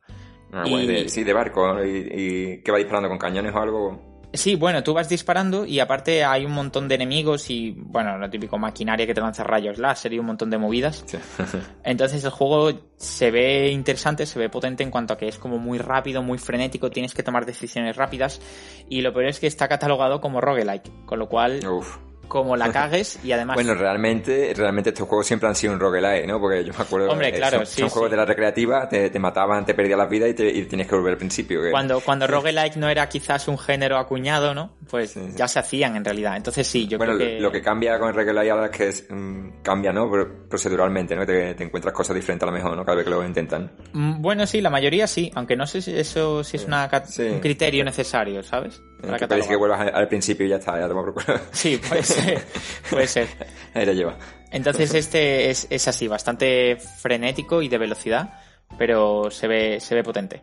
Ah, 0.52 0.62
Y- 0.66 0.70
bueno, 0.70 0.86
de- 0.92 1.08
sí, 1.08 1.24
de 1.24 1.32
barco, 1.32 1.66
¿no? 1.74 1.84
y, 1.84 2.08
y 2.10 2.62
que 2.62 2.72
va 2.72 2.78
disparando 2.78 3.08
con 3.08 3.18
cañones 3.18 3.54
o 3.54 3.58
algo. 3.58 4.07
Sí, 4.32 4.56
bueno, 4.56 4.82
tú 4.82 4.92
vas 4.92 5.08
disparando 5.08 5.64
y 5.64 5.80
aparte 5.80 6.22
hay 6.22 6.44
un 6.44 6.52
montón 6.52 6.86
de 6.86 6.96
enemigos 6.96 7.48
y, 7.48 7.70
bueno, 7.70 8.18
lo 8.18 8.28
típico 8.28 8.58
maquinaria 8.58 9.06
que 9.06 9.14
te 9.14 9.20
lanza 9.20 9.42
rayos 9.42 9.78
láser 9.78 10.12
y 10.12 10.18
un 10.18 10.26
montón 10.26 10.50
de 10.50 10.58
movidas. 10.58 11.04
Entonces 11.84 12.22
el 12.24 12.30
juego 12.30 12.78
se 12.96 13.30
ve 13.30 13.70
interesante, 13.70 14.26
se 14.26 14.38
ve 14.38 14.50
potente 14.50 14.82
en 14.82 14.90
cuanto 14.90 15.14
a 15.14 15.18
que 15.18 15.28
es 15.28 15.38
como 15.38 15.58
muy 15.58 15.78
rápido, 15.78 16.22
muy 16.22 16.38
frenético, 16.38 16.90
tienes 16.90 17.14
que 17.14 17.22
tomar 17.22 17.46
decisiones 17.46 17.96
rápidas 17.96 18.40
y 18.88 19.00
lo 19.00 19.12
peor 19.12 19.26
es 19.26 19.40
que 19.40 19.46
está 19.46 19.66
catalogado 19.66 20.20
como 20.20 20.40
roguelike, 20.40 21.06
con 21.06 21.18
lo 21.18 21.28
cual 21.28 21.66
Uf. 21.66 21.98
Como 22.28 22.56
la 22.56 22.70
cagues 22.72 23.18
y 23.24 23.32
además 23.32 23.54
Bueno, 23.54 23.74
realmente, 23.74 24.52
realmente 24.56 24.90
estos 24.90 25.08
juegos 25.08 25.26
siempre 25.26 25.48
han 25.48 25.54
sido 25.54 25.72
un 25.72 25.80
roguelike, 25.80 26.26
¿no? 26.26 26.38
Porque 26.40 26.64
yo 26.64 26.72
me 26.76 26.82
acuerdo 26.84 27.10
Hombre, 27.10 27.32
claro, 27.32 27.58
son, 27.58 27.66
sí, 27.66 27.80
son 27.80 27.88
sí. 27.88 27.92
juegos 27.94 28.10
de 28.10 28.16
la 28.16 28.24
recreativa, 28.24 28.88
te, 28.88 29.10
te 29.10 29.18
mataban, 29.18 29.64
te 29.64 29.74
perdías 29.74 29.98
la 29.98 30.06
vida 30.06 30.28
y, 30.28 30.34
te, 30.34 30.48
y 30.48 30.64
tienes 30.66 30.86
que 30.86 30.94
volver 30.94 31.12
al 31.12 31.18
principio. 31.18 31.60
cuando, 31.70 32.00
cuando 32.00 32.26
roguelike 32.28 32.76
no 32.76 32.88
era 32.88 33.08
quizás 33.08 33.48
un 33.48 33.58
género 33.58 33.96
acuñado, 33.98 34.54
¿no? 34.54 34.76
Pues 34.88 35.10
Sí, 35.10 35.20
ya 35.34 35.48
se 35.48 35.58
hacían 35.58 35.96
en 35.96 36.04
realidad. 36.04 36.36
Entonces 36.36 36.66
sí, 36.66 36.86
yo 36.86 36.98
bueno, 36.98 37.16
creo 37.16 37.28
que... 37.28 37.40
lo 37.40 37.50
que 37.50 37.62
cambia 37.62 37.98
con 37.98 38.08
el 38.08 38.14
roguelike 38.14 38.50
ahora 38.50 38.66
es 38.66 38.70
que 38.76 38.88
es, 38.88 39.06
mm, 39.08 39.62
cambia, 39.62 39.92
¿no? 39.92 40.10
Pro- 40.10 40.48
Proceduralmente, 40.48 41.14
¿no? 41.16 41.24
Te, 41.26 41.54
te 41.54 41.64
encuentras 41.64 41.92
cosas 41.94 42.14
diferentes 42.16 42.42
a 42.46 42.50
lo 42.50 42.56
mejor, 42.56 42.76
¿no? 42.76 42.84
Cada 42.84 42.96
vez 42.96 43.04
que 43.04 43.10
lo 43.10 43.24
intentan. 43.24 43.70
Mm, 43.92 44.20
Bueno, 44.20 44.46
sí, 44.46 44.60
la 44.60 44.70
mayoría 44.70 45.06
sí, 45.06 45.30
aunque 45.34 45.56
no 45.56 45.66
sé 45.66 45.82
si 45.82 45.96
eso 45.96 46.42
si 46.44 46.56
es 46.56 46.64
una, 46.64 46.88
un 47.30 47.40
criterio 47.40 47.84
necesario, 47.84 48.42
¿sabes? 48.42 48.80
Para 49.00 49.16
Que 49.18 49.40
que 49.48 49.56
vuelvas 49.56 49.80
al, 49.80 49.94
al 49.94 50.08
principio 50.08 50.46
y 50.46 50.48
ya 50.48 50.56
está, 50.56 50.78
ya 50.78 50.88
te 50.88 50.94
culo. 50.94 51.14
Sí, 51.52 51.78
puede 51.88 52.02
ser, 52.02 52.17
puede 52.90 53.06
ser. 53.06 53.28
Ahí 53.74 53.86
la 53.86 53.92
lleva. 53.92 54.18
Entonces 54.50 54.94
este 54.94 55.50
es, 55.50 55.66
es 55.70 55.88
así, 55.88 56.08
bastante 56.08 56.76
frenético 56.76 57.60
y 57.62 57.68
de 57.68 57.78
velocidad, 57.78 58.40
pero 58.78 59.30
se 59.30 59.46
ve, 59.46 59.80
se 59.80 59.94
ve 59.94 60.02
potente. 60.02 60.42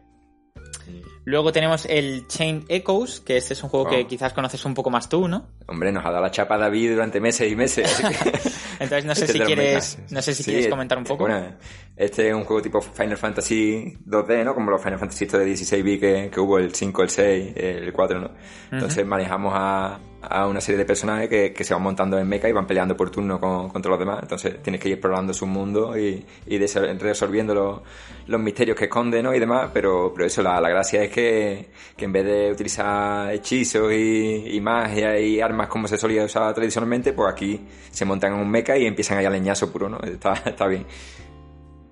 Luego 1.28 1.52
tenemos 1.52 1.88
el 1.88 2.28
Chain 2.28 2.66
Echoes, 2.70 3.20
que 3.20 3.38
este 3.38 3.56
es 3.56 3.64
un 3.64 3.70
juego 3.70 3.90
que 3.90 4.02
Oh. 4.02 4.08
quizás 4.08 4.32
conoces 4.32 4.64
un 4.64 4.76
poco 4.76 4.92
más 4.92 5.10
tú, 5.10 5.28
¿no? 5.28 5.48
Hombre, 5.66 5.92
nos 5.92 6.06
ha 6.06 6.12
dado 6.12 6.22
la 6.22 6.30
chapa 6.30 6.56
David 6.56 6.92
durante 6.92 7.20
meses 7.20 7.52
y 7.52 7.56
meses. 7.56 8.00
Entonces 8.80 9.06
no 9.06 9.16
sé 9.16 9.26
Este 9.26 9.34
si 9.34 9.40
quieres, 9.40 9.98
no 10.12 10.22
sé 10.22 10.36
si 10.36 10.44
Sí, 10.44 10.52
quieres 10.52 10.68
comentar 10.70 11.00
un 11.00 11.04
poco. 11.04 11.24
Bueno, 11.24 11.56
este 11.96 12.28
es 12.30 12.34
un 12.36 12.44
juego 12.44 12.62
tipo 12.62 12.80
Final 12.80 13.18
Fantasy 13.18 13.98
2D, 14.06 14.44
¿no? 14.46 14.54
Como 14.54 14.70
los 14.70 14.84
Final 14.84 15.00
Fantasy 15.00 15.26
de 15.26 15.46
16 15.46 15.84
bits 15.84 16.00
que, 16.02 16.30
que 16.32 16.40
hubo, 16.40 16.60
el 16.60 16.76
5, 16.76 17.02
el 17.02 17.10
6, 17.10 17.54
el 17.56 17.92
4, 17.92 18.20
¿no? 18.20 18.32
Entonces 18.72 19.04
manejamos 19.04 19.52
a, 19.56 20.00
a 20.30 20.48
una 20.48 20.62
serie 20.62 20.78
de 20.80 20.86
personajes 20.86 21.30
que, 21.30 21.54
que 21.54 21.64
se 21.64 21.74
van 21.74 21.84
montando 21.84 22.18
en 22.20 22.28
mecha 22.28 22.48
y 22.50 22.52
van 22.52 22.66
peleando 22.68 22.96
por 22.98 23.10
turno 23.10 23.40
con- 23.40 23.70
contra 23.70 23.90
los 23.92 24.00
demás. 24.00 24.20
Entonces 24.22 24.62
tienes 24.62 24.82
que 24.82 24.90
ir 24.90 24.94
explorando 24.96 25.34
su 25.34 25.46
mundo 25.46 25.98
y, 25.98 26.26
y 26.48 26.58
resolviendo 26.60 27.54
los, 27.54 27.82
los 28.28 28.40
misterios 28.42 28.78
que 28.78 28.86
esconde, 28.86 29.22
¿no? 29.24 29.34
Y 29.34 29.40
demás, 29.40 29.70
pero, 29.74 30.12
pero 30.14 30.26
eso, 30.28 30.42
la, 30.42 30.60
la 30.60 30.70
gracia 30.70 31.04
es 31.04 31.12
que, 31.12 31.70
que 31.96 32.06
en 32.06 32.12
vez 32.12 32.26
de 32.26 32.52
utilizar 32.52 33.32
hechizos 33.34 33.92
y, 33.94 34.48
y 34.56 34.62
magia 34.62 35.20
y 35.20 35.40
armas 35.42 35.68
como 35.68 35.88
se 35.88 35.98
solía 35.98 36.24
usar 36.24 36.54
tradicionalmente, 36.54 37.14
pues 37.14 37.32
aquí 37.32 37.62
se 37.92 38.06
montan 38.06 38.34
en 38.34 38.40
un 38.40 38.50
mecha 38.50 38.78
y 38.78 38.86
empiezan 38.86 39.18
ahí 39.18 39.26
a 39.26 39.30
leñazo 39.30 39.72
puro, 39.72 39.90
¿no? 39.90 40.00
Está, 40.00 40.34
está 40.46 40.68
bien. 40.68 40.86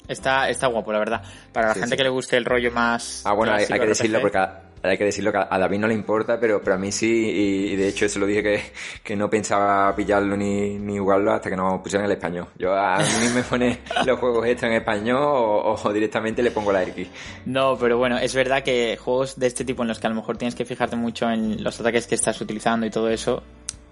Está, 0.07 0.49
está 0.49 0.67
guapo, 0.67 0.91
la 0.91 0.99
verdad. 0.99 1.23
Para 1.53 1.67
la 1.69 1.73
Sí, 1.75 1.79
gente 1.79 1.95
sí. 1.95 1.97
que 1.97 2.03
le 2.03 2.09
guste 2.09 2.35
el 2.37 2.43
rollo 2.45 2.71
más. 2.71 3.21
Ah, 3.25 3.33
bueno, 3.33 3.53
hay, 3.53 3.65
que 3.65 3.85
decirlo 3.85 4.19
porque 4.19 4.37
hay 4.83 4.97
que 4.97 5.05
decirlo 5.05 5.31
que 5.31 5.37
a, 5.37 5.57
David 5.57 5.79
no 5.79 5.87
le 5.87 5.93
importa, 5.93 6.39
pero, 6.39 6.61
pero 6.61 6.75
a 6.75 6.79
mí 6.79 6.91
sí, 6.91 7.07
y, 7.07 7.73
y 7.73 7.75
de 7.75 7.87
hecho 7.87 8.05
eso 8.05 8.19
lo 8.19 8.25
dije 8.25 8.43
que, 8.43 8.61
que 9.03 9.15
no 9.15 9.29
pensaba 9.29 9.95
pillarlo 9.95 10.35
ni, 10.35 10.77
ni 10.77 10.97
jugarlo 10.97 11.31
hasta 11.31 11.49
que 11.49 11.55
no 11.55 11.81
pusieran 11.81 12.05
el 12.05 12.11
español. 12.11 12.47
Yo 12.57 12.73
a 12.73 12.97
mí 12.99 13.29
me 13.33 13.43
pone 13.43 13.79
los 14.05 14.19
juegos 14.19 14.45
estos 14.45 14.63
en 14.63 14.73
español 14.73 15.21
o, 15.21 15.75
o 15.81 15.93
directamente 15.93 16.43
le 16.43 16.51
pongo 16.51 16.71
la 16.71 16.83
X. 16.83 17.07
No, 17.45 17.77
pero 17.77 17.97
bueno, 17.97 18.17
es 18.17 18.35
verdad 18.35 18.61
que 18.61 18.97
juegos 18.97 19.39
de 19.39 19.47
este 19.47 19.63
tipo 19.63 19.83
en 19.83 19.87
los 19.87 19.99
que 19.99 20.07
a 20.07 20.09
lo 20.09 20.17
mejor 20.17 20.37
tienes 20.37 20.55
que 20.55 20.65
fijarte 20.65 20.95
mucho 20.95 21.29
en 21.29 21.63
los 21.63 21.79
ataques 21.79 22.05
que 22.05 22.15
estás 22.15 22.39
utilizando 22.41 22.85
y 22.85 22.89
todo 22.89 23.09
eso, 23.09 23.41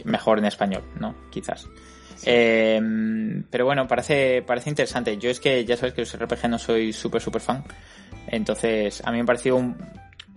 mejor 0.04 0.40
en 0.40 0.46
español, 0.46 0.84
¿no? 1.00 1.16
Quizás. 1.30 1.68
Eh, 2.26 2.80
pero 3.50 3.66
bueno, 3.66 3.88
parece, 3.88 4.44
parece 4.46 4.70
interesante. 4.70 5.18
Yo 5.18 5.30
es 5.30 5.40
que 5.40 5.66
ya 5.66 5.78
sabes 5.78 5.94
que 5.94 6.02
los 6.02 6.18
RPG 6.18 6.50
no 6.50 6.60
soy 6.60 6.94
súper, 6.94 7.22
súper 7.22 7.42
fan. 7.42 7.64
Entonces, 8.28 9.02
a 9.06 9.12
mí 9.12 9.18
me 9.18 9.26
pareció 9.26 9.56
un, 9.56 9.76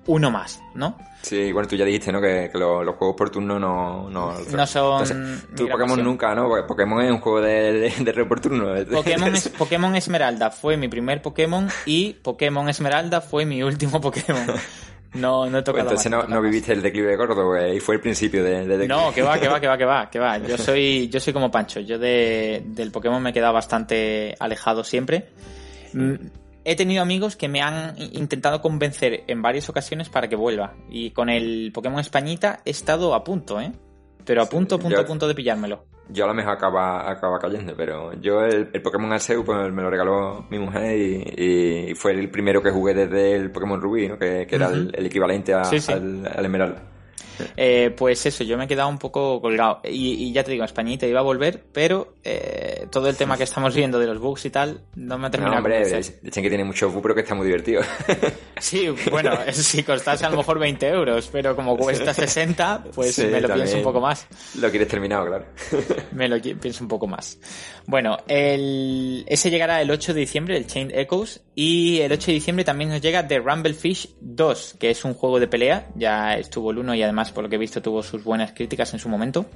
uno 0.07 0.31
más, 0.31 0.61
¿no? 0.75 0.97
Sí, 1.23 1.53
bueno, 1.53 1.67
tú 1.67 1.75
ya 1.77 1.85
dijiste, 1.87 2.13
¿no? 2.13 2.21
Que, 2.21 2.51
que 2.53 2.59
los, 2.59 2.85
los 2.85 2.97
juegos 2.97 3.17
por 3.17 3.31
turno 3.31 3.59
no... 3.59 4.11
No, 4.11 4.35
No 4.53 4.67
son 4.67 5.03
Entonces, 5.07 5.47
tú 5.57 5.67
Pokémon 5.69 5.89
pasión. 5.89 6.05
nunca, 6.07 6.35
¿no? 6.35 6.49
Porque 6.49 6.65
Pokémon 6.67 7.01
es 7.03 7.11
un 7.11 7.21
juego 7.21 7.41
de, 7.41 7.73
de, 7.73 7.91
de 8.05 8.13
re 8.13 8.27
por 8.27 8.41
turno. 8.41 8.75
Pokémon, 8.93 9.35
es- 9.35 9.49
Pokémon 9.49 9.97
Esmeralda 9.97 10.51
fue 10.51 10.77
mi 10.77 10.89
primer 10.89 11.23
Pokémon 11.23 11.67
y 11.87 12.13
Pokémon 12.13 12.69
Esmeralda 12.69 13.23
fue 13.23 13.47
mi 13.47 13.63
último 13.63 14.01
Pokémon. 14.03 14.45
No, 15.15 15.47
no 15.49 15.59
he 15.59 15.63
Pues 15.63 15.65
tocado 15.65 15.89
entonces 15.91 16.11
más, 16.13 16.29
no, 16.29 16.35
no 16.35 16.43
viviste 16.43 16.73
el 16.73 16.83
declive 16.83 17.11
de 17.11 17.17
Gordo, 17.17 17.47
güey, 17.47 17.77
y 17.77 17.81
fue 17.81 17.95
el 17.95 18.01
principio 18.01 18.43
de, 18.43 18.67
de 18.67 18.77
declive. 18.77 18.89
No, 18.89 19.13
que 19.13 19.23
va, 19.23 19.39
que 19.39 19.49
va, 19.49 19.61
que 19.61 19.69
va, 19.69 19.79
que 19.79 19.85
va, 19.87 20.11
que 20.11 20.19
va. 20.19 20.39
Yo 20.39 20.59
soy, 20.59 21.09
yo 21.09 21.21
soy 21.21 21.33
como 21.33 21.51
Pancho. 21.53 21.79
Yo 21.81 21.99
de, 22.01 22.63
del 22.67 22.91
Pokémon 22.91 23.23
me 23.23 23.31
he 23.31 23.33
quedado 23.33 23.55
bastante 23.55 24.35
alejado 24.41 24.83
siempre. 24.85 25.29
He 26.65 26.77
tenido 26.77 27.03
amigos 27.03 27.37
que 27.37 27.49
me 27.49 27.61
han 27.61 27.95
intentado 27.99 28.61
convencer 28.63 29.25
en 29.27 29.43
varias 29.43 29.69
ocasiones 29.69 30.09
para 30.09 30.29
que 30.29 30.37
vuelva. 30.37 30.75
Y 30.89 31.11
con 31.11 31.29
el 31.29 31.71
Pokémon 31.75 32.01
Españita 32.01 32.61
he 32.65 32.71
estado 32.71 33.15
a 33.15 33.23
punto, 33.23 33.61
¿eh? 33.61 33.73
Pero 34.25 34.43
a 34.43 34.47
punto, 34.47 34.79
punto, 34.79 34.97
yo- 34.97 35.03
a 35.03 35.07
punto 35.07 35.29
de 35.29 35.35
pillármelo. 35.35 35.85
Yo 36.11 36.25
a 36.25 36.29
lo 36.29 36.35
mejor 36.35 36.53
acaba, 36.53 37.11
acaba 37.11 37.39
cayendo, 37.39 37.75
pero 37.77 38.13
yo 38.21 38.43
el, 38.45 38.69
el 38.75 38.83
Pokémon 38.83 39.11
Arceus 39.13 39.43
pues, 39.45 39.73
me 39.73 39.81
lo 39.83 39.89
regaló 39.89 40.47
mi 40.51 40.59
mujer 40.59 40.99
y, 40.99 41.91
y 41.91 41.95
fue 41.95 42.13
el 42.13 42.31
primero 42.31 42.63
que 42.63 42.71
jugué 42.71 42.93
desde 42.93 43.35
el 43.35 43.51
Pokémon 43.51 43.81
Rubí, 43.81 44.09
¿no? 44.09 44.19
que, 44.19 44.47
que 44.47 44.55
era 44.57 44.69
el, 44.69 44.91
el 44.95 45.07
equivalente 45.07 45.55
a- 45.55 45.65
Sí, 45.65 45.81
sí. 45.81 45.93
Al, 45.93 46.27
al 46.27 46.45
Emerald. 46.45 46.77
Eh, 47.57 47.93
pues 47.97 48.25
eso, 48.27 48.45
yo 48.45 48.57
me 48.57 48.65
he 48.65 48.69
quedado 48.69 48.89
un 48.89 48.99
poco 48.99 49.41
colgado. 49.41 49.81
Y, 49.85 50.25
y 50.25 50.33
ya 50.33 50.45
te 50.45 50.51
digo, 50.53 50.65
Españita 50.65 51.07
iba 51.07 51.21
a 51.21 51.23
volver, 51.23 51.63
pero 51.73 52.15
eh, 52.25 52.87
todo 52.91 53.09
el 53.09 53.17
tema 53.17 53.37
que 53.37 53.45
estamos 53.45 53.75
viendo 53.75 53.99
de 53.99 54.07
los 54.07 54.19
bugs 54.19 54.45
y 54.47 54.51
tal 54.51 54.81
no 54.97 55.19
me 55.19 55.27
ha 55.27 55.29
No, 55.29 55.31
terminado 55.31 55.57
hombre, 55.59 55.77
de 55.79 55.85
convencer. 55.85 56.15
dicen 56.23 56.43
que 56.43 56.49
tiene 56.49 56.65
mucho 56.65 56.91
bug, 56.91 57.03
pero 57.03 57.15
que 57.15 57.21
está 57.23 57.35
muy 57.35 57.47
divertido. 57.47 57.83
Sí, 58.61 58.89
bueno, 59.11 59.33
si 59.53 59.83
costase 59.83 60.25
a 60.25 60.31
lo 60.31 60.37
mejor 60.39 60.59
20 60.61 60.89
euros, 60.89 61.29
pero 61.31 61.55
como 61.57 61.77
cuesta 61.77 62.15
60, 62.15 62.85
pues 62.95 63.15
Sí, 63.15 63.25
me 63.27 63.41
lo 63.41 63.53
pienso 63.53 63.77
un 63.79 63.83
poco 63.83 64.01
más. 64.01 64.27
lo 64.59 64.71
quieres 64.71 64.89
terminado, 64.89 65.27
claro. 65.27 65.45
Me 66.13 66.29
lo 66.29 66.41
pienso 66.41 66.85
un 66.85 66.89
poco 66.89 67.07
más. 67.07 67.37
Bueno, 67.87 68.17
el, 68.29 69.25
ese 69.29 69.51
llegará 69.51 69.83
el 69.83 69.91
8 69.91 70.15
de 70.15 70.21
diciembre, 70.21 70.57
el 70.57 70.67
Chain 70.67 70.91
Echoes, 70.95 71.43
y 71.55 72.01
el 72.01 72.11
8 72.11 72.27
de 72.27 72.33
diciembre 72.33 72.65
también 72.65 72.91
nos 72.91 73.01
llega 73.01 73.27
The 73.27 73.39
Rumblefish 73.39 74.17
2, 74.21 74.77
que 74.79 74.91
es 74.91 75.05
un 75.05 75.15
juego 75.15 75.39
de 75.39 75.47
pelea, 75.47 75.89
ya 75.95 76.37
estuvo 76.37 76.73
el 76.73 76.79
1 76.79 76.97
y 76.97 77.03
además 77.03 77.31
por 77.31 77.45
lo 77.45 77.51
que 77.51 77.57
he 77.57 77.59
visto 77.59 77.81
tuvo 77.81 78.03
sus 78.03 78.25
buenas 78.25 78.53
críticas 78.53 78.93
en 78.93 78.99
su 78.99 79.09
momento. 79.09 79.47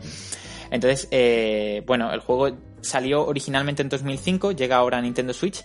Entonces, 0.71 1.09
eh, 1.11 1.83
bueno, 1.87 2.13
el 2.13 2.21
juego 2.21 2.57
salió 2.83 3.27
originalmente 3.27 3.83
en 3.83 3.89
2005, 3.89 4.53
llega 4.53 4.77
ahora 4.77 4.99
a 4.99 5.03
Nintendo 5.03 5.33
Switch, 5.33 5.65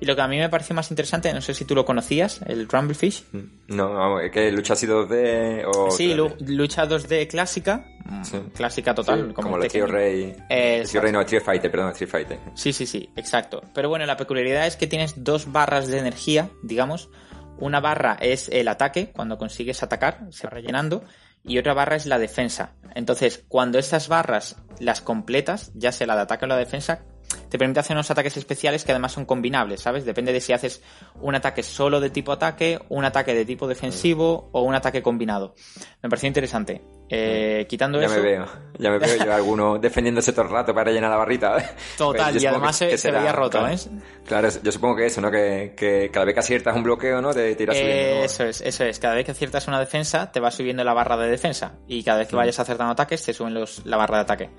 y 0.00 0.04
lo 0.06 0.14
que 0.16 0.22
a 0.22 0.28
mí 0.28 0.38
me 0.38 0.48
pareció 0.48 0.74
más 0.74 0.90
interesante, 0.90 1.32
no 1.32 1.40
sé 1.40 1.54
si 1.54 1.64
tú 1.64 1.74
lo 1.74 1.84
conocías, 1.84 2.40
el 2.46 2.68
Rumblefish, 2.68 3.24
No, 3.68 3.92
vamos, 3.94 4.22
es 4.22 4.30
que 4.30 4.50
lucha 4.52 4.72
ha 4.74 4.76
sido 4.76 5.06
de... 5.06 5.64
O, 5.66 5.90
Sí, 5.90 6.14
lu- 6.14 6.34
lucha 6.46 6.86
2D 6.86 7.26
clásica, 7.28 7.84
mm, 8.04 8.24
Sí. 8.24 8.38
clásica 8.54 8.94
total, 8.94 9.28
Sí, 9.28 9.32
como, 9.34 9.50
como, 9.50 9.62
el. 9.62 9.70
Tío 9.70 9.86
Rey. 9.86 10.34
Eh, 10.48 10.78
el 10.82 10.88
Tío 10.88 11.00
Rey 11.00 11.12
no, 11.12 11.18
el 11.20 11.24
Street 11.26 11.42
Fighter, 11.42 11.70
perdón, 11.70 11.90
Street 11.92 12.10
Fighter. 12.10 12.38
Sí, 12.54 12.72
sí, 12.72 12.86
sí, 12.86 13.08
exacto. 13.16 13.62
Pero 13.74 13.88
bueno, 13.88 14.06
la 14.06 14.16
peculiaridad 14.16 14.66
es 14.66 14.76
que 14.76 14.86
tienes 14.86 15.22
dos 15.24 15.50
barras 15.52 15.88
de 15.88 15.98
energía, 15.98 16.48
digamos. 16.62 17.10
Una 17.58 17.80
barra 17.80 18.16
es 18.20 18.48
el 18.50 18.68
ataque, 18.68 19.10
cuando 19.12 19.36
consigues 19.36 19.82
atacar, 19.82 20.20
se 20.30 20.46
va 20.46 20.50
rellenando, 20.50 21.02
y 21.44 21.58
otra 21.58 21.74
barra 21.74 21.96
es 21.96 22.06
la 22.06 22.18
defensa. 22.18 22.72
Entonces, 22.94 23.44
cuando 23.48 23.78
estas 23.78 24.08
barras 24.08 24.56
las 24.80 25.00
completas, 25.00 25.72
ya 25.74 25.90
sea 25.92 26.06
la 26.06 26.14
de 26.16 26.22
ataque 26.22 26.44
o 26.44 26.48
la 26.48 26.56
de 26.56 26.64
defensa, 26.64 27.00
te 27.48 27.58
permite 27.58 27.80
hacer 27.80 27.96
unos 27.96 28.10
ataques 28.10 28.36
especiales 28.36 28.84
que 28.84 28.92
además 28.92 29.12
son 29.12 29.24
combinables, 29.24 29.80
¿sabes? 29.80 30.04
Depende 30.04 30.32
de 30.32 30.40
si 30.40 30.52
haces 30.52 30.82
un 31.20 31.34
ataque 31.34 31.62
solo 31.62 32.00
de 32.00 32.10
tipo 32.10 32.32
ataque, 32.32 32.78
un 32.88 33.04
ataque 33.04 33.34
de 33.34 33.44
tipo 33.44 33.66
defensivo 33.66 34.50
o 34.52 34.62
un 34.62 34.74
ataque 34.74 35.02
combinado. 35.02 35.54
Me 36.02 36.08
pareció 36.08 36.26
interesante. 36.28 36.82
Eh, 37.10 37.66
quitando 37.70 37.98
Ya 38.00 38.06
eso... 38.06 38.16
me 38.16 38.20
veo, 38.20 38.46
ya 38.78 38.90
me 38.90 38.98
veo 38.98 39.16
yo 39.24 39.32
alguno 39.34 39.78
defendiéndose 39.78 40.32
todo 40.32 40.42
el 40.44 40.50
rato 40.50 40.74
para 40.74 40.84
rellenar 40.90 41.10
la 41.10 41.16
barrita. 41.16 41.56
Total, 41.96 42.32
Pues 42.32 42.42
y 42.42 42.46
además 42.46 42.76
se- 42.76 42.90
se 42.90 42.98
será- 42.98 43.20
veía 43.20 43.32
roto, 43.32 43.58
claro, 43.60 43.74
¿eh? 43.74 43.78
Claro, 44.26 44.48
yo 44.62 44.70
supongo 44.72 44.96
que 44.96 45.06
eso, 45.06 45.20
¿no? 45.22 45.30
Que, 45.30 45.72
que 45.74 46.10
cada 46.12 46.26
vez 46.26 46.34
que 46.34 46.40
aciertas 46.40 46.76
un 46.76 46.82
bloqueo, 46.82 47.22
¿no? 47.22 47.32
Te 47.32 47.54
tiras 47.54 47.78
subiendo. 47.78 48.16
¿no? 48.16 48.24
Eso 48.24 48.44
es, 48.44 48.60
eso 48.60 48.84
es. 48.84 48.98
Cada 48.98 49.14
vez 49.14 49.24
que 49.24 49.30
aciertas 49.32 49.66
una 49.68 49.80
defensa, 49.80 50.30
te 50.30 50.38
va 50.40 50.50
subiendo 50.50 50.84
la 50.84 50.92
barra 50.92 51.16
de 51.16 51.30
defensa. 51.30 51.72
Y 51.86 52.02
cada 52.04 52.18
vez 52.18 52.28
que 52.28 52.36
vayas 52.36 52.58
acertando 52.60 52.92
ataques, 52.92 53.24
te 53.24 53.32
suben 53.32 53.54
los, 53.54 53.86
la 53.86 53.96
barra 53.96 54.16
de 54.18 54.22
ataque. 54.22 54.50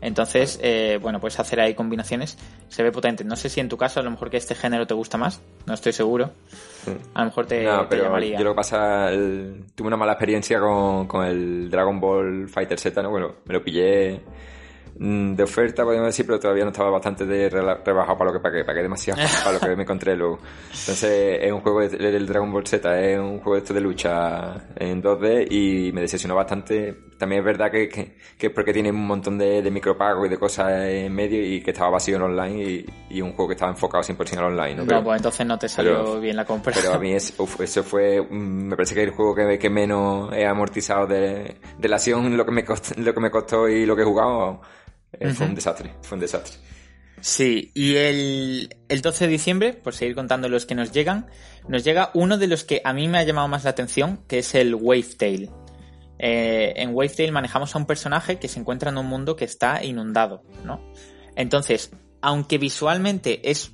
Entonces, 0.00 0.58
eh, 0.60 0.98
bueno, 1.00 1.20
puedes 1.20 1.38
hacer 1.38 1.60
ahí 1.60 1.74
combinaciones. 1.74 2.31
Se 2.68 2.82
ve 2.82 2.90
potente. 2.90 3.22
No 3.24 3.36
sé 3.36 3.48
si 3.50 3.60
en 3.60 3.68
tu 3.68 3.76
caso, 3.76 4.00
a 4.00 4.02
lo 4.02 4.10
mejor 4.10 4.30
que 4.30 4.38
este 4.38 4.54
género 4.54 4.86
te 4.86 4.94
gusta 4.94 5.18
más. 5.18 5.42
No 5.66 5.74
estoy 5.74 5.92
seguro. 5.92 6.30
A 7.14 7.20
lo 7.20 7.24
mejor 7.26 7.46
te, 7.46 7.64
no, 7.64 7.82
te 7.82 7.86
pero 7.88 8.04
llamaría. 8.04 8.38
yo 8.38 8.44
lo 8.44 8.52
que 8.52 8.56
pasa, 8.56 9.10
el- 9.10 9.64
tuve 9.74 9.88
una 9.88 9.96
mala 9.98 10.12
experiencia 10.12 10.58
con, 10.58 11.06
con 11.06 11.24
el 11.26 11.70
Dragon 11.70 12.00
Ball 12.00 12.48
Fighter 12.48 12.78
Z, 12.80 13.02
¿no? 13.02 13.10
Bueno, 13.10 13.34
me 13.44 13.52
lo 13.54 13.62
pillé 13.62 14.20
de 14.94 15.42
oferta, 15.42 15.84
podemos 15.84 16.06
decir, 16.06 16.26
pero 16.26 16.38
todavía 16.38 16.64
no 16.64 16.70
estaba 16.70 16.90
bastante 16.90 17.24
de 17.24 17.48
rebajado 17.48 18.18
para 18.18 18.24
lo 18.30 18.32
que 18.32 18.40
pagué, 18.40 18.64
pagué 18.64 18.82
demasiado 18.82 19.20
para 19.44 19.54
lo 19.54 19.60
que 19.60 19.76
me 19.76 19.82
encontré 19.82 20.14
luego. 20.16 20.38
Entonces, 20.70 21.38
es 21.42 21.50
un 21.52 21.60
juego 21.60 21.80
de- 21.80 21.88
del 21.96 22.26
Dragon 22.26 22.52
Ball 22.52 22.66
Z, 22.66 23.00
es 23.00 23.18
un 23.18 23.38
juego 23.38 23.54
de 23.54 23.58
esto 23.60 23.74
de 23.74 23.80
lucha 23.80 24.68
en 24.76 25.02
2D 25.02 25.46
y 25.50 25.92
me 25.92 26.02
decepcionó 26.02 26.34
bastante. 26.34 26.94
También 27.18 27.40
es 27.40 27.44
verdad 27.46 27.70
que, 27.70 27.88
que, 27.88 28.16
que 28.36 28.46
es 28.48 28.52
porque 28.52 28.72
tiene 28.72 28.90
un 28.90 29.06
montón 29.06 29.38
de, 29.38 29.62
de 29.62 29.70
micropagos 29.70 30.26
y 30.26 30.28
de 30.28 30.38
cosas 30.38 30.72
en 30.88 31.14
medio 31.14 31.40
y 31.44 31.62
que 31.62 31.70
estaba 31.70 31.90
vacío 31.90 32.16
en 32.16 32.22
online 32.22 32.62
y, 32.62 32.86
y 33.10 33.20
un 33.22 33.32
juego 33.32 33.48
que 33.48 33.54
estaba 33.54 33.70
enfocado 33.70 34.02
100% 34.02 34.38
al 34.38 34.44
online, 34.44 34.74
¿no? 34.74 34.82
No, 34.82 34.88
Pero- 34.88 35.04
pues 35.04 35.16
entonces 35.18 35.46
no 35.46 35.58
te 35.58 35.68
salió 35.68 35.98
pero- 36.04 36.20
bien 36.20 36.36
la 36.36 36.44
compra. 36.44 36.72
pero 36.74 36.94
a 36.94 36.98
mí 36.98 37.12
es, 37.12 37.34
uf, 37.38 37.60
eso 37.60 37.82
fue, 37.84 38.20
mm, 38.20 38.34
me 38.68 38.76
parece 38.76 38.94
que 38.94 39.02
el 39.04 39.10
juego 39.10 39.34
que, 39.34 39.58
que 39.58 39.70
menos 39.70 40.32
he 40.32 40.44
amortizado 40.46 41.06
de, 41.06 41.56
de 41.78 41.88
la 41.88 41.96
acción, 41.96 42.36
lo 42.36 42.44
que 42.44 42.50
me 42.52 42.64
costó, 42.64 42.94
lo 43.00 43.14
que 43.14 43.20
me 43.20 43.30
costó 43.30 43.68
y 43.68 43.86
lo 43.86 43.94
que 43.94 44.02
he 44.02 44.06
jugado, 44.06 44.60
eh, 45.18 45.30
fue 45.30 45.46
un 45.46 45.54
desastre, 45.54 45.94
fue 46.02 46.16
un 46.16 46.20
desastre. 46.20 46.54
Sí, 47.20 47.70
y 47.74 47.94
el, 47.96 48.76
el 48.88 49.00
12 49.00 49.26
de 49.26 49.30
diciembre, 49.30 49.72
por 49.74 49.94
seguir 49.94 50.16
contando 50.16 50.48
los 50.48 50.66
que 50.66 50.74
nos 50.74 50.90
llegan, 50.90 51.28
nos 51.68 51.84
llega 51.84 52.10
uno 52.14 52.36
de 52.36 52.48
los 52.48 52.64
que 52.64 52.82
a 52.84 52.92
mí 52.92 53.06
me 53.06 53.18
ha 53.18 53.22
llamado 53.22 53.46
más 53.46 53.64
la 53.64 53.70
atención, 53.70 54.24
que 54.26 54.38
es 54.40 54.54
el 54.56 54.74
Wavetail. 54.74 55.50
Eh, 56.18 56.72
en 56.76 56.94
Wavetail 56.94 57.30
manejamos 57.32 57.74
a 57.74 57.78
un 57.78 57.86
personaje 57.86 58.38
que 58.38 58.48
se 58.48 58.58
encuentra 58.58 58.90
en 58.90 58.98
un 58.98 59.06
mundo 59.06 59.36
que 59.36 59.44
está 59.44 59.84
inundado, 59.84 60.42
¿no? 60.64 60.80
Entonces, 61.36 61.92
aunque 62.20 62.58
visualmente 62.58 63.50
es 63.50 63.72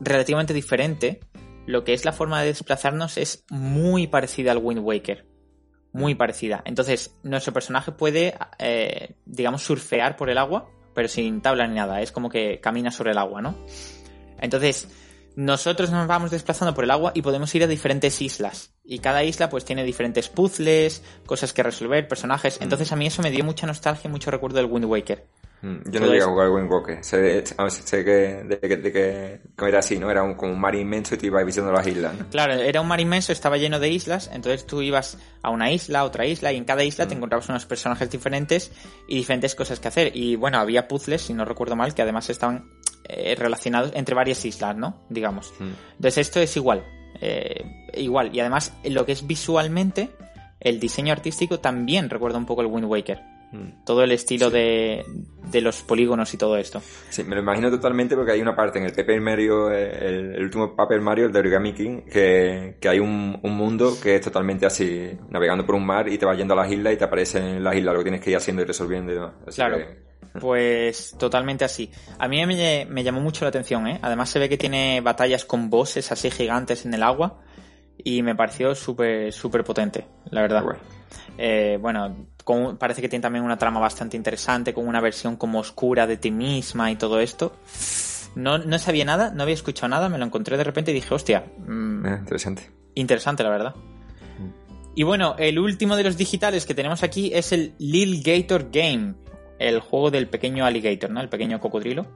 relativamente 0.00 0.54
diferente, 0.54 1.20
lo 1.66 1.84
que 1.84 1.94
es 1.94 2.04
la 2.04 2.12
forma 2.12 2.40
de 2.40 2.48
desplazarnos 2.48 3.16
es 3.16 3.44
muy 3.50 4.06
parecida 4.06 4.52
al 4.52 4.58
Wind 4.58 4.80
Waker. 4.80 5.26
Muy 5.94 6.14
parecida. 6.16 6.60
Entonces, 6.66 7.16
nuestro 7.22 7.52
personaje 7.52 7.92
puede, 7.92 8.34
eh, 8.58 9.14
digamos, 9.24 9.62
surfear 9.62 10.16
por 10.16 10.28
el 10.28 10.38
agua, 10.38 10.68
pero 10.92 11.08
sin 11.08 11.40
tabla 11.40 11.66
ni 11.66 11.76
nada. 11.76 12.02
Es 12.02 12.12
como 12.12 12.28
que 12.28 12.60
camina 12.60 12.90
sobre 12.90 13.12
el 13.12 13.18
agua, 13.18 13.40
¿no? 13.40 13.54
Entonces, 14.40 14.88
nosotros 15.36 15.90
nos 15.90 16.06
vamos 16.06 16.30
desplazando 16.30 16.74
por 16.74 16.84
el 16.84 16.90
agua 16.90 17.12
y 17.14 17.22
podemos 17.22 17.54
ir 17.54 17.64
a 17.64 17.66
diferentes 17.66 18.20
islas. 18.20 18.72
Y 18.84 18.98
cada 18.98 19.24
isla 19.24 19.48
pues 19.48 19.64
tiene 19.64 19.84
diferentes 19.84 20.28
puzzles, 20.28 21.02
cosas 21.26 21.52
que 21.52 21.62
resolver, 21.62 22.06
personajes. 22.06 22.58
Entonces 22.60 22.92
a 22.92 22.96
mí 22.96 23.06
eso 23.06 23.22
me 23.22 23.30
dio 23.30 23.44
mucha 23.44 23.66
nostalgia 23.66 24.08
y 24.08 24.10
mucho 24.10 24.30
recuerdo 24.30 24.58
del 24.58 24.66
Wind 24.66 24.84
Waker. 24.84 25.26
Mm, 25.62 25.90
Yo 25.90 26.00
no 26.00 26.06
llegué 26.06 26.22
a 26.22 26.26
jugar 26.26 26.50
Wind 26.50 26.70
Walker, 26.70 27.02
sé, 27.02 27.46
sé- 27.46 27.54
sé 27.70 28.04
que, 28.04 28.10
de, 28.44 28.60
que- 28.60 28.76
de 28.76 28.92
que 28.92 29.40
era 29.66 29.78
así, 29.78 29.98
¿no? 29.98 30.10
Era 30.10 30.22
un, 30.22 30.34
como 30.34 30.52
un 30.52 30.60
mar 30.60 30.74
inmenso 30.74 31.14
y 31.14 31.18
te 31.18 31.26
ibas 31.26 31.44
visitando 31.46 31.72
las 31.72 31.86
islas, 31.86 32.14
¿no? 32.18 32.26
Claro, 32.28 32.52
era 32.54 32.80
un 32.82 32.86
mar 32.88 33.00
inmenso, 33.00 33.32
estaba 33.32 33.56
lleno 33.56 33.80
de 33.80 33.88
islas, 33.88 34.28
entonces 34.32 34.66
tú 34.66 34.82
ibas 34.82 35.16
a 35.40 35.48
una 35.50 35.70
isla, 35.72 36.00
a 36.00 36.04
otra 36.04 36.26
isla, 36.26 36.52
y 36.52 36.56
en 36.58 36.64
cada 36.64 36.84
isla 36.84 37.06
te 37.08 37.14
encontrabas 37.14 37.48
unos 37.48 37.64
personajes 37.64 38.10
diferentes 38.10 38.70
y 39.08 39.16
diferentes 39.16 39.54
cosas 39.54 39.80
que 39.80 39.88
hacer. 39.88 40.14
Y 40.14 40.36
bueno, 40.36 40.58
había 40.58 40.86
puzzles, 40.86 41.22
si 41.22 41.32
no 41.32 41.44
recuerdo 41.46 41.76
mal, 41.76 41.94
que 41.94 42.02
además 42.02 42.28
estaban 42.28 42.68
eh, 43.08 43.34
relacionados 43.38 43.92
entre 43.94 44.14
varias 44.14 44.44
islas, 44.44 44.76
¿no? 44.76 45.06
Digamos. 45.08 45.52
Mm. 45.58 45.70
Entonces 45.96 46.18
esto 46.26 46.40
es 46.40 46.54
igual. 46.56 46.84
eh, 47.20 47.64
igual. 47.94 48.34
Y 48.34 48.40
además, 48.40 48.72
lo 48.84 49.06
que 49.06 49.12
es 49.12 49.26
visualmente, 49.26 50.10
el 50.60 50.78
diseño 50.80 51.12
artístico 51.12 51.60
también 51.60 52.10
recuerda 52.10 52.36
un 52.38 52.44
poco 52.46 52.60
el 52.60 52.66
Wind 52.66 52.86
Waker. 52.86 53.20
Mm. 53.54 53.84
Todo 53.84 54.02
el 54.02 54.10
estilo 54.12 54.50
de, 54.50 55.04
de 55.50 55.60
los 55.60 55.82
polígonos 55.82 56.34
y 56.34 56.36
todo 56.36 56.56
esto. 56.56 56.82
Sí, 57.08 57.22
me 57.22 57.36
lo 57.36 57.42
imagino 57.42 57.70
totalmente 57.70 58.16
porque 58.16 58.32
hay 58.32 58.40
una 58.42 58.56
parte 58.56 58.78
en 58.80 58.86
el 58.86 58.92
Paper 58.92 59.20
Mario, 59.20 59.70
eh, 59.70 59.96
el, 60.08 60.34
el 60.34 60.42
último 60.42 60.74
Paper 60.74 61.00
Mario, 61.00 61.26
el 61.26 61.32
de 61.32 61.38
Origami 61.38 61.72
King, 61.72 62.02
que, 62.10 62.76
que 62.80 62.88
hay 62.88 62.98
un, 62.98 63.38
un 63.42 63.56
mundo 63.56 63.96
que 64.02 64.16
es 64.16 64.20
totalmente 64.22 64.66
así, 64.66 65.10
navegando 65.30 65.64
por 65.64 65.76
un 65.76 65.86
mar 65.86 66.08
y 66.08 66.18
te 66.18 66.26
vas 66.26 66.36
yendo 66.36 66.54
a 66.54 66.56
las 66.56 66.72
islas 66.72 66.94
y 66.94 66.96
te 66.96 67.04
aparecen 67.04 67.62
las 67.62 67.76
islas, 67.76 67.92
lo 67.94 68.00
que 68.00 68.04
tienes 68.04 68.20
que 68.20 68.30
ir 68.30 68.36
haciendo 68.36 68.62
y 68.62 68.64
resolviendo 68.64 69.12
y 69.12 69.14
demás. 69.14 69.32
Así 69.46 69.56
Claro. 69.56 69.76
que- 69.78 70.04
Pues 70.40 71.14
totalmente 71.16 71.64
así. 71.64 71.90
A 72.18 72.26
mí 72.26 72.44
me, 72.44 72.86
me 72.90 73.04
llamó 73.04 73.20
mucho 73.20 73.44
la 73.44 73.50
atención, 73.50 73.86
¿eh? 73.86 74.00
Además 74.02 74.30
se 74.30 74.40
ve 74.40 74.48
que 74.48 74.56
tiene 74.58 75.00
batallas 75.00 75.44
con 75.44 75.70
bosses 75.70 76.10
así 76.10 76.28
gigantes 76.30 76.84
en 76.86 76.92
el 76.94 77.02
agua 77.04 77.40
y 78.02 78.22
me 78.22 78.34
pareció 78.34 78.74
súper, 78.74 79.32
súper 79.32 79.64
potente, 79.64 80.06
la 80.30 80.40
verdad. 80.42 80.62
Bueno. 80.62 80.78
Eh, 81.38 81.78
bueno, 81.80 82.28
con- 82.44 82.76
parece 82.76 83.00
que 83.02 83.08
tiene 83.08 83.22
también 83.22 83.44
una 83.44 83.56
trama 83.58 83.80
bastante 83.80 84.16
interesante, 84.16 84.72
con 84.74 84.86
una 84.86 85.00
versión 85.00 85.36
como 85.36 85.58
oscura 85.60 86.06
de 86.06 86.16
ti 86.16 86.30
misma 86.30 86.90
y 86.90 86.96
todo 86.96 87.20
esto. 87.20 87.56
No, 88.34 88.58
no 88.58 88.78
sabía 88.78 89.04
nada, 89.04 89.30
no 89.30 89.42
había 89.44 89.54
escuchado 89.54 89.88
nada, 89.88 90.08
me 90.08 90.18
lo 90.18 90.24
encontré 90.24 90.56
de 90.56 90.64
repente 90.64 90.90
y 90.90 90.94
dije, 90.94 91.14
hostia, 91.14 91.44
mm, 91.66 92.06
Eh, 92.06 92.16
interesante. 92.20 92.70
interesante 92.94 93.42
la 93.44 93.50
verdad. 93.50 93.74
Y 94.96 95.02
bueno, 95.02 95.34
el 95.38 95.58
último 95.58 95.96
de 95.96 96.04
los 96.04 96.16
digitales 96.16 96.66
que 96.66 96.74
tenemos 96.74 97.02
aquí 97.02 97.32
es 97.34 97.52
el 97.52 97.74
Lil 97.78 98.22
Gator 98.22 98.70
Game, 98.70 99.14
el 99.58 99.80
juego 99.80 100.10
del 100.10 100.28
pequeño 100.28 100.64
alligator, 100.64 101.10
¿no? 101.10 101.20
El 101.20 101.28
pequeño 101.28 101.58
cocodrilo. 101.60 102.06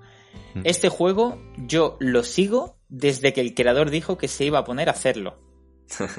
Este 0.64 0.88
juego 0.88 1.40
yo 1.56 1.96
lo 2.00 2.22
sigo 2.22 2.76
desde 2.88 3.32
que 3.32 3.40
el 3.40 3.54
creador 3.54 3.90
dijo 3.90 4.16
que 4.18 4.28
se 4.28 4.44
iba 4.44 4.58
a 4.60 4.64
poner 4.64 4.88
a 4.88 4.92
hacerlo. 4.92 5.38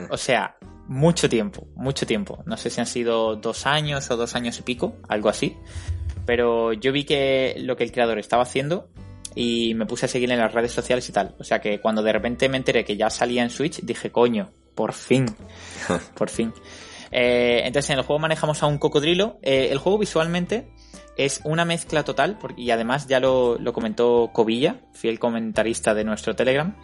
O 0.09 0.17
sea, 0.17 0.57
mucho 0.87 1.29
tiempo, 1.29 1.67
mucho 1.75 2.05
tiempo. 2.05 2.43
No 2.45 2.57
sé 2.57 2.69
si 2.69 2.79
han 2.79 2.87
sido 2.87 3.35
dos 3.35 3.65
años 3.65 4.09
o 4.09 4.17
dos 4.17 4.35
años 4.35 4.57
y 4.59 4.63
pico, 4.63 4.97
algo 5.07 5.29
así. 5.29 5.57
Pero 6.25 6.73
yo 6.73 6.91
vi 6.91 7.05
que 7.05 7.55
lo 7.59 7.75
que 7.75 7.83
el 7.83 7.91
creador 7.91 8.19
estaba 8.19 8.43
haciendo 8.43 8.89
y 9.35 9.73
me 9.75 9.85
puse 9.85 10.05
a 10.05 10.09
seguir 10.09 10.31
en 10.31 10.39
las 10.39 10.53
redes 10.53 10.71
sociales 10.71 11.07
y 11.09 11.11
tal. 11.11 11.35
O 11.39 11.43
sea 11.43 11.59
que 11.59 11.79
cuando 11.79 12.01
de 12.01 12.11
repente 12.11 12.49
me 12.49 12.57
enteré 12.57 12.83
que 12.83 12.97
ya 12.97 13.09
salía 13.09 13.43
en 13.43 13.49
Switch, 13.49 13.81
dije, 13.81 14.11
coño, 14.11 14.51
por 14.75 14.93
fin, 14.93 15.25
por 16.15 16.29
fin. 16.29 16.53
Eh, 17.11 17.61
entonces 17.65 17.91
en 17.91 17.99
el 17.99 18.05
juego 18.05 18.19
manejamos 18.19 18.61
a 18.63 18.67
un 18.67 18.77
cocodrilo. 18.77 19.39
Eh, 19.41 19.69
el 19.71 19.77
juego 19.77 19.97
visualmente 19.97 20.71
es 21.17 21.41
una 21.43 21.65
mezcla 21.65 22.03
total, 22.03 22.37
porque, 22.39 22.61
y 22.61 22.71
además 22.71 23.07
ya 23.07 23.19
lo, 23.19 23.57
lo 23.59 23.73
comentó 23.73 24.31
Cobilla, 24.33 24.81
fiel 24.93 25.19
comentarista 25.19 25.93
de 25.93 26.03
nuestro 26.03 26.35
Telegram. 26.35 26.75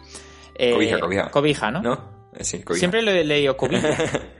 Eh, 0.58 0.72
Cobija, 0.72 0.98
cobija. 1.00 1.30
Cobija, 1.30 1.70
¿no? 1.70 1.82
¿No? 1.82 2.15
Sí. 2.40 2.62
Siempre 2.74 3.02
lo 3.02 3.10
he 3.10 3.24
leído 3.24 3.56
Cobilla. 3.56 3.96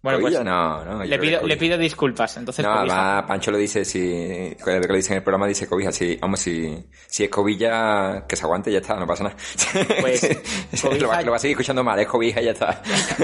Bueno, 0.00 0.20
pues 0.20 0.40
no, 0.44 1.04
le, 1.04 1.18
pido, 1.18 1.44
le 1.44 1.56
pido 1.56 1.76
disculpas. 1.76 2.36
Entonces, 2.36 2.64
No, 2.64 2.72
además 2.72 3.24
Pancho 3.26 3.50
lo 3.50 3.58
dice 3.58 3.84
si 3.84 4.54
lo 4.64 4.94
dice 4.94 5.12
en 5.12 5.16
el 5.16 5.22
programa 5.24 5.48
dice 5.48 5.66
cobija, 5.66 5.90
si 5.90 6.14
vamos 6.14 6.38
si 6.38 6.86
si 7.08 7.24
es 7.24 7.28
cobilla 7.28 8.24
que 8.28 8.36
se 8.36 8.44
aguante 8.44 8.70
ya 8.70 8.78
está, 8.78 8.94
no 8.94 9.08
pasa 9.08 9.24
nada. 9.24 9.36
Pues, 10.00 10.22
lo, 10.84 10.90
va, 10.90 10.96
cobija- 10.98 11.22
lo 11.24 11.30
va 11.32 11.36
a 11.36 11.40
seguir 11.40 11.54
escuchando 11.56 11.82
mal, 11.82 11.98
es 11.98 12.06
cobija 12.06 12.40
ya 12.40 12.52
está. 12.52 12.80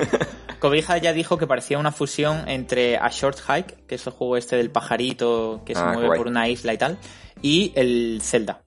Cobija 0.59 0.99
ya 0.99 1.13
dijo 1.13 1.39
que 1.39 1.47
parecía 1.47 1.79
una 1.79 1.93
fusión 1.93 2.49
entre 2.49 2.97
A 2.97 3.09
Short 3.09 3.39
Hike, 3.39 3.87
que 3.87 3.95
es 3.95 4.07
el 4.09 4.13
juego 4.13 4.37
este 4.37 4.57
del 4.57 4.71
pajarito 4.71 5.63
que 5.65 5.75
se 5.77 5.81
Ah, 5.81 5.93
mueve 5.93 6.07
guay. 6.09 6.19
por 6.19 6.27
una 6.27 6.49
isla 6.49 6.73
y 6.75 6.79
tal, 6.79 6.99
y 7.41 7.73
el 7.77 8.21
Zelda. 8.21 8.63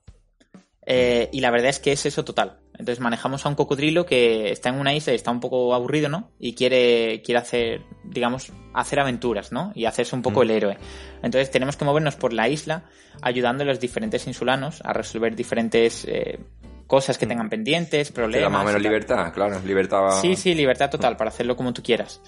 Eh, 0.86 1.28
y 1.34 1.42
la 1.42 1.52
verdad 1.52 1.70
es 1.70 1.80
que 1.80 1.92
es 1.92 2.06
eso 2.06 2.24
total. 2.24 2.60
Entonces 2.80 3.00
manejamos 3.00 3.46
a 3.46 3.50
un 3.50 3.56
cocodrilo 3.56 4.06
que 4.06 4.52
está 4.52 4.70
en 4.70 4.76
una 4.76 4.94
isla 4.94 5.14
y 5.14 5.16
está 5.16 5.32
un 5.32 5.40
poco 5.40 5.74
aburrido, 5.74 6.10
¿no? 6.10 6.30
Y 6.40 6.54
quiere, 6.54 7.22
quiere 7.24 7.40
hacer, 7.40 7.82
digamos, 8.04 8.52
hacer 8.74 9.00
aventuras, 9.00 9.52
¿no? 9.52 9.72
Y 9.76 9.86
hacerse 9.86 10.16
un 10.16 10.20
Mm. 10.20 10.24
poco 10.24 10.44
el 10.44 10.52
héroe. 10.52 10.78
Entonces 11.24 11.50
tenemos 11.50 11.76
que 11.76 11.86
movernos 11.86 12.16
por 12.16 12.34
la 12.34 12.48
isla 12.50 12.84
ayudando 13.22 13.64
a 13.64 13.66
los 13.66 13.80
diferentes 13.80 14.28
insulanos 14.28 14.82
a 14.84 14.94
resolver 14.94 15.36
diferentes 15.36 16.06
eh, 16.08 16.40
cosas 16.86 17.18
que 17.18 17.26
tengan 17.26 17.50
pendientes, 17.50 18.10
Te 18.10 18.14
da 18.14 18.16
problemas. 18.28 18.52
más 18.52 18.62
o 18.62 18.66
menos 18.66 18.82
libertad, 18.82 19.34
claro, 19.34 19.60
libertad. 19.66 20.22
Sí, 20.22 20.36
sí, 20.36 20.54
libertad 20.54 20.90
total 20.90 21.18
para 21.18 21.30
hacerlo 21.30 21.56
como 21.58 21.74
tú 21.74 21.82
quieras. 21.84 22.22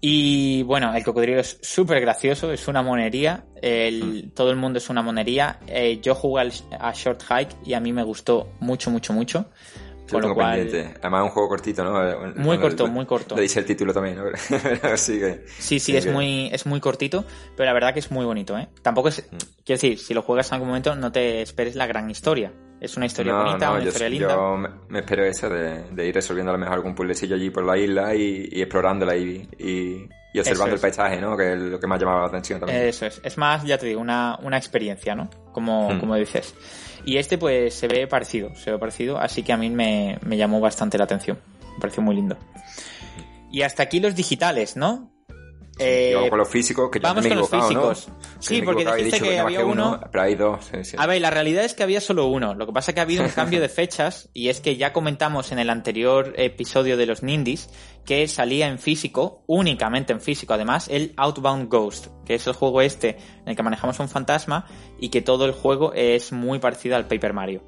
Y 0.00 0.62
bueno, 0.62 0.94
el 0.94 1.02
cocodrilo 1.04 1.40
es 1.40 1.58
súper 1.62 2.00
gracioso, 2.00 2.52
es 2.52 2.68
una 2.68 2.82
monería. 2.82 3.44
El, 3.60 4.30
todo 4.34 4.50
el 4.50 4.56
mundo 4.56 4.78
es 4.78 4.88
una 4.90 5.02
monería. 5.02 5.58
Eh, 5.66 5.98
yo 6.00 6.14
jugué 6.14 6.42
al- 6.42 6.52
a 6.78 6.92
Short 6.92 7.22
Hike 7.22 7.56
y 7.66 7.74
a 7.74 7.80
mí 7.80 7.92
me 7.92 8.02
gustó 8.04 8.48
mucho, 8.60 8.90
mucho, 8.90 9.12
mucho. 9.12 9.46
Con 10.10 10.22
lo 10.22 10.28
lo 10.28 10.34
cual, 10.34 10.60
pendiente. 10.60 10.94
Además 11.02 11.20
es 11.20 11.24
un 11.24 11.30
juego 11.32 11.48
cortito, 11.50 11.84
¿no? 11.84 11.92
Muy 12.36 12.44
Bueno, 12.46 12.62
corto, 12.62 12.86
muy 12.86 13.04
corto. 13.04 13.36
Le 13.36 13.42
dice 13.42 13.60
el 13.60 13.66
título 13.66 13.92
también, 13.92 14.16
¿no? 14.16 14.24
Que... 14.80 15.44
sí, 15.58 15.78
sí, 15.78 15.96
es 15.96 16.06
que- 16.06 16.10
muy, 16.12 16.48
es 16.50 16.64
muy 16.64 16.80
cortito, 16.80 17.26
pero 17.56 17.66
la 17.66 17.74
verdad 17.74 17.92
que 17.92 18.00
es 18.00 18.10
muy 18.10 18.24
bonito, 18.24 18.56
¿eh? 18.56 18.68
Tampoco 18.80 19.08
es, 19.08 19.18
Mm. 19.30 19.36
quiero 19.66 19.80
decir, 19.80 19.98
si 19.98 20.14
lo 20.14 20.22
juegas 20.22 20.48
en 20.48 20.54
algún 20.54 20.68
momento 20.68 20.94
no 20.94 21.12
te 21.12 21.42
esperes 21.42 21.74
la 21.76 21.86
gran 21.86 22.08
historia. 22.10 22.52
Es 22.80 22.96
una 22.96 23.06
historia 23.06 23.32
No, 23.32 23.44
bonita, 23.44 23.66
no, 23.66 23.72
una 23.72 23.80
yo, 23.82 23.88
historia 23.88 24.08
linda. 24.08 24.28
yo 24.34 24.56
me, 24.88 24.98
espero 25.00 25.24
eso, 25.24 25.48
de, 25.48 25.82
de 25.90 26.06
ir 26.06 26.14
resolviendo 26.14 26.50
a 26.50 26.54
lo 26.54 26.58
mejor 26.58 26.74
algún 26.76 26.94
puzzlecillo 26.94 27.34
allí 27.34 27.50
por 27.50 27.64
la 27.64 27.76
isla 27.76 28.14
y, 28.14 28.48
y 28.52 28.60
explorándola 28.62 29.16
y, 29.16 29.48
y, 29.58 30.08
y 30.32 30.38
observando 30.38 30.74
el 30.76 30.80
paisaje, 30.80 31.20
¿no? 31.20 31.36
Que 31.36 31.54
es 31.54 31.58
lo 31.58 31.80
que 31.80 31.86
me 31.86 31.96
ha 31.96 31.98
llamado 31.98 32.20
la 32.20 32.26
atención 32.28 32.60
también. 32.60 32.82
Eso 32.82 33.06
es. 33.06 33.20
Es 33.24 33.36
más, 33.36 33.64
ya 33.64 33.78
te 33.78 33.86
digo, 33.86 34.00
una, 34.00 34.38
una 34.42 34.56
experiencia, 34.58 35.14
¿no? 35.14 35.28
Como, 35.52 35.90
Hmm. 35.90 35.98
como 36.00 36.14
dices. 36.14 36.54
Y 37.04 37.16
este, 37.16 37.38
pues, 37.38 37.74
se 37.74 37.88
ve 37.88 38.06
parecido, 38.06 38.54
se 38.54 38.70
ve 38.70 38.78
parecido, 38.78 39.18
así 39.18 39.42
que 39.42 39.52
a 39.52 39.56
mí 39.56 39.70
me, 39.70 40.18
me 40.24 40.36
llamó 40.36 40.60
bastante 40.60 40.98
la 40.98 41.04
atención. 41.04 41.38
Me 41.74 41.80
pareció 41.80 42.02
muy 42.02 42.14
lindo. 42.14 42.36
Y 43.50 43.62
hasta 43.62 43.82
aquí 43.84 43.98
los 43.98 44.14
digitales, 44.14 44.76
¿no? 44.76 45.10
Eh, 45.78 46.26
con 46.28 46.38
los 46.38 46.48
físicos, 46.48 46.90
que 46.90 46.98
yo 46.98 47.02
vamos 47.02 47.22
me 47.24 47.28
he 47.28 47.30
con 47.30 47.38
los 47.38 47.50
físicos. 47.50 48.08
Sí, 48.40 48.62
porque 48.62 48.84
dijiste 48.84 49.04
dicho 49.16 49.24
que 49.24 49.38
había 49.38 49.64
uno- 49.64 50.00
Pero 50.10 50.24
hay 50.24 50.34
dos. 50.34 50.64
sí, 50.64 50.84
sí. 50.84 50.96
A 50.98 51.06
ver, 51.06 51.20
la 51.20 51.30
realidad 51.30 51.64
es 51.64 51.74
que 51.74 51.82
había 51.82 52.00
solo 52.00 52.26
uno. 52.26 52.54
Lo 52.54 52.66
que 52.66 52.72
pasa 52.72 52.90
es 52.90 52.94
que 52.94 53.00
ha 53.00 53.04
habido 53.04 53.22
un 53.24 53.30
cambio 53.34 53.60
de 53.60 53.68
fechas 53.68 54.28
y 54.34 54.48
es 54.48 54.60
que 54.60 54.76
ya 54.76 54.92
comentamos 54.92 55.52
en 55.52 55.58
el 55.58 55.70
anterior 55.70 56.32
episodio 56.36 56.96
de 56.96 57.06
los 57.06 57.22
Nindies 57.22 57.70
que 58.04 58.26
salía 58.28 58.68
en 58.68 58.78
físico, 58.78 59.44
únicamente 59.46 60.12
en 60.12 60.20
físico, 60.20 60.54
además, 60.54 60.88
el 60.88 61.12
Outbound 61.16 61.68
Ghost, 61.68 62.06
que 62.24 62.34
es 62.34 62.46
el 62.46 62.54
juego 62.54 62.80
este 62.80 63.18
en 63.42 63.48
el 63.50 63.56
que 63.56 63.62
manejamos 63.62 64.00
un 64.00 64.08
fantasma 64.08 64.66
y 64.98 65.10
que 65.10 65.20
todo 65.20 65.44
el 65.44 65.52
juego 65.52 65.92
es 65.94 66.32
muy 66.32 66.58
parecido 66.58 66.96
al 66.96 67.06
Paper 67.06 67.32
Mario. 67.34 67.62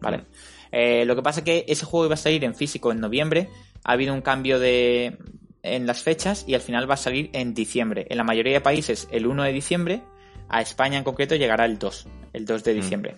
¿Vale? 0.00 0.26
Eh, 0.72 1.04
lo 1.04 1.16
que 1.16 1.22
pasa 1.22 1.40
es 1.40 1.44
que 1.44 1.64
ese 1.68 1.84
juego 1.84 2.06
iba 2.06 2.14
a 2.14 2.16
salir 2.16 2.44
en 2.44 2.54
físico 2.54 2.92
en 2.92 3.00
noviembre, 3.00 3.50
ha 3.84 3.92
habido 3.92 4.14
un 4.14 4.22
cambio 4.22 4.58
de 4.60 5.18
en 5.62 5.86
las 5.86 6.02
fechas 6.02 6.44
y 6.46 6.54
al 6.54 6.60
final 6.60 6.88
va 6.88 6.94
a 6.94 6.98
salir 6.98 7.30
en 7.32 7.54
diciembre. 7.54 8.06
En 8.10 8.16
la 8.16 8.24
mayoría 8.24 8.54
de 8.54 8.60
países 8.60 9.08
el 9.10 9.26
1 9.26 9.42
de 9.44 9.52
diciembre, 9.52 10.02
a 10.48 10.60
España 10.60 10.98
en 10.98 11.04
concreto 11.04 11.36
llegará 11.36 11.64
el 11.64 11.78
2, 11.78 12.06
el 12.32 12.44
2 12.44 12.64
de 12.64 12.74
diciembre. 12.74 13.16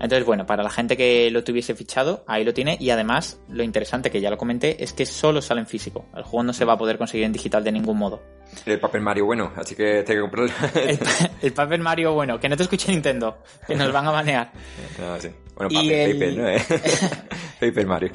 Entonces, 0.00 0.24
bueno, 0.24 0.46
para 0.46 0.62
la 0.62 0.70
gente 0.70 0.96
que 0.96 1.30
lo 1.30 1.44
tuviese 1.44 1.74
fichado, 1.74 2.24
ahí 2.26 2.42
lo 2.42 2.54
tiene. 2.54 2.78
Y 2.80 2.88
además, 2.88 3.38
lo 3.48 3.62
interesante, 3.62 4.10
que 4.10 4.20
ya 4.20 4.30
lo 4.30 4.38
comenté, 4.38 4.82
es 4.82 4.94
que 4.94 5.04
solo 5.04 5.42
sale 5.42 5.60
en 5.60 5.66
físico. 5.66 6.06
El 6.16 6.22
juego 6.22 6.42
no 6.42 6.52
se 6.54 6.64
va 6.64 6.72
a 6.72 6.78
poder 6.78 6.96
conseguir 6.96 7.26
en 7.26 7.32
digital 7.32 7.62
de 7.62 7.72
ningún 7.72 7.98
modo. 7.98 8.22
El 8.64 8.80
papel 8.80 9.02
Mario 9.02 9.26
bueno, 9.26 9.52
así 9.56 9.74
que 9.74 10.02
tengo 10.02 10.26
que 10.26 10.30
comprarlo. 10.30 10.80
El, 10.80 10.98
el 11.42 11.52
Paper 11.52 11.80
Mario, 11.80 12.14
bueno, 12.14 12.40
que 12.40 12.48
no 12.48 12.56
te 12.56 12.62
escuche 12.62 12.90
Nintendo, 12.90 13.42
que 13.66 13.74
nos 13.76 13.92
van 13.92 14.06
a 14.06 14.10
banear. 14.10 14.50
No, 14.98 15.16
sí. 15.20 15.28
Bueno, 15.60 15.68
Y 15.70 15.74
papel, 15.74 15.90
el- 15.92 16.12
paper, 16.18 16.36
¿no? 16.38 16.48
Eh, 17.60 17.66
paper 17.72 17.86
Mario. 17.86 18.10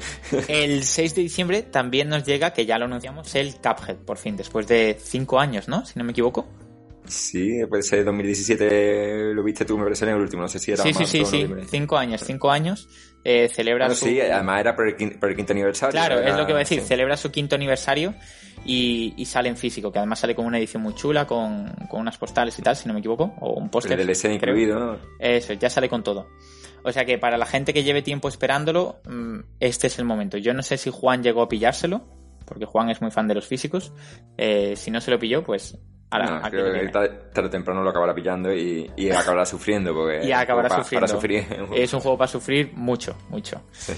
El 0.48 0.82
6 0.82 1.14
de 1.14 1.22
diciembre 1.22 1.62
también 1.62 2.08
nos 2.08 2.24
llega, 2.24 2.52
que 2.52 2.66
ya 2.66 2.78
lo 2.78 2.86
anunciamos, 2.86 3.32
el 3.36 3.54
Cuphead, 3.54 3.96
por 3.98 4.18
fin, 4.18 4.36
después 4.36 4.66
de 4.66 4.96
5 5.00 5.38
años, 5.38 5.68
¿no? 5.68 5.86
Si 5.86 5.96
no 5.98 6.04
me 6.04 6.10
equivoco. 6.10 6.48
Sí, 7.06 7.60
puede 7.68 7.84
ser 7.84 8.04
2017, 8.04 9.32
lo 9.32 9.44
viste 9.44 9.64
tú, 9.64 9.78
me 9.78 9.84
parece 9.84 10.04
en 10.06 10.10
el 10.12 10.20
último, 10.20 10.42
no 10.42 10.48
sé 10.48 10.58
si 10.58 10.72
era 10.72 10.82
Sí, 10.82 10.92
sí, 10.92 11.06
sí, 11.06 11.24
sí. 11.24 11.46
5 11.70 11.96
años, 11.96 12.22
5 12.24 12.50
años. 12.50 12.88
Eh, 13.22 13.48
celebra 13.48 13.86
Bueno, 13.86 13.98
su... 13.98 14.06
sí, 14.06 14.20
además 14.20 14.60
era 14.60 14.74
por 14.76 14.88
el 14.88 14.96
quinto, 14.96 15.18
por 15.20 15.30
el 15.30 15.36
quinto 15.36 15.52
aniversario. 15.52 15.92
Claro, 15.92 16.18
era- 16.18 16.30
es 16.30 16.36
lo 16.36 16.46
que 16.46 16.52
voy 16.52 16.60
a 16.60 16.64
decir. 16.64 16.80
sí. 16.80 16.86
Celebra 16.86 17.16
su 17.16 17.30
quinto 17.30 17.54
aniversario 17.56 18.14
y, 18.64 19.14
y 19.16 19.24
sale 19.24 19.48
en 19.48 19.56
físico, 19.56 19.90
que 19.92 19.98
además 19.98 20.18
sale 20.20 20.34
con 20.34 20.46
una 20.46 20.58
edición 20.58 20.82
muy 20.82 20.94
chula, 20.94 21.26
con, 21.26 21.72
con 21.88 22.00
unas 22.00 22.18
postales 22.18 22.58
y 22.58 22.62
tal, 22.62 22.74
si 22.76 22.86
no 22.88 22.94
me 22.94 22.98
equivoco, 23.00 23.34
o 23.40 23.52
un 23.54 23.68
póster. 23.70 23.98
El 24.00 24.06
DLC 24.06 24.22
creo. 24.22 24.34
incluido, 24.34 24.78
¿no? 24.80 24.98
Eso, 25.20 25.52
ya 25.54 25.70
sale 25.70 25.88
con 25.88 26.02
todo. 26.02 26.28
O 26.86 26.92
sea 26.92 27.04
que 27.04 27.18
para 27.18 27.36
la 27.36 27.46
gente 27.46 27.74
que 27.74 27.82
lleve 27.82 28.00
tiempo 28.00 28.28
esperándolo, 28.28 29.00
mm, 29.08 29.40
este 29.58 29.88
es 29.88 29.98
el 29.98 30.04
momento. 30.04 30.38
Yo 30.38 30.54
no 30.54 30.62
sé 30.62 30.78
si 30.78 30.88
Juan 30.90 31.20
llegó 31.20 31.42
a 31.42 31.48
pillárselo, 31.48 32.02
porque 32.44 32.64
Juan 32.64 32.90
es 32.90 33.02
muy 33.02 33.10
fan 33.10 33.26
de 33.26 33.34
los 33.34 33.44
físicos. 33.44 33.92
Eh, 34.38 34.76
si 34.76 34.92
no 34.92 35.00
se 35.00 35.10
lo 35.10 35.18
pilló, 35.18 35.42
pues 35.42 35.76
ahora 36.10 36.38
No, 36.38 36.48
creo 36.48 36.72
que 36.72 36.88
tarde, 36.88 37.08
tarde 37.34 37.48
o 37.48 37.50
temprano 37.50 37.82
lo 37.82 37.90
acabará 37.90 38.14
pillando 38.14 38.54
y, 38.54 38.88
y 38.94 39.10
acabará 39.10 39.44
sufriendo. 39.44 39.92
Porque 39.92 40.24
Y 40.24 40.30
acabará 40.30 40.68
para, 40.68 40.84
sufriendo. 40.84 41.06
Para 41.06 41.20
sufrir. 41.20 41.44
Es 41.74 41.92
un 41.92 41.98
juego 41.98 42.16
para 42.16 42.28
sufrir 42.28 42.72
mucho, 42.74 43.16
mucho. 43.30 43.62
Sí. 43.72 43.92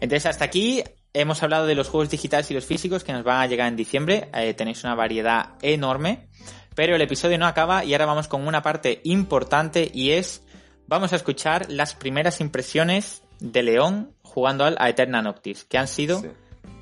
Entonces, 0.00 0.26
hasta 0.26 0.44
aquí 0.44 0.84
hemos 1.12 1.42
hablado 1.42 1.66
de 1.66 1.74
los 1.74 1.88
juegos 1.88 2.08
digitales 2.08 2.48
y 2.52 2.54
los 2.54 2.66
físicos 2.66 3.02
que 3.02 3.12
nos 3.12 3.24
van 3.24 3.40
a 3.40 3.46
llegar 3.48 3.66
en 3.66 3.74
diciembre. 3.74 4.28
Eh, 4.32 4.54
tenéis 4.54 4.84
una 4.84 4.94
variedad 4.94 5.54
enorme. 5.60 6.28
Pero 6.76 6.94
el 6.94 7.02
episodio 7.02 7.36
no 7.38 7.46
acaba 7.48 7.84
y 7.84 7.92
ahora 7.94 8.06
vamos 8.06 8.28
con 8.28 8.46
una 8.46 8.62
parte 8.62 9.00
importante 9.02 9.90
y 9.92 10.12
es, 10.12 10.46
vamos 10.88 11.12
a 11.12 11.16
escuchar 11.16 11.70
las 11.70 11.94
primeras 11.94 12.40
impresiones 12.40 13.22
de 13.40 13.62
León 13.62 14.10
jugando 14.22 14.64
al 14.64 14.76
Aeterna 14.80 15.22
Noctis, 15.22 15.64
que 15.64 15.78
han 15.78 15.86
sido 15.86 16.20
Sí. 16.20 16.28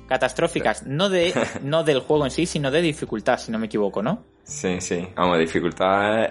catastróficas, 0.07 0.85
no, 0.87 1.09
de, 1.09 1.33
no 1.63 1.83
del 1.83 1.99
juego 1.99 2.25
en 2.25 2.31
sí, 2.31 2.45
sino 2.45 2.71
de 2.71 2.81
dificultad, 2.81 3.37
si 3.37 3.51
no 3.51 3.59
me 3.59 3.67
equivoco, 3.67 4.01
¿no? 4.01 4.23
Sí, 4.43 4.79
sí. 4.79 5.05
Vamos, 5.15 5.37
dificultad. 5.39 6.29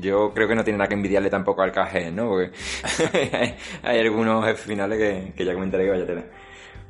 yo 0.00 0.32
creo 0.34 0.48
que 0.48 0.54
no 0.56 0.64
tiene 0.64 0.78
nada 0.78 0.88
que 0.88 0.94
envidiarle 0.94 1.30
tampoco 1.30 1.62
al 1.62 1.70
KG, 1.70 2.12
¿no? 2.12 2.28
Porque 2.28 2.50
hay, 3.82 4.00
algunos 4.00 4.58
finales 4.58 4.98
que, 4.98 5.32
que 5.36 5.44
ya 5.44 5.54
comentaré 5.54 5.84
que 5.84 5.90
vaya 5.90 6.04
tela. 6.06 6.24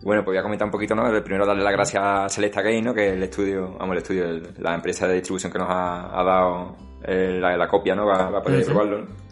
Bueno, 0.02 0.22
pues 0.24 0.32
voy 0.34 0.38
a 0.38 0.42
comentar 0.42 0.66
un 0.66 0.72
poquito, 0.72 0.94
¿no? 0.94 1.06
El 1.06 1.22
Primero 1.22 1.46
darle 1.46 1.62
las 1.62 1.72
gracias 1.72 2.02
a 2.02 2.28
Selecta 2.30 2.62
Game, 2.62 2.82
¿no? 2.82 2.92
Que 2.94 3.08
es 3.08 3.12
el 3.12 3.22
estudio, 3.22 3.76
vamos, 3.78 3.92
el 3.92 3.98
estudio, 4.02 4.24
el- 4.24 4.54
la 4.58 4.74
empresa 4.74 5.06
de 5.06 5.14
distribución 5.14 5.52
que 5.52 5.58
nos 5.58 5.68
ha, 5.70 6.18
ha 6.18 6.24
dado 6.24 6.76
eh, 7.06 7.38
la, 7.40 7.56
la 7.58 7.68
copia, 7.68 7.94
¿no? 7.94 8.06
Va, 8.06 8.30
va 8.30 8.38
a 8.38 8.42
poder 8.42 8.64
probarlo, 8.64 8.98
¿no? 9.02 9.23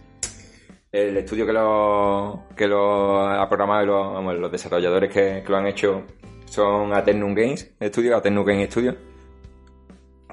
El 0.93 1.17
estudio 1.17 1.47
que 1.47 1.53
lo, 1.55 2.45
que 2.55 2.69
lo 2.69 3.21
ha 3.21 3.49
programado 3.49 4.13
vamos, 4.13 4.37
los 4.37 4.53
desarrolladores 4.53 5.11
que, 5.11 5.43
que 5.43 5.51
lo 5.51 5.57
han 5.57 5.67
hecho 5.67 6.03
son 6.45 6.93
Aternum 6.93 7.35
Games, 7.35 7.75
el 7.81 7.87
estudio, 7.87 8.15
Aternum 8.15 8.45
Games 8.45 8.69
Studio 8.69 8.95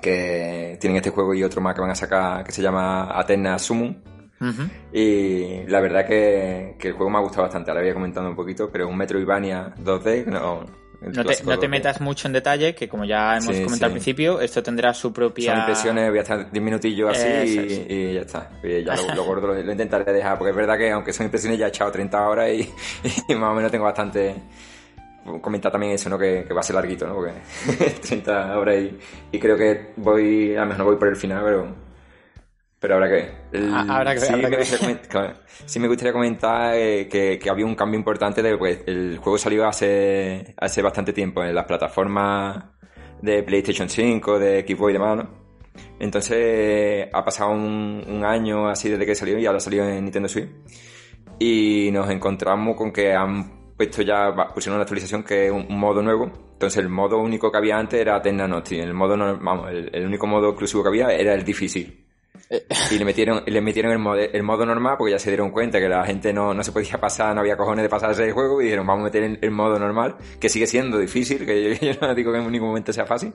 que 0.01 0.78
tienen 0.80 0.97
este 0.97 1.10
juego 1.10 1.34
y 1.34 1.43
otro 1.43 1.62
más 1.62 1.76
que 1.76 1.82
van 1.82 1.91
a 1.91 1.95
sacar 1.95 2.43
que 2.43 2.51
se 2.51 2.62
llama 2.62 3.18
Athena 3.18 3.60
Summon. 3.60 4.01
Ujú. 4.41 4.64
Y 4.93 5.66
la 5.68 5.82
verdad 5.82 6.07
que, 6.07 6.76
que 6.80 6.89
el 6.89 6.93
juego 6.93 7.10
me 7.10 7.18
ha 7.18 7.22
gustado 7.22 7.43
bastante. 7.43 7.72
Ahora 7.72 7.82
voy 7.82 7.91
a 7.91 7.93
comentando 7.93 8.30
un 8.30 8.36
poquito, 8.36 8.70
pero 8.72 8.86
es 8.86 8.89
un 8.89 8.97
Metroidvania 8.97 9.74
2D. 9.76 10.26
No, 10.28 10.66
No 11.02 11.24
te, 11.24 11.43
no 11.43 11.58
te 11.58 11.68
2D. 11.68 11.70
metas 11.70 12.02
mucho 12.02 12.28
en 12.28 12.34
detalle, 12.34 12.76
que 12.76 12.89
como 12.89 13.06
ya 13.06 13.38
hemos 13.38 13.56
Sí, 13.56 13.64
comentado 13.64 13.86
al 13.86 13.91
principio, 13.93 14.41
esto 14.41 14.62
tendrá 14.62 14.93
su 14.93 15.14
propia... 15.14 15.52
Son 15.52 15.60
impresiones, 15.60 16.10
voy 16.10 16.20
a 16.20 16.22
estar 16.22 16.52
10 16.52 16.64
minutillos 16.64 17.12
así 17.12 17.28
Eso 17.28 17.62
y, 17.88 18.14
ya 18.16 18.22
está. 18.22 18.50
Y 18.62 18.84
ya 18.84 18.95
lo, 18.95 19.16
lo 19.16 19.24
gordo 19.24 19.47
lo, 19.47 19.54
lo 19.54 19.72
intentaré 19.72 20.12
dejar, 20.12 20.38
porque 20.38 20.50
es 20.52 20.56
verdad 20.58 20.78
que 20.78 20.91
aunque 20.91 21.14
son 21.14 21.26
impresiones 21.28 21.58
ya 21.58 21.68
he 21.68 21.70
echado 21.70 21.89
30 21.91 22.28
horas 22.28 22.50
y, 22.50 22.70
y 23.30 23.36
más 23.36 23.52
o 23.52 23.56
menos 23.56 23.72
tengo 23.72 23.86
bastante... 23.86 24.36
Comentar 25.41 25.72
también 25.72 25.93
eso, 25.93 26.10
¿no? 26.10 26.18
Que, 26.18 26.43
que 26.47 26.54
va 26.54 26.62
a 26.62 26.64
ser 26.64 26.76
larguito, 26.76 27.06
¿no? 27.06 27.14
Porque 27.16 27.34
30 28.02 28.58
horas 28.58 28.76
y, 28.78 28.97
y 29.32 29.39
creo 29.39 29.56
que 29.56 29.91
voy, 29.97 30.56
a 30.56 30.62
lo 30.62 30.68
mejor 30.68 30.86
voy 30.86 30.95
por 30.95 31.08
el 31.08 31.16
final, 31.16 31.43
pero... 31.45 31.89
Pero 32.80 32.95
habrá 32.95 33.07
que 33.07 33.13
ver. 33.13 33.32
El- 33.51 33.73
Ah, 33.73 33.86
habrá 33.89 34.13
que 34.13 34.19
ver, 34.21 34.27
sí, 34.27 34.34
habrá 34.34 34.49
me 34.49 34.55
que 34.55 34.61
gustaría 34.61 34.88
ver. 34.88 35.01
coment- 35.09 35.36
sí 35.65 35.80
me 35.80 35.88
gustaría 35.88 36.13
comentar 36.13 36.75
eh, 36.75 37.07
que, 37.09 37.38
que 37.38 37.49
había 37.49 37.65
un 37.65 37.75
cambio 37.75 37.97
importante 37.99 38.41
de 38.41 38.57
pues, 38.57 38.82
el 38.88 39.17
juego 39.17 39.38
salió 39.38 39.67
hace, 39.67 40.53
hace 40.57 40.82
bastante 40.82 41.11
tiempo 41.11 41.43
en 41.43 41.53
las 41.53 41.65
plataformas 41.65 42.63
de 43.21 43.43
PlayStation 43.43 43.89
5, 43.89 44.39
de 44.39 44.65
Xbox 44.65 44.89
y 44.91 44.93
demás, 44.93 45.17
¿no? 45.17 45.30
Entonces 45.99 47.07
ha 47.11 47.23
pasado 47.25 47.51
un, 47.51 48.03
un 48.07 48.23
año 48.23 48.67
así 48.69 48.89
desde 48.89 49.05
que 49.05 49.15
salió 49.15 49.38
y 49.38 49.45
ahora 49.45 49.59
salió 49.59 49.84
en 49.88 50.03
Nintendo 50.05 50.30
Switch. 50.30 50.49
Y 51.38 51.89
nos 51.91 52.09
encontramos 52.09 52.75
con 52.75 52.91
que 52.91 53.13
han 53.13 53.73
puesto 53.75 54.01
ya, 54.01 54.34
pusieron 54.53 54.75
una 54.75 54.84
actualización 54.84 55.23
que 55.23 55.45
es 55.47 55.51
un, 55.51 55.65
un 55.69 55.80
modo 55.80 56.01
nuevo. 56.01 56.32
Entonces 56.53 56.77
el 56.84 56.89
modo 56.89 57.17
único 57.19 57.51
que 57.51 57.57
había 57.57 57.77
antes 57.77 57.99
era 57.99 58.15
Athena 58.15 58.47
Noctis. 58.47 58.80
El 58.84 58.93
modo, 58.93 59.15
no- 59.15 59.38
vamos, 59.38 59.69
el, 59.69 59.89
el 59.93 60.05
único 60.05 60.27
modo 60.27 60.49
exclusivo 60.49 60.84
que 60.84 60.89
había 60.89 61.11
era 61.13 61.34
el 61.34 61.43
difícil. 61.45 62.05
Y 62.91 62.97
le 62.97 63.06
metieron, 63.06 63.43
le 63.45 63.62
metieron 63.62 63.91
el, 63.91 64.00
modo, 64.00 64.16
el 64.20 64.41
modo 64.41 64.66
normal 64.66 64.95
porque 64.97 65.12
ya 65.12 65.20
se 65.20 65.30
dieron 65.30 65.52
cuenta 65.52 65.80
que 65.80 65.88
la 65.88 66.04
gente 66.04 66.34
no, 66.34 66.52
no 66.54 66.64
se 66.64 66.72
podía 66.72 67.00
pasar, 67.00 67.36
no 67.36 67.41
había 67.41 67.56
cojones 67.56 67.84
de 67.84 67.89
pasarse 67.89 68.24
el 68.26 68.32
juego 68.32 68.60
y 68.60 68.64
dijeron 68.66 68.88
vamos 68.88 69.02
a 69.02 69.06
meter 69.06 69.22
el, 69.24 69.39
el 69.41 69.52
modo 69.52 69.78
normal, 69.78 70.16
que 70.39 70.50
sigue 70.50 70.66
siendo 70.66 70.97
difícil, 70.97 71.45
que 71.45 71.76
yo, 71.80 71.88
yo 71.93 72.00
no 72.02 72.16
digo 72.16 72.32
que 72.32 72.39
en 72.39 72.52
ningún 72.52 72.70
momento 72.70 72.91
sea 72.91 73.06
fácil, 73.06 73.34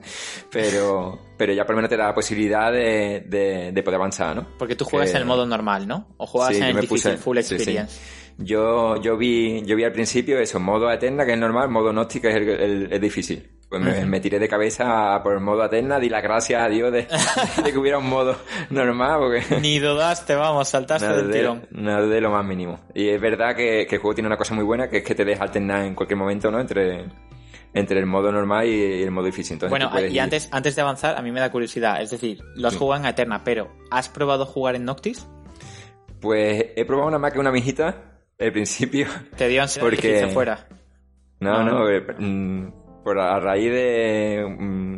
pero, 0.51 1.17
pero 1.37 1.53
ya 1.53 1.63
por 1.65 1.71
lo 1.75 1.77
menos 1.77 1.89
te 1.89 1.97
da 1.97 2.07
la 2.07 2.13
posibilidad 2.13 2.71
de, 2.71 3.23
de, 3.27 3.71
de 3.71 3.83
poder 3.83 3.99
avanzar, 3.99 4.35
¿no? 4.35 4.47
Porque 4.57 4.75
tú 4.75 4.85
juegas 4.85 5.09
Que- 5.11 5.15
en 5.17 5.21
el 5.21 5.27
modo 5.27 5.45
normal, 5.45 5.87
¿no? 5.87 6.07
O 6.17 6.25
juegas 6.27 6.53
Sí, 6.55 6.61
en 6.61 6.63
el 6.75 6.81
difícil 6.81 7.11
puse- 7.13 7.17
full 7.17 7.37
sí, 7.37 7.43
sí. 7.43 7.53
experience. 7.55 7.99
Yo, 8.37 9.01
yo 9.01 9.15
vi, 9.15 9.63
yo 9.65 9.77
vi 9.77 9.85
al 9.85 9.93
principio 9.93 10.37
eso, 10.39 10.59
modo 10.59 10.89
Aterna, 10.89 11.25
que 11.25 11.31
es 11.33 11.39
normal, 11.39 11.69
modo 11.69 11.93
que 12.21 12.29
es 12.29 12.35
el, 12.35 12.49
el- 12.49 12.87
el 12.93 12.99
difícil. 12.99 13.49
Pues 13.83 13.99
me, 13.99 14.05
me 14.05 14.19
tiré 14.19 14.39
de 14.39 14.47
cabeza 14.47 15.19
por 15.23 15.33
el 15.33 15.39
modo 15.41 15.63
Aterna, 15.63 15.99
di 15.99 16.09
las 16.09 16.23
gracias 16.23 16.61
a 16.63 16.67
Dios 16.69 16.91
de, 16.91 17.07
de 17.63 17.71
que 17.71 17.77
hubiera 17.77 17.97
un 17.97 18.09
modo 18.09 18.35
normal, 18.69 19.19
porque 19.19 19.59
Ni 19.61 19.79
dudaste, 19.79 20.35
vamos, 20.35 20.67
saltaste 20.67 21.07
del 21.07 21.27
de, 21.31 21.33
tirón. 21.39 21.67
nada 21.71 22.05
de 22.07 22.21
lo 22.21 22.31
más 22.31 22.45
mínimo. 22.45 22.79
Y 22.93 23.09
es 23.09 23.19
verdad 23.19 23.55
que, 23.55 23.85
que 23.87 23.95
el 23.95 24.01
juego 24.01 24.15
tiene 24.15 24.27
una 24.27 24.37
cosa 24.37 24.53
muy 24.55 24.63
buena, 24.63 24.89
que 24.89 24.97
es 24.97 25.03
que 25.03 25.15
te 25.15 25.25
deja 25.25 25.43
alternar 25.43 25.83
en 25.85 25.95
cualquier 25.95 26.17
momento, 26.17 26.49
¿no? 26.51 26.59
Entre, 26.59 27.05
entre 27.73 27.99
el 27.99 28.05
modo 28.05 28.31
normal 28.31 28.65
y 28.67 29.03
el 29.03 29.11
modo 29.11 29.25
difícil. 29.25 29.53
Entonces 29.55 29.69
Bueno, 29.71 29.91
y 29.99 30.13
ir- 30.15 30.21
antes, 30.21 30.47
antes 30.51 30.75
de 30.75 30.81
avanzar, 30.81 31.17
a 31.17 31.21
mí 31.21 31.31
me 31.31 31.39
da 31.39 31.51
curiosidad. 31.51 32.01
Es 32.01 32.11
decir, 32.11 32.39
lo 32.55 32.67
has 32.69 32.73
Sí. 32.73 32.79
jugado 32.79 33.03
en 33.03 33.09
Eterna, 33.09 33.43
pero 33.43 33.69
¿has 33.91 34.07
probado 34.09 34.45
jugar 34.45 34.75
en 34.75 34.85
Noctis? 34.85 35.27
Pues 36.21 36.65
he 36.75 36.85
probado 36.85 37.19
más 37.19 37.33
que 37.33 37.39
una 37.39 37.51
mijita, 37.51 38.19
al 38.39 38.51
principio. 38.51 39.07
Te 39.37 39.47
dio 39.47 39.61
ansiedad 39.61 39.85
Porque- 39.87 40.27
fuera. 40.33 40.67
No, 41.39 41.63
No, 41.63 41.79
no, 41.79 41.89
eh, 41.89 42.01
mm, 42.17 42.67
por 43.05 43.17
a 43.19 43.39
raíz 43.39 43.71
de 43.71 44.45
mm, 44.59 44.97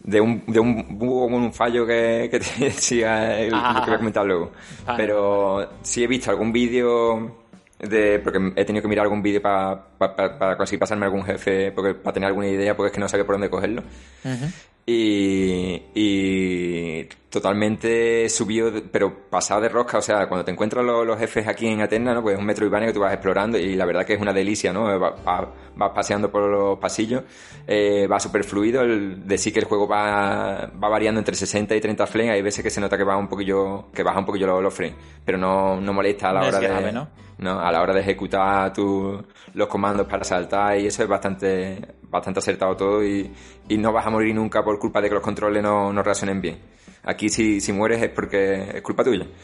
de 0.00 0.20
un 0.20 0.42
de 0.46 0.58
un 0.60 0.98
como 0.98 1.36
un 1.36 1.52
fallo 1.52 1.86
que, 1.86 2.28
que 2.30 2.40
te 2.40 2.64
decía 2.64 3.38
el- 3.38 3.52
Ah. 3.54 3.74
lo 3.74 3.80
que 3.80 3.86
voy 3.90 3.94
a 3.94 3.98
comentar 3.98 4.24
luego. 4.26 4.50
Vale. 4.84 4.96
Pero 4.96 5.68
sí 5.82 6.02
he 6.02 6.06
visto 6.08 6.30
algún 6.30 6.52
vídeo 6.52 7.44
de 7.78 8.18
porque 8.20 8.38
he 8.56 8.64
tenido 8.64 8.80
que 8.82 8.88
mirar 8.88 9.04
algún 9.04 9.20
vídeo 9.22 9.42
para 9.42 10.56
conseguir 10.56 10.80
pasarme 10.80 11.04
algún 11.04 11.22
jefe 11.24 11.70
porque 11.72 11.92
para 11.94 12.14
tener 12.14 12.28
alguna 12.28 12.48
idea 12.48 12.74
porque 12.74 12.86
es 12.88 12.94
que 12.94 13.00
no 13.00 13.08
sabía 13.08 13.26
por 13.26 13.34
dónde 13.34 13.50
cogerlo. 13.50 13.82
Y, 14.88 15.82
y 15.94 17.08
totalmente 17.28 18.28
subido, 18.28 18.72
pero 18.92 19.28
pasado 19.28 19.60
de 19.60 19.68
rosca, 19.68 19.98
o 19.98 20.02
sea, 20.02 20.28
cuando 20.28 20.44
te 20.44 20.52
encuentras 20.52 20.84
los, 20.84 21.04
los 21.04 21.18
jefes 21.18 21.48
aquí 21.48 21.66
en 21.66 21.82
Atenas, 21.82 22.14
¿no? 22.14 22.22
Pues 22.22 22.34
es 22.34 22.40
un 22.40 22.46
Metroidvania 22.46 22.86
que 22.86 22.94
tú 22.94 23.00
vas 23.00 23.12
explorando 23.12 23.58
y 23.58 23.74
la 23.74 23.84
verdad 23.84 24.06
que 24.06 24.14
es 24.14 24.20
una 24.20 24.32
delicia, 24.32 24.72
¿no? 24.72 24.98
Vas, 24.98 25.14
vas 25.74 25.90
paseando 25.92 26.30
por 26.30 26.48
los 26.48 26.78
pasillos, 26.78 27.24
eh, 27.66 28.06
va 28.06 28.20
súper 28.20 28.44
fluido, 28.44 28.82
el, 28.82 29.26
decir 29.26 29.52
que 29.52 29.58
el 29.58 29.66
juego 29.66 29.88
va, 29.88 30.70
va 30.82 30.88
variando 30.88 31.18
entre 31.18 31.34
60 31.34 31.74
y 31.74 31.80
30 31.80 32.06
frames, 32.06 32.32
hay 32.34 32.42
veces 32.42 32.62
que 32.62 32.70
se 32.70 32.80
nota 32.80 32.96
que 32.96 33.04
va 33.04 33.16
un 33.16 33.28
poquillo, 33.28 33.90
que 33.92 34.04
baja 34.04 34.20
un 34.20 34.26
poquillo 34.26 34.46
los, 34.46 34.62
los 34.62 34.72
frames, 34.72 34.96
pero 35.24 35.36
no, 35.36 35.80
no 35.80 35.92
molesta 35.92 36.30
a 36.30 36.32
la 36.32 36.40
No 36.42 36.46
hora 36.46 36.60
de... 36.60 36.68
grave, 36.68 36.92
¿no? 36.92 37.25
No, 37.38 37.60
a 37.60 37.70
la 37.70 37.82
hora 37.82 37.92
de 37.92 38.00
ejecutar 38.00 38.72
tu- 38.72 39.22
los 39.54 39.68
comandos 39.68 40.06
para 40.06 40.24
saltar 40.24 40.78
y 40.78 40.86
eso 40.86 41.02
es 41.02 41.08
bastante, 41.08 41.78
bastante 42.02 42.38
acertado 42.40 42.74
todo 42.76 43.04
y, 43.04 43.30
y 43.68 43.76
no 43.76 43.92
vas 43.92 44.06
a 44.06 44.10
morir 44.10 44.34
nunca 44.34 44.64
por 44.64 44.78
culpa 44.78 45.00
de 45.02 45.08
que 45.08 45.14
los 45.14 45.22
controles 45.22 45.62
no, 45.62 45.92
no 45.92 46.02
reaccionen 46.02 46.40
bien. 46.40 46.58
Aquí 47.04 47.28
si, 47.28 47.60
si 47.60 47.72
mueres 47.72 48.02
es 48.02 48.08
porque 48.10 48.70
es 48.76 48.82
culpa 48.82 49.04
tuya. 49.04 49.26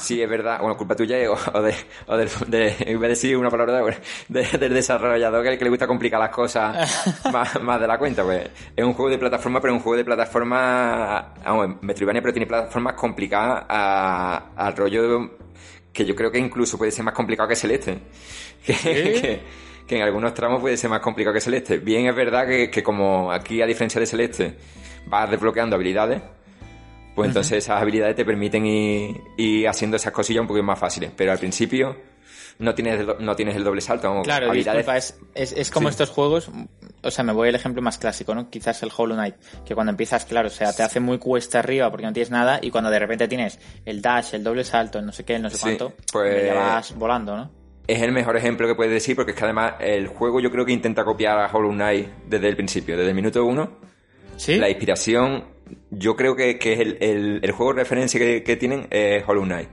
Sí, 0.00 0.20
es 0.22 0.28
verdad. 0.28 0.58
Bueno, 0.60 0.76
culpa 0.76 0.96
tuya 0.96 1.16
o, 1.30 1.60
de, 1.62 1.74
o 2.06 2.16
del, 2.16 2.28
de, 2.48 2.96
decir 3.08 3.36
una 3.36 3.50
palabra 3.50 3.82
de, 3.82 3.96
de- 4.28 4.58
del 4.58 4.72
desarrollador 4.72 5.44
que, 5.44 5.58
que 5.58 5.64
le 5.64 5.70
gusta 5.70 5.86
complicar 5.86 6.18
las 6.18 6.30
cosas 6.30 7.22
más, 7.32 7.60
más 7.62 7.78
de 7.80 7.86
la 7.86 7.98
cuenta. 7.98 8.24
Pues 8.24 8.48
es 8.74 8.84
un 8.84 8.94
juego 8.94 9.10
de 9.10 9.18
plataforma, 9.18 9.60
pero 9.60 9.74
es 9.74 9.78
un 9.78 9.82
juego 9.82 9.96
de 9.98 10.04
plataforma, 10.04 11.34
vamos, 11.44 11.76
Metroidvania, 11.82 12.22
pero 12.22 12.32
tiene 12.32 12.46
plataformas 12.46 12.94
complicadas 12.94 13.64
al 14.56 14.74
rollo 14.76 15.30
que 15.92 16.04
yo 16.04 16.14
creo 16.14 16.30
que 16.30 16.38
incluso 16.38 16.78
puede 16.78 16.92
ser 16.92 17.04
más 17.04 17.14
complicado 17.14 17.48
que 17.48 17.56
Celeste. 17.56 17.98
Que, 18.64 18.74
que, 18.74 19.40
que 19.86 19.96
en 19.96 20.02
algunos 20.02 20.34
tramos 20.34 20.60
puede 20.60 20.76
ser 20.76 20.90
más 20.90 21.00
complicado 21.00 21.34
que 21.34 21.40
Celeste. 21.40 21.78
Bien, 21.78 22.06
es 22.06 22.14
verdad 22.14 22.46
que, 22.46 22.70
que 22.70 22.82
como 22.82 23.32
aquí, 23.32 23.62
a 23.62 23.66
diferencia 23.66 23.98
de 23.98 24.06
Celeste, 24.06 24.54
vas 25.06 25.30
desbloqueando 25.30 25.74
habilidades, 25.76 26.22
pues 27.14 27.28
entonces 27.28 27.58
esas 27.58 27.80
habilidades 27.80 28.14
te 28.14 28.24
permiten 28.24 28.66
ir, 28.66 29.20
ir 29.36 29.66
haciendo 29.66 29.96
esas 29.96 30.12
cosillas 30.12 30.42
un 30.42 30.46
poquito 30.46 30.64
más 30.64 30.78
fáciles. 30.78 31.10
Pero 31.16 31.32
al 31.32 31.38
principio 31.38 31.96
no 32.60 32.74
tienes, 32.74 33.00
el 33.00 33.06
do- 33.06 33.16
no 33.18 33.34
tienes 33.34 33.56
el 33.56 33.64
doble 33.64 33.80
salto. 33.80 34.22
Claro, 34.22 34.50
habilidades- 34.50 34.76
disculpa, 34.86 34.96
es, 34.96 35.18
es, 35.34 35.52
es 35.52 35.70
como 35.70 35.88
Sí. 35.88 35.92
estos 35.94 36.10
juegos, 36.10 36.50
o 37.02 37.10
sea, 37.10 37.24
me 37.24 37.32
voy 37.32 37.48
al 37.48 37.54
ejemplo 37.56 37.82
más 37.82 37.98
clásico, 37.98 38.34
¿no? 38.34 38.48
Quizás 38.50 38.82
el 38.82 38.90
Hollow 38.96 39.16
Knight, 39.16 39.34
que 39.64 39.74
cuando 39.74 39.90
empiezas, 39.90 40.24
claro, 40.26 40.48
o 40.48 40.50
sea, 40.50 40.72
te 40.72 40.82
hace 40.82 41.00
muy 41.00 41.18
cuesta 41.18 41.58
arriba 41.58 41.90
porque 41.90 42.06
no 42.06 42.12
tienes 42.12 42.30
nada 42.30 42.60
y 42.62 42.70
cuando 42.70 42.90
de 42.90 42.98
repente 43.00 43.26
tienes 43.26 43.58
el 43.84 44.00
dash, 44.00 44.34
el 44.34 44.44
doble 44.44 44.62
salto, 44.64 44.98
el 45.00 45.06
no 45.06 45.12
sé 45.12 45.24
qué, 45.24 45.34
el 45.36 45.42
no 45.42 45.50
sé 45.50 45.56
Sí, 45.56 45.62
cuánto, 45.62 45.92
pues- 46.12 46.46
ya 46.46 46.54
vas 46.54 46.94
volando, 46.96 47.36
¿no? 47.36 47.50
es 47.86 48.00
el 48.02 48.12
mejor 48.12 48.36
ejemplo 48.36 48.68
que 48.68 48.76
puedes 48.76 48.92
decir 48.92 49.16
porque 49.16 49.32
es 49.32 49.36
que 49.36 49.42
además 49.42 49.74
el 49.80 50.06
juego 50.06 50.38
yo 50.38 50.52
creo 50.52 50.64
que 50.64 50.70
intenta 50.70 51.02
copiar 51.02 51.38
a 51.40 51.46
Hollow 51.52 51.72
Knight 51.72 52.06
desde 52.28 52.46
el 52.48 52.54
principio, 52.54 52.96
desde 52.96 53.08
el 53.08 53.16
minuto 53.16 53.44
uno. 53.44 53.78
¿Sí? 54.36 54.56
La 54.58 54.68
inspiración, 54.70 55.44
yo 55.90 56.14
creo 56.14 56.36
que, 56.36 56.56
que 56.58 56.74
es 56.74 56.80
el, 56.80 56.98
el, 57.00 57.40
el 57.42 57.50
juego 57.52 57.74
de 57.74 57.80
referencia 57.80 58.20
que, 58.20 58.44
que 58.44 58.56
tienen 58.56 58.86
es 58.90 59.24
Hollow 59.26 59.42
Knight. 59.44 59.68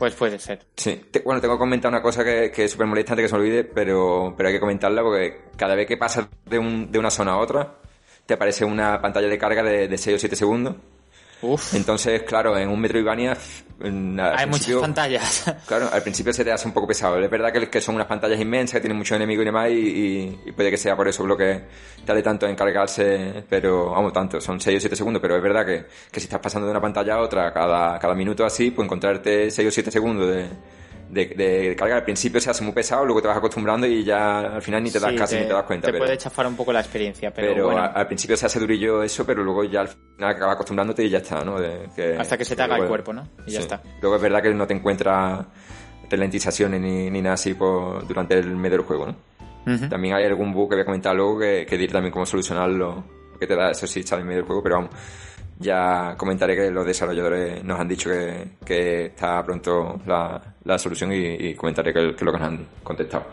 Pues 0.00 0.14
puede 0.14 0.38
ser. 0.38 0.60
Sí, 0.76 0.98
bueno, 1.26 1.42
tengo 1.42 1.56
que 1.56 1.58
comentar 1.58 1.90
una 1.90 2.00
cosa 2.00 2.24
que, 2.24 2.50
que 2.50 2.64
es 2.64 2.70
súper 2.70 2.86
molesta 2.86 3.12
antes 3.12 3.24
que 3.24 3.28
se 3.28 3.34
me 3.34 3.42
olvide, 3.42 3.64
pero, 3.64 4.32
pero 4.34 4.48
hay 4.48 4.54
que 4.54 4.58
comentarla 4.58 5.02
porque 5.02 5.42
cada 5.58 5.74
vez 5.74 5.86
que 5.86 5.98
pasas 5.98 6.26
de, 6.46 6.58
un, 6.58 6.90
de 6.90 6.98
una 6.98 7.10
zona 7.10 7.32
a 7.32 7.36
otra, 7.36 7.74
te 8.24 8.32
aparece 8.32 8.64
una 8.64 8.98
pantalla 9.02 9.28
de 9.28 9.36
carga 9.36 9.62
de, 9.62 9.88
de 9.88 9.98
6 9.98 10.16
o 10.16 10.18
7 10.18 10.36
segundos. 10.36 10.76
Uf, 11.42 11.74
Entonces, 11.74 12.22
claro, 12.22 12.56
en 12.58 12.68
un 12.68 12.80
Metroidvania... 12.80 13.36
al 13.82 14.20
hay 14.38 14.46
muchas 14.46 14.74
pantallas. 14.74 15.44
Claro, 15.66 15.88
al 15.90 16.02
principio 16.02 16.32
se 16.34 16.44
te 16.44 16.52
hace 16.52 16.68
un 16.68 16.74
poco 16.74 16.86
pesado. 16.86 17.18
Es 17.18 17.30
verdad 17.30 17.50
que, 17.52 17.68
que 17.70 17.80
son 17.80 17.94
unas 17.94 18.06
pantallas 18.06 18.38
inmensas, 18.38 18.74
que 18.74 18.80
tienen 18.80 18.98
muchos 18.98 19.16
enemigos 19.16 19.42
y 19.42 19.46
demás, 19.46 19.70
y, 19.70 19.74
y- 19.74 20.40
y 20.46 20.52
puede 20.52 20.70
que 20.70 20.76
sea 20.76 20.94
por 20.96 21.08
eso 21.08 21.26
lo 21.26 21.36
que 21.36 21.62
tarde 22.04 22.22
tanto 22.22 22.46
en 22.46 22.54
cargarse, 22.56 23.44
pero 23.48 23.90
vamos, 23.90 24.12
tanto, 24.12 24.40
son 24.40 24.60
6 24.60 24.76
o 24.76 24.80
7 24.80 24.96
segundos, 24.96 25.22
pero 25.22 25.36
es 25.36 25.42
verdad 25.42 25.64
que, 25.64 25.86
que 26.10 26.20
si 26.20 26.24
estás 26.26 26.40
pasando 26.40 26.66
de 26.66 26.72
una 26.72 26.80
pantalla 26.80 27.14
a 27.14 27.20
otra 27.20 27.52
cada, 27.54 27.98
cada 27.98 28.14
minuto 28.14 28.44
así, 28.44 28.70
pues 28.70 28.84
encontrarte 28.84 29.50
6 29.50 29.68
o 29.68 29.70
7 29.70 29.90
segundos 29.90 30.28
de, 30.28 30.46
de, 31.10 31.26
de 31.26 31.76
carga 31.76 31.96
al 31.96 32.04
principio 32.04 32.40
se 32.40 32.50
hace 32.50 32.62
muy 32.64 32.72
pesado, 32.72 33.04
luego 33.04 33.20
te 33.20 33.28
vas 33.28 33.36
acostumbrando 33.36 33.86
y 33.86 34.04
ya 34.04 34.40
al 34.40 34.62
final 34.62 34.82
ni 34.82 34.90
te 34.90 35.00
das 35.00 35.10
Sí, 35.10 35.16
casi 35.16 35.36
ni 35.36 35.42
te 35.46 35.52
das 35.52 35.64
cuenta. 35.64 35.86
Te 35.86 35.92
pero 35.92 36.04
puede 36.04 36.16
chafar 36.18 36.46
un 36.46 36.56
poco 36.56 36.72
la 36.72 36.80
experiencia, 36.80 37.32
pero, 37.32 37.52
pero 37.52 37.64
bueno, 37.66 37.80
a- 37.80 37.86
al 37.86 38.06
principio 38.06 38.36
se 38.36 38.46
hace 38.46 38.60
durillo 38.60 39.02
eso, 39.02 39.24
pero 39.26 39.42
luego 39.42 39.64
ya 39.64 39.80
al 39.80 39.88
final 39.88 40.30
acabas 40.30 40.54
acostumbrándote 40.54 41.04
y 41.04 41.10
ya 41.10 41.18
está, 41.18 41.44
¿no? 41.44 41.58
De- 41.60 41.88
que- 41.96 42.16
hasta 42.16 42.38
que 42.38 42.44
se 42.44 42.54
te 42.56 42.62
haga 42.62 42.76
el 42.76 42.86
cuerpo, 42.86 43.12
¿no? 43.12 43.26
Y 43.46 43.50
ya 43.52 43.58
Sí. 43.58 43.62
está. 43.64 43.82
Luego 44.00 44.16
es 44.16 44.22
verdad 44.22 44.42
que 44.42 44.54
no 44.54 44.66
te 44.66 44.74
encuentras 44.74 45.44
ralentizaciones 46.08 46.80
ni, 46.80 47.10
ni 47.10 47.22
nada 47.22 47.34
así 47.34 47.54
por, 47.54 48.06
durante 48.06 48.34
el 48.38 48.56
medio 48.56 48.78
del 48.78 48.86
juego, 48.86 49.06
¿no? 49.06 49.16
Ujú. 49.74 49.88
También 49.88 50.14
hay 50.14 50.24
algún 50.24 50.52
bug 50.52 50.70
que 50.70 50.76
voy 50.76 50.82
a 50.82 50.86
comentar 50.86 51.14
luego 51.14 51.38
que, 51.38 51.66
que 51.68 51.76
diré 51.76 51.92
también 51.92 52.12
cómo 52.12 52.26
solucionarlo, 52.26 53.04
que 53.38 53.46
te 53.46 53.54
da 53.54 53.70
eso 53.70 53.86
sí 53.86 54.00
está 54.00 54.16
en 54.16 54.24
medio 54.26 54.38
del 54.38 54.46
juego, 54.46 54.62
pero 54.62 54.76
vamos, 54.76 54.90
ya 55.60 56.14
comentaré 56.16 56.56
que 56.56 56.70
los 56.70 56.86
desarrolladores 56.86 57.62
nos 57.62 57.78
han 57.78 57.86
dicho 57.86 58.10
que, 58.64 59.06
está 59.06 59.44
pronto 59.44 60.00
la, 60.06 60.40
la 60.64 60.78
solución 60.78 61.12
y, 61.12 61.54
comentaré 61.54 61.92
que, 61.92 62.16
que 62.16 62.24
lo 62.24 62.32
que 62.32 62.38
nos 62.38 62.48
han 62.48 62.66
contestado. 62.82 63.26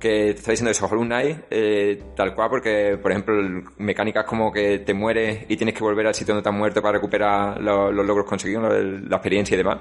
Que 0.00 0.32
te 0.32 0.38
está 0.38 0.52
diciendo 0.52 0.70
eso, 0.70 0.86
Hollow 0.86 1.04
Knight, 1.04 1.38
eh, 1.50 2.02
tal 2.16 2.34
cual, 2.34 2.48
porque, 2.48 2.98
por 3.00 3.10
ejemplo, 3.10 3.34
mecánicas 3.76 4.24
como 4.24 4.50
que 4.50 4.78
te 4.78 4.94
mueres 4.94 5.44
y 5.48 5.56
tienes 5.58 5.74
que 5.74 5.84
volver 5.84 6.06
al 6.06 6.14
sitio 6.14 6.32
donde 6.32 6.42
te 6.42 6.48
has 6.48 6.54
muerto 6.54 6.80
para 6.80 6.94
recuperar 6.94 7.60
los, 7.60 7.94
logros 7.94 8.24
conseguidos, 8.24 8.72
la 8.72 9.16
experiencia 9.16 9.54
y 9.54 9.58
demás. 9.58 9.78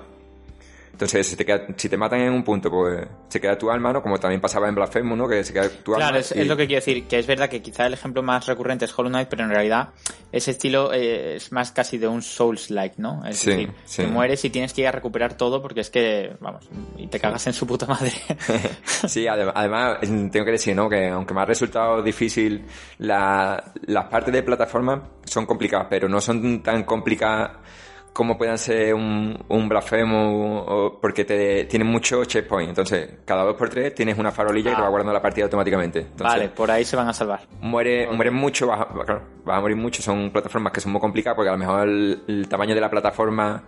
Entonces, 0.99 1.27
si 1.27 1.37
te, 1.37 1.45
queda- 1.45 1.65
si 1.77 1.87
te 1.87 1.95
matan 1.95 2.19
en 2.19 2.33
un 2.33 2.43
punto, 2.43 2.69
pues 2.69 3.07
se 3.29 3.39
queda 3.39 3.57
tu 3.57 3.71
alma, 3.71 3.93
¿no? 3.93 4.03
Como 4.03 4.19
también 4.19 4.41
pasaba 4.41 4.67
en 4.67 4.75
Blasphemous, 4.75 5.17
¿no? 5.17 5.29
Que 5.29 5.45
se 5.45 5.53
queda 5.53 5.69
tu 5.69 5.93
alma. 5.95 6.07
Claro, 6.07 6.17
es, 6.19 6.35
y- 6.35 6.41
es 6.41 6.47
lo 6.47 6.57
que 6.57 6.67
quiero 6.67 6.81
decir, 6.81 7.07
que 7.07 7.17
es 7.19 7.25
verdad 7.25 7.47
que 7.47 7.61
quizá 7.61 7.85
el 7.87 7.93
ejemplo 7.93 8.21
más 8.21 8.45
recurrente 8.47 8.83
es 8.83 8.99
Hollow 8.99 9.09
Knight, 9.09 9.29
pero 9.29 9.43
en 9.45 9.49
realidad 9.49 9.89
ese 10.33 10.51
estilo 10.51 10.91
eh, 10.91 11.37
es 11.37 11.53
más 11.53 11.71
casi 11.71 11.97
de 11.97 12.09
un 12.09 12.21
Souls-like, 12.21 12.95
¿no? 12.97 13.25
Es 13.25 13.37
Sí, 13.37 13.49
decir, 13.51 13.71
sí. 13.85 14.01
te 14.01 14.07
mueres 14.09 14.43
y 14.43 14.49
tienes 14.49 14.73
que 14.73 14.81
ir 14.81 14.87
a 14.87 14.91
recuperar 14.91 15.35
todo 15.35 15.61
porque 15.61 15.79
es 15.79 15.89
que, 15.89 16.35
vamos, 16.41 16.67
y 16.97 17.07
te 17.07 17.17
cagas 17.17 17.47
en 17.47 17.53
su 17.53 17.65
puta 17.65 17.85
madre. 17.85 18.11
Sí, 19.07 19.23
adem- 19.23 19.53
además, 19.55 19.99
mm, 20.05 20.27
tengo 20.31 20.45
que 20.45 20.51
decir, 20.51 20.75
¿no? 20.75 20.89
Que 20.89 21.07
aunque 21.07 21.33
me 21.33 21.39
ha 21.39 21.45
resultado 21.45 22.01
difícil, 22.03 22.65
la- 22.97 23.71
las 23.85 24.05
partes 24.07 24.33
de 24.33 24.43
plataforma 24.43 25.01
son 25.23 25.45
complicadas, 25.45 25.87
pero 25.89 26.09
no 26.09 26.19
son 26.19 26.61
tan 26.61 26.83
complicadas 26.83 27.51
como 28.19 28.37
puedan 28.37 28.57
ser 28.57 28.93
un, 28.93 29.45
un 29.47 29.69
blasfemo 29.69 30.59
o 30.67 30.99
porque 30.99 31.23
te 31.23 31.63
tienen 31.63 31.87
mucho 31.87 32.25
checkpoint. 32.25 32.67
Entonces, 32.67 33.19
cada 33.23 33.45
dos 33.45 33.55
por 33.55 33.69
tres 33.69 33.95
tienes 33.95 34.17
una 34.17 34.29
farolilla 34.29 34.71
que 34.71 34.75
te 34.75 34.81
va 34.81 34.89
guardando 34.89 35.13
la 35.13 35.21
partida 35.21 35.45
automáticamente. 35.45 35.99
Entonces, 35.99 36.25
vale, 36.25 36.49
por 36.49 36.69
ahí 36.69 36.83
se 36.83 36.97
van 36.97 37.07
a 37.07 37.13
salvar. 37.13 37.39
muere, 37.61 38.11
mueren 38.11 38.33
mucho, 38.33 38.67
vas 38.67 38.81
a, 38.81 38.87
claro, 38.87 39.21
vas 39.45 39.57
a 39.57 39.61
morir 39.61 39.77
mucho. 39.77 40.01
Son 40.01 40.31
plataformas 40.31 40.73
que 40.73 40.81
son 40.81 40.91
muy 40.91 40.99
complicadas 40.99 41.37
porque 41.37 41.47
a 41.47 41.53
lo 41.53 41.59
mejor 41.59 41.87
el, 41.87 42.23
el 42.27 42.49
tamaño 42.49 42.75
de 42.75 42.81
la 42.81 42.89
plataforma 42.89 43.63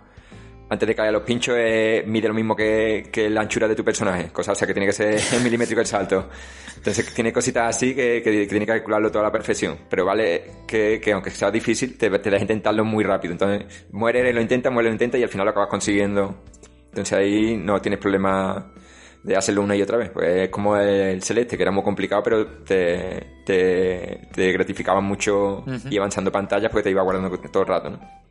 antes 0.72 0.88
de 0.88 0.94
caer 0.94 1.10
a 1.10 1.12
los 1.12 1.22
pinchos 1.22 1.54
eh, 1.58 2.02
mide 2.06 2.28
lo 2.28 2.34
mismo 2.34 2.56
que, 2.56 3.10
que 3.12 3.28
la 3.28 3.42
anchura 3.42 3.68
de 3.68 3.74
tu 3.74 3.84
personaje. 3.84 4.28
Cosa, 4.32 4.52
o 4.52 4.54
sea, 4.54 4.66
que 4.66 4.72
tiene 4.72 4.86
que 4.86 4.92
ser 4.92 5.20
milimétrico 5.42 5.82
el 5.82 5.86
salto. 5.86 6.30
Entonces 6.76 7.12
tiene 7.12 7.30
cositas 7.30 7.76
así 7.76 7.94
que, 7.94 8.22
que, 8.24 8.30
que 8.30 8.46
tiene 8.46 8.64
que 8.64 8.72
calcularlo 8.72 9.10
toda 9.10 9.24
a 9.24 9.28
la 9.28 9.32
perfección. 9.32 9.76
Pero 9.90 10.06
vale 10.06 10.44
que, 10.66 10.98
que 10.98 11.12
aunque 11.12 11.30
sea 11.30 11.50
difícil, 11.50 11.98
te, 11.98 12.08
te 12.08 12.30
das 12.30 12.40
a 12.40 12.42
intentarlo 12.42 12.86
muy 12.86 13.04
rápido. 13.04 13.32
Entonces, 13.32 13.86
muere, 13.92 14.32
lo 14.32 14.40
intenta, 14.40 14.70
muere, 14.70 14.88
lo 14.88 14.94
intenta 14.94 15.18
y 15.18 15.22
al 15.22 15.28
final 15.28 15.44
lo 15.44 15.50
acabas 15.50 15.68
consiguiendo. 15.68 16.42
Entonces 16.88 17.18
ahí 17.18 17.54
no 17.56 17.78
tienes 17.82 18.00
problema 18.00 18.72
de 19.22 19.36
hacerlo 19.36 19.60
una 19.60 19.76
y 19.76 19.82
otra 19.82 19.98
vez. 19.98 20.08
Pues 20.08 20.44
es 20.44 20.48
como 20.48 20.78
el 20.78 21.22
celeste, 21.22 21.58
que 21.58 21.64
era 21.64 21.70
muy 21.70 21.82
complicado, 21.82 22.22
pero 22.22 22.46
te, 22.46 23.42
te, 23.44 24.28
te 24.32 24.52
gratificaba 24.52 25.02
mucho 25.02 25.66
y 25.90 25.98
avanzando 25.98 26.32
pantallas 26.32 26.70
porque 26.70 26.84
te 26.84 26.90
iba 26.90 27.02
guardando 27.02 27.38
todo 27.38 27.62
el 27.62 27.68
rato, 27.68 27.90
¿no? 27.90 28.21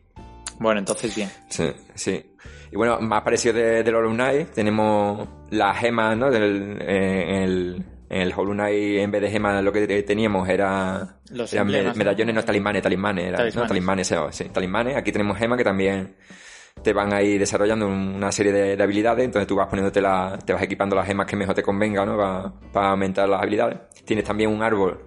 Bueno, 0.62 0.80
entonces 0.80 1.16
bien. 1.16 1.28
Sí, 1.50 1.72
sí. 1.96 2.24
Y 2.72 2.76
bueno, 2.76 3.00
más 3.02 3.24
parecido 3.24 3.56
de, 3.56 3.84
del 3.84 3.96
Hollow 3.96 4.14
Knight, 4.14 4.50
tenemos 4.52 5.28
las 5.50 5.78
gemas, 5.80 6.16
¿no? 6.16 6.30
Del, 6.30 6.78
eh, 6.82 7.26
en, 7.28 7.42
el, 7.42 7.86
en 8.10 8.22
el 8.22 8.32
Hollow 8.32 8.54
Knight, 8.54 9.00
en 9.00 9.10
vez 9.10 9.22
de 9.24 9.32
gemas, 9.32 9.64
lo 9.64 9.74
que 9.74 10.04
teníamos 10.04 10.48
era, 10.48 11.18
Los 11.32 11.52
medallones, 11.52 12.36
no 12.36 12.44
talismanes, 12.44 12.84
talismanes, 12.84 13.26
era, 13.26 13.38
Talismanes. 13.38 13.56
¿no? 13.56 13.68
Talismanes, 13.68 14.14
sí, 14.30 14.46
talismanes. 14.46 14.96
Aquí 14.98 15.12
tenemos 15.12 15.36
gemas 15.36 15.58
que 15.58 15.64
también 15.64 16.16
te 16.84 16.94
van 16.94 17.12
a 17.12 17.24
ir 17.24 17.40
desarrollando 17.40 17.88
una 17.88 18.32
serie 18.32 18.52
de, 18.52 18.78
de 18.78 18.84
habilidades, 18.84 19.26
entonces 19.26 19.48
tú 19.48 19.56
vas 19.56 19.68
poniéndote 19.68 20.00
la, 20.00 20.38
te 20.46 20.54
vas 20.54 20.62
equipando 20.62 20.96
las 20.96 21.08
gemas 21.08 21.26
que 21.26 21.36
mejor 21.36 21.56
te 21.56 21.64
convenga, 21.64 22.06
¿no? 22.06 22.16
Para, 22.16 22.54
para 22.72 22.90
aumentar 22.92 23.28
las 23.28 23.42
habilidades. 23.42 23.80
Tienes 24.06 24.26
también 24.26 24.52
un 24.52 24.62
árbol 24.62 25.04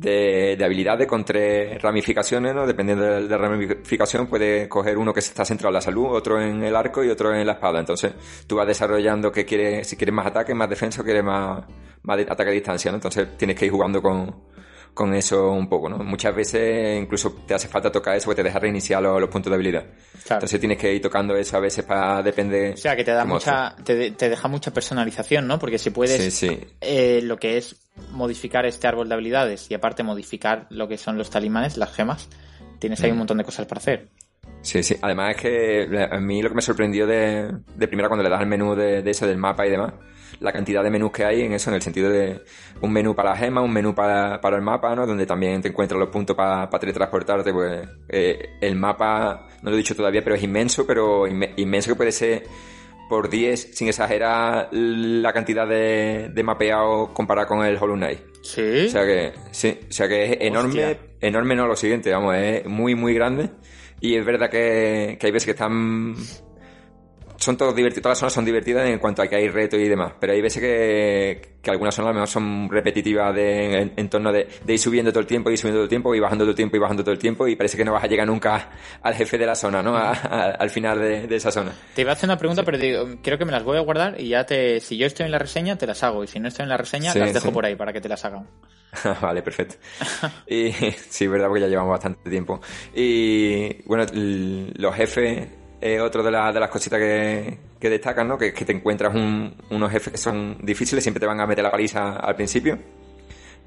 de, 0.00 0.56
de 0.56 0.64
habilidades 0.64 1.06
con 1.06 1.24
tres 1.24 1.80
ramificaciones, 1.80 2.54
¿no? 2.54 2.66
Dependiendo 2.66 3.04
de 3.04 3.20
la 3.20 3.36
ramificación, 3.36 4.26
puedes 4.26 4.66
coger 4.68 4.96
uno 4.96 5.12
que 5.12 5.20
está 5.20 5.44
centrado 5.44 5.70
en 5.70 5.74
la 5.74 5.80
salud, 5.82 6.06
otro 6.06 6.40
en 6.40 6.62
el 6.62 6.74
arco 6.74 7.04
y 7.04 7.10
otro 7.10 7.34
en 7.34 7.46
la 7.46 7.52
espada. 7.52 7.80
Entonces, 7.80 8.12
tú 8.46 8.56
vas 8.56 8.66
desarrollando 8.66 9.30
que 9.30 9.44
quieres, 9.44 9.86
si 9.86 9.96
quieres 9.96 10.14
más 10.14 10.26
ataque, 10.26 10.54
más 10.54 10.70
defensa 10.70 11.02
o 11.02 11.04
quieres 11.04 11.22
más, 11.22 11.64
más 12.02 12.18
ataque 12.20 12.50
a 12.50 12.52
distancia, 12.52 12.90
¿no? 12.90 12.96
Entonces, 12.96 13.36
tienes 13.36 13.56
que 13.56 13.66
ir 13.66 13.72
jugando 13.72 14.00
con, 14.00 14.34
con 14.94 15.14
eso 15.14 15.52
un 15.52 15.68
poco, 15.68 15.88
¿no? 15.88 15.98
Muchas 15.98 16.34
veces 16.34 17.00
incluso 17.00 17.32
te 17.46 17.54
hace 17.54 17.68
falta 17.68 17.90
tocar 17.90 18.16
eso 18.16 18.26
porque 18.26 18.42
te 18.42 18.48
deja 18.48 18.58
reiniciar 18.58 19.02
los, 19.02 19.20
los 19.20 19.30
puntos 19.30 19.50
de 19.50 19.54
habilidad. 19.54 19.84
Claro. 20.24 20.36
Entonces, 20.36 20.60
tienes 20.60 20.78
que 20.78 20.92
ir 20.94 21.00
tocando 21.00 21.34
eso 21.36 21.56
a 21.56 21.60
veces 21.60 21.84
para 21.84 22.22
depender. 22.22 22.74
O 22.74 22.76
sea, 22.76 22.94
que 22.96 23.04
te 23.04 23.12
da 23.12 23.24
mucha, 23.24 23.74
te, 23.84 24.10
te 24.12 24.28
deja 24.28 24.48
mucha 24.48 24.72
personalización, 24.72 25.46
¿no? 25.46 25.58
Porque 25.58 25.78
si 25.78 25.90
puedes, 25.90 26.20
Sí, 26.34 26.48
sí. 26.48 26.60
eh, 26.80 27.20
lo 27.22 27.36
que 27.38 27.56
es 27.56 27.76
modificar 28.10 28.66
este 28.66 28.86
árbol 28.88 29.08
de 29.08 29.14
habilidades 29.14 29.70
y 29.70 29.74
aparte 29.74 30.02
modificar 30.02 30.66
lo 30.70 30.88
que 30.88 30.98
son 30.98 31.16
los 31.18 31.30
talismanes, 31.30 31.76
las 31.76 31.92
gemas, 31.92 32.28
tienes 32.78 33.02
ahí 33.02 33.10
un 33.10 33.18
montón 33.18 33.38
de 33.38 33.44
cosas 33.44 33.66
para 33.66 33.78
hacer. 33.80 34.08
Sí, 34.62 34.82
sí. 34.82 34.96
Además 35.00 35.36
es 35.36 35.42
que 35.42 36.08
a 36.10 36.18
mí 36.20 36.42
lo 36.42 36.48
que 36.50 36.54
me 36.54 36.62
sorprendió 36.62 37.06
de, 37.06 37.50
de 37.76 37.88
primera 37.88 38.08
cuando 38.08 38.22
le 38.24 38.30
das 38.30 38.40
el 38.40 38.46
menú 38.46 38.74
de, 38.74 39.02
de 39.02 39.10
eso, 39.10 39.26
del 39.26 39.38
mapa 39.38 39.66
y 39.66 39.70
demás, 39.70 39.94
la 40.40 40.52
cantidad 40.52 40.82
de 40.82 40.90
menús 40.90 41.12
que 41.12 41.24
hay 41.24 41.42
en 41.42 41.52
eso, 41.52 41.70
en 41.70 41.76
el 41.76 41.82
sentido 41.82 42.10
de 42.10 42.40
un 42.80 42.92
menú 42.92 43.14
para 43.14 43.30
la 43.30 43.36
gema, 43.36 43.60
un 43.60 43.72
menú 43.72 43.94
para, 43.94 44.40
para 44.40 44.56
el 44.56 44.62
mapa, 44.62 44.94
¿no? 44.96 45.06
Donde 45.06 45.26
también 45.26 45.60
te 45.62 45.68
encuentras 45.68 45.98
los 46.00 46.08
puntos 46.08 46.34
para, 46.36 46.68
para 46.70 46.80
teletransportarte, 46.80 47.52
pues 47.52 47.86
eh, 48.08 48.56
el 48.60 48.74
mapa, 48.76 49.48
no 49.62 49.70
lo 49.70 49.76
he 49.76 49.78
dicho 49.78 49.94
todavía, 49.94 50.22
pero 50.24 50.36
es 50.36 50.42
inmenso, 50.42 50.86
pero 50.86 51.26
inme- 51.26 51.52
inmenso 51.56 51.90
que 51.90 51.96
puede 51.96 52.12
ser 52.12 52.42
por 53.08 53.28
10, 53.28 53.76
sin 53.76 53.88
exagerar 53.88 54.68
la 54.72 55.32
cantidad 55.32 55.66
de, 55.66 56.30
de 56.32 56.42
mapeado 56.44 57.12
comparado 57.12 57.48
con 57.48 57.64
el 57.64 57.76
Hollow 57.76 57.96
Knight. 57.96 58.20
Sí. 58.42 58.86
O 58.86 58.88
sea 58.88 59.04
que, 59.04 59.32
sí, 59.50 59.78
o 59.88 59.92
sea 59.92 60.08
que 60.08 60.24
es 60.32 60.36
enorme, 60.40 60.84
Hostia. 60.84 60.98
enorme 61.20 61.56
no 61.56 61.66
lo 61.66 61.74
siguiente, 61.76 62.10
vamos, 62.12 62.36
es 62.36 62.64
muy, 62.66 62.94
muy 62.94 63.12
grande. 63.12 63.50
Y 64.00 64.14
es 64.14 64.24
verdad 64.24 64.48
que, 64.48 65.18
que 65.20 65.26
hay 65.26 65.32
veces 65.32 65.44
que 65.44 65.50
están, 65.50 66.14
son 67.40 67.56
todos 67.56 67.74
divertidos, 67.74 68.02
todas 68.02 68.16
las 68.16 68.18
zonas 68.20 68.32
son 68.34 68.44
divertidas 68.44 68.86
en 68.88 68.98
cuanto 68.98 69.22
a 69.22 69.26
que 69.26 69.34
hay 69.34 69.48
retos 69.48 69.80
y 69.80 69.88
demás, 69.88 70.12
pero 70.20 70.34
hay 70.34 70.42
veces 70.42 70.60
que, 70.62 71.54
que 71.62 71.70
algunas 71.70 71.94
zonas 71.94 72.10
a 72.10 72.12
lo 72.12 72.14
mejor 72.14 72.28
son 72.28 72.68
repetitivas 72.70 73.34
de, 73.34 73.80
en, 73.80 73.92
en 73.96 74.08
torno 74.10 74.30
de, 74.30 74.46
de 74.62 74.72
ir 74.74 74.78
subiendo 74.78 75.10
todo 75.10 75.20
el 75.20 75.26
tiempo, 75.26 75.50
ir 75.50 75.56
subiendo 75.56 75.78
todo 75.78 75.84
el 75.84 75.88
tiempo, 75.88 76.14
y 76.14 76.20
bajando 76.20 76.44
todo 76.44 76.50
el 76.50 76.56
tiempo, 76.56 76.76
y 76.76 76.80
bajando 76.80 77.02
todo 77.02 77.12
el 77.12 77.18
tiempo, 77.18 77.48
y 77.48 77.56
parece 77.56 77.76
que 77.78 77.84
no 77.84 77.92
vas 77.92 78.04
a 78.04 78.08
llegar 78.08 78.26
nunca 78.26 78.68
al 79.02 79.14
jefe 79.14 79.38
de 79.38 79.46
la 79.46 79.54
zona, 79.54 79.82
¿no? 79.82 79.96
A- 79.96 80.10
a- 80.12 80.50
al 80.50 80.68
final 80.70 80.98
de, 81.00 81.26
de 81.26 81.36
esa 81.36 81.50
zona. 81.50 81.72
Te 81.94 82.02
iba 82.02 82.10
a 82.10 82.14
hacer 82.14 82.28
una 82.28 82.36
pregunta, 82.36 82.62
pero 82.62 82.76
digo, 82.76 83.08
creo 83.22 83.38
que 83.38 83.46
me 83.46 83.52
las 83.52 83.64
voy 83.64 83.78
a 83.78 83.80
guardar 83.80 84.20
y 84.20 84.28
ya 84.28 84.44
te, 84.44 84.78
si 84.80 84.98
yo 84.98 85.06
estoy 85.06 85.24
en 85.26 85.32
la 85.32 85.38
reseña, 85.38 85.76
te 85.78 85.86
las 85.86 86.02
hago. 86.02 86.22
Y 86.22 86.26
si 86.26 86.38
no 86.40 86.48
estoy 86.48 86.64
en 86.64 86.68
la 86.68 86.76
reseña, 86.76 87.12
Sí, 87.12 87.18
las 87.18 87.32
dejo 87.32 87.46
sí. 87.48 87.52
por 87.52 87.64
ahí 87.64 87.74
para 87.74 87.92
que 87.92 88.00
te 88.02 88.08
las 88.10 88.22
hagan. 88.24 88.46
vale, 89.22 89.40
perfecto. 89.42 89.76
Y 90.46 90.72
sí, 91.08 91.26
verdad, 91.26 91.46
porque 91.48 91.62
ya 91.62 91.68
llevamos 91.68 91.92
bastante 91.92 92.28
tiempo. 92.28 92.60
Y 92.94 93.82
bueno, 93.86 94.04
los 94.12 94.94
jefes 94.94 95.48
es 95.80 96.00
otro 96.00 96.22
de, 96.22 96.30
la- 96.30 96.52
de 96.52 96.60
las 96.60 96.68
cositas 96.70 96.98
que, 96.98 97.58
que 97.78 97.90
destacan, 97.90 98.28
¿no? 98.28 98.36
Que, 98.38 98.52
que 98.52 98.64
te 98.64 98.72
encuentras 98.72 99.14
un- 99.14 99.54
unos 99.70 99.90
jefes 99.90 100.12
que 100.12 100.18
son 100.18 100.58
difíciles, 100.62 101.02
siempre 101.02 101.20
te 101.20 101.26
van 101.26 101.40
a 101.40 101.46
meter 101.46 101.64
la 101.64 101.70
paliza 101.70 102.16
al 102.16 102.34
principio. 102.36 102.78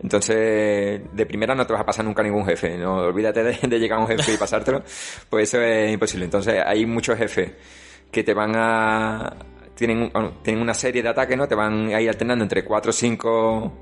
Entonces, 0.01 1.01
de 1.13 1.25
primera 1.25 1.55
no 1.55 1.65
te 1.65 1.73
vas 1.73 1.81
a 1.81 1.85
pasar 1.85 2.03
nunca 2.05 2.23
ningún 2.23 2.45
jefe, 2.45 2.77
no 2.77 2.97
olvídate 2.97 3.43
de, 3.43 3.57
de 3.67 3.79
llegar 3.79 3.99
a 3.99 4.01
un 4.01 4.07
jefe 4.07 4.33
y 4.33 4.37
pasártelo, 4.37 4.83
pues 5.29 5.49
eso 5.49 5.61
es 5.61 5.91
imposible. 5.93 6.25
Entonces, 6.25 6.61
hay 6.65 6.85
muchos 6.85 7.17
jefes 7.17 7.51
que 8.11 8.23
te 8.23 8.33
van 8.33 8.53
a 8.55 9.33
tienen, 9.75 10.09
bueno, 10.13 10.33
tienen 10.43 10.61
una 10.61 10.73
serie 10.73 11.01
de 11.01 11.09
ataques, 11.09 11.37
¿no? 11.37 11.47
Te 11.47 11.55
van 11.55 11.87
a 11.93 12.01
ir 12.01 12.09
alternando 12.09 12.43
entre 12.43 12.63
4 12.63 12.89
o 12.89 12.93
5 12.93 13.73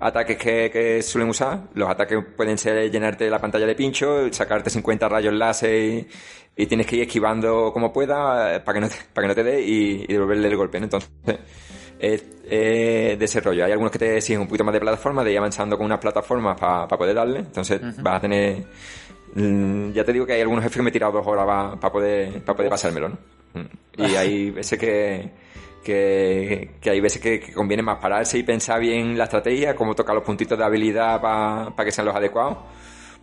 ataques 0.00 0.36
que, 0.36 0.70
que 0.70 1.02
suelen 1.02 1.30
usar. 1.30 1.64
Los 1.74 1.88
ataques 1.88 2.18
pueden 2.36 2.56
ser 2.58 2.90
llenarte 2.90 3.28
la 3.30 3.40
pantalla 3.40 3.66
de 3.66 3.74
pincho, 3.74 4.32
sacarte 4.32 4.70
50 4.70 5.08
rayos 5.08 5.34
láser 5.34 5.74
y, 5.74 6.08
y 6.56 6.66
tienes 6.66 6.86
que 6.86 6.96
ir 6.96 7.02
esquivando 7.02 7.72
como 7.72 7.92
pueda 7.92 8.56
eh, 8.56 8.60
para 8.60 8.74
que 8.74 8.80
no 8.80 8.88
te, 8.88 8.96
para 9.12 9.24
que 9.24 9.28
no 9.28 9.34
te 9.34 9.44
dé 9.44 9.60
y, 9.62 10.04
y 10.08 10.12
devolverle 10.12 10.48
el 10.48 10.56
golpe, 10.56 10.78
¿no? 10.80 10.84
Entonces, 10.84 11.10
es, 11.98 12.24
es 12.44 13.18
de 13.18 13.24
ese 13.24 13.40
rollo. 13.40 13.64
Hay 13.64 13.72
algunos 13.72 13.90
que 13.92 13.98
te 13.98 14.16
exigen 14.16 14.40
un 14.42 14.46
poquito 14.46 14.64
más 14.64 14.72
de 14.74 14.80
plataforma, 14.80 15.24
de 15.24 15.32
ir 15.32 15.38
avanzando 15.38 15.76
con 15.76 15.86
unas 15.86 15.98
plataformas 15.98 16.58
para 16.58 16.86
poder 16.88 17.14
darle. 17.14 17.40
Entonces, 17.40 17.80
vas 18.02 18.16
a 18.16 18.20
tener... 18.20 18.64
mm, 19.34 19.92
Ya 19.92 20.04
te 20.04 20.12
digo 20.12 20.24
que 20.26 20.34
hay 20.34 20.40
algunos 20.40 20.62
jefes 20.62 20.76
que 20.76 20.82
me 20.82 20.90
he 20.90 20.92
tirado 20.92 21.12
dos 21.12 21.26
horas 21.26 21.76
para 21.80 21.92
poder, 21.92 22.40
para 22.44 22.56
poder 22.56 22.70
pasármelo, 22.70 23.08
¿no? 23.08 23.18
Mm. 23.54 24.02
Y 24.02 24.14
hay 24.16 24.50
veces 24.52 24.78
que, 24.78 25.30
que, 25.88 26.72
que 26.82 26.90
hay 26.90 27.00
veces 27.00 27.18
que, 27.22 27.40
que 27.40 27.54
conviene 27.54 27.82
más 27.82 27.98
pararse 27.98 28.36
y 28.36 28.42
pensar 28.42 28.78
bien 28.78 29.16
la 29.16 29.24
estrategia, 29.24 29.74
cómo 29.74 29.94
tocar 29.94 30.14
los 30.14 30.22
puntitos 30.22 30.58
de 30.58 30.62
habilidad 30.62 31.18
para 31.18 31.72
que 31.82 31.90
sean 31.90 32.06
los 32.06 32.14
adecuados. 32.14 32.58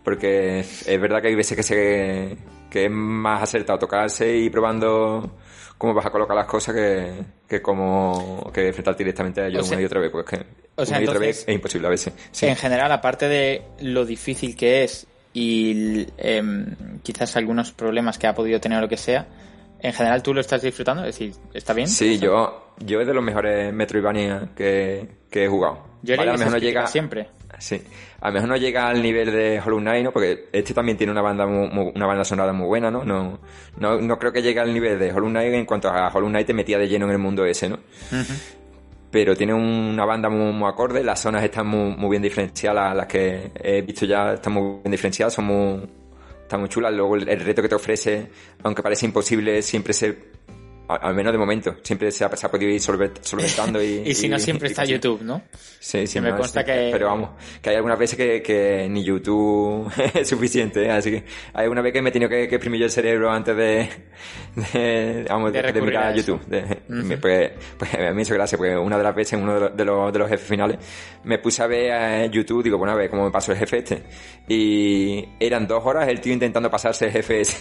Porque 0.02 0.58
es 0.60 1.00
verdad 1.00 1.22
que 1.22 1.28
hay 1.28 1.36
veces 1.36 1.56
que 1.56 1.62
se 1.62 2.36
que 2.68 2.86
es 2.86 2.90
más 2.90 3.40
acertado 3.40 3.78
tocarse 3.78 4.36
y 4.36 4.50
probando 4.50 5.36
cómo 5.78 5.94
vas 5.94 6.06
a 6.06 6.10
colocar 6.10 6.34
las 6.36 6.46
cosas 6.46 6.74
que, 6.74 7.12
que 7.48 7.62
como 7.62 8.50
que 8.52 8.66
enfrentar 8.66 8.96
directamente 8.96 9.42
a 9.42 9.46
ellos 9.46 9.62
O 9.62 9.64
sea- 9.64 9.76
una 9.76 9.82
y 9.82 9.86
otra 9.86 10.00
vez. 10.00 10.10
Pues 10.10 10.24
que 10.26 10.44
o 10.74 10.84
sea, 10.84 10.96
una 10.96 11.04
y 11.04 11.08
otra 11.08 11.20
vez 11.20 11.44
es 11.46 11.54
imposible 11.54 11.86
a 11.86 11.90
veces. 11.90 12.12
Sí. 12.32 12.46
En 12.46 12.56
general, 12.56 12.90
aparte 12.90 13.28
de 13.28 13.62
lo 13.80 14.04
difícil 14.04 14.56
que 14.56 14.82
es 14.82 15.06
y 15.32 16.04
em, 16.18 16.74
quizás 17.04 17.36
algunos 17.36 17.70
problemas 17.70 18.18
que 18.18 18.26
ha 18.26 18.34
podido 18.34 18.58
tener 18.60 18.78
o 18.78 18.80
lo 18.80 18.88
que 18.88 18.96
sea, 18.96 19.26
en 19.80 19.92
general 19.92 20.22
tú 20.22 20.32
lo 20.34 20.40
estás 20.40 20.62
disfrutando, 20.62 21.02
es 21.04 21.18
decir, 21.18 21.34
¿está 21.54 21.72
bien? 21.72 21.88
Sí, 21.88 22.18
yo, 22.18 22.72
yo 22.78 23.00
es 23.00 23.06
de 23.06 23.14
los 23.14 23.22
mejores 23.24 23.72
Metroidvania 23.72 24.48
que, 24.56 25.08
que 25.30 25.44
he 25.44 25.48
jugado. 25.48 25.84
Yo 26.02 26.16
Vale, 26.16 26.30
a 26.30 26.32
lo 26.34 26.38
mejor 26.38 26.52
no 26.54 26.58
llega 26.58 26.86
siempre. 26.86 27.28
Sí, 27.58 27.82
a 28.20 28.28
lo 28.28 28.34
mejor 28.34 28.48
no 28.50 28.56
llega 28.58 28.86
al 28.88 29.02
nivel 29.02 29.32
de 29.32 29.60
Hollow 29.64 29.78
Knight, 29.80 30.04
¿no? 30.04 30.12
Porque 30.12 30.48
este 30.52 30.74
también 30.74 30.98
tiene 30.98 31.10
una 31.10 31.22
banda 31.22 31.46
mu- 31.46 31.68
mu- 31.68 31.90
una 31.94 32.06
banda 32.06 32.22
sonora 32.22 32.52
muy 32.52 32.66
buena, 32.66 32.90
¿no? 32.90 33.02
No, 33.02 33.38
no, 33.78 33.98
no 34.00 34.18
creo 34.18 34.30
que 34.30 34.42
llegue 34.42 34.60
al 34.60 34.74
nivel 34.74 34.98
de 34.98 35.10
Hollow 35.10 35.30
Knight 35.30 35.54
en 35.54 35.64
cuanto 35.64 35.88
a 35.88 36.08
Hollow 36.12 36.28
Knight 36.28 36.46
te 36.46 36.52
metía 36.52 36.76
de 36.78 36.86
lleno 36.86 37.06
en 37.06 37.12
el 37.12 37.18
mundo 37.18 37.46
ese, 37.46 37.70
¿no? 37.70 37.78
Pero 39.10 39.34
tiene 39.34 39.54
una 39.54 40.04
banda 40.04 40.28
muy, 40.28 40.52
muy 40.52 40.68
acorde, 40.68 41.02
las 41.02 41.20
zonas 41.20 41.42
están 41.42 41.66
muy, 41.68 41.96
muy 41.96 42.10
bien 42.10 42.22
diferenciadas, 42.22 42.94
las 42.94 43.06
que 43.06 43.50
he 43.62 43.80
visto 43.80 44.04
ya 44.04 44.34
están 44.34 44.52
muy 44.52 44.80
bien 44.82 44.90
diferenciadas, 44.92 45.32
son 45.32 45.44
muy, 45.46 45.88
están 46.46 46.60
muy 46.60 46.68
chulas. 46.68 46.94
Luego 46.94 47.16
el, 47.16 47.40
reto 47.40 47.60
que 47.60 47.68
te 47.68 47.74
ofrece, 47.74 48.28
aunque 48.62 48.82
parece 48.82 49.04
imposible, 49.04 49.60
siempre 49.62 49.92
se, 49.92 50.16
al, 50.88 51.14
menos 51.14 51.32
de 51.32 51.38
momento, 51.38 51.76
siempre 51.82 52.10
se 52.10 52.24
ha, 52.24 52.36
se 52.36 52.46
ha 52.46 52.50
podido 52.50 52.70
ir 52.70 52.80
solvent- 52.80 53.18
solventando 53.22 53.82
y... 53.82 54.02
Y 54.06 54.14
si 54.14 54.28
no, 54.28 54.38
siempre 54.38 54.68
está 54.68 54.84
y- 54.84 54.88
YouTube, 54.88 55.22
¿no? 55.22 55.42
Sí, 55.80 56.06
sí, 56.06 56.20
me 56.20 56.30
no, 56.30 56.36
consta 56.38 56.60
sí, 56.60 56.66
que- 56.66 56.88
Pero 56.92 57.06
vamos, 57.06 57.30
que 57.62 57.70
hay 57.70 57.76
algunas 57.76 57.98
veces 57.98 58.16
que, 58.16 58.42
que 58.42 58.88
ni 58.90 59.04
YouTube 59.04 59.90
es 60.14 60.28
suficiente, 60.28 60.84
¿eh? 60.84 60.90
así 60.90 61.10
que 61.10 61.24
hay 61.54 61.62
alguna 61.64 61.82
vez 61.82 61.92
que 61.92 62.02
me 62.02 62.10
he 62.10 62.12
tenido 62.12 62.28
que, 62.28 62.48
que 62.48 62.54
exprimir 62.56 62.80
yo 62.80 62.86
el 62.86 62.90
cerebro 62.92 63.30
antes 63.30 63.56
de, 63.56 63.88
de, 64.72 65.26
vamos, 65.28 65.52
De 65.52 65.58
de, 65.58 65.62
de 65.66 65.72
recurrir 65.72 65.90
mirar 65.94 66.04
a 66.04 66.08
a. 66.08 66.14
YouTube. 66.16 66.44
De- 66.46 66.78
me- 66.88 67.16
pues, 67.18 67.50
pues 67.78 67.94
a 67.94 67.98
mí 67.98 68.14
me 68.14 68.22
hizo 68.22 68.34
gracia, 68.34 68.56
porque 68.58 68.76
una 68.76 68.96
de 68.96 69.02
las 69.04 69.14
veces, 69.14 69.34
en 69.34 69.42
uno 69.42 69.54
de 69.54 69.84
los, 69.84 70.12
de 70.12 70.18
los, 70.18 70.28
jefes 70.28 70.48
finales, 70.48 70.78
me 71.24 71.38
puse 71.38 71.62
a 71.62 71.66
ver 71.66 71.90
eh, 71.92 72.30
YouTube, 72.32 72.62
digo, 72.62 72.78
bueno, 72.78 72.92
a 72.92 72.96
ver 72.96 73.10
cómo 73.10 73.24
me 73.24 73.30
pasó 73.30 73.52
el 73.52 73.58
jefe 73.58 73.78
este. 73.78 74.02
Y 74.48 75.24
eran 75.40 75.66
dos 75.66 75.84
horas 75.84 76.08
el 76.08 76.20
tío 76.20 76.32
intentando 76.32 76.70
pasarse 76.70 77.06
el 77.06 77.12
jefe 77.12 77.40
ese. 77.40 77.56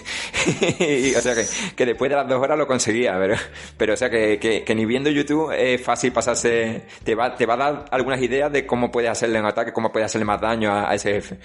O 1.18 1.22
sea 1.22 1.34
que, 1.36 1.46
que 1.76 1.86
después 1.86 2.10
de 2.10 2.16
las 2.18 2.28
dos 2.28 2.42
horas 2.42 2.58
lo 2.58 2.68
conseguía, 2.68 3.15
pero, 3.20 3.36
pero 3.78 3.94
o 3.94 3.98
sea 3.98 4.10
que, 4.10 4.38
que, 4.40 4.64
que 4.64 4.76
ni 4.76 4.86
viendo 4.86 5.10
YouTube 5.10 5.52
es 5.52 5.82
fácil 5.82 6.12
pasarse, 6.12 6.84
te 7.04 7.16
va, 7.16 7.36
te 7.36 7.46
va 7.46 7.54
a 7.54 7.58
dar 7.58 7.86
algunas 7.92 8.22
ideas 8.22 8.52
de 8.52 8.66
cómo 8.66 8.92
puedes 8.92 9.10
hacerle 9.10 9.40
un 9.40 9.46
ataque, 9.46 9.72
cómo 9.74 9.92
puedes 9.92 10.06
hacerle 10.08 10.26
más 10.26 10.40
daño 10.42 10.72
a, 10.72 10.90
a 10.90 10.96
ese 10.96 11.14
jefe. 11.14 11.38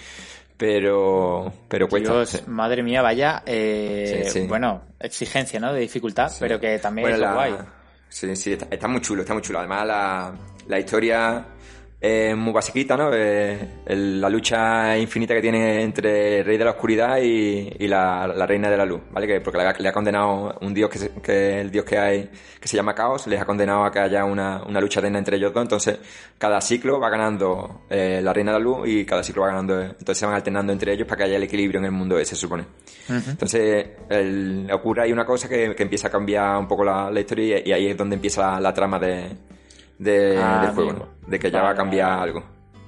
Pero, 0.57 1.51
pero 1.69 1.89
cuesta. 1.89 2.13
Dios, 2.13 2.47
madre 2.47 2.83
mía, 2.83 3.01
vaya, 3.01 3.43
eh, 3.47 4.25
Sí, 4.27 4.41
sí. 4.41 4.47
bueno, 4.47 4.83
exigencia, 5.01 5.59
¿no? 5.59 5.73
De 5.73 5.81
dificultad, 5.81 6.31
pero 6.39 6.61
que 6.61 6.79
también 6.79 7.05
Bueno, 7.09 7.17
es 7.17 7.21
la- 7.23 7.33
guay. 7.35 7.55
Sí, 8.11 8.37
sí, 8.37 8.53
está, 8.53 8.67
está 8.71 8.87
muy 8.89 9.01
chulo, 9.01 9.23
está 9.23 9.33
muy 9.33 9.43
chulo. 9.43 9.61
Además, 9.61 9.87
la, 9.87 10.35
la 10.67 10.79
historia 10.79 11.47
es 12.03 12.35
muy 12.35 12.53
basiquita, 12.53 12.97
¿no? 12.97 13.11
Eh, 13.13 13.59
el- 13.87 14.21
la 14.21 14.31
lucha 14.31 14.97
infinita 14.97 15.35
que 15.35 15.43
tiene 15.43 15.83
entre 15.83 16.39
el 16.39 16.45
Rey 16.47 16.57
de 16.57 16.65
la 16.65 16.71
Oscuridad 16.71 17.19
y, 17.23 17.71
y 17.79 17.87
la, 17.89 18.27
la 18.27 18.47
Reina 18.47 18.71
de 18.71 18.77
la 18.79 18.87
Luz, 18.87 19.03
¿vale? 19.11 19.27
Que, 19.27 19.41
porque 19.43 19.59
le 19.59 19.65
ha, 19.65 19.73
le 19.79 19.89
ha 19.89 19.93
condenado 19.93 20.57
un 20.63 20.73
dios 20.73 20.89
que, 20.89 20.99
se- 20.99 21.11
que 21.23 21.61
el 21.61 21.71
dios 21.71 21.85
que 21.85 21.99
hay, 21.99 22.31
que 22.59 22.67
se 22.69 22.77
llama 22.77 22.95
Caos, 22.95 23.27
les 23.27 23.39
ha 23.41 23.45
condenado 23.45 23.85
a 23.85 23.93
que 23.93 23.99
haya 23.99 24.25
una, 24.25 24.63
una 24.67 24.81
lucha 24.81 25.01
eterna 25.01 25.19
entre 25.19 25.37
ellos 25.37 25.53
dos. 25.53 25.63
Entonces, 25.63 25.99
cada 26.39 26.61
ciclo 26.63 26.99
va 26.99 27.11
ganando 27.11 27.83
eh, 27.91 28.21
la 28.23 28.33
Reina 28.33 28.53
de 28.53 28.59
la 28.59 28.65
Luz 28.65 28.89
y 28.89 29.05
cada 29.05 29.23
ciclo 29.23 29.43
va 29.43 29.49
ganando. 29.49 29.79
Entonces 29.81 30.17
se 30.19 30.25
van 30.25 30.35
alternando 30.35 30.73
entre 30.73 30.95
ellos 30.95 31.07
para 31.07 31.19
que 31.19 31.25
haya 31.25 31.37
el 31.37 31.43
equilibrio 31.43 31.81
en 31.81 31.85
el 31.85 31.93
mundo 31.93 32.19
ese, 32.19 32.35
se 32.35 32.41
supone. 32.41 32.65
Entonces, 33.29 33.89
el- 34.09 34.69
ocurre 34.73 35.03
ahí 35.03 35.13
una 35.13 35.27
cosa 35.27 35.49
que, 35.51 35.75
que 35.75 35.83
empieza 35.83 36.09
a 36.09 36.11
cambiar 36.11 36.57
un 36.57 36.67
poco 36.67 36.83
la, 36.85 37.11
la 37.11 37.21
historia 37.21 37.59
y, 37.59 37.69
y 37.69 37.73
ahí 37.73 37.87
es 37.89 37.97
donde 37.97 38.15
empieza 38.17 38.53
la, 38.53 38.61
la 38.61 38.73
trama 38.73 38.99
de, 38.99 39.27
de- 40.01 40.39
Ah, 40.43 40.63
del 40.65 40.75
juego, 40.75 40.91
amigo. 40.91 41.09
¿no? 41.23 41.29
De 41.31 41.39
que 41.39 41.51
ya 41.51 41.63
va 41.63 41.71
a 41.71 41.75
cambiar 41.75 42.11
algo. 42.11 42.43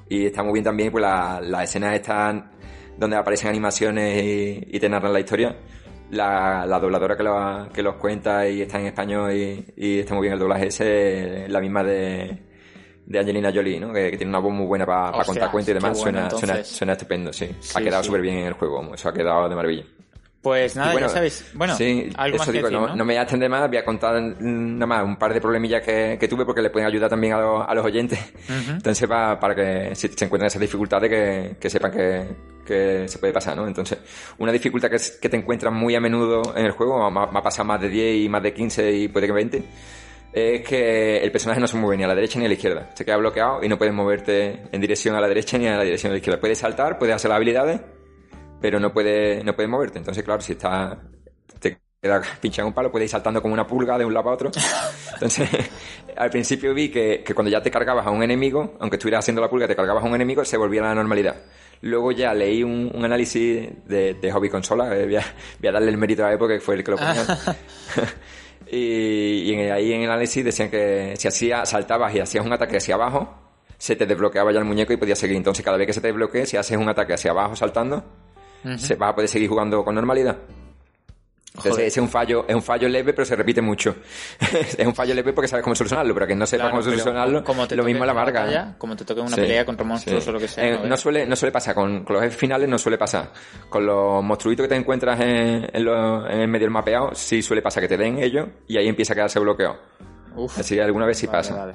Y 0.08 0.26
está 0.26 0.42
muy 0.42 0.54
bien 0.54 0.64
también, 0.64 0.90
pues 0.90 1.02
la- 1.02 1.40
las 1.42 1.64
escenas 1.64 1.94
están 1.94 2.50
donde 2.98 3.16
aparecen 3.16 3.48
animaciones 3.50 4.22
y, 4.22 4.66
y 4.76 4.80
te 4.80 4.88
narran 4.88 5.12
la 5.12 5.20
historia. 5.20 5.56
La, 6.10 6.66
la 6.66 6.78
dobladora 6.78 7.16
que, 7.16 7.22
lo- 7.22 7.68
que 7.72 7.82
los 7.82 7.94
cuenta 7.94 8.46
y 8.46 8.60
está 8.62 8.78
en 8.78 8.86
español 8.86 9.32
y, 9.32 9.64
y 9.76 9.98
está 10.00 10.12
muy 10.14 10.22
bien 10.24 10.34
el 10.34 10.38
doblaje 10.38 10.66
ese, 10.66 11.46
la 11.48 11.58
misma 11.60 11.82
de, 11.82 12.38
de 13.06 13.18
Angelina 13.18 13.50
Jolie, 13.54 13.80
¿no? 13.80 13.92
Que, 13.94 14.10
que 14.10 14.16
tiene 14.18 14.28
una 14.30 14.38
voz 14.40 14.52
muy 14.52 14.66
buena 14.66 14.84
para 14.84 15.08
Ostras, 15.08 15.26
contar 15.28 15.50
cuentos 15.50 15.70
y 15.70 15.74
demás. 15.74 15.98
bueno, 16.02 16.28
suena, 16.28 16.38
suena, 16.38 16.64
suena 16.64 16.92
estupendo, 16.92 17.32
sí. 17.32 17.48
Sí, 17.60 17.72
ha 17.78 17.80
quedado 17.82 18.02
sí. 18.02 18.08
súper 18.08 18.20
bien 18.20 18.36
en 18.38 18.46
el 18.48 18.52
juego, 18.54 18.94
eso 18.94 19.08
ha 19.08 19.14
quedado 19.14 19.48
de 19.48 19.54
maravilla. 19.56 19.84
Pues 20.42 20.74
nada, 20.74 20.90
bueno, 20.92 21.06
ya 21.06 21.12
sabéis. 21.14 21.50
Bueno, 21.54 21.76
sí, 21.76 22.10
algo 22.16 22.34
eso 22.34 22.44
más 22.44 22.52
digo, 22.52 22.68
que 22.68 22.74
decir, 22.74 22.88
no, 22.88 22.96
¿no? 22.96 23.04
me 23.04 23.12
voy 23.12 23.18
a 23.18 23.22
extender 23.22 23.48
más, 23.48 23.68
voy 23.68 23.76
a 23.76 23.84
contar 23.84 24.20
nada 24.40 24.86
más 24.86 25.04
un 25.04 25.16
par 25.16 25.32
de 25.32 25.40
problemillas 25.40 25.82
que, 25.82 26.16
que 26.18 26.26
tuve 26.26 26.44
porque 26.44 26.60
le 26.60 26.70
pueden 26.70 26.88
ayudar 26.88 27.08
también 27.08 27.34
a 27.34 27.40
los, 27.40 27.64
a 27.68 27.72
los 27.74 27.84
oyentes. 27.84 28.18
Entonces, 28.68 29.08
para, 29.08 29.38
para 29.38 29.54
que 29.54 29.94
si 29.94 30.08
se 30.08 30.24
encuentran 30.24 30.48
esas 30.48 30.60
dificultades, 30.60 31.08
que, 31.08 31.56
que 31.60 31.70
sepan 31.70 31.92
que, 31.92 32.26
que 32.66 33.06
se 33.08 33.18
puede 33.18 33.32
pasar, 33.32 33.56
¿no? 33.56 33.68
Entonces, 33.68 33.98
una 34.38 34.50
dificultad 34.50 34.90
que, 34.90 34.96
es- 34.96 35.12
que 35.22 35.28
te 35.28 35.36
encuentras 35.36 35.72
muy 35.72 35.94
a 35.94 36.00
menudo 36.00 36.42
en 36.56 36.66
el 36.66 36.72
juego, 36.72 37.08
me 37.10 37.20
ha 37.20 37.42
pasado 37.42 37.66
más 37.66 37.80
de 37.80 37.88
10 37.88 38.24
y 38.24 38.28
más 38.28 38.42
de 38.42 38.52
15 38.52 38.92
y 38.92 39.08
puede 39.08 39.28
que 39.28 39.32
20, 39.32 39.62
es 40.32 40.62
que 40.66 41.18
el 41.18 41.30
personaje 41.30 41.60
no 41.60 41.68
se 41.68 41.76
mueve 41.76 41.98
ni 41.98 42.02
a 42.02 42.08
la 42.08 42.14
derecha 42.16 42.40
ni 42.40 42.46
a 42.46 42.48
la 42.48 42.54
izquierda. 42.54 42.90
Se 42.94 43.04
queda 43.04 43.16
bloqueado 43.18 43.62
y 43.62 43.68
no 43.68 43.78
puedes 43.78 43.94
moverte 43.94 44.62
en 44.72 44.80
dirección 44.80 45.14
a 45.14 45.20
la 45.20 45.28
derecha 45.28 45.56
ni 45.58 45.68
a 45.68 45.76
la 45.76 45.84
dirección 45.84 46.10
a 46.10 46.14
la 46.14 46.18
izquierda. 46.18 46.40
Puedes 46.40 46.58
saltar, 46.58 46.98
puedes 46.98 47.14
hacer 47.14 47.28
las 47.28 47.36
habilidades, 47.36 47.80
pero 48.62 48.80
no 48.80 48.92
puedes 48.92 49.44
no 49.44 49.54
puedes 49.54 49.68
moverte. 49.68 49.98
Entonces, 49.98 50.24
claro, 50.24 50.40
si 50.40 50.52
estás 50.52 50.96
te 51.60 51.78
queda 52.00 52.22
pinchado 52.40 52.68
un 52.68 52.74
palo, 52.74 52.90
puedes 52.90 53.06
ir 53.06 53.10
saltando 53.10 53.42
como 53.42 53.52
una 53.52 53.66
pulga 53.66 53.98
de 53.98 54.04
un 54.04 54.14
lado 54.14 54.30
a 54.30 54.32
otro. 54.34 54.50
Entonces, 55.14 55.50
al 56.16 56.30
principio 56.30 56.72
vi 56.72 56.88
que, 56.88 57.22
que 57.24 57.34
cuando 57.34 57.50
ya 57.50 57.62
te 57.62 57.70
cargabas 57.70 58.06
a 58.06 58.10
un 58.10 58.22
enemigo, 58.22 58.76
aunque 58.80 58.96
estuvieras 58.96 59.24
haciendo 59.24 59.42
la 59.42 59.50
pulga, 59.50 59.68
te 59.68 59.76
cargabas 59.76 60.04
a 60.04 60.06
un 60.06 60.14
enemigo, 60.14 60.44
se 60.44 60.56
volvía 60.56 60.80
a 60.80 60.88
la 60.88 60.94
normalidad. 60.94 61.36
Luego 61.82 62.12
ya 62.12 62.32
leí 62.32 62.62
un, 62.62 62.92
un 62.94 63.04
análisis 63.04 63.68
de, 63.86 64.14
de 64.14 64.32
Hobby 64.32 64.48
Consola, 64.48 64.96
eh, 64.96 65.04
voy, 65.04 65.16
a, 65.16 65.24
voy, 65.58 65.68
a, 65.68 65.72
darle 65.72 65.90
el 65.90 65.98
mérito 65.98 66.24
a 66.24 66.32
Epo, 66.32 66.46
que 66.46 66.60
fue 66.60 66.76
el 66.76 66.84
que 66.84 66.92
lo 66.92 66.96
ponía. 66.96 67.26
y, 68.70 69.50
y 69.50 69.54
en, 69.54 69.72
ahí 69.72 69.92
en 69.92 70.02
el 70.02 70.10
análisis 70.10 70.44
decían 70.44 70.70
que 70.70 71.14
si 71.16 71.26
hacía, 71.26 71.66
saltabas 71.66 72.14
y 72.14 72.20
hacías 72.20 72.46
un 72.46 72.52
ataque 72.52 72.76
hacia 72.76 72.94
abajo, 72.94 73.42
se 73.82 73.96
te 73.96 74.06
desbloqueaba 74.06 74.52
ya 74.52 74.60
el 74.60 74.64
muñeco 74.64 74.92
y 74.92 74.96
podías 74.96 75.18
seguir. 75.18 75.36
Entonces, 75.36 75.64
cada 75.64 75.76
vez 75.76 75.88
que 75.88 75.92
se 75.92 76.00
te 76.00 76.06
desbloquee, 76.06 76.46
si 76.46 76.56
haces 76.56 76.78
un 76.78 76.88
ataque 76.88 77.14
hacia 77.14 77.32
abajo 77.32 77.56
saltando, 77.56 78.04
uh 78.64 78.68
-huh. 78.68 78.78
se 78.78 78.94
vas 78.96 79.10
a 79.10 79.14
poder 79.14 79.28
seguir 79.28 79.48
jugando 79.48 79.84
con 79.84 79.94
normalidad. 79.94 80.38
Entonces, 81.54 81.84
ese 81.84 82.00
es 82.00 82.02
un 82.02 82.08
fallo, 82.08 82.46
es 82.48 82.54
un 82.54 82.62
fallo 82.62 82.88
leve, 82.88 83.12
pero 83.12 83.26
se 83.26 83.36
repite 83.36 83.60
mucho. 83.60 83.94
es 84.78 84.86
un 84.86 84.94
fallo 84.94 85.12
leve 85.14 85.34
porque 85.34 85.48
sabes 85.48 85.62
cómo 85.62 85.74
solucionarlo, 85.74 86.14
pero 86.14 86.26
que 86.26 86.34
no 86.34 86.46
sepas 86.46 86.62
Claro, 86.68 86.70
cómo 86.70 86.82
solucionarlo, 86.82 87.44
como 87.44 87.68
te 87.68 87.76
lo 87.76 87.84
mismo 87.84 88.06
la 88.06 88.14
marca. 88.14 88.40
batalla, 88.40 88.74
como 88.78 88.96
te 88.96 89.04
toque 89.04 89.20
una 89.20 89.28
Sí. 89.34 89.42
pelea 89.42 89.66
contra 89.66 89.84
monstruos 89.84 90.24
Sí. 90.24 90.30
o 90.30 90.32
lo 90.32 90.38
que 90.38 90.48
sea. 90.48 90.66
Eh, 90.66 90.78
¿no? 90.82 90.86
no, 90.86 90.96
suele, 90.96 91.26
no 91.26 91.36
suele 91.36 91.52
pasar, 91.52 91.74
con, 91.74 92.04
con 92.04 92.14
los 92.14 92.22
jefes 92.22 92.38
finales 92.38 92.66
no 92.70 92.78
suele 92.78 92.96
pasar. 92.96 93.30
Con 93.68 93.84
los 93.84 94.24
monstruitos 94.24 94.64
que 94.64 94.68
te 94.70 94.76
encuentras 94.76 95.20
en, 95.20 95.68
en, 95.70 95.84
lo- 95.84 96.26
en 96.26 96.40
el 96.40 96.48
medio 96.48 96.64
del 96.64 96.70
mapeado, 96.72 97.10
sí 97.14 97.42
suele 97.42 97.60
pasar 97.60 97.82
que 97.82 97.88
te 97.88 97.98
den 97.98 98.18
ellos 98.18 98.48
y 98.66 98.78
ahí 98.78 98.88
empieza 98.88 99.12
a 99.12 99.16
quedarse 99.16 99.38
bloqueado. 99.38 99.76
Uf, 100.34 100.58
Así 100.58 100.74
que 100.76 100.80
alguna 100.82 101.04
vez 101.04 101.18
sí 101.18 101.26
vale, 101.26 101.38
pasa. 101.38 101.54
vale. 101.56 101.74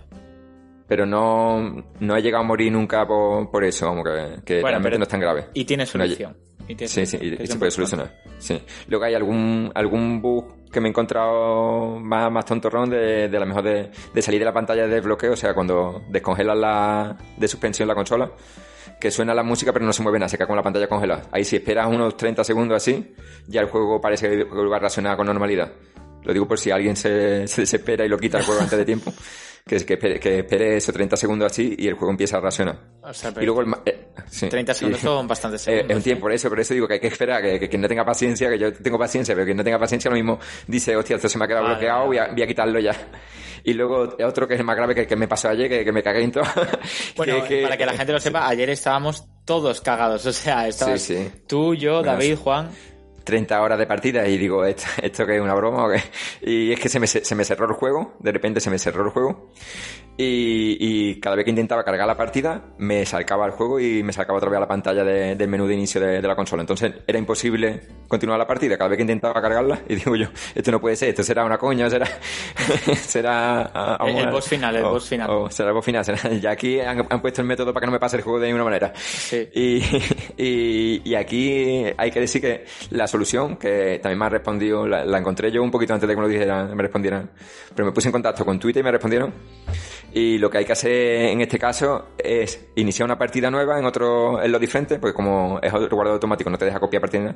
Pero 0.88 1.06
no, 1.06 1.84
no 2.00 2.16
he 2.18 2.22
llegado 2.24 2.44
a 2.44 2.48
morir 2.48 2.72
nunca 2.72 3.06
por, 3.06 3.52
por 3.52 3.64
eso, 3.64 3.86
como 3.90 4.04
que, 4.04 4.38
que 4.44 4.54
Bueno, 4.62 4.70
realmente 4.80 4.98
no 4.98 5.04
es 5.04 5.10
tan 5.10 5.20
grave. 5.20 5.50
Y 5.54 5.66
tiene 5.66 5.86
solución. 5.86 6.36
Y 6.68 6.88
Sí, 6.88 7.06
sí, 7.06 7.18
y, 7.22 7.48
se 7.48 7.58
puede 7.58 7.72
solucionar. 7.72 8.14
Sí. 8.40 8.62
Luego 8.88 9.06
hay 9.06 9.14
algún, 9.14 9.72
algún 9.74 10.22
bug 10.22 10.70
que 10.72 10.82
me 10.82 10.88
he 10.88 10.90
encontrado 10.90 12.00
más, 12.00 12.32
más 12.32 12.46
tontorrón 12.46 12.90
de, 12.90 13.30
de 13.30 13.38
a 13.38 13.40
lo 13.40 13.46
mejor 13.46 13.64
de, 13.64 13.90
de 14.14 14.22
salir 14.22 14.40
de 14.40 14.46
la 14.46 14.54
pantalla 14.54 14.88
de 14.88 14.96
desbloqueo, 14.96 15.34
o 15.34 15.36
sea, 15.36 15.54
cuando 15.54 16.04
descongelas 16.10 16.58
la 16.58 17.18
de 17.38 17.48
suspensión 17.48 17.88
la 17.88 17.96
consola, 17.96 18.32
que 19.00 19.12
suena 19.12 19.34
la 19.34 19.44
música 19.44 19.72
pero 19.72 19.86
no 19.86 19.94
se 19.94 20.04
mueve 20.04 20.20
nada, 20.20 20.30
se 20.30 20.38
queda 20.38 20.48
con 20.48 20.56
la 20.56 20.64
pantalla 20.64 20.88
congelada. 20.88 21.24
Ahí 21.32 21.44
si 21.44 21.56
esperas 21.56 21.88
unos 21.88 22.18
30 22.18 22.44
segundos 22.44 22.78
así, 22.78 23.16
ya 23.48 23.62
el 23.62 23.68
juego 23.68 24.02
parece 24.02 24.30
que 24.30 24.44
va 24.44 24.76
a 24.76 24.80
reaccionar 24.80 25.16
con 25.16 25.28
normalidad. 25.28 25.72
Lo 26.24 26.34
digo 26.34 26.48
por 26.48 26.60
si 26.60 26.72
alguien 26.72 26.96
se, 26.96 27.48
se 27.48 27.62
desespera 27.62 28.06
y 28.06 28.10
lo 28.10 28.18
quita 28.18 28.40
el 28.40 28.44
juego 28.44 28.62
antes 28.62 28.78
de 28.78 28.86
tiempo. 28.86 29.14
Que, 29.68 29.86
que, 29.86 29.94
espere, 29.96 30.20
que 30.20 30.40
espere 30.40 30.78
esos 30.78 30.94
30 30.94 31.18
segundos 31.18 31.52
así 31.52 31.76
y 31.78 31.88
el 31.88 31.96
juego 31.96 32.12
empieza 32.12 32.38
a 32.38 32.40
reaccionar. 32.42 32.80
O 33.04 33.14
sea, 33.14 33.34
Y 33.40 33.46
luego 33.46 33.62
el... 33.62 33.68
eh, 33.86 34.08
sí, 34.30 34.48
30 34.48 34.74
sí. 34.74 34.80
segundos 34.80 35.02
son 35.02 35.28
bastantes 35.28 35.62
Eh, 35.68 35.72
segundos. 35.72 35.90
es 35.92 35.98
un 35.98 36.04
tiempo, 36.04 36.22
por 36.22 36.32
eso, 36.32 36.50
por 36.50 36.60
eso 36.60 36.74
digo 36.74 36.88
que 36.88 36.94
hay 36.96 37.00
que 37.00 37.08
esperar, 37.08 37.42
que, 37.42 37.60
que 37.60 37.70
quien 37.70 37.82
no 37.82 37.88
tenga 37.88 38.06
paciencia, 38.06 38.50
que 38.50 38.58
yo 38.58 38.74
tengo 38.74 38.98
paciencia, 38.98 39.36
pero 39.36 39.46
quien 39.46 39.58
no 39.58 39.64
tenga 39.64 39.78
paciencia 39.80 40.10
lo 40.10 40.16
mismo 40.16 40.40
dice, 40.68 40.96
hostia, 40.96 41.18
esto 41.18 41.30
se 41.30 41.38
me 41.38 41.46
ha 41.46 41.48
quedado 41.48 41.64
Vale, 41.66 41.76
bloqueado, 41.76 42.00
vale. 42.00 42.08
voy 42.08 42.18
a, 42.18 42.28
voy 42.34 42.42
a 42.44 42.48
quitarlo 42.48 42.80
ya. 42.80 42.96
Y 43.64 43.74
luego 43.74 44.16
otro 44.26 44.48
que 44.48 44.54
es 44.54 44.60
el 44.62 44.66
más 44.66 44.78
grave 44.78 44.96
que, 44.96 45.06
que 45.06 45.16
me 45.18 45.28
pasó 45.28 45.50
ayer, 45.50 45.68
que, 45.70 45.84
que 45.84 45.92
me 45.92 46.02
cagué 46.02 46.24
en 46.24 46.32
todo. 46.32 46.44
Bueno, 47.18 47.40
para 47.64 47.76
que 47.78 47.86
la 47.86 47.94
gente 47.94 48.14
lo 48.14 48.20
sepa, 48.20 48.48
ayer 48.48 48.70
estábamos 48.70 49.26
todos 49.44 49.82
cagados. 49.82 50.26
O 50.26 50.32
sea, 50.32 50.68
estabas 50.68 51.02
Sí, 51.02 51.16
sí. 51.18 51.32
tú, 51.48 51.76
yo, 51.76 52.02
David, 52.02 52.36
sí. 52.36 52.42
Juan. 52.42 52.70
30 53.28 53.62
horas 53.62 53.78
de 53.78 53.86
partida 53.86 54.26
y 54.26 54.38
digo, 54.38 54.64
¿esto, 54.66 54.86
esto 55.02 55.26
que 55.26 55.36
es 55.36 55.42
una 55.42 55.54
broma 55.54 55.86
o 55.86 55.90
qué? 55.90 56.02
Y 56.42 56.72
es 56.72 56.80
que 56.80 56.88
se 56.88 57.00
me, 57.00 57.08
se 57.08 57.36
me 57.36 57.44
cerró 57.44 57.68
el 57.68 57.74
juego, 57.74 58.16
de 58.20 58.32
repente 58.32 58.62
se 58.62 58.70
me 58.70 58.80
cerró 58.80 59.04
el 59.04 59.10
juego 59.10 59.52
y, 60.20 60.78
y 60.80 61.20
cada 61.20 61.36
vez 61.36 61.46
que 61.46 61.52
intentaba 61.52 61.84
cargar 61.84 62.08
la 62.08 62.18
partida 62.18 62.62
me 62.80 63.06
salcaba 63.06 63.46
el 63.46 63.52
juego 63.52 63.80
y 63.80 64.02
me 64.02 64.12
salcaba 64.12 64.38
otra 64.38 64.50
vez 64.50 64.58
a 64.58 64.62
la 64.62 64.68
pantalla 64.68 65.04
de- 65.04 65.36
del 65.36 65.48
menú 65.48 65.68
de 65.68 65.76
inicio 65.76 66.02
de, 66.02 66.22
de 66.22 66.28
la 66.28 66.36
consola. 66.36 66.62
Entonces 66.64 66.92
era 67.06 67.20
imposible 67.20 67.82
continuar 68.08 68.40
la 68.40 68.48
partida 68.48 68.78
cada 68.78 68.90
vez 68.90 68.98
que 68.98 69.04
intentaba 69.04 69.40
cargarla 69.42 69.80
y 69.90 69.96
digo 69.96 70.16
yo, 70.16 70.28
esto 70.56 70.72
no 70.72 70.80
puede 70.82 70.96
ser, 70.96 71.10
esto 71.10 71.24
será 71.24 71.46
una 71.46 71.58
coña, 71.58 71.90
será... 71.90 72.08
será 72.96 73.70
ah, 73.74 73.98
El- 74.08 74.18
el 74.18 74.28
a- 74.28 74.32
boss 74.32 74.48
final, 74.48 74.76
el 74.76 74.84
o- 74.86 74.92
boss 74.92 75.08
final. 75.08 75.30
o 75.30 75.50
será 75.50 75.70
el 75.70 75.76
boss 75.76 75.86
final. 75.86 76.04
será- 76.06 76.34
ya 76.42 76.52
aquí 76.52 76.80
han, 76.80 77.06
han 77.10 77.22
puesto 77.22 77.42
el 77.42 77.48
método 77.48 77.74
para 77.74 77.82
que 77.82 77.86
no 77.88 77.92
me 77.92 78.00
pase 78.00 78.18
el 78.18 78.24
juego 78.24 78.40
de 78.40 78.48
ninguna 78.48 78.64
manera. 78.66 78.94
Sí. 78.96 79.48
Y, 79.54 79.84
y, 80.38 81.02
y 81.06 81.16
aquí 81.16 81.84
hay 81.98 82.12
que 82.12 82.20
decir 82.20 82.42
que 82.42 82.66
la 82.92 83.08
solución, 83.08 83.58
que 83.58 84.00
también 84.02 84.20
me 84.20 84.26
ha 84.26 84.30
respondido, 84.30 84.88
la, 84.88 85.06
la 85.06 85.18
encontré 85.20 85.52
yo 85.52 85.62
un 85.62 85.72
poquito 85.72 85.94
antes 85.94 86.08
de 86.08 86.14
que 86.16 86.22
me 86.22 86.28
lo 86.28 86.32
dijeran, 86.34 86.76
me 86.76 86.84
respondieran, 86.84 87.30
pero 87.76 87.86
me 87.86 87.92
puse 87.92 88.08
en 88.08 88.12
contacto 88.12 88.44
con 88.46 88.60
Twitter 88.60 88.82
y 88.82 88.84
me 88.84 88.92
respondieron. 88.92 89.34
Y 90.18 90.38
lo 90.40 90.50
que 90.50 90.58
hay 90.60 90.66
que 90.66 90.72
hacer 90.72 90.92
en 91.30 91.42
este 91.42 91.60
caso 91.60 92.10
es 92.18 92.70
iniciar 92.76 93.06
una 93.06 93.18
partida 93.20 93.52
nueva 93.52 93.78
en 93.78 93.86
otro, 93.86 94.42
en 94.42 94.52
lo 94.52 94.58
diferente, 94.58 94.98
porque 94.98 95.14
como 95.14 95.60
es 95.62 95.72
otro 95.72 95.96
guardado 95.96 96.16
automático, 96.16 96.50
no 96.50 96.58
te 96.58 96.66
deja 96.66 96.80
copiar 96.80 97.02
partida. 97.02 97.36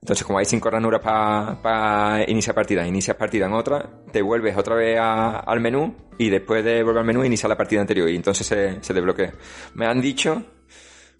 Entonces, 0.00 0.24
como 0.26 0.38
hay 0.38 0.44
cinco 0.44 0.68
ranuras 0.70 1.00
para 1.00 2.24
iniciar 2.28 2.54
partida, 2.54 2.86
inicias 2.86 3.16
partida 3.16 3.46
en 3.46 3.52
otra, 3.54 3.88
te 4.12 4.20
vuelves 4.22 4.56
otra 4.56 4.74
vez 4.76 4.98
a- 5.00 5.40
al 5.40 5.60
menú 5.60 5.94
y 6.18 6.28
después 6.30 6.64
de 6.64 6.82
volver 6.82 6.98
al 7.00 7.04
menú 7.06 7.24
iniciar 7.24 7.48
la 7.50 7.56
partida 7.56 7.80
anterior 7.80 8.08
y 8.08 8.16
entonces 8.16 8.46
se, 8.46 8.82
se 8.82 8.94
desbloquea. 8.94 9.32
Me 9.74 9.86
han 9.86 10.00
dicho 10.00 10.42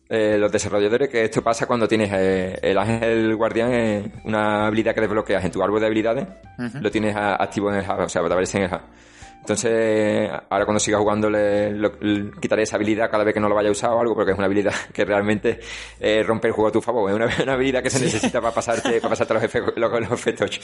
eh, 0.08 0.36
los 0.38 0.52
desarrolladores 0.52 1.08
que 1.08 1.24
esto 1.24 1.42
pasa 1.42 1.66
cuando 1.66 1.88
tienes 1.88 2.10
eh, 2.12 2.58
el 2.62 2.76
ángel 2.78 3.34
guardián, 3.34 3.72
eh, 3.72 4.12
una 4.24 4.66
habilidad 4.66 4.94
que 4.94 5.00
desbloqueas 5.00 5.44
en 5.44 5.50
tu 5.50 5.62
árbol 5.62 5.80
de 5.80 5.86
habilidades, 5.86 6.26
lo 6.82 6.90
tienes 6.90 7.16
a- 7.16 7.42
activo 7.42 7.70
en 7.72 7.78
el 7.78 7.84
hub, 7.90 8.00
o 8.00 8.08
sea, 8.08 8.20
te 8.22 8.26
aparece 8.26 8.58
en 8.58 8.64
el 8.64 8.70
hub. 8.74 8.80
Entonces, 9.43 10.31
ahora 10.51 10.64
cuando 10.64 10.78
siga 10.78 10.98
jugando 10.98 11.28
le, 11.28 11.73
le 11.73 12.31
quitaré 12.40 12.62
esa 12.62 12.77
habilidad 12.77 13.10
cada 13.10 13.24
vez 13.24 13.35
que 13.35 13.40
no 13.40 13.48
lo 13.48 13.56
vaya 13.56 13.70
a 13.70 13.73
usar 13.73 13.90
o 13.90 13.98
algo, 13.98 14.14
porque 14.14 14.31
es 14.31 14.39
una 14.39 14.47
habilidad 14.47 14.73
que 14.94 15.05
realmente 15.05 15.59
eh, 15.98 16.23
rompe 16.23 16.47
el 16.47 16.55
juego 16.55 16.69
a 16.69 16.73
tu 16.73 16.81
favor. 16.81 17.10
Es 17.10 17.16
una, 17.16 17.28
una 17.43 17.55
habilidad 17.55 17.82
que 17.82 17.90
se 17.90 17.98
necesita 17.98 18.40
para 18.40 18.55
pasarte, 18.55 19.01
para 19.01 19.10
pasarte 19.10 19.35
los, 19.35 19.43
efectos, 19.43 19.74
los, 19.77 19.90
los 20.01 20.12
efectos. 20.12 20.60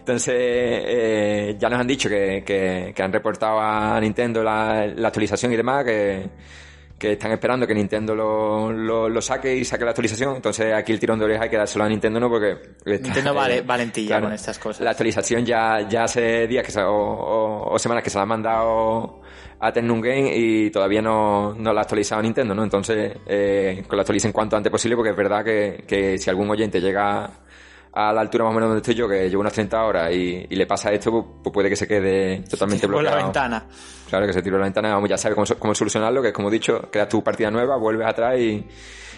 Entonces, 0.00 0.34
eh, 0.36 1.56
ya 1.58 1.70
nos 1.70 1.80
han 1.80 1.86
dicho 1.86 2.10
que, 2.10 2.42
que, 2.44 2.92
que 2.94 3.02
han 3.02 3.12
reportado 3.12 3.60
a 3.60 3.98
Nintendo 3.98 4.42
la, 4.42 4.86
la 4.86 5.08
actualización 5.08 5.50
y 5.54 5.56
demás, 5.56 5.86
que, 5.86 6.28
que 6.98 7.12
están 7.12 7.30
esperando 7.32 7.66
que 7.66 7.74
Nintendo 7.74 8.14
lo, 8.14 8.72
lo, 8.72 9.08
lo 9.08 9.20
saque 9.22 9.54
y 9.54 9.64
saque 9.64 9.84
la 9.84 9.90
actualización. 9.90 10.36
Entonces 10.36 10.74
aquí 10.74 10.92
el 10.92 10.98
tirón 10.98 11.18
de 11.18 11.26
oreja 11.26 11.44
hay 11.44 11.50
que 11.50 11.56
dárselo 11.56 11.84
a 11.84 11.88
Nintendo, 11.88 12.18
¿no? 12.18 12.28
Porque... 12.28 12.52
está- 12.84 13.02
Nintendo 13.04 13.34
vale- 13.34 13.62
valentilla 13.62 14.20
con 14.20 14.32
estas 14.32 14.58
cosas. 14.58 14.82
La 14.82 14.90
actualización 14.90 15.44
ya, 15.46 15.86
ya 15.88 16.04
hace 16.04 16.46
días 16.48 16.64
que 16.64 16.72
se, 16.72 16.82
o, 16.82 16.90
o- 16.92 17.72
o 17.74 17.78
semanas 17.78 18.02
que 18.02 18.10
se 18.10 18.16
la 18.18 18.22
han 18.22 18.28
mandado 18.28 19.20
a 19.60 19.72
Tennum 19.72 20.00
Game 20.00 20.30
y 20.36 20.70
todavía 20.70 21.02
no, 21.02 21.54
no 21.54 21.72
la 21.72 21.80
ha 21.80 21.82
actualizado 21.82 22.22
Nintendo, 22.22 22.54
¿no? 22.54 22.62
Entonces, 22.64 23.12
eh, 23.26 23.84
que 23.88 23.96
la 23.96 24.02
actualicen 24.02 24.32
cuanto 24.32 24.56
antes 24.56 24.70
posible 24.70 24.96
porque 24.96 25.10
es 25.10 25.16
verdad 25.16 25.44
que, 25.44 25.84
que 25.86 26.18
si 26.18 26.30
algún 26.30 26.50
oyente 26.50 26.80
llega 26.80 27.28
a 28.00 28.12
la 28.12 28.20
altura 28.20 28.44
más 28.44 28.52
o 28.52 28.54
menos 28.54 28.68
donde 28.68 28.80
estoy 28.80 28.94
yo, 28.94 29.08
que 29.08 29.28
llevo 29.28 29.40
unas 29.40 29.52
30 29.52 29.82
horas 29.82 30.12
y, 30.14 30.46
y 30.48 30.54
le 30.56 30.66
pasa 30.66 30.92
esto, 30.92 31.10
pues, 31.10 31.24
pues 31.42 31.52
puede 31.52 31.68
que 31.68 31.74
se 31.76 31.88
quede 31.88 32.42
totalmente 32.48 32.86
la 32.86 32.92
bloqueado. 32.92 33.22
ventana. 33.24 33.64
Claro, 34.08 34.26
que 34.26 34.32
se 34.32 34.40
tiró 34.42 34.56
la 34.58 34.64
ventana, 34.64 34.94
vamos, 34.94 35.08
ya 35.08 35.18
sabe 35.18 35.34
cómo, 35.34 35.46
cómo 35.58 35.74
solucionarlo, 35.74 36.22
que 36.22 36.28
es 36.28 36.34
como 36.34 36.48
he 36.48 36.52
dicho, 36.52 36.80
creas 36.92 37.08
tu 37.08 37.24
partida 37.24 37.50
nueva, 37.50 37.76
vuelves 37.76 38.06
atrás 38.06 38.38
y, 38.38 38.64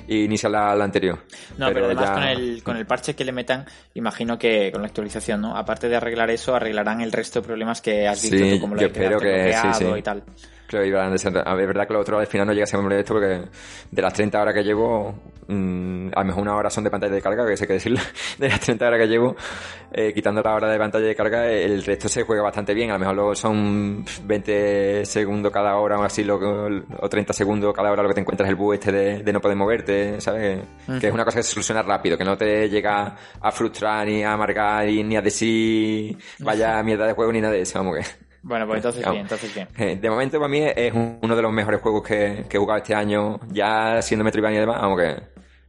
y 0.09 0.25
inicias 0.25 0.51
la, 0.51 0.75
la 0.75 0.85
anterior. 0.85 1.19
No, 1.59 1.69
pero, 1.73 1.85
además 1.87 2.05
ya- 2.07 2.15
con 2.15 2.23
el, 2.25 2.63
con 2.63 2.77
el 2.79 2.87
parche 2.87 3.15
que 3.15 3.25
le 3.25 3.33
metan, 3.33 3.67
imagino 3.95 4.39
que 4.39 4.73
con 4.73 4.81
la 4.81 4.89
actualización, 4.89 5.43
¿no? 5.43 5.57
Aparte 5.57 5.89
de 5.91 5.97
arreglar 5.97 6.31
eso, 6.31 6.55
arreglarán 6.57 7.03
el 7.03 7.13
resto 7.13 7.41
de 7.43 7.47
problemas 7.47 7.83
que 7.83 8.09
has 8.09 8.23
visto 8.23 8.37
Sí, 8.39 8.55
tú, 8.55 8.61
como 8.61 8.75
lo 8.77 8.81
yo 8.81 8.87
espero 8.87 9.21
que- 9.21 9.53
sí, 9.53 9.61
bloqueado 9.69 9.93
sí. 9.95 9.99
y 9.99 10.03
tal. 10.03 10.23
Creo 10.71 10.83
que 10.83 10.89
iban 10.89 11.07
a 11.07 11.55
ver, 11.55 11.63
es 11.63 11.67
verdad 11.67 11.85
que 11.85 11.93
lo 11.95 11.99
otro 11.99 12.21
al 12.21 12.29
final 12.29 12.47
no 12.47 12.53
llega 12.53 12.63
a 12.63 12.67
ser 12.69 12.81
muy 12.81 12.95
esto 12.95 13.15
porque 13.15 13.43
de 13.91 14.03
las 14.03 14.13
30 14.13 14.41
horas 14.41 14.55
que 14.55 14.63
llevo, 14.63 15.13
mm, 15.49 16.11
a 16.15 16.21
lo 16.21 16.27
mejor 16.27 16.43
una 16.43 16.55
hora 16.55 16.71
son 16.71 16.85
de 16.85 16.91
pantalla 16.91 17.13
de 17.13 17.21
carga, 17.21 17.45
que 17.45 17.57
sé 17.57 17.67
que 17.67 17.73
decirlo. 17.73 17.99
De 18.39 18.49
las 18.49 18.61
30 18.61 18.87
horas 18.87 19.01
que 19.01 19.09
llevo, 19.09 19.35
eh, 19.93 20.13
quitando 20.15 20.41
la 20.43 20.55
hora 20.55 20.71
de 20.71 20.79
pantalla 20.79 21.07
de 21.07 21.17
carga, 21.17 21.51
el 21.51 21.83
resto 21.83 22.09
se 22.09 22.23
juega 22.23 22.43
bastante 22.43 22.73
bien. 22.73 22.91
A 22.91 22.93
lo 22.93 22.99
mejor 23.01 23.15
luego 23.17 23.35
son 23.35 24.05
20 24.23 25.05
segundos 25.07 25.53
cada 25.53 25.77
hora 25.77 25.99
o 25.99 26.05
así, 26.05 26.23
lo, 26.23 26.37
o 26.37 27.09
30 27.09 27.33
segundos 27.33 27.75
cada 27.75 27.91
hora 27.91 28.05
lo 28.05 28.09
que 28.09 28.15
te 28.15 28.21
encuentras 28.21 28.49
el 28.49 28.55
bug 28.55 28.75
este 28.75 28.93
de, 28.93 29.23
de 29.25 29.33
no 29.33 29.41
poder 29.41 29.57
moverte, 29.57 30.21
¿sabes? 30.21 30.61
Que 31.01 31.09
es 31.09 31.13
una 31.13 31.25
cosa 31.25 31.39
que 31.39 31.43
se 31.43 31.51
soluciona 31.51 31.83
rápido, 31.83 32.17
que 32.17 32.25
no 32.25 32.37
te 32.37 32.69
llega 32.69 33.17
a 33.41 33.51
frustrar 33.51 34.07
ni 34.07 34.23
a 34.23 34.35
amargar 34.35 34.87
ni, 34.87 35.03
ni 35.03 35.17
a 35.17 35.21
decir 35.21 36.17
vaya 36.39 36.81
mierda 36.85 37.09
de 37.09 37.13
juego 37.15 37.33
ni 37.33 37.41
nada 37.41 37.55
de 37.55 37.63
eso, 37.63 37.81
vamos 37.81 37.97
que... 37.99 38.30
Bueno, 38.43 38.67
pues 38.67 38.79
entonces 38.79 39.05
bien, 39.11 39.23
entonces 39.23 39.55
bien. 39.55 39.69
Eh, 39.77 39.97
De 40.01 40.09
momento 40.11 40.39
para 40.39 40.49
mí 40.49 40.63
es 40.75 40.93
un- 40.95 41.19
uno 41.23 41.37
de 41.37 41.43
los 41.43 41.53
mejores 41.53 41.81
juegos 41.81 42.03
que, 42.03 42.45
que 42.49 42.57
he 42.57 42.61
jugado 42.61 42.79
este 42.79 42.95
año, 42.95 43.39
ya 43.51 44.01
siendo 44.03 44.25
Metroidvania 44.25 44.59
y 44.59 44.61
demás, 44.61 44.81
vamos 44.81 44.99
que, 45.01 45.17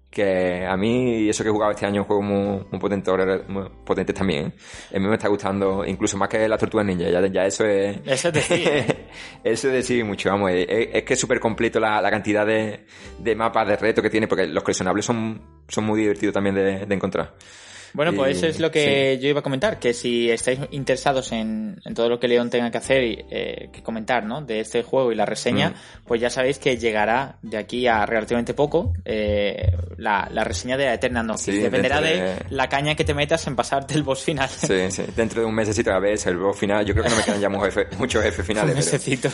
que 0.10 0.66
a 0.66 0.76
mí 0.78 1.20
y 1.26 1.30
eso 1.30 1.44
que 1.44 1.50
he 1.50 1.52
jugado 1.52 1.72
este 1.72 1.86
año 1.86 2.02
es 2.02 2.06
un 2.06 2.08
juego 2.08 2.22
muy, 2.22 2.66
muy 2.72 2.80
potente, 2.80 3.12
muy 3.48 3.70
potente 3.86 4.14
también. 4.14 4.48
¿eh? 4.92 4.98
A 4.98 5.00
mí 5.00 5.08
me 5.08 5.16
está 5.16 5.28
gustando 5.28 5.86
incluso 5.86 6.18
más 6.18 6.30
que 6.30 6.48
la 6.48 6.58
Tortuga 6.58 6.84
Ninja, 6.84 7.10
ya, 7.10 7.26
ya 7.28 7.46
eso 7.46 7.66
es... 7.66 7.98
Eso 8.06 8.28
es 8.30 8.34
decir, 8.34 8.68
¿eh? 8.68 9.08
eso 9.44 9.68
es 9.68 9.74
decir 9.74 10.04
mucho, 10.06 10.30
vamos, 10.30 10.52
es, 10.52 10.66
es 10.70 11.04
que 11.04 11.14
es 11.14 11.20
súper 11.20 11.40
completo 11.40 11.80
la, 11.80 12.02
la 12.02 12.10
cantidad 12.10 12.46
de, 12.46 12.86
de 13.20 13.36
mapas, 13.36 13.68
de 13.68 13.76
retos 13.78 14.02
que 14.02 14.10
tiene, 14.10 14.28
porque 14.28 14.48
los 14.48 14.64
coleccionables 14.64 15.06
son, 15.06 15.42
son 15.68 15.84
muy 15.86 16.00
divertidos 16.00 16.34
también 16.34 16.56
de, 16.56 16.86
de 16.86 16.96
encontrar. 16.96 17.34
Bueno, 17.94 18.14
pues 18.14 18.38
eso 18.38 18.48
es 18.48 18.60
lo 18.60 18.72
que 18.72 19.18
yo 19.22 19.28
iba 19.30 19.40
a 19.40 19.44
comentar, 19.44 19.80
que 19.80 19.94
si 19.94 20.30
estáis 20.30 20.60
interesados 20.72 21.32
en, 21.32 21.80
en 21.86 21.94
todo 21.94 22.10
lo 22.10 22.20
que 22.20 22.28
León 22.28 22.50
tenga 22.50 22.72
que 22.72 22.78
hacer 22.78 23.04
y 23.04 23.26
eh, 23.30 23.70
que 23.72 23.82
comentar, 23.84 24.24
¿no? 24.26 24.42
De 24.42 24.60
este 24.62 24.84
juego 24.84 25.12
y 25.12 25.16
la 25.16 25.26
reseña, 25.26 25.70
Mm. 25.70 25.74
pues 26.08 26.22
ya 26.22 26.30
sabéis 26.30 26.58
que 26.60 26.78
llegará 26.78 27.38
de 27.42 27.58
aquí 27.58 27.88
a 27.88 28.06
relativamente 28.06 28.54
poco 28.54 28.94
eh, 29.06 29.72
la, 29.98 30.28
la 30.32 30.44
reseña 30.44 30.78
de 30.78 30.86
la 30.86 30.94
Eterna 30.96 31.24
Noctis. 31.24 31.46
Sí, 31.46 31.60
Dependerá 31.60 32.02
de... 32.02 32.22
de- 32.22 32.36
la 32.50 32.68
caña 32.70 32.96
que 32.96 33.04
te 33.04 33.14
metas 33.14 33.46
en 33.48 33.56
pasarte 33.56 33.94
el 33.94 34.04
boss 34.04 34.24
final. 34.24 34.50
Sí, 34.50 34.90
sí. 34.92 35.04
Dentro 35.16 35.42
de 35.42 35.48
un 35.48 35.54
mesecito 35.56 35.92
a 35.92 36.00
ver 36.00 36.18
el 36.26 36.38
boss 36.38 36.58
final. 36.58 36.86
Yo 36.86 36.94
creo 36.94 37.04
que 37.06 37.10
no 37.12 37.16
me 37.18 37.24
quedan 37.24 37.40
ya 37.42 37.50
muchos 37.50 38.24
F, 38.26 38.42
Un 38.42 38.46
finales. 38.46 38.74
pero- 38.74 38.76
mesecito. 38.76 39.30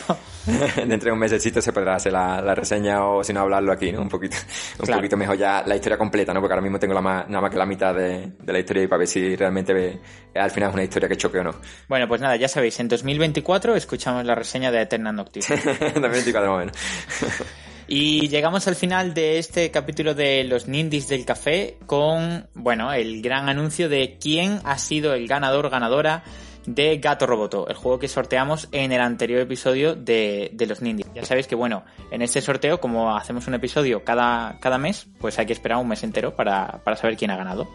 Dentro 0.86 1.06
de 1.08 1.12
un 1.12 1.18
mesecito 1.18 1.60
se 1.60 1.72
podrá 1.72 1.96
hacer 1.96 2.12
la, 2.12 2.40
la 2.40 2.54
reseña 2.54 3.04
o 3.04 3.22
si 3.22 3.32
no 3.32 3.40
hablarlo 3.40 3.72
aquí, 3.72 3.92
¿no? 3.92 4.00
Un 4.02 4.08
poquito, 4.08 4.36
un 4.78 4.86
Claro. 4.86 5.00
poquito 5.00 5.16
mejor 5.16 5.36
ya 5.36 5.62
la 5.66 5.74
historia 5.76 5.98
completa, 5.98 6.32
¿no? 6.32 6.40
Porque 6.40 6.52
ahora 6.54 6.62
mismo 6.62 6.78
tengo 6.78 6.94
la 6.94 7.00
ma- 7.00 7.24
nada 7.28 7.40
más 7.42 7.50
que 7.50 7.56
la 7.58 7.66
mitad 7.66 7.94
de, 7.94 8.32
de 8.48 8.52
la 8.54 8.58
historia 8.60 8.82
y 8.82 8.86
para 8.88 8.98
ver 8.98 9.06
si 9.08 9.36
realmente 9.36 9.72
ve- 9.72 10.00
al 10.34 10.50
final 10.50 10.70
es 10.70 10.74
una 10.74 10.82
historia 10.84 11.08
que 11.08 11.16
choque 11.16 11.38
o 11.38 11.44
no. 11.44 11.54
Bueno, 11.88 12.08
pues 12.08 12.20
nada, 12.20 12.34
ya 12.36 12.48
sabéis, 12.48 12.80
en 12.80 12.88
2024 12.88 13.76
escuchamos 13.76 14.24
la 14.24 14.34
reseña 14.34 14.70
de 14.72 14.82
Eterna 14.82 15.12
Noctis. 15.12 15.46
2024 15.48 16.32
más 16.50 16.56
o 16.56 16.58
menos. 16.58 16.76
Y 17.90 18.28
llegamos 18.28 18.68
al 18.68 18.76
final 18.76 19.14
de 19.14 19.38
este 19.38 19.70
capítulo 19.70 20.12
de 20.14 20.44
los 20.44 20.68
Nindis 20.68 21.08
del 21.08 21.24
Café 21.24 21.78
con, 21.86 22.46
bueno, 22.52 22.92
el 22.92 23.22
gran 23.22 23.48
anuncio 23.48 23.88
de 23.88 24.18
quién 24.20 24.60
ha 24.64 24.76
sido 24.76 25.14
el 25.14 25.26
ganador 25.26 25.70
ganadora 25.70 26.22
de 26.66 26.98
Gato 26.98 27.26
Roboto, 27.26 27.66
el 27.66 27.76
juego 27.76 27.98
que 27.98 28.06
sorteamos 28.08 28.68
en 28.72 28.92
el 28.92 29.00
anterior 29.00 29.40
episodio 29.40 29.94
de, 29.94 30.50
de 30.52 30.66
los 30.66 30.82
Nindis. 30.82 31.06
Ya 31.14 31.24
sabéis 31.24 31.46
que, 31.46 31.54
bueno, 31.54 31.82
en 32.10 32.20
este 32.20 32.42
sorteo, 32.42 32.78
como 32.78 33.16
hacemos 33.16 33.46
un 33.46 33.54
episodio 33.54 34.04
cada, 34.04 34.58
cada 34.60 34.76
mes, 34.76 35.06
pues 35.18 35.38
hay 35.38 35.46
que 35.46 35.54
esperar 35.54 35.78
un 35.78 35.88
mes 35.88 36.02
entero 36.02 36.36
para, 36.36 36.82
para 36.84 36.94
saber 36.94 37.16
quién 37.16 37.30
ha 37.30 37.36
ganado. 37.38 37.70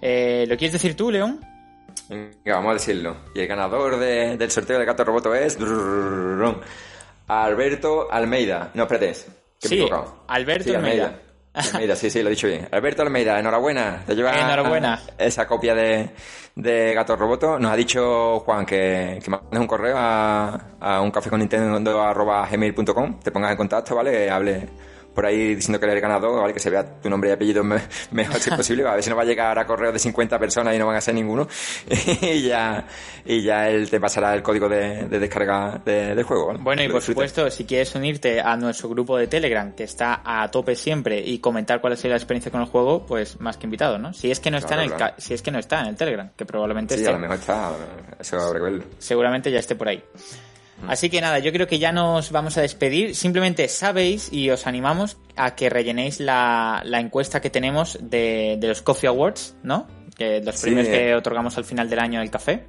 Eh, 0.00 0.44
¿Lo 0.48 0.56
quieres 0.56 0.72
decir 0.72 0.96
tú, 0.96 1.10
León? 1.10 1.40
Venga, 2.08 2.56
vamos 2.56 2.70
a 2.70 2.74
decirlo. 2.74 3.16
Y 3.34 3.40
el 3.40 3.46
ganador 3.46 3.98
de- 3.98 4.36
del 4.36 4.50
sorteo 4.50 4.78
de 4.78 4.84
Gato 4.84 5.04
Roboto 5.04 5.34
es... 5.34 5.58
Alberto 7.26 8.10
Almeida. 8.10 8.70
No, 8.74 8.84
espérate. 8.84 9.12
Que 9.60 9.68
me 9.68 9.68
Sí, 9.68 9.74
equivocado. 9.74 10.24
Alberto 10.28 10.64
Sí, 10.64 10.74
Almeida. 10.74 11.20
Almeida, 11.52 11.96
sí, 11.96 12.08
sí, 12.10 12.22
lo 12.22 12.28
he 12.28 12.30
dicho 12.30 12.46
bien. 12.46 12.68
Alberto 12.70 13.02
Almeida, 13.02 13.38
enhorabuena. 13.38 14.02
Te 14.06 14.14
lleva 14.14 14.32
Enhorabuena. 14.38 15.00
esa 15.18 15.46
copia 15.46 15.74
de, 15.74 16.10
de 16.54 16.94
Gato 16.94 17.16
Roboto. 17.16 17.58
Nos 17.58 17.72
ha 17.72 17.76
dicho 17.76 18.40
Juan 18.40 18.64
que, 18.64 19.18
que 19.22 19.30
mandes 19.30 19.58
un 19.60 19.66
correo 19.66 19.96
a, 19.98 21.00
un 21.02 21.10
café 21.10 21.28
con 21.30 21.40
Nintendo 21.40 21.80
gmail.com, 22.50 23.20
te 23.20 23.30
pongas 23.32 23.50
en 23.50 23.56
contacto, 23.56 23.96
¿vale? 23.96 24.30
Hable 24.30 24.68
por 25.18 25.26
ahí 25.26 25.56
diciendo 25.56 25.80
que 25.80 25.86
eres 25.86 25.96
el 25.96 26.00
ganador, 26.00 26.40
¿vale? 26.40 26.54
Que 26.54 26.60
se 26.60 26.70
vea 26.70 26.84
tu 27.00 27.10
nombre 27.10 27.28
y 27.30 27.32
apellido 27.32 27.64
me- 27.64 27.82
mejor 28.12 28.38
si 28.38 28.50
es 28.50 28.56
posible, 28.56 28.86
a 28.86 28.94
ver 28.94 29.02
si 29.02 29.10
no 29.10 29.16
va 29.16 29.22
a 29.22 29.24
llegar 29.24 29.58
a 29.58 29.66
correo 29.66 29.90
de 29.90 29.98
50 29.98 30.38
personas 30.38 30.76
y 30.76 30.78
no 30.78 30.86
van 30.86 30.94
a 30.94 31.00
ser 31.00 31.12
ninguno. 31.16 31.48
y 32.22 32.42
ya, 32.42 32.86
y 33.24 33.42
ya 33.42 33.68
él 33.68 33.90
te 33.90 33.98
pasará 33.98 34.32
el 34.34 34.44
código 34.44 34.68
de, 34.68 35.08
de 35.08 35.18
descarga 35.18 35.80
de- 35.84 36.14
del 36.14 36.22
juego, 36.22 36.46
¿vale? 36.46 36.60
Bueno, 36.62 36.84
y 36.84 36.88
por 36.88 37.02
supuesto, 37.02 37.50
si 37.50 37.64
quieres 37.64 37.92
unirte 37.96 38.40
a 38.40 38.56
nuestro 38.56 38.88
grupo 38.90 39.16
de 39.18 39.26
Telegram, 39.26 39.72
que 39.72 39.82
está 39.82 40.22
a 40.24 40.48
tope 40.52 40.76
siempre, 40.76 41.18
y 41.20 41.40
comentar 41.40 41.80
cuál 41.80 41.94
ha 41.94 41.96
sido 41.96 42.10
la 42.10 42.16
experiencia 42.18 42.52
con 42.52 42.60
el 42.60 42.68
juego, 42.68 43.04
pues 43.04 43.40
más 43.40 43.56
que 43.56 43.66
invitado, 43.66 43.98
¿no? 43.98 44.12
Si 44.12 44.30
es 44.30 44.38
que 44.38 44.52
no 44.52 44.58
está 44.58 44.68
Claro, 44.68 44.82
en 44.82 44.90
el 44.92 44.96
claro. 44.96 45.14
si 45.18 45.34
es 45.34 45.42
que 45.42 45.50
no 45.50 45.58
está 45.58 45.80
en 45.80 45.86
el 45.88 45.96
Telegram, 45.96 46.30
que 46.36 46.46
probablemente 46.46 46.94
Sí, 46.94 47.00
esté. 47.00 47.10
a 47.10 47.14
lo 47.14 47.18
mejor 47.18 47.36
está, 47.38 47.72
eso 48.20 48.38
habrá 48.38 48.60
que 48.60 48.64
verlo. 48.64 48.84
seguramente 48.98 49.50
ya 49.50 49.58
esté 49.58 49.74
por 49.74 49.88
ahí. 49.88 50.00
Así 50.86 51.10
que 51.10 51.20
nada, 51.20 51.38
yo 51.40 51.52
creo 51.52 51.66
que 51.66 51.78
ya 51.78 51.92
nos 51.92 52.30
vamos 52.30 52.56
a 52.56 52.60
despedir. 52.62 53.14
Simplemente 53.16 53.66
sabéis 53.68 54.32
y 54.32 54.48
os 54.50 54.66
animamos 54.66 55.18
a 55.36 55.54
que 55.56 55.68
rellenéis 55.68 56.20
la, 56.20 56.82
la 56.84 57.00
encuesta 57.00 57.40
que 57.40 57.50
tenemos 57.50 57.98
de, 58.00 58.56
de 58.60 58.68
los 58.68 58.80
Coffee 58.82 59.08
Awards, 59.08 59.56
¿no? 59.62 59.86
Que 60.16 60.40
los 60.40 60.54
Sí, 60.56 60.62
premios 60.66 60.88
que 60.88 61.14
otorgamos 61.14 61.56
al 61.58 61.64
final 61.64 61.90
del 61.90 61.98
año 61.98 62.20
del 62.20 62.30
café. 62.30 62.66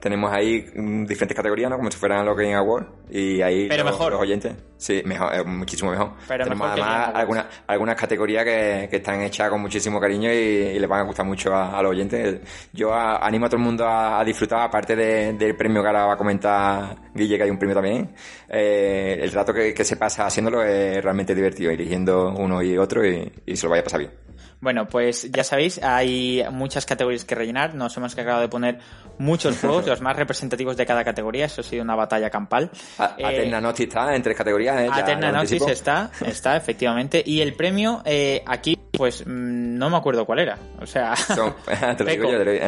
Tenemos 0.00 0.32
ahí 0.32 0.60
diferentes 1.06 1.34
categorías, 1.36 1.68
¿no? 1.70 1.76
Como 1.76 1.90
si 1.90 1.98
fueran 1.98 2.24
los 2.24 2.36
Game 2.36 2.54
Awards. 2.54 2.86
Y 3.10 3.42
ahí 3.42 3.66
Pero 3.68 3.82
los, 3.84 3.92
mejor. 3.92 4.12
los 4.12 4.20
oyentes. 4.20 4.52
Sí, 4.76 5.02
mejor, 5.04 5.34
eh, 5.34 5.42
muchísimo 5.44 5.90
mejor. 5.90 6.12
Pero 6.28 6.44
Tenemos 6.44 6.68
mejor 6.68 6.82
además 6.88 7.10
algunas, 7.14 7.46
algunas 7.66 7.96
categorías 7.96 8.44
que, 8.44 8.86
que 8.90 8.96
están 8.96 9.22
hechas 9.22 9.50
con 9.50 9.60
muchísimo 9.60 9.98
cariño 10.00 10.30
y, 10.32 10.36
y 10.36 10.78
les 10.78 10.88
van 10.88 11.00
a 11.00 11.02
gustar 11.04 11.26
mucho 11.26 11.52
a, 11.52 11.76
a 11.76 11.82
los 11.82 11.90
oyentes. 11.90 12.40
Yo 12.72 12.92
a- 12.94 13.16
animo 13.26 13.46
a 13.46 13.48
todo 13.48 13.56
el 13.58 13.64
mundo 13.64 13.84
a, 13.86 14.20
a 14.20 14.24
disfrutar, 14.24 14.60
aparte 14.60 14.94
de- 14.94 15.32
del 15.32 15.56
premio 15.56 15.82
que 15.82 15.88
ahora 15.88 16.06
va 16.06 16.12
a 16.12 16.16
comentar 16.16 16.96
Guille, 17.14 17.36
que 17.36 17.42
hay 17.44 17.50
un 17.50 17.58
premio 17.58 17.74
también. 17.74 18.14
eh, 18.48 19.18
el 19.20 19.32
rato 19.32 19.52
que, 19.52 19.74
que 19.74 19.84
se 19.84 19.96
pasa 19.96 20.26
haciéndolo 20.26 20.62
es 20.62 21.02
realmente 21.02 21.34
divertido, 21.34 21.70
eligiendo 21.70 22.32
uno 22.36 22.62
y 22.62 22.78
otro 22.78 23.04
y, 23.06 23.32
y 23.46 23.56
se 23.56 23.66
lo 23.66 23.70
vaya 23.70 23.80
a 23.80 23.84
pasar 23.84 24.00
bien. 24.00 24.12
Bueno, 24.60 24.88
pues 24.88 25.30
ya 25.30 25.44
sabéis, 25.44 25.80
hay 25.84 26.42
muchas 26.50 26.84
categorías 26.84 27.24
que 27.24 27.36
rellenar. 27.36 27.76
Nos 27.76 27.96
hemos 27.96 28.12
encargado 28.12 28.40
de 28.40 28.48
poner 28.48 28.78
muchos 29.16 29.56
juegos, 29.60 29.86
los 29.88 30.00
más 30.00 30.16
representativos 30.16 30.76
de 30.76 30.86
cada 30.86 31.04
categoría. 31.04 31.46
Eso 31.46 31.60
ha 31.60 31.64
sido 31.64 31.82
una 31.82 31.94
batalla 31.96 32.30
campal. 32.30 32.70
A- 32.98 33.14
Eh, 33.18 33.24
Aterna 33.24 33.70
está 33.76 34.14
en 34.14 34.22
tres 34.22 34.36
categorías. 34.36 34.80
¿eh? 34.80 34.88
Aterna 34.92 35.28
anticipo. 35.30 35.68
está, 35.68 36.10
está, 36.24 36.56
efectivamente. 36.56 37.22
Y 37.24 37.40
el 37.40 37.54
premio, 37.54 38.02
eh, 38.04 38.42
aquí, 38.46 38.76
pues 38.92 39.24
no 39.26 39.90
me 39.90 39.96
acuerdo 39.96 40.24
cuál 40.26 40.40
era. 40.40 40.58
O 40.80 40.86
sea, 40.86 41.14
Son, 41.16 41.54
te 41.96 42.04
lo 42.04 42.10
digo 42.10 42.30
yo, 42.30 42.38
te 42.38 42.44
lo 42.44 42.50
digo. 42.52 42.66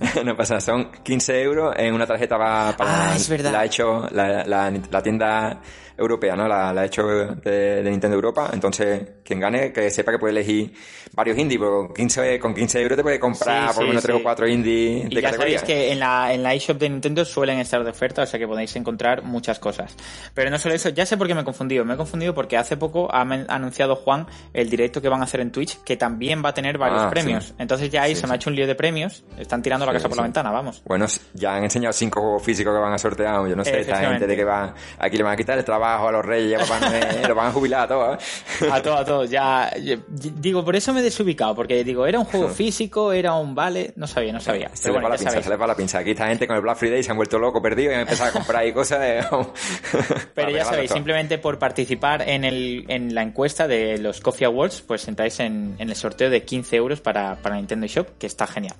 no 0.24 0.36
pasa, 0.36 0.60
son 0.60 0.90
15 1.02 1.42
euros 1.42 1.74
en 1.76 1.92
una 1.94 2.06
tarjeta 2.06 2.38
para, 2.38 2.76
para 2.76 3.10
Ah, 3.10 3.16
es 3.16 3.28
verdad. 3.28 3.52
la 3.52 3.60
ha 3.60 3.64
hecho 3.64 4.06
la, 4.12 4.44
la, 4.44 4.72
la 4.90 5.02
tienda 5.02 5.60
europea, 5.98 6.36
¿no? 6.36 6.46
La, 6.48 6.72
la 6.72 6.82
ha 6.82 6.84
hecho 6.86 7.06
de, 7.06 7.82
de 7.82 7.90
Nintendo 7.90 8.14
Europa, 8.14 8.50
entonces 8.52 9.02
quien 9.24 9.40
gane 9.40 9.72
que 9.72 9.90
sepa 9.90 10.12
que 10.12 10.18
puede 10.18 10.30
elegir 10.32 10.72
varios 11.12 11.36
indies, 11.36 11.58
pero 11.60 11.92
15, 11.92 12.38
con 12.38 12.54
15 12.54 12.80
euros 12.82 12.96
te 12.96 13.02
puede 13.02 13.18
comprar 13.20 13.68
Sí, 13.70 13.74
por 13.74 13.82
lo 13.82 13.82
sí, 13.82 13.88
menos 13.88 14.02
3 14.04 14.16
sí. 14.16 14.20
o 14.20 14.22
4 14.24 14.48
indies 14.48 15.04
Y 15.10 15.14
de 15.14 15.20
ya 15.22 15.28
categoría. 15.30 15.58
sabéis 15.58 15.62
que 15.62 15.92
en 15.92 15.98
la, 16.00 16.32
en 16.32 16.42
la 16.42 16.54
eShop 16.54 16.78
de 16.78 16.88
Nintendo 16.88 17.24
suelen 17.24 17.58
estar 17.58 17.82
de 17.84 17.90
oferta, 17.90 18.22
o 18.22 18.26
sea 18.26 18.38
que 18.38 18.46
podéis 18.46 18.74
encontrar 18.76 19.22
muchas 19.22 19.58
cosas. 19.58 19.94
Pero 20.34 20.50
no 20.50 20.58
solo 20.58 20.74
eso, 20.74 20.88
ya 20.90 21.04
sé 21.04 21.16
por 21.16 21.26
qué 21.26 21.34
me 21.34 21.40
he 21.40 21.44
confundido. 21.44 21.84
Me 21.84 21.94
he 21.94 21.96
confundido 21.96 22.34
porque 22.34 22.56
hace 22.56 22.76
poco 22.76 23.12
ha 23.12 23.22
anunciado 23.22 23.96
Juan 23.96 24.26
el 24.54 24.70
directo 24.70 25.02
que 25.02 25.08
van 25.08 25.20
a 25.20 25.24
hacer 25.24 25.40
en 25.40 25.50
Twitch, 25.50 25.82
que 25.82 25.96
también 25.96 26.42
va 26.44 26.50
a 26.50 26.54
tener 26.54 26.78
varios 26.78 27.02
Ah, 27.02 27.10
premios. 27.10 27.46
sí. 27.46 27.54
Entonces 27.58 27.90
ya 27.90 28.02
ahí 28.02 28.14
se 28.14 28.26
me 28.26 28.34
ha 28.34 28.36
hecho 28.36 28.50
un 28.50 28.56
lío 28.56 28.66
de 28.66 28.74
premios. 28.74 29.24
Están 29.36 29.62
tirando 29.62 29.84
la 29.84 29.92
casa 29.92 30.08
por 30.08 30.16
la 30.16 30.22
ventana, 30.22 30.50
vamos. 30.50 30.82
Bueno, 30.86 31.06
ya 31.34 31.56
han 31.56 31.64
enseñado 31.64 31.92
cinco 31.92 32.20
juegos 32.20 32.42
físicos 32.44 32.72
que 32.74 32.80
van 32.80 32.92
a 32.92 32.98
sortear. 32.98 33.46
Yo 33.48 33.56
no 33.56 33.64
sé, 33.64 33.80
esta 33.80 33.96
gente 33.96 34.26
de 34.26 34.36
que 34.36 34.44
va, 34.44 34.74
aquí 34.98 35.16
le 35.16 35.22
van 35.24 35.32
a 35.32 35.36
quitar 35.36 35.58
el 35.58 35.64
trabajo 35.64 35.87
a 35.96 36.12
los 36.12 36.24
reyes, 36.24 36.60
a 36.60 36.64
Papá 36.66 36.80
Noel, 36.88 37.22
lo 37.28 37.34
van 37.34 37.46
a 37.48 37.52
jubilar 37.52 37.80
a 37.82 37.88
todos. 37.88 38.18
¿eh? 38.62 38.68
A 38.70 38.82
todos, 38.82 39.00
a 39.00 39.04
todos. 39.04 39.30
Ya, 39.30 39.70
yo- 39.82 39.96
digo, 40.08 40.64
por 40.64 40.76
eso 40.76 40.92
me 40.92 41.00
he 41.00 41.02
desubicado, 41.02 41.54
porque 41.54 41.82
digo, 41.84 42.06
era 42.06 42.18
un 42.18 42.24
juego 42.24 42.48
físico, 42.50 43.12
era 43.12 43.34
un 43.34 43.54
vale, 43.54 43.92
no 43.96 44.06
sabía, 44.06 44.32
no 44.32 44.40
sabía. 44.40 44.70
Se 44.74 44.88
le 44.88 44.92
bueno, 44.92 45.08
va 45.08 45.14
la 45.14 45.16
pinza, 45.16 45.30
sabéis. 45.30 45.44
se 45.44 45.50
le 45.50 45.56
va 45.56 45.66
la 45.66 45.76
pinza. 45.76 45.98
Aquí 45.98 46.10
esta 46.10 46.26
gente 46.28 46.46
con 46.46 46.56
el 46.56 46.62
Black 46.62 46.76
Friday 46.78 47.02
se 47.02 47.10
han 47.10 47.16
vuelto 47.16 47.38
locos, 47.38 47.62
perdidos 47.62 47.92
y 47.92 47.94
han 47.94 48.00
empezado 48.02 48.30
a 48.30 48.32
comprar 48.32 48.62
ahí 48.62 48.72
cosas. 48.72 49.00
de- 49.00 49.24
Pero 50.34 50.50
ya 50.50 50.64
sabéis, 50.64 50.88
todo. 50.88 50.96
simplemente 50.96 51.38
por 51.38 51.58
participar 51.58 52.28
en, 52.28 52.44
el, 52.44 52.84
en 52.88 53.14
la 53.14 53.22
encuesta 53.22 53.66
de 53.68 53.98
los 53.98 54.20
Coffee 54.20 54.46
Awards, 54.46 54.82
pues 54.86 55.06
entráis 55.08 55.40
en, 55.40 55.76
en 55.78 55.88
el 55.88 55.96
sorteo 55.96 56.30
de 56.30 56.42
15 56.44 56.76
euros 56.76 57.00
para, 57.00 57.36
para 57.36 57.56
Nintendo 57.56 57.86
Shop, 57.86 58.06
que 58.18 58.26
está 58.26 58.46
genial. 58.46 58.74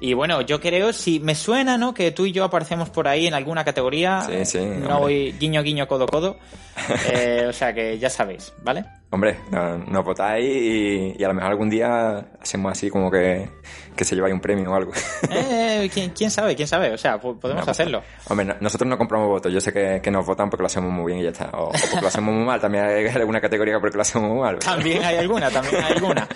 Y 0.00 0.12
bueno, 0.14 0.40
yo 0.42 0.60
creo, 0.60 0.92
si 0.92 1.20
me 1.20 1.34
suena, 1.34 1.78
¿no? 1.78 1.94
Que 1.94 2.10
tú 2.10 2.26
y 2.26 2.32
yo 2.32 2.44
aparecemos 2.44 2.90
por 2.90 3.08
ahí 3.08 3.26
en 3.26 3.34
alguna 3.34 3.64
categoría. 3.64 4.22
Sí, 4.22 4.44
sí, 4.44 4.58
No 4.58 4.64
hombre. 4.74 4.94
voy 4.98 5.32
guiño, 5.38 5.62
guiño, 5.62 5.86
codo, 5.88 6.06
codo. 6.06 6.36
Eh, 7.10 7.46
o 7.48 7.52
sea 7.52 7.72
que 7.72 7.98
ya 7.98 8.10
sabéis, 8.10 8.52
¿vale? 8.62 8.84
Hombre, 9.10 9.38
no- 9.50 9.78
nos 9.78 10.04
votáis 10.04 10.44
y, 10.44 11.14
y 11.18 11.24
a 11.24 11.28
lo 11.28 11.34
mejor 11.34 11.50
algún 11.52 11.70
día 11.70 12.26
hacemos 12.40 12.72
así 12.72 12.90
como 12.90 13.10
que, 13.10 13.48
que 13.96 14.04
se 14.04 14.14
lleváis 14.14 14.34
un 14.34 14.40
premio 14.40 14.70
o 14.70 14.74
algo. 14.74 14.92
Eh, 15.30 15.90
¿quién, 15.92 16.10
quién 16.10 16.30
sabe? 16.30 16.54
¿Quién 16.56 16.68
sabe? 16.68 16.92
O 16.92 16.98
sea, 16.98 17.20
po- 17.20 17.36
podemos 17.38 17.64
No 17.66 17.70
hacerlo. 17.72 18.02
Hombre, 18.28 18.46
no- 18.46 18.56
nosotros 18.60 18.88
no 18.88 18.98
compramos 18.98 19.28
votos. 19.28 19.52
Yo 19.52 19.60
sé 19.60 19.72
que, 19.72 20.00
que 20.02 20.10
nos 20.10 20.24
votan 20.26 20.50
porque 20.50 20.62
lo 20.62 20.66
hacemos 20.66 20.90
muy 20.92 21.06
bien 21.12 21.20
y 21.20 21.24
ya 21.24 21.30
está. 21.30 21.50
O, 21.52 21.68
o 21.68 21.70
porque 21.72 22.00
lo 22.00 22.08
hacemos 22.08 22.34
muy 22.34 22.44
mal. 22.44 22.60
También 22.60 22.84
hay 22.84 23.06
alguna 23.06 23.40
categoría 23.40 23.78
porque 23.80 23.96
lo 23.96 24.02
hacemos 24.02 24.28
muy 24.30 24.40
mal. 24.40 24.58
También 24.58 25.02
hay 25.04 25.16
alguna, 25.16 25.50
también 25.50 25.82
hay 25.82 25.92
alguna. 25.94 26.28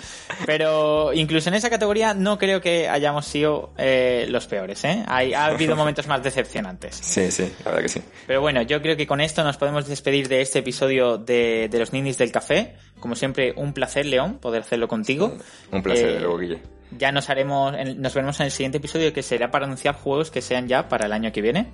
Pero 0.45 1.13
incluso 1.13 1.49
en 1.49 1.55
esa 1.55 1.69
categoría 1.69 2.13
no 2.13 2.37
creo 2.37 2.61
que 2.61 2.87
hayamos 2.87 3.25
sido 3.25 3.71
eh, 3.77 4.25
los 4.29 4.47
peores, 4.47 4.83
¿eh? 4.85 5.03
Hay, 5.07 5.33
ha 5.33 5.45
habido 5.45 5.75
momentos 5.75 6.07
más 6.07 6.23
decepcionantes. 6.23 6.95
Sí, 6.95 7.31
sí, 7.31 7.51
la 7.65 7.71
verdad 7.71 7.81
que 7.83 7.89
sí. 7.89 8.01
Pero 8.27 8.41
bueno, 8.41 8.61
yo 8.61 8.81
creo 8.81 8.95
que 8.95 9.05
con 9.07 9.21
esto 9.21 9.43
nos 9.43 9.57
podemos 9.57 9.87
despedir 9.87 10.27
de 10.27 10.41
este 10.41 10.59
episodio 10.59 11.17
de, 11.17 11.67
de 11.69 11.79
los 11.79 11.93
Nindis 11.93 12.17
del 12.17 12.31
Café. 12.31 12.75
Como 12.99 13.15
siempre, 13.15 13.53
un 13.55 13.73
placer, 13.73 14.05
León, 14.05 14.39
poder 14.39 14.61
hacerlo 14.61 14.87
contigo. 14.87 15.37
Un 15.71 15.81
placer, 15.83 16.09
Eh, 16.09 16.19
luego, 16.19 16.37
Guille. 16.37 16.59
Ya 16.97 17.11
nos 17.11 17.29
haremos, 17.29 17.73
nos 17.97 18.13
veremos 18.13 18.39
en 18.39 18.47
el 18.47 18.51
siguiente 18.51 18.79
episodio 18.79 19.13
que 19.13 19.23
será 19.23 19.51
para 19.51 19.65
anunciar 19.65 19.95
juegos 19.95 20.31
que 20.31 20.41
sean 20.41 20.67
ya 20.67 20.87
para 20.87 21.05
el 21.05 21.13
año 21.13 21.31
que 21.31 21.41
viene. 21.41 21.71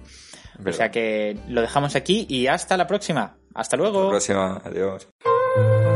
O 0.65 0.71
sea 0.71 0.91
que 0.91 1.37
lo 1.47 1.61
dejamos 1.61 1.95
aquí 1.95 2.25
y 2.29 2.47
hasta 2.47 2.77
la 2.77 2.87
próxima. 2.87 3.37
Hasta 3.53 3.77
luego. 3.77 4.11
Hasta 4.11 4.35
la 4.35 4.59
próxima. 4.59 4.61
Adiós. 4.65 5.94